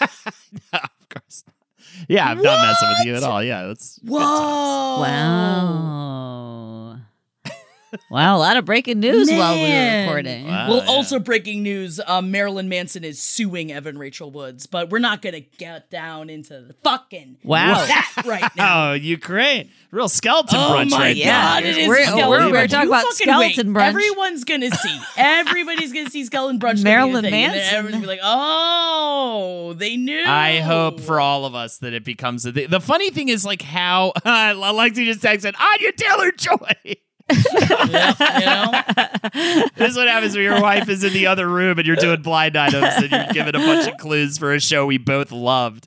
of 2.13 2.37
course. 2.37 2.45
Yeah, 2.45 2.53
I'm 2.53 2.59
not 2.59 2.67
messing 2.67 2.89
with 2.89 3.05
you 3.05 3.15
at 3.15 3.23
all. 3.23 3.43
Yeah, 3.43 3.67
that's 3.67 3.99
Whoa! 4.03 4.19
wow. 5.01 6.03
Wow, 8.09 8.37
a 8.37 8.39
lot 8.39 8.57
of 8.57 8.65
breaking 8.65 8.99
news 8.99 9.29
while 9.29 9.55
we 9.55 9.61
were 9.61 9.99
recording. 10.05 10.47
Wow. 10.47 10.67
Well, 10.69 10.77
yeah. 10.83 10.89
also 10.89 11.19
breaking 11.19 11.63
news: 11.63 11.99
um, 12.05 12.31
Marilyn 12.31 12.69
Manson 12.69 13.03
is 13.03 13.21
suing 13.21 13.71
Evan 13.71 13.97
Rachel 13.97 14.31
Woods, 14.31 14.65
but 14.67 14.89
we're 14.89 14.99
not 14.99 15.21
gonna 15.21 15.41
get 15.41 15.89
down 15.89 16.29
into 16.29 16.61
the 16.61 16.73
fucking 16.83 17.37
Wow. 17.43 17.73
that 17.85 18.23
right 18.25 18.51
now. 18.57 18.91
Oh, 18.91 18.93
Ukraine. 18.93 19.69
Real 19.91 20.09
skeleton 20.09 20.57
Oh 20.59 20.73
brunch 20.73 20.89
my 20.89 20.97
right 20.97 21.15
Yeah, 21.15 21.31
god, 21.61 21.63
it 21.65 21.77
is 21.77 21.87
we're- 21.87 22.03
skeleton 22.05 22.29
we're- 22.29 22.51
we're 22.51 22.67
talking 22.67 22.89
about 22.89 23.05
fucking 23.05 23.37
wait. 23.37 23.53
skeleton 23.53 23.73
brunch. 23.73 23.87
Everyone's 23.89 24.43
gonna 24.43 24.71
see. 24.71 24.99
Everybody's 25.17 25.93
gonna 25.93 26.09
see 26.09 26.25
skeleton 26.25 26.59
brunch. 26.59 26.61
gonna 26.61 26.75
be 26.75 26.81
a 26.81 26.83
Marilyn 26.85 27.23
thing, 27.23 27.33
and 27.33 27.53
Manson. 27.53 27.75
Everyone's 27.77 27.93
gonna 27.95 28.01
be 28.01 28.07
like, 28.07 28.19
oh, 28.23 29.73
they 29.77 29.97
knew. 29.97 30.23
I 30.25 30.59
hope 30.59 30.99
for 30.99 31.19
all 31.19 31.45
of 31.45 31.53
us 31.55 31.77
that 31.79 31.93
it 31.93 32.03
becomes 32.03 32.45
a 32.45 32.51
thing. 32.51 32.69
The 32.69 32.79
funny 32.79 33.09
thing 33.11 33.29
is, 33.29 33.45
like, 33.45 33.61
how 33.61 34.13
Lexi 34.25 35.05
just 35.05 35.21
texted, 35.21 35.53
Anya 35.59 35.91
Taylor 35.91 36.31
Joy. 36.31 36.95
Yeah, 37.89 38.39
you 38.39 38.45
know? 38.45 39.67
this 39.75 39.91
is 39.91 39.97
what 39.97 40.07
happens 40.07 40.35
when 40.35 40.43
your 40.43 40.61
wife 40.61 40.89
is 40.89 41.03
in 41.03 41.13
the 41.13 41.27
other 41.27 41.47
room 41.49 41.77
and 41.77 41.87
you're 41.87 41.95
doing 41.95 42.21
blind 42.21 42.55
items 42.57 42.93
and 42.97 43.11
you're 43.11 43.25
giving 43.33 43.55
a 43.55 43.59
bunch 43.65 43.87
of 43.87 43.97
clues 43.97 44.37
for 44.37 44.53
a 44.53 44.59
show 44.59 44.85
we 44.85 44.97
both 44.97 45.31
loved. 45.31 45.85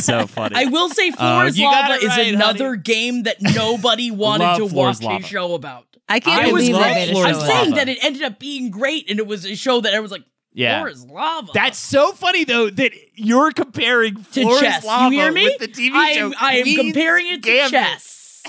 So 0.00 0.26
funny. 0.26 0.56
I 0.56 0.66
will 0.66 0.88
say 0.90 1.08
uh, 1.10 1.16
Floor's 1.16 1.54
Oh, 1.58 1.60
you 1.60 1.66
Lava 1.66 1.94
it 1.94 2.02
is 2.02 2.08
right, 2.08 2.34
another 2.34 2.68
honey. 2.70 2.82
game 2.82 3.22
that 3.24 3.36
nobody 3.40 4.10
wanted 4.12 4.58
to 4.58 4.68
Floor's 4.68 5.00
watch 5.00 5.02
Lava. 5.02 5.24
a 5.24 5.28
show 5.28 5.54
about. 5.54 5.86
I 6.08 6.20
can't 6.20 6.44
I 6.44 6.48
It 6.48 6.52
was 6.52 6.66
they 6.66 6.72
great. 6.72 6.80
made 6.94 7.08
a 7.08 7.12
Floor's 7.12 7.26
I'm 7.28 7.32
show. 7.34 7.38
Lava. 7.40 7.52
saying 7.52 7.74
that 7.76 7.88
it 7.88 7.98
ended 8.02 8.22
up 8.22 8.38
being 8.38 8.70
great, 8.70 9.08
and 9.10 9.18
it 9.18 9.26
was 9.26 9.44
a 9.46 9.54
show 9.56 9.80
that 9.80 9.88
everyone 9.88 10.02
was 10.02 10.12
like, 10.12 10.24
Yeah. 10.52 10.80
"Floor 10.80 10.88
is 10.90 11.04
lava." 11.06 11.50
That's 11.54 11.78
so 11.78 12.12
funny 12.12 12.44
though 12.44 12.68
that 12.70 12.92
you're 13.14 13.52
comparing 13.52 14.16
to 14.16 14.22
Floor's 14.22 14.60
chess. 14.60 14.84
Lava 14.84 15.14
you 15.14 15.20
hear 15.22 15.32
me? 15.32 15.44
with 15.44 15.58
the 15.58 15.68
TV 15.68 15.94
I 15.94 16.12
show. 16.12 16.32
I 16.38 16.56
am 16.56 16.62
Queen's 16.64 16.78
comparing 16.80 17.26
it 17.28 17.42
to 17.42 17.48
Gambit. 17.50 17.70
chess. 17.70 18.42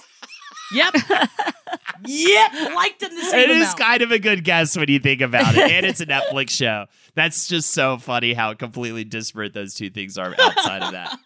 Yep. 0.74 0.96
yep. 2.08 2.52
Liked 2.76 3.04
in 3.04 3.16
the 3.16 3.22
same 3.24 3.40
It 3.40 3.50
is 3.52 3.62
amount. 3.64 3.80
kind 3.80 4.02
of 4.02 4.12
a 4.12 4.20
good 4.20 4.44
guess 4.44 4.76
when 4.78 4.90
you 4.90 5.00
think 5.00 5.22
about 5.22 5.56
it, 5.56 5.72
and 5.72 5.86
it's 5.86 6.02
a 6.02 6.06
Netflix 6.08 6.52
show. 6.52 6.86
That's 7.16 7.48
just 7.48 7.72
so 7.72 7.98
funny 7.98 8.34
how 8.34 8.54
completely 8.54 9.04
disparate 9.04 9.54
those 9.54 9.74
two 9.74 9.90
things 9.90 10.18
are 10.18 10.34
outside 10.40 10.84
of 10.84 10.92
that. 10.94 11.18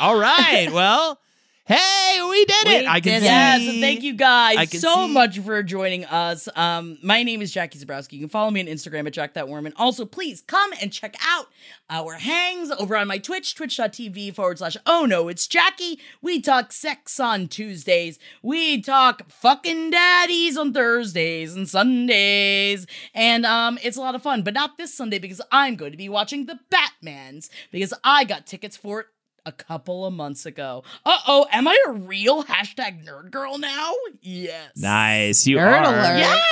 All 0.00 0.18
right, 0.18 0.70
well, 0.72 1.20
Hey, 1.68 2.20
we 2.30 2.44
did 2.44 2.68
it! 2.68 2.80
We 2.82 2.86
I 2.86 3.00
can 3.00 3.20
see. 3.58 3.74
so 3.74 3.80
thank 3.80 4.04
you 4.04 4.14
guys 4.14 4.70
so 4.80 5.08
see. 5.08 5.12
much 5.12 5.40
for 5.40 5.64
joining 5.64 6.04
us. 6.04 6.48
Um, 6.54 6.96
my 7.02 7.24
name 7.24 7.42
is 7.42 7.50
Jackie 7.50 7.76
Zebrowski. 7.80 8.12
You 8.12 8.20
can 8.20 8.28
follow 8.28 8.52
me 8.52 8.60
on 8.60 8.68
Instagram 8.68 9.04
at 9.08 9.12
Jack 9.12 9.34
That 9.34 9.48
Worm. 9.48 9.66
And 9.66 9.74
also, 9.76 10.04
please 10.04 10.42
come 10.42 10.70
and 10.80 10.92
check 10.92 11.16
out 11.26 11.46
our 11.90 12.12
hangs 12.12 12.70
over 12.70 12.96
on 12.96 13.08
my 13.08 13.18
Twitch, 13.18 13.56
twitch.tv 13.56 14.32
forward 14.32 14.58
slash 14.58 14.76
oh 14.86 15.06
no, 15.06 15.26
it's 15.26 15.48
Jackie. 15.48 15.98
We 16.22 16.40
talk 16.40 16.70
sex 16.70 17.18
on 17.18 17.48
Tuesdays. 17.48 18.20
We 18.44 18.80
talk 18.80 19.28
fucking 19.28 19.90
daddies 19.90 20.56
on 20.56 20.72
Thursdays 20.72 21.56
and 21.56 21.68
Sundays. 21.68 22.86
And 23.12 23.44
um, 23.44 23.76
it's 23.82 23.96
a 23.96 24.00
lot 24.00 24.14
of 24.14 24.22
fun, 24.22 24.42
but 24.44 24.54
not 24.54 24.78
this 24.78 24.94
Sunday 24.94 25.18
because 25.18 25.40
I'm 25.50 25.74
going 25.74 25.90
to 25.90 25.98
be 25.98 26.08
watching 26.08 26.46
the 26.46 26.60
Batmans 26.70 27.48
because 27.72 27.92
I 28.04 28.22
got 28.22 28.46
tickets 28.46 28.76
for 28.76 29.00
it 29.00 29.06
a 29.46 29.52
couple 29.52 30.04
of 30.04 30.12
months 30.12 30.44
ago. 30.44 30.82
Uh 31.06 31.16
oh, 31.26 31.46
am 31.50 31.66
I 31.66 31.78
a 31.86 31.92
real 31.92 32.44
hashtag 32.44 33.06
nerd 33.06 33.30
girl 33.30 33.56
now? 33.58 33.92
Yes. 34.20 34.72
Nice, 34.76 35.46
you 35.46 35.56
Nerd 35.56 35.80
are. 35.80 35.84
alert. 35.84 36.18
Yes. 36.18 36.44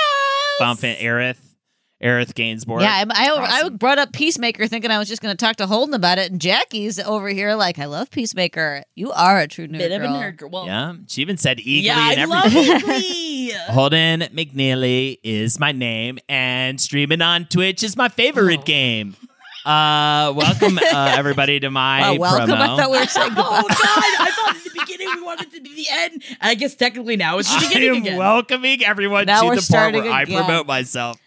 Bumping 0.57 0.95
Aerith, 0.95 1.37
Aerith 2.01 2.33
Gainsborough. 2.33 2.81
Yeah, 2.81 3.03
I, 3.09 3.27
I, 3.29 3.61
I 3.65 3.69
brought 3.69 3.99
up 3.99 4.13
Peacemaker 4.13 4.67
thinking 4.67 4.89
I 4.89 4.97
was 4.99 5.09
just 5.09 5.21
going 5.21 5.35
to 5.35 5.37
talk 5.45 5.57
to 5.57 5.67
Holden 5.67 5.93
about 5.93 6.17
it, 6.17 6.31
and 6.31 6.39
Jackie's 6.39 6.97
over 6.99 7.27
here 7.27 7.55
like, 7.55 7.77
I 7.77 7.85
love 7.85 8.09
Peacemaker. 8.09 8.83
You 8.95 9.11
are 9.11 9.39
a 9.39 9.47
true 9.47 9.67
nerd 9.67 9.79
Bit 9.79 9.91
of 9.91 10.01
a 10.01 10.07
girl. 10.07 10.15
nerd 10.15 10.37
girl. 10.37 10.49
Well, 10.49 10.65
yeah. 10.65 10.93
She 11.07 11.21
even 11.21 11.35
said 11.37 11.59
eagerly 11.59 11.87
yeah, 11.87 12.11
and 12.21 12.33
I 12.33 12.45
everything. 12.45 12.69
love 12.69 13.01
Eagly. 13.01 13.55
Holden 13.73 14.21
McNeely 14.33 15.19
is 15.23 15.59
my 15.59 15.71
name, 15.73 16.19
and 16.29 16.79
streaming 16.79 17.21
on 17.21 17.45
Twitch 17.45 17.83
is 17.83 17.97
my 17.97 18.07
favorite 18.07 18.61
Oh. 18.61 18.63
game. 18.63 19.15
Uh, 19.65 20.31
welcome 20.35 20.77
uh, 20.77 20.81
everybody 21.17 21.59
to 21.59 21.71
my 21.71 22.11
Wow, 22.11 22.15
welcome. 22.19 22.49
promo. 22.55 22.59
I 22.61 22.67
thought 22.77 22.91
we 22.91 22.99
were 22.99 23.05
saying 23.07 23.31
Oh 23.35 23.61
God! 23.67 23.67
I 23.67 24.31
thought 24.31 24.55
in 24.57 24.61
the 24.63 24.79
beginning 24.79 25.07
we 25.15 25.21
wanted 25.23 25.51
to 25.53 25.61
be 25.61 25.73
the 25.75 25.87
end. 25.91 26.23
And 26.29 26.37
I 26.51 26.53
guess 26.53 26.75
technically 26.75 27.17
now 27.17 27.39
it's 27.39 27.51
the 27.51 27.67
beginning. 27.67 27.89
I 27.89 27.93
beginning 27.93 27.97
am 27.97 28.03
again. 28.03 28.17
welcoming 28.19 28.83
everyone 28.85 29.25
Now 29.25 29.41
to 29.41 29.47
the 29.49 29.49
part 29.55 29.61
starting 29.63 30.03
where 30.03 30.13
I 30.13 30.25
promote 30.25 30.67
myself. 30.67 31.19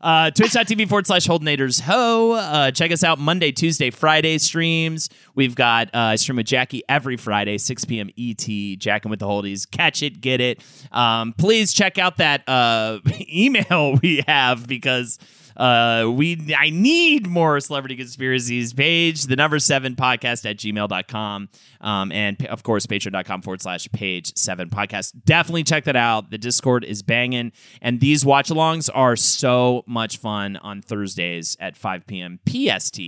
Uh, 0.00 0.30
Twitch.tv 0.30 0.88
forward 0.88 1.06
slash 1.06 1.26
Holdenators 1.26 1.80
Ho. 1.82 2.30
Uh, 2.32 2.70
check 2.70 2.90
us 2.92 3.04
out 3.04 3.18
Monday, 3.18 3.52
Tuesday, 3.52 3.90
Friday 3.90 4.38
streams. 4.38 5.10
We've 5.34 5.54
got 5.54 5.88
uh, 5.88 5.98
I 5.98 6.16
stream 6.16 6.36
with 6.36 6.46
Jackie 6.46 6.82
every 6.88 7.16
Friday, 7.18 7.58
6 7.58 7.84
p.m. 7.84 8.08
ET, 8.16 8.78
Jacking 8.78 9.10
with 9.10 9.18
the 9.18 9.26
Holdies. 9.26 9.70
Catch 9.70 10.02
it, 10.02 10.22
get 10.22 10.40
it. 10.40 10.62
Um, 10.90 11.34
please 11.34 11.74
check 11.74 11.98
out 11.98 12.16
that 12.16 12.48
uh, 12.48 13.00
email 13.30 13.96
we 14.00 14.22
have 14.26 14.66
because 14.66 15.18
uh, 15.60 16.10
we 16.10 16.54
I 16.56 16.70
need 16.70 17.26
more 17.26 17.60
celebrity 17.60 17.94
conspiracies 17.94 18.72
page, 18.72 19.24
the 19.24 19.36
number 19.36 19.58
seven 19.58 19.94
podcast 19.94 20.48
at 20.48 20.56
gmail.com. 20.56 21.50
Um, 21.82 22.12
and 22.12 22.46
of 22.46 22.62
course, 22.62 22.86
patreon.com 22.86 23.42
forward 23.42 23.60
slash 23.60 23.86
page 23.92 24.34
seven 24.38 24.70
podcast. 24.70 25.12
Definitely 25.26 25.64
check 25.64 25.84
that 25.84 25.96
out. 25.96 26.30
The 26.30 26.38
Discord 26.38 26.84
is 26.84 27.02
banging. 27.02 27.52
And 27.82 28.00
these 28.00 28.24
watch 28.24 28.48
alongs 28.48 28.88
are 28.94 29.16
so 29.16 29.84
much 29.86 30.16
fun 30.16 30.56
on 30.56 30.80
Thursdays 30.80 31.58
at 31.60 31.76
5 31.76 32.06
p.m. 32.06 32.40
PST. 32.48 32.98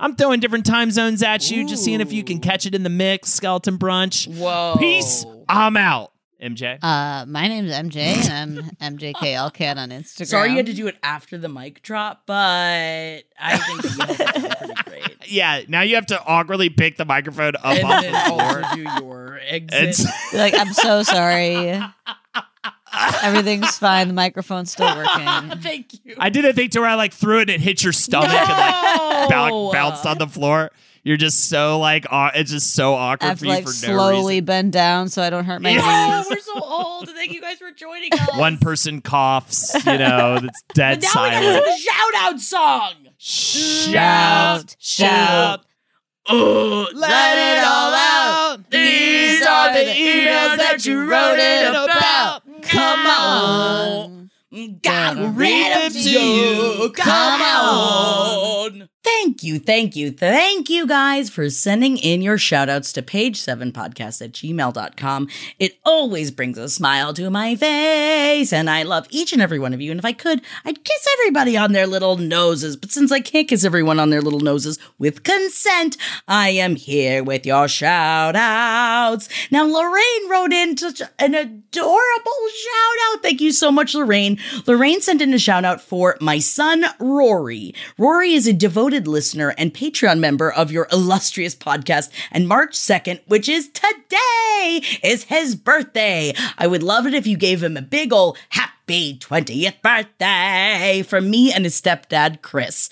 I'm 0.00 0.16
throwing 0.16 0.40
different 0.40 0.66
time 0.66 0.90
zones 0.90 1.22
at 1.22 1.48
you, 1.48 1.64
just 1.64 1.84
seeing 1.84 2.00
if 2.00 2.12
you 2.12 2.24
can 2.24 2.40
catch 2.40 2.66
it 2.66 2.74
in 2.74 2.82
the 2.82 2.90
mix. 2.90 3.32
Skeleton 3.32 3.78
brunch. 3.78 4.26
Whoa! 4.36 4.74
Peace. 4.80 5.24
I'm 5.48 5.76
out. 5.76 6.12
MJ. 6.40 6.78
Uh, 6.82 7.26
my 7.26 7.48
name's 7.48 7.70
MJ, 7.70 7.96
and 8.30 8.72
I'm 8.80 8.96
MJK 8.98 9.14
Allcat 9.14 9.76
on 9.76 9.90
Instagram. 9.90 10.26
Sorry 10.26 10.50
you 10.50 10.56
had 10.56 10.66
to 10.66 10.72
do 10.72 10.86
it 10.86 10.96
after 11.02 11.36
the 11.38 11.48
mic 11.48 11.82
drop, 11.82 12.22
but 12.26 12.34
I 13.38 13.58
think 13.58 13.82
that 13.82 13.96
you 14.38 14.48
held 14.48 14.76
pretty 14.76 14.82
great. 15.04 15.16
yeah, 15.30 15.62
now 15.68 15.82
you 15.82 15.94
have 15.96 16.06
to 16.06 16.22
awkwardly 16.24 16.70
pick 16.70 16.96
the 16.96 17.04
microphone 17.04 17.54
up 17.56 17.64
and 17.76 17.84
off 17.84 18.02
the 18.02 18.28
floor. 18.28 18.62
do 18.74 19.04
your 19.04 19.40
exit. 19.46 19.88
It's 19.88 20.30
Be 20.32 20.38
like, 20.38 20.54
I'm 20.58 20.72
so 20.72 21.02
sorry. 21.02 21.78
Everything's 23.22 23.78
fine. 23.78 24.08
The 24.08 24.14
microphone's 24.14 24.72
still 24.72 24.94
working. 24.96 25.58
Thank 25.60 26.04
you. 26.04 26.16
I 26.18 26.28
did 26.28 26.44
a 26.44 26.52
thing 26.52 26.70
to 26.70 26.80
where 26.80 26.88
I 26.88 26.94
like 26.94 27.12
threw 27.12 27.38
it 27.38 27.42
and 27.42 27.50
it 27.50 27.60
hit 27.60 27.84
your 27.84 27.92
stomach 27.92 28.30
and 28.30 28.48
like 28.48 29.30
No! 29.30 29.70
bounced 29.72 30.06
on 30.06 30.18
the 30.18 30.26
floor. 30.26 30.70
You're 31.02 31.16
just 31.16 31.48
so 31.48 31.78
like 31.78 32.06
aw- 32.10 32.30
it's 32.34 32.50
just 32.50 32.74
so 32.74 32.94
I 32.94 33.12
awkward 33.14 33.26
have 33.28 33.38
for 33.38 33.44
to 33.46 33.48
you 33.50 33.54
like 33.56 33.64
for 33.64 33.70
no 33.86 33.94
slowly 33.96 34.34
reason. 34.36 34.44
bend 34.44 34.72
down 34.72 35.08
so 35.08 35.22
I 35.22 35.30
don't 35.30 35.44
hurt 35.44 35.62
my 35.62 35.70
Oh, 35.80 36.16
knees. 36.18 36.26
we're 36.30 36.38
so 36.40 36.60
old. 36.62 37.08
Thank 37.08 37.32
you 37.32 37.40
guys 37.40 37.56
for 37.58 37.70
joining 37.70 38.12
us. 38.12 38.36
One 38.36 38.58
person 38.58 39.00
coughs, 39.00 39.74
you 39.86 39.96
know, 39.98 40.40
it's 40.42 40.62
dead 40.74 41.00
But 41.00 41.14
now 41.14 41.22
we 41.24 41.30
gotta 41.30 41.44
silent. 41.46 41.64
the 41.64 41.76
shout 41.78 42.14
out 42.16 42.40
song. 42.40 42.92
Shout, 43.18 44.76
shout, 44.78 45.64
Oh, 46.28 46.86
let 46.94 47.58
it 47.58 47.64
all 47.64 47.94
out. 47.94 48.70
These 48.70 49.40
are 49.46 49.72
the 49.72 49.80
emails 49.90 50.56
that 50.58 50.84
you 50.84 50.98
wrote 51.10 51.38
it 51.38 51.70
about. 51.70 52.42
Come 52.62 53.06
on. 53.06 54.30
Gotta 54.82 55.28
read 55.28 55.72
them 55.72 55.92
to 55.92 56.10
you. 56.10 56.90
Come 56.94 57.40
on. 57.42 58.88
Thank 59.02 59.42
you, 59.42 59.58
thank 59.58 59.96
you, 59.96 60.10
thank 60.10 60.68
you 60.68 60.86
guys 60.86 61.30
for 61.30 61.48
sending 61.48 61.96
in 61.96 62.20
your 62.20 62.36
shout 62.36 62.68
outs 62.68 62.92
to 62.92 63.02
page7podcast 63.02 64.20
at 64.20 64.32
gmail.com. 64.32 65.28
It 65.58 65.78
always 65.86 66.30
brings 66.30 66.58
a 66.58 66.68
smile 66.68 67.14
to 67.14 67.30
my 67.30 67.56
face, 67.56 68.52
and 68.52 68.68
I 68.68 68.82
love 68.82 69.06
each 69.08 69.32
and 69.32 69.40
every 69.40 69.58
one 69.58 69.72
of 69.72 69.80
you. 69.80 69.90
And 69.90 69.98
if 69.98 70.04
I 70.04 70.12
could, 70.12 70.42
I'd 70.66 70.84
kiss 70.84 71.08
everybody 71.18 71.56
on 71.56 71.72
their 71.72 71.86
little 71.86 72.18
noses. 72.18 72.76
But 72.76 72.90
since 72.90 73.10
I 73.10 73.20
can't 73.20 73.48
kiss 73.48 73.64
everyone 73.64 73.98
on 73.98 74.10
their 74.10 74.20
little 74.20 74.40
noses 74.40 74.78
with 74.98 75.22
consent, 75.22 75.96
I 76.28 76.50
am 76.50 76.76
here 76.76 77.24
with 77.24 77.46
your 77.46 77.68
shout 77.68 78.36
outs. 78.36 79.30
Now, 79.50 79.64
Lorraine 79.64 80.30
wrote 80.30 80.52
in 80.52 80.76
such 80.76 81.00
an 81.18 81.34
adorable 81.34 82.48
shout 82.54 83.14
out. 83.14 83.22
Thank 83.22 83.40
you 83.40 83.52
so 83.52 83.72
much, 83.72 83.94
Lorraine. 83.94 84.38
Lorraine 84.66 85.00
sent 85.00 85.22
in 85.22 85.32
a 85.32 85.38
shout 85.38 85.64
out 85.64 85.80
for 85.80 86.18
my 86.20 86.38
son, 86.38 86.84
Rory. 86.98 87.74
Rory 87.96 88.34
is 88.34 88.46
a 88.46 88.52
devoted 88.52 88.89
listener 88.98 89.54
and 89.56 89.72
Patreon 89.72 90.18
member 90.18 90.50
of 90.50 90.72
your 90.72 90.88
illustrious 90.92 91.54
podcast. 91.54 92.10
And 92.30 92.48
March 92.48 92.72
2nd, 92.72 93.20
which 93.26 93.48
is 93.48 93.68
today, 93.68 94.82
is 95.02 95.24
his 95.24 95.54
birthday. 95.54 96.34
I 96.58 96.66
would 96.66 96.82
love 96.82 97.06
it 97.06 97.14
if 97.14 97.26
you 97.26 97.36
gave 97.36 97.62
him 97.62 97.76
a 97.76 97.82
big 97.82 98.12
ol' 98.12 98.36
happy 98.50 99.18
20th 99.18 99.80
birthday 99.82 101.04
from 101.06 101.30
me 101.30 101.52
and 101.52 101.64
his 101.64 101.80
stepdad, 101.80 102.42
Chris. 102.42 102.90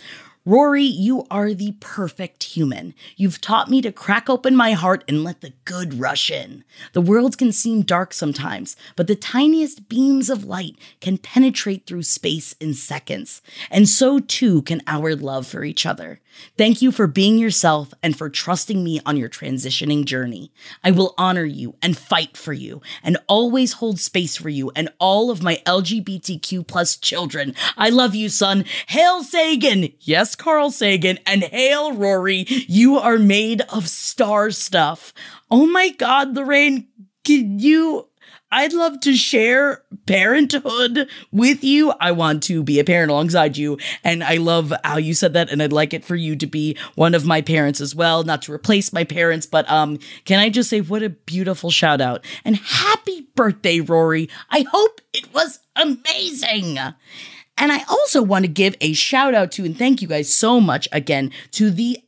Rory, 0.49 0.85
you 0.85 1.27
are 1.31 1.53
the 1.53 1.73
perfect 1.79 2.43
human. 2.43 2.95
You've 3.19 3.39
taught 3.39 3.69
me 3.69 3.83
to 3.83 3.93
crack 3.93 4.31
open 4.31 4.57
my 4.57 4.73
heart 4.73 5.05
and 5.07 5.23
let 5.23 5.43
the 5.43 5.53
good 5.67 6.01
rush 6.01 6.31
in. 6.31 6.65
The 6.95 7.03
world 7.03 7.37
can 7.37 7.53
seem 7.53 7.83
dark 7.83 8.15
sometimes, 8.15 8.75
but 8.97 9.09
the 9.09 9.15
tiniest 9.15 9.91
beams 9.91 10.31
of 10.31 10.47
light 10.47 10.79
can 11.03 11.19
penetrate 11.19 11.85
through 11.85 12.05
space 12.05 12.55
in 12.61 12.73
seconds. 12.73 13.43
And 13.71 13.87
so 13.87 14.21
too 14.21 14.63
can 14.63 14.81
our 14.87 15.15
love 15.15 15.47
for 15.47 15.65
each 15.65 15.85
other. 15.85 16.19
Thank 16.57 16.83
you 16.83 16.93
for 16.93 17.07
being 17.07 17.39
yourself 17.39 17.93
and 18.03 18.17
for 18.17 18.29
trusting 18.29 18.83
me 18.83 19.01
on 19.07 19.17
your 19.17 19.29
transitioning 19.29 20.05
journey. 20.05 20.53
I 20.83 20.91
will 20.91 21.15
honor 21.17 21.45
you 21.45 21.77
and 21.83 21.97
fight 21.97 22.37
for 22.37 22.53
you 22.53 22.83
and 23.03 23.19
always 23.27 23.75
hold 23.75 23.99
space 23.99 24.37
for 24.37 24.49
you 24.49 24.71
and 24.75 24.89
all 24.99 25.31
of 25.31 25.43
my 25.43 25.63
LGBTQ 25.67 26.67
plus 26.67 26.97
children. 26.97 27.55
I 27.77 27.91
love 27.91 28.15
you, 28.15 28.29
son. 28.29 28.65
Hail 28.89 29.23
Sagan. 29.23 29.93
Yes, 30.01 30.35
Carl 30.35 30.71
Sagan. 30.71 31.19
And 31.27 31.45
hail 31.45 31.93
Rory. 31.93 32.45
You 32.49 32.99
are 32.99 33.19
made 33.19 33.63
of 33.73 33.89
star 33.89 34.51
stuff. 34.51 35.13
Oh 35.51 35.67
my 35.67 35.91
God, 35.91 36.35
Lorraine, 36.35 36.89
can 37.25 37.59
you? 37.59 38.09
I'd 38.51 38.73
love 38.73 39.01
to 39.01 39.15
share 39.15 39.83
parenthood 40.07 41.09
with 41.31 41.63
you. 41.63 41.93
I 42.01 42.13
want 42.13 42.43
to 42.45 42.63
be 42.63 42.79
a 42.79 42.85
parent 42.85 43.11
alongside 43.11 43.57
you. 43.57 43.79
And 44.03 44.25
I 44.25 44.37
love 44.37 44.73
how 44.85 44.97
you 44.97 45.13
said 45.15 45.35
that. 45.35 45.51
And 45.51 45.63
I'd 45.63 45.73
like 45.73 45.93
it 45.93 46.05
for 46.05 46.17
you 46.17 46.35
to 46.37 46.47
be 46.47 46.77
one 46.95 47.15
of 47.15 47.27
my 47.27 47.43
parents 47.43 47.81
as 47.81 47.95
well, 47.95 48.25
not 48.25 48.43
to 48.43 48.53
replace 48.53 48.93
my 48.93 49.05
parents. 49.05 49.45
But 49.45 49.71
um, 49.71 49.99
can 50.25 50.39
I 50.39 50.49
just 50.49 50.71
say 50.71 50.81
what 50.81 51.03
a 51.03 51.11
beautiful 51.11 51.71
shout 51.71 52.01
out 52.01 52.25
and 52.45 52.57
happy 52.57 53.29
birthday, 53.35 53.81
Rory. 53.81 54.29
I 54.51 54.65
hope 54.71 55.01
it 55.13 55.33
was 55.33 55.61
amazing. 55.77 56.79
And 56.79 57.73
I 57.73 57.85
also 57.89 58.23
want 58.23 58.45
to 58.45 58.51
give 58.51 58.77
a 58.81 58.93
shout 58.95 59.35
out 59.35 59.53
to 59.53 59.65
and 59.65 59.77
thank 59.77 60.01
you 60.01 60.09
guys 60.09 60.33
so 60.33 60.61
much 60.61 60.89
again 60.91 61.33
to 61.53 61.71
the 61.71 61.99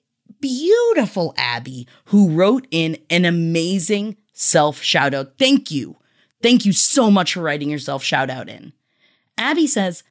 beautiful 0.40 1.34
Abby 1.36 1.86
who 2.06 2.30
wrote 2.30 2.66
in 2.70 2.96
an 3.10 3.24
amazing 3.24 4.16
self 4.32 4.80
shout 4.80 5.12
out. 5.12 5.34
Thank 5.38 5.70
you. 5.70 5.96
Thank 6.42 6.64
you 6.64 6.72
so 6.72 7.10
much 7.10 7.34
for 7.34 7.40
writing 7.40 7.70
yourself 7.70 8.02
shout 8.02 8.30
out 8.30 8.48
in. 8.48 8.72
Abby 9.36 9.66
says, 9.66 10.02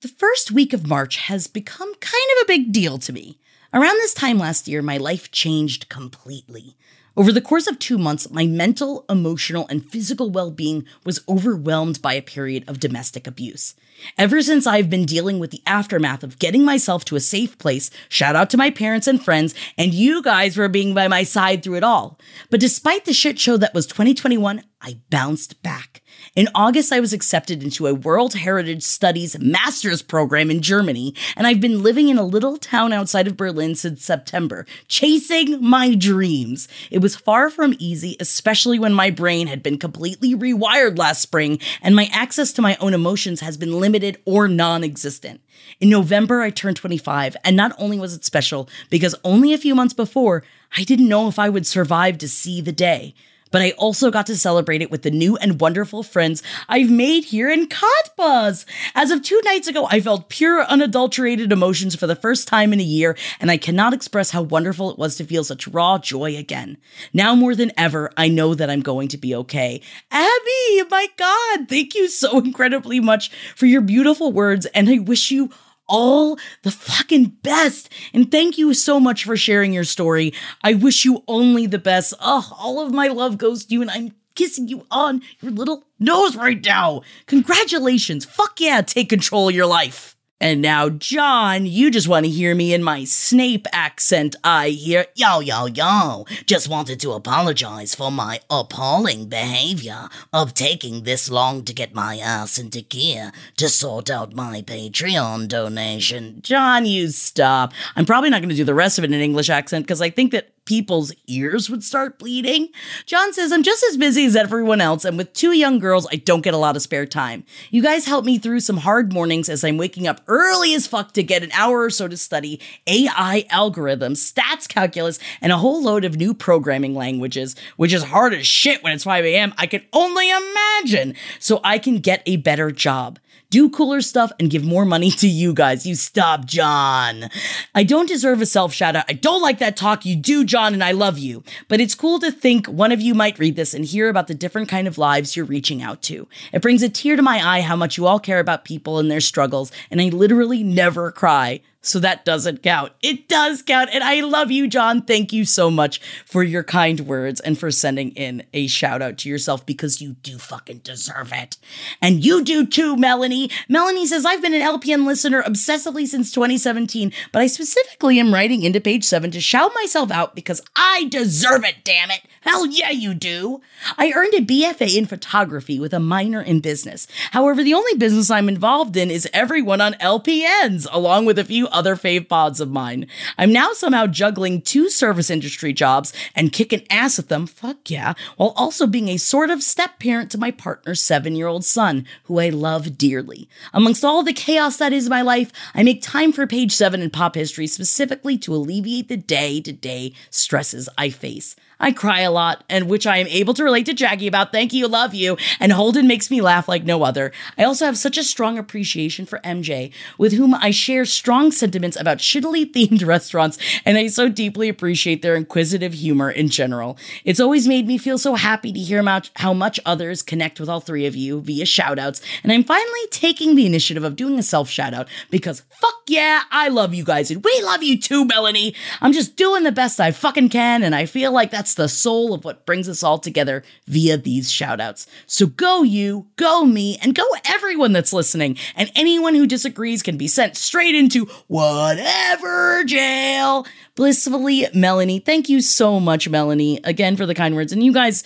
The 0.00 0.08
first 0.08 0.50
week 0.50 0.72
of 0.72 0.86
March 0.86 1.16
has 1.16 1.46
become 1.46 1.94
kind 1.96 2.24
of 2.36 2.42
a 2.42 2.46
big 2.46 2.72
deal 2.72 2.98
to 2.98 3.12
me. 3.12 3.38
Around 3.72 3.96
this 3.98 4.14
time 4.14 4.38
last 4.38 4.68
year, 4.68 4.82
my 4.82 4.96
life 4.96 5.30
changed 5.30 5.88
completely. 5.88 6.76
Over 7.16 7.32
the 7.32 7.40
course 7.40 7.66
of 7.66 7.78
two 7.78 7.98
months, 7.98 8.30
my 8.30 8.46
mental, 8.46 9.04
emotional, 9.08 9.66
and 9.68 9.84
physical 9.84 10.30
well 10.30 10.50
being 10.50 10.86
was 11.04 11.22
overwhelmed 11.28 12.00
by 12.00 12.14
a 12.14 12.22
period 12.22 12.64
of 12.66 12.80
domestic 12.80 13.26
abuse. 13.26 13.74
Ever 14.16 14.40
since 14.40 14.66
I've 14.66 14.88
been 14.88 15.04
dealing 15.04 15.38
with 15.38 15.50
the 15.50 15.62
aftermath 15.66 16.22
of 16.22 16.38
getting 16.38 16.64
myself 16.64 17.04
to 17.06 17.16
a 17.16 17.20
safe 17.20 17.58
place, 17.58 17.90
shout 18.08 18.36
out 18.36 18.48
to 18.50 18.56
my 18.56 18.70
parents 18.70 19.06
and 19.06 19.22
friends, 19.22 19.54
and 19.76 19.92
you 19.92 20.22
guys 20.22 20.54
for 20.54 20.68
being 20.68 20.94
by 20.94 21.08
my 21.08 21.22
side 21.22 21.62
through 21.62 21.76
it 21.76 21.84
all. 21.84 22.18
But 22.48 22.60
despite 22.60 23.04
the 23.04 23.12
shit 23.12 23.38
show 23.38 23.56
that 23.56 23.74
was 23.74 23.86
2021, 23.86 24.62
I 24.82 24.96
bounced 25.10 25.62
back. 25.62 26.00
In 26.34 26.48
August, 26.54 26.90
I 26.90 27.00
was 27.00 27.12
accepted 27.12 27.62
into 27.62 27.86
a 27.86 27.92
World 27.92 28.32
Heritage 28.32 28.82
Studies 28.82 29.38
master's 29.38 30.00
program 30.00 30.50
in 30.50 30.62
Germany, 30.62 31.14
and 31.36 31.46
I've 31.46 31.60
been 31.60 31.82
living 31.82 32.08
in 32.08 32.16
a 32.16 32.24
little 32.24 32.56
town 32.56 32.90
outside 32.90 33.26
of 33.26 33.36
Berlin 33.36 33.74
since 33.74 34.02
September, 34.02 34.64
chasing 34.88 35.62
my 35.62 35.94
dreams. 35.94 36.66
It 36.90 37.00
was 37.00 37.14
far 37.14 37.50
from 37.50 37.76
easy, 37.78 38.16
especially 38.20 38.78
when 38.78 38.94
my 38.94 39.10
brain 39.10 39.48
had 39.48 39.62
been 39.62 39.76
completely 39.76 40.34
rewired 40.34 40.98
last 40.98 41.20
spring 41.20 41.58
and 41.82 41.94
my 41.94 42.08
access 42.10 42.50
to 42.54 42.62
my 42.62 42.78
own 42.80 42.94
emotions 42.94 43.40
has 43.40 43.58
been 43.58 43.78
limited 43.78 44.16
or 44.24 44.48
non 44.48 44.82
existent. 44.82 45.42
In 45.78 45.90
November, 45.90 46.40
I 46.40 46.48
turned 46.48 46.78
25, 46.78 47.36
and 47.44 47.54
not 47.54 47.74
only 47.76 47.98
was 47.98 48.14
it 48.14 48.24
special 48.24 48.66
because 48.88 49.14
only 49.24 49.52
a 49.52 49.58
few 49.58 49.74
months 49.74 49.92
before, 49.92 50.42
I 50.76 50.84
didn't 50.84 51.08
know 51.08 51.28
if 51.28 51.38
I 51.38 51.50
would 51.50 51.66
survive 51.66 52.16
to 52.18 52.28
see 52.28 52.62
the 52.62 52.72
day 52.72 53.14
but 53.50 53.62
I 53.62 53.72
also 53.72 54.10
got 54.10 54.26
to 54.26 54.36
celebrate 54.36 54.82
it 54.82 54.90
with 54.90 55.02
the 55.02 55.10
new 55.10 55.36
and 55.36 55.60
wonderful 55.60 56.02
friends 56.02 56.42
I've 56.68 56.90
made 56.90 57.24
here 57.24 57.50
in 57.50 57.68
Cottbus. 57.68 58.64
As 58.94 59.10
of 59.10 59.22
two 59.22 59.40
nights 59.44 59.68
ago, 59.68 59.86
I 59.90 60.00
felt 60.00 60.28
pure, 60.28 60.62
unadulterated 60.64 61.52
emotions 61.52 61.94
for 61.94 62.06
the 62.06 62.16
first 62.16 62.48
time 62.48 62.72
in 62.72 62.80
a 62.80 62.84
year, 62.84 63.16
and 63.40 63.50
I 63.50 63.56
cannot 63.56 63.94
express 63.94 64.30
how 64.30 64.42
wonderful 64.42 64.90
it 64.90 64.98
was 64.98 65.16
to 65.16 65.24
feel 65.24 65.44
such 65.44 65.68
raw 65.68 65.98
joy 65.98 66.36
again. 66.36 66.76
Now 67.12 67.34
more 67.34 67.54
than 67.54 67.72
ever, 67.76 68.10
I 68.16 68.28
know 68.28 68.54
that 68.54 68.70
I'm 68.70 68.82
going 68.82 69.08
to 69.08 69.18
be 69.18 69.34
okay. 69.34 69.80
Abby, 70.10 70.82
my 70.90 71.08
God, 71.16 71.68
thank 71.68 71.94
you 71.94 72.08
so 72.08 72.38
incredibly 72.38 73.00
much 73.00 73.30
for 73.56 73.66
your 73.66 73.80
beautiful 73.80 74.32
words, 74.32 74.66
and 74.66 74.88
I 74.88 74.98
wish 74.98 75.30
you 75.30 75.50
all 75.90 76.38
the 76.62 76.70
fucking 76.70 77.36
best. 77.42 77.90
And 78.14 78.30
thank 78.30 78.56
you 78.56 78.72
so 78.72 78.98
much 79.00 79.24
for 79.24 79.36
sharing 79.36 79.74
your 79.74 79.84
story. 79.84 80.32
I 80.62 80.74
wish 80.74 81.04
you 81.04 81.24
only 81.28 81.66
the 81.66 81.78
best. 81.78 82.14
Oh, 82.20 82.50
all 82.58 82.80
of 82.80 82.94
my 82.94 83.08
love 83.08 83.36
goes 83.36 83.66
to 83.66 83.74
you, 83.74 83.82
and 83.82 83.90
I'm 83.90 84.14
kissing 84.34 84.68
you 84.68 84.86
on 84.90 85.20
your 85.42 85.50
little 85.50 85.84
nose 85.98 86.36
right 86.36 86.64
now. 86.64 87.02
Congratulations. 87.26 88.24
Fuck 88.24 88.60
yeah, 88.60 88.80
take 88.80 89.10
control 89.10 89.48
of 89.48 89.54
your 89.54 89.66
life. 89.66 90.16
And 90.42 90.62
now, 90.62 90.88
John, 90.88 91.66
you 91.66 91.90
just 91.90 92.08
want 92.08 92.24
to 92.24 92.30
hear 92.30 92.54
me 92.54 92.72
in 92.72 92.82
my 92.82 93.04
Snape 93.04 93.66
accent, 93.72 94.36
I 94.42 94.70
hear. 94.70 95.04
Yo, 95.14 95.40
yo, 95.40 95.66
yo. 95.66 96.24
Just 96.46 96.66
wanted 96.66 96.98
to 97.00 97.12
apologize 97.12 97.94
for 97.94 98.10
my 98.10 98.40
appalling 98.48 99.28
behavior 99.28 100.08
of 100.32 100.54
taking 100.54 101.02
this 101.02 101.30
long 101.30 101.62
to 101.64 101.74
get 101.74 101.94
my 101.94 102.18
ass 102.18 102.58
into 102.58 102.80
gear 102.80 103.32
to 103.58 103.68
sort 103.68 104.08
out 104.08 104.34
my 104.34 104.62
Patreon 104.62 105.46
donation. 105.46 106.40
John, 106.40 106.86
you 106.86 107.08
stop. 107.08 107.74
I'm 107.94 108.06
probably 108.06 108.30
not 108.30 108.40
going 108.40 108.48
to 108.48 108.54
do 108.54 108.64
the 108.64 108.72
rest 108.72 108.96
of 108.96 109.04
it 109.04 109.12
in 109.12 109.20
English 109.20 109.50
accent 109.50 109.84
because 109.84 110.00
I 110.00 110.08
think 110.08 110.32
that 110.32 110.59
people's 110.70 111.12
ears 111.26 111.68
would 111.68 111.82
start 111.82 112.16
bleeding. 112.16 112.68
John 113.04 113.32
says, 113.32 113.50
I'm 113.50 113.64
just 113.64 113.82
as 113.90 113.96
busy 113.96 114.24
as 114.24 114.36
everyone 114.36 114.80
else, 114.80 115.04
and 115.04 115.18
with 115.18 115.32
two 115.32 115.50
young 115.50 115.80
girls, 115.80 116.06
I 116.12 116.14
don't 116.14 116.42
get 116.42 116.54
a 116.54 116.58
lot 116.58 116.76
of 116.76 116.82
spare 116.82 117.06
time. 117.06 117.42
You 117.72 117.82
guys 117.82 118.06
help 118.06 118.24
me 118.24 118.38
through 118.38 118.60
some 118.60 118.76
hard 118.76 119.12
mornings 119.12 119.48
as 119.48 119.64
I'm 119.64 119.78
waking 119.78 120.06
up 120.06 120.20
early 120.28 120.72
as 120.74 120.86
fuck 120.86 121.10
to 121.14 121.24
get 121.24 121.42
an 121.42 121.50
hour 121.50 121.80
or 121.80 121.90
so 121.90 122.06
to 122.06 122.16
study 122.16 122.60
AI 122.86 123.46
algorithms, 123.50 124.32
stats 124.32 124.68
calculus, 124.68 125.18
and 125.40 125.50
a 125.50 125.58
whole 125.58 125.82
load 125.82 126.04
of 126.04 126.14
new 126.14 126.34
programming 126.34 126.94
languages, 126.94 127.56
which 127.76 127.92
is 127.92 128.04
hard 128.04 128.32
as 128.32 128.46
shit 128.46 128.84
when 128.84 128.92
it's 128.92 129.02
5 129.02 129.24
a.m. 129.24 129.52
I 129.58 129.66
can 129.66 129.82
only 129.92 130.30
imagine, 130.30 131.16
so 131.40 131.60
I 131.64 131.80
can 131.80 131.98
get 131.98 132.22
a 132.26 132.36
better 132.36 132.70
job 132.70 133.18
do 133.50 133.68
cooler 133.68 134.00
stuff, 134.00 134.32
and 134.38 134.50
give 134.50 134.64
more 134.64 134.84
money 134.84 135.10
to 135.10 135.28
you 135.28 135.52
guys. 135.52 135.84
You 135.84 135.94
stop, 135.94 136.46
John. 136.46 137.28
I 137.74 137.82
don't 137.84 138.08
deserve 138.08 138.40
a 138.40 138.46
self 138.46 138.72
shout 138.72 138.96
out. 138.96 139.04
I 139.08 139.12
don't 139.12 139.42
like 139.42 139.58
that 139.58 139.76
talk. 139.76 140.06
You 140.06 140.16
do, 140.16 140.44
John, 140.44 140.72
and 140.72 140.82
I 140.82 140.92
love 140.92 141.18
you. 141.18 141.42
But 141.68 141.80
it's 141.80 141.94
cool 141.94 142.18
to 142.20 142.30
think 142.30 142.66
one 142.66 142.92
of 142.92 143.00
you 143.00 143.14
might 143.14 143.38
read 143.38 143.56
this 143.56 143.74
and 143.74 143.84
hear 143.84 144.08
about 144.08 144.28
the 144.28 144.34
different 144.34 144.68
kind 144.68 144.88
of 144.88 144.98
lives 144.98 145.36
you're 145.36 145.44
reaching 145.44 145.82
out 145.82 146.02
to. 146.02 146.28
It 146.52 146.62
brings 146.62 146.82
a 146.82 146.88
tear 146.88 147.16
to 147.16 147.22
my 147.22 147.44
eye 147.44 147.60
how 147.60 147.76
much 147.76 147.96
you 147.96 148.06
all 148.06 148.20
care 148.20 148.40
about 148.40 148.64
people 148.64 148.98
and 148.98 149.10
their 149.10 149.20
struggles, 149.20 149.72
and 149.90 150.00
I 150.00 150.08
literally 150.08 150.62
never 150.62 151.10
cry. 151.10 151.60
So 151.82 151.98
that 152.00 152.24
doesn't 152.26 152.62
count. 152.62 152.92
It 153.02 153.26
does 153.28 153.62
count. 153.62 153.90
And 153.92 154.04
I 154.04 154.20
love 154.20 154.50
you, 154.50 154.68
John. 154.68 155.00
Thank 155.02 155.32
you 155.32 155.46
so 155.46 155.70
much 155.70 156.00
for 156.26 156.42
your 156.42 156.62
kind 156.62 157.00
words 157.00 157.40
and 157.40 157.58
for 157.58 157.70
sending 157.70 158.10
in 158.10 158.44
a 158.52 158.66
shout 158.66 159.00
out 159.00 159.16
to 159.18 159.28
yourself 159.30 159.64
because 159.64 160.02
you 160.02 160.12
do 160.22 160.36
fucking 160.36 160.78
deserve 160.78 161.32
it. 161.32 161.56
And 162.02 162.24
you 162.24 162.44
do 162.44 162.66
too, 162.66 162.96
Melanie. 162.96 163.50
Melanie 163.68 164.06
says, 164.06 164.26
I've 164.26 164.42
been 164.42 164.54
an 164.54 164.60
LPN 164.60 165.06
listener 165.06 165.42
obsessively 165.42 166.06
since 166.06 166.30
2017, 166.32 167.12
but 167.32 167.40
I 167.40 167.46
specifically 167.46 168.20
am 168.20 168.34
writing 168.34 168.62
into 168.62 168.80
page 168.80 169.04
seven 169.04 169.30
to 169.30 169.40
shout 169.40 169.72
myself 169.74 170.10
out 170.10 170.34
because 170.34 170.60
I 170.76 171.06
deserve 171.10 171.64
it, 171.64 171.76
damn 171.84 172.10
it. 172.10 172.20
Hell 172.42 172.66
yeah, 172.66 172.88
you 172.88 173.12
do. 173.12 173.60
I 173.98 174.12
earned 174.12 174.32
a 174.32 174.40
BFA 174.40 174.96
in 174.96 175.04
photography 175.04 175.78
with 175.78 175.92
a 175.92 176.00
minor 176.00 176.40
in 176.40 176.60
business. 176.60 177.06
However, 177.32 177.62
the 177.62 177.74
only 177.74 177.94
business 177.98 178.30
I'm 178.30 178.48
involved 178.48 178.96
in 178.96 179.10
is 179.10 179.28
everyone 179.34 179.82
on 179.82 179.92
LPNs, 179.94 180.86
along 180.90 181.26
with 181.26 181.38
a 181.38 181.44
few 181.44 181.68
other 181.68 181.96
fave 181.96 182.30
pods 182.30 182.58
of 182.58 182.70
mine. 182.70 183.06
I'm 183.36 183.52
now 183.52 183.74
somehow 183.74 184.06
juggling 184.06 184.62
two 184.62 184.88
service 184.88 185.28
industry 185.28 185.74
jobs 185.74 186.14
and 186.34 186.50
kicking 186.50 186.86
ass 186.88 187.18
at 187.18 187.28
them, 187.28 187.46
fuck 187.46 187.90
yeah, 187.90 188.14
while 188.38 188.54
also 188.56 188.86
being 188.86 189.08
a 189.08 189.18
sort 189.18 189.50
of 189.50 189.62
step 189.62 189.98
parent 189.98 190.30
to 190.30 190.38
my 190.38 190.50
partner's 190.50 191.02
seven 191.02 191.36
year 191.36 191.46
old 191.46 191.66
son, 191.66 192.06
who 192.24 192.40
I 192.40 192.48
love 192.48 192.96
dearly. 192.96 193.50
Amongst 193.74 194.02
all 194.02 194.22
the 194.22 194.32
chaos 194.32 194.78
that 194.78 194.94
is 194.94 195.10
my 195.10 195.20
life, 195.20 195.52
I 195.74 195.82
make 195.82 196.00
time 196.00 196.32
for 196.32 196.46
page 196.46 196.72
seven 196.72 197.02
in 197.02 197.10
pop 197.10 197.34
history 197.34 197.66
specifically 197.66 198.38
to 198.38 198.54
alleviate 198.54 199.08
the 199.08 199.18
day 199.18 199.60
to 199.60 199.72
day 199.74 200.14
stresses 200.30 200.88
I 200.96 201.10
face. 201.10 201.54
I 201.80 201.92
cry 201.92 202.20
a 202.20 202.30
lot, 202.30 202.62
and 202.68 202.88
which 202.88 203.06
I 203.06 203.16
am 203.16 203.26
able 203.28 203.54
to 203.54 203.64
relate 203.64 203.86
to 203.86 203.94
Jackie 203.94 204.26
about. 204.26 204.52
Thank 204.52 204.72
you, 204.74 204.86
love 204.86 205.14
you. 205.14 205.38
And 205.58 205.72
Holden 205.72 206.06
makes 206.06 206.30
me 206.30 206.42
laugh 206.42 206.68
like 206.68 206.84
no 206.84 207.02
other. 207.02 207.32
I 207.56 207.64
also 207.64 207.86
have 207.86 207.96
such 207.96 208.18
a 208.18 208.22
strong 208.22 208.58
appreciation 208.58 209.24
for 209.24 209.38
MJ, 209.38 209.92
with 210.18 210.34
whom 210.34 210.54
I 210.54 210.70
share 210.70 211.06
strong 211.06 211.50
sentiments 211.50 211.98
about 211.98 212.18
shittily 212.18 212.70
themed 212.70 213.06
restaurants, 213.06 213.58
and 213.86 213.96
I 213.96 214.08
so 214.08 214.28
deeply 214.28 214.68
appreciate 214.68 215.22
their 215.22 215.34
inquisitive 215.34 215.94
humor 215.94 216.30
in 216.30 216.48
general. 216.48 216.98
It's 217.24 217.40
always 217.40 217.66
made 217.66 217.86
me 217.86 217.96
feel 217.96 218.18
so 218.18 218.34
happy 218.34 218.72
to 218.72 218.78
hear 218.78 219.00
how 219.36 219.54
much 219.54 219.80
others 219.86 220.22
connect 220.22 220.60
with 220.60 220.68
all 220.68 220.80
three 220.80 221.06
of 221.06 221.16
you 221.16 221.40
via 221.40 221.64
shoutouts, 221.64 222.20
and 222.42 222.52
I'm 222.52 222.64
finally 222.64 223.06
taking 223.10 223.56
the 223.56 223.64
initiative 223.64 224.04
of 224.04 224.16
doing 224.16 224.38
a 224.38 224.42
self 224.42 224.68
shoutout 224.68 225.08
because 225.30 225.62
fuck 225.80 225.94
yeah, 226.06 226.42
I 226.50 226.68
love 226.68 226.92
you 226.92 227.04
guys, 227.04 227.30
and 227.30 227.42
we 227.42 227.62
love 227.62 227.82
you 227.82 227.98
too, 227.98 228.26
Melanie. 228.26 228.74
I'm 229.00 229.12
just 229.12 229.36
doing 229.36 229.64
the 229.64 229.72
best 229.72 229.98
I 229.98 230.10
fucking 230.10 230.50
can, 230.50 230.82
and 230.82 230.94
I 230.94 231.06
feel 231.06 231.32
like 231.32 231.50
that's 231.50 231.69
the 231.74 231.88
soul 231.88 232.34
of 232.34 232.44
what 232.44 232.66
brings 232.66 232.88
us 232.88 233.02
all 233.02 233.18
together 233.18 233.62
via 233.86 234.16
these 234.16 234.50
shoutouts. 234.50 235.06
So 235.26 235.46
go 235.46 235.82
you, 235.82 236.26
go 236.36 236.64
me, 236.64 236.98
and 237.02 237.14
go 237.14 237.24
everyone 237.44 237.92
that's 237.92 238.12
listening. 238.12 238.56
And 238.76 238.90
anyone 238.94 239.34
who 239.34 239.46
disagrees 239.46 240.02
can 240.02 240.16
be 240.16 240.28
sent 240.28 240.56
straight 240.56 240.94
into 240.94 241.26
whatever 241.46 242.84
jail. 242.84 243.66
Blissfully, 243.96 244.66
Melanie. 244.72 245.18
Thank 245.18 245.48
you 245.48 245.60
so 245.60 246.00
much, 246.00 246.28
Melanie, 246.28 246.80
again 246.84 247.16
for 247.16 247.26
the 247.26 247.34
kind 247.34 247.54
words. 247.54 247.72
And 247.72 247.82
you 247.82 247.92
guys, 247.92 248.24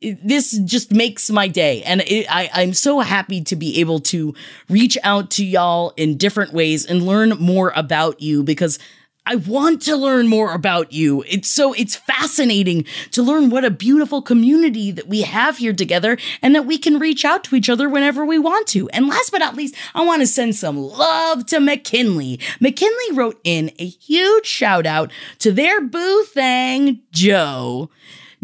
this 0.00 0.58
just 0.58 0.92
makes 0.92 1.30
my 1.30 1.48
day. 1.48 1.82
And 1.84 2.02
it, 2.02 2.26
I, 2.28 2.50
I'm 2.52 2.74
so 2.74 3.00
happy 3.00 3.42
to 3.44 3.56
be 3.56 3.80
able 3.80 4.00
to 4.00 4.34
reach 4.68 4.98
out 5.02 5.30
to 5.32 5.44
y'all 5.44 5.94
in 5.96 6.16
different 6.16 6.52
ways 6.52 6.84
and 6.84 7.06
learn 7.06 7.30
more 7.30 7.72
about 7.74 8.20
you 8.20 8.42
because 8.42 8.78
I 9.28 9.34
want 9.34 9.82
to 9.82 9.96
learn 9.96 10.28
more 10.28 10.54
about 10.54 10.92
you. 10.92 11.24
It's 11.26 11.48
so 11.48 11.72
it's 11.72 11.96
fascinating 11.96 12.84
to 13.10 13.24
learn 13.24 13.50
what 13.50 13.64
a 13.64 13.70
beautiful 13.70 14.22
community 14.22 14.92
that 14.92 15.08
we 15.08 15.22
have 15.22 15.58
here 15.58 15.72
together 15.72 16.16
and 16.42 16.54
that 16.54 16.64
we 16.64 16.78
can 16.78 17.00
reach 17.00 17.24
out 17.24 17.42
to 17.44 17.56
each 17.56 17.68
other 17.68 17.88
whenever 17.88 18.24
we 18.24 18.38
want 18.38 18.68
to. 18.68 18.88
And 18.90 19.08
last 19.08 19.32
but 19.32 19.38
not 19.38 19.56
least, 19.56 19.74
I 19.96 20.04
want 20.04 20.20
to 20.22 20.28
send 20.28 20.54
some 20.54 20.78
love 20.78 21.44
to 21.46 21.58
McKinley. 21.58 22.38
McKinley 22.60 23.12
wrote 23.14 23.40
in 23.42 23.72
a 23.80 23.86
huge 23.86 24.46
shout 24.46 24.86
out 24.86 25.10
to 25.40 25.50
their 25.50 25.80
boo 25.80 26.22
thang, 26.24 27.00
Joe. 27.10 27.90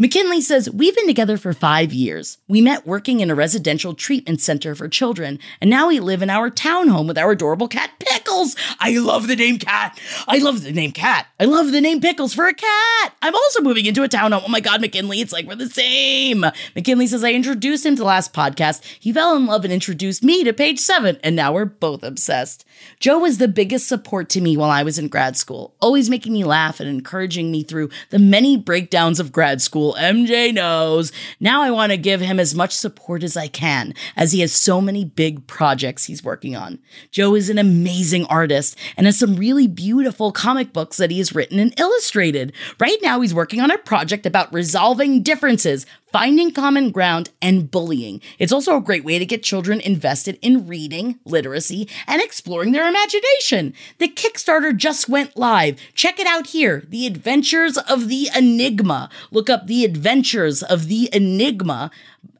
McKinley 0.03 0.41
says, 0.41 0.69
We've 0.69 0.97
been 0.97 1.07
together 1.07 1.37
for 1.37 1.53
five 1.53 1.93
years. 1.93 2.39
We 2.49 2.61
met 2.61 2.89
working 2.89 3.21
in 3.21 3.31
a 3.31 3.37
residential 3.37 3.95
treatment 3.95 4.41
center 4.41 4.75
for 4.75 4.89
children, 4.89 5.39
and 5.61 5.71
now 5.71 5.87
we 5.87 6.01
live 6.01 6.23
in 6.23 6.29
our 6.29 6.51
townhome 6.51 7.07
with 7.07 7.17
our 7.17 7.31
adorable 7.31 7.69
cat 7.69 7.93
Pickles. 8.01 8.57
I 8.81 8.99
love 8.99 9.29
the 9.29 9.37
name 9.37 9.59
Cat. 9.61 10.01
I 10.27 10.39
love 10.39 10.65
the 10.65 10.73
name 10.73 10.91
Cat. 10.91 11.29
I 11.39 11.45
love 11.45 11.71
the 11.71 11.81
name 11.81 12.01
Pickles 12.01 12.35
for 12.35 12.49
a 12.49 12.53
cat. 12.53 13.15
I'm 13.23 13.37
also 13.37 13.61
moving 13.61 13.87
into 13.87 14.03
a 14.03 14.09
townhome. 14.09 14.43
Oh 14.45 14.49
my 14.49 14.59
God, 14.59 14.81
McKinley, 14.81 15.21
it's 15.21 15.33
like 15.33 15.47
we're 15.47 15.55
the 15.55 15.69
same. 15.69 16.45
McKinley 16.75 17.07
says, 17.07 17.23
I 17.23 17.33
introduced 17.33 17.87
him 17.87 17.95
to 17.95 18.01
the 18.01 18.07
last 18.07 18.33
podcast. 18.33 18.83
He 18.99 19.13
fell 19.13 19.37
in 19.37 19.47
love 19.47 19.63
and 19.63 19.73
introduced 19.73 20.25
me 20.25 20.43
to 20.43 20.53
page 20.53 20.81
seven, 20.81 21.17
and 21.23 21.37
now 21.37 21.53
we're 21.53 21.65
both 21.65 22.03
obsessed. 22.03 22.65
Joe 23.01 23.19
was 23.19 23.39
the 23.39 23.49
biggest 23.49 23.89
support 23.89 24.29
to 24.31 24.41
me 24.41 24.57
while 24.57 24.71
I 24.71 24.83
was 24.83 24.99
in 24.99 25.09
grad 25.09 25.37
school, 25.37 25.75
always 25.81 26.11
making 26.11 26.33
me 26.33 26.45
laugh 26.45 26.81
and 26.81 26.89
encouraging 26.89 27.51
me 27.51 27.63
through 27.63 27.91
the 28.11 28.19
many 28.19 28.57
breakdowns 28.57 29.21
of 29.21 29.33
grad 29.33 29.61
school. 29.61 29.95
MJ 29.99 30.53
knows. 30.53 31.13
Now 31.41 31.63
I 31.63 31.71
want 31.71 31.93
to 31.93 31.97
give 31.97 32.21
him 32.21 32.39
as 32.39 32.55
much 32.55 32.73
support 32.73 33.23
as 33.23 33.37
I 33.37 33.49
can, 33.49 33.95
as 34.17 34.33
he 34.33 34.41
has 34.41 34.53
so 34.53 34.81
many 34.81 35.05
big 35.05 35.47
projects 35.47 36.05
he's 36.05 36.25
working 36.25 36.57
on. 36.57 36.79
Joe 37.11 37.35
is 37.35 37.49
an 37.49 37.59
amazing 37.59 38.25
artist 38.27 38.79
and 38.97 39.07
has 39.07 39.19
some 39.19 39.37
really 39.37 39.67
beautiful 39.67 40.33
comic 40.33 40.73
books 40.73 40.97
that 40.97 41.11
he 41.11 41.19
has 41.19 41.35
written 41.35 41.59
and 41.59 41.79
illustrated. 41.79 42.53
Right 42.79 42.99
now, 43.03 43.21
he's 43.21 43.35
working 43.35 43.61
on 43.61 43.71
a 43.71 43.79
project 43.79 44.27
about 44.27 44.53
resolving 44.53 45.23
differences, 45.23 45.87
finding 46.13 46.53
common 46.53 46.91
ground, 46.91 47.31
and 47.41 47.71
bullying. 47.71 48.21
It's 48.39 48.53
also 48.53 48.77
a 48.77 48.81
great 48.81 49.05
way 49.05 49.19
to 49.19 49.27
get 49.27 49.43
children 49.43 49.81
invested 49.81 50.39
in 50.43 50.67
reading, 50.67 51.19
literacy, 51.25 51.89
and 52.07 52.21
exploring 52.21 52.73
their 52.73 52.89
imagination. 52.89 53.75
The 53.99 54.09
Kickstarter 54.09 54.77
just 54.77 55.09
went 55.09 55.37
live. 55.37 55.81
Check 55.95 56.21
it 56.21 56.27
out 56.27 56.49
here 56.49 56.85
The 56.89 57.07
Adventures 57.07 57.79
of 57.79 58.09
the 58.09 58.29
Enigma. 58.37 59.09
Look 59.31 59.49
up 59.49 59.67
The 59.67 59.85
Adventures 59.85 60.63
of 60.63 60.89
the 60.89 61.09
Enigma. 61.13 61.91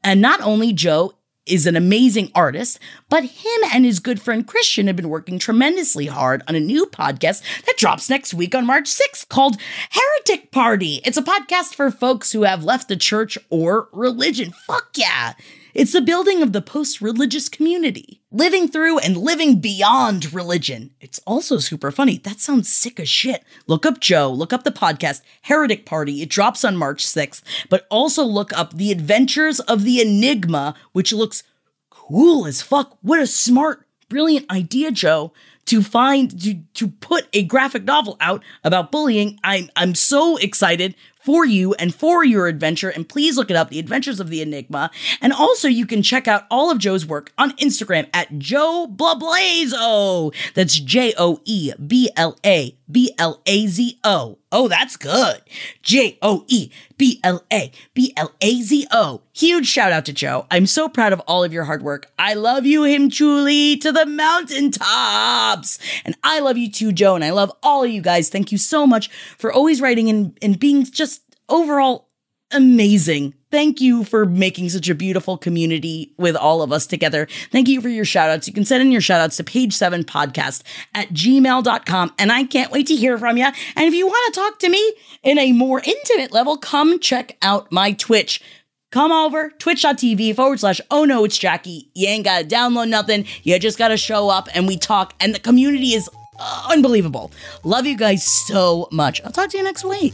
And 0.03 0.21
not 0.21 0.41
only 0.41 0.73
Joe 0.73 1.13
is 1.45 1.67
an 1.67 1.75
amazing 1.75 2.31
artist, 2.33 2.79
but 3.09 3.23
him 3.23 3.61
and 3.73 3.85
his 3.85 3.99
good 3.99 4.21
friend 4.21 4.47
Christian 4.47 4.87
have 4.87 4.95
been 4.95 5.09
working 5.09 5.39
tremendously 5.39 6.05
hard 6.05 6.41
on 6.47 6.55
a 6.55 6.59
new 6.59 6.85
podcast 6.85 7.41
that 7.65 7.77
drops 7.77 8.09
next 8.09 8.33
week 8.33 8.55
on 8.55 8.65
March 8.65 8.85
6th 8.85 9.27
called 9.27 9.57
Heretic 9.89 10.51
Party. 10.51 11.01
It's 11.03 11.17
a 11.17 11.21
podcast 11.21 11.75
for 11.75 11.91
folks 11.91 12.31
who 12.31 12.43
have 12.43 12.63
left 12.63 12.87
the 12.87 12.95
church 12.95 13.37
or 13.49 13.89
religion. 13.91 14.51
Fuck 14.51 14.91
yeah. 14.95 15.33
It's 15.73 15.93
the 15.93 16.01
building 16.01 16.43
of 16.43 16.53
the 16.53 16.61
post 16.61 17.01
religious 17.01 17.49
community, 17.49 18.21
living 18.31 18.67
through 18.67 18.99
and 18.99 19.17
living 19.17 19.59
beyond 19.59 20.31
religion. 20.31 20.91
It's 21.01 21.19
also 21.25 21.57
super 21.57 21.89
funny. 21.89 22.17
That 22.19 22.39
sounds 22.39 22.71
sick 22.71 22.99
as 22.99 23.09
shit. 23.09 23.43
Look 23.65 23.83
up 23.83 23.99
Joe, 23.99 24.31
look 24.31 24.53
up 24.53 24.65
the 24.65 24.71
podcast 24.71 25.21
Heretic 25.41 25.83
Party. 25.83 26.21
It 26.21 26.29
drops 26.29 26.63
on 26.63 26.77
March 26.77 27.03
6th, 27.03 27.41
but 27.69 27.87
also 27.89 28.23
look 28.23 28.53
up 28.53 28.73
The 28.73 28.91
Adventures 28.91 29.59
of 29.61 29.83
the 29.83 29.99
Enigma, 29.99 30.75
which 30.91 31.11
looks 31.11 31.41
cool 31.89 32.45
as 32.45 32.61
fuck. 32.61 32.95
What 33.01 33.19
a 33.19 33.25
smart, 33.25 33.87
brilliant 34.09 34.51
idea, 34.51 34.91
Joe. 34.91 35.33
To 35.67 35.81
find 35.81 36.41
to 36.43 36.55
to 36.73 36.89
put 36.89 37.29
a 37.31 37.41
graphic 37.43 37.85
novel 37.85 38.17
out 38.19 38.43
about 38.65 38.91
bullying. 38.91 39.39
I'm 39.45 39.69
I'm 39.77 39.95
so 39.95 40.35
excited 40.35 40.93
for 41.23 41.45
you 41.45 41.73
and 41.75 41.93
for 41.93 42.23
your 42.23 42.47
adventure. 42.47 42.89
And 42.89 43.07
please 43.07 43.37
look 43.37 43.49
it 43.49 43.55
up, 43.55 43.69
The 43.69 43.79
Adventures 43.79 44.19
of 44.19 44.29
the 44.29 44.41
Enigma. 44.41 44.91
And 45.21 45.33
also, 45.33 45.67
you 45.67 45.85
can 45.85 46.01
check 46.01 46.27
out 46.27 46.45
all 46.51 46.69
of 46.69 46.77
Joe's 46.77 47.05
work 47.05 47.31
on 47.37 47.51
Instagram 47.57 48.09
at 48.13 48.37
Joe 48.37 48.87
Blablazo. 48.93 50.33
That's 50.53 50.79
J 50.79 51.13
O 51.17 51.39
E 51.45 51.73
B 51.85 52.09
L 52.15 52.37
A 52.45 52.77
B 52.93 53.13
L 53.17 53.41
A 53.45 53.67
Z 53.67 53.99
O. 54.05 54.37
Oh, 54.51 54.67
that's 54.69 54.95
good. 54.95 55.41
J 55.81 56.17
O 56.21 56.45
E 56.47 56.69
B 56.97 57.19
L 57.23 57.43
A 57.51 57.71
B 57.93 58.13
L 58.15 58.31
A 58.39 58.61
Z 58.61 58.87
O. 58.91 59.21
Huge 59.33 59.67
shout 59.67 59.91
out 59.91 60.05
to 60.05 60.13
Joe. 60.13 60.45
I'm 60.49 60.67
so 60.67 60.87
proud 60.87 61.11
of 61.11 61.19
all 61.21 61.43
of 61.43 61.51
your 61.51 61.65
hard 61.65 61.83
work. 61.83 62.09
I 62.17 62.35
love 62.35 62.65
you, 62.65 62.83
him 62.83 63.09
truly, 63.09 63.75
to 63.77 63.91
the 63.91 64.05
mountaintops. 64.05 65.79
And 66.05 66.15
I 66.23 66.39
love 66.39 66.57
you 66.57 66.71
too, 66.71 66.93
Joe. 66.93 67.15
And 67.15 67.25
I 67.25 67.31
love 67.31 67.51
all 67.61 67.83
of 67.83 67.89
you 67.89 68.01
guys. 68.01 68.29
Thank 68.29 68.51
you 68.51 68.57
so 68.57 68.87
much 68.87 69.09
for 69.37 69.51
always 69.51 69.81
writing 69.81 70.09
and, 70.09 70.37
and 70.41 70.59
being 70.59 70.85
just 70.85 71.21
overall 71.49 72.09
amazing. 72.53 73.33
Thank 73.51 73.81
you 73.81 74.03
for 74.03 74.25
making 74.25 74.69
such 74.69 74.89
a 74.89 74.95
beautiful 74.95 75.37
community 75.37 76.13
with 76.17 76.35
all 76.35 76.61
of 76.61 76.71
us 76.71 76.87
together. 76.87 77.27
Thank 77.51 77.67
you 77.67 77.81
for 77.81 77.89
your 77.89 78.05
shout 78.05 78.29
outs. 78.29 78.47
You 78.47 78.53
can 78.53 78.65
send 78.65 78.81
in 78.81 78.91
your 78.91 79.01
shout 79.01 79.21
outs 79.21 79.37
to 79.37 79.43
page 79.43 79.73
seven 79.73 80.03
podcast 80.03 80.63
at 80.95 81.09
gmail.com. 81.09 82.13
And 82.17 82.31
I 82.31 82.45
can't 82.45 82.71
wait 82.71 82.87
to 82.87 82.95
hear 82.95 83.17
from 83.17 83.37
you. 83.37 83.45
And 83.45 83.85
if 83.87 83.93
you 83.93 84.07
want 84.07 84.33
to 84.33 84.39
talk 84.39 84.59
to 84.59 84.69
me 84.69 84.93
in 85.21 85.37
a 85.37 85.51
more 85.51 85.81
intimate 85.85 86.31
level, 86.31 86.57
come 86.57 86.99
check 86.99 87.37
out 87.41 87.71
my 87.71 87.91
Twitch. 87.91 88.41
Come 88.91 89.11
over, 89.11 89.49
twitch.tv 89.57 90.35
forward 90.35 90.59
slash 90.59 90.79
oh 90.91 91.03
no, 91.03 91.23
it's 91.23 91.37
Jackie. 91.37 91.89
You 91.95 92.07
ain't 92.07 92.25
gotta 92.25 92.45
download 92.45 92.89
nothing. 92.89 93.25
You 93.41 93.57
just 93.57 93.79
gotta 93.79 93.97
show 93.97 94.29
up 94.29 94.47
and 94.53 94.67
we 94.67 94.77
talk. 94.77 95.13
And 95.19 95.33
the 95.33 95.39
community 95.39 95.93
is 95.93 96.09
unbelievable. 96.69 97.31
Love 97.63 97.85
you 97.85 97.97
guys 97.97 98.23
so 98.23 98.87
much. 98.91 99.21
I'll 99.23 99.31
talk 99.31 99.49
to 99.49 99.57
you 99.57 99.63
next 99.63 99.83
week. 99.83 100.13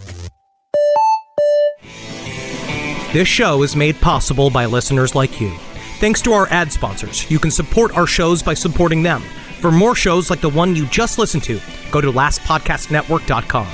This 3.12 3.28
show 3.28 3.64
is 3.64 3.76
made 3.76 4.00
possible 4.00 4.52
by 4.52 4.68
listeners 4.68 5.16
like 5.16 5.42
you. 5.42 5.50
Thanks 5.98 6.22
to 6.22 6.32
our 6.34 6.48
ad 6.50 6.72
sponsors, 6.72 7.30
you 7.32 7.40
can 7.40 7.50
support 7.50 7.98
our 7.98 8.06
shows 8.06 8.44
by 8.44 8.54
supporting 8.54 9.02
them. 9.02 9.22
For 9.62 9.72
more 9.72 9.96
shows 9.96 10.30
like 10.30 10.42
the 10.42 10.50
one 10.50 10.76
you 10.76 10.86
just 10.86 11.18
listened 11.18 11.42
to, 11.46 11.60
go 11.90 12.02
to 12.02 12.12
lastpodcastnetwork.com. 12.12 13.66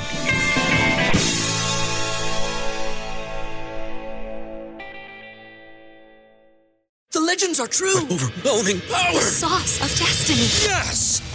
The 7.11 7.19
legends 7.19 7.59
are 7.59 7.67
true. 7.67 7.97
overwhelming 8.09 8.79
power! 8.89 9.13
The 9.15 9.19
sauce 9.19 9.81
of 9.81 9.99
destiny. 9.99 10.47
Yes! 10.63 11.34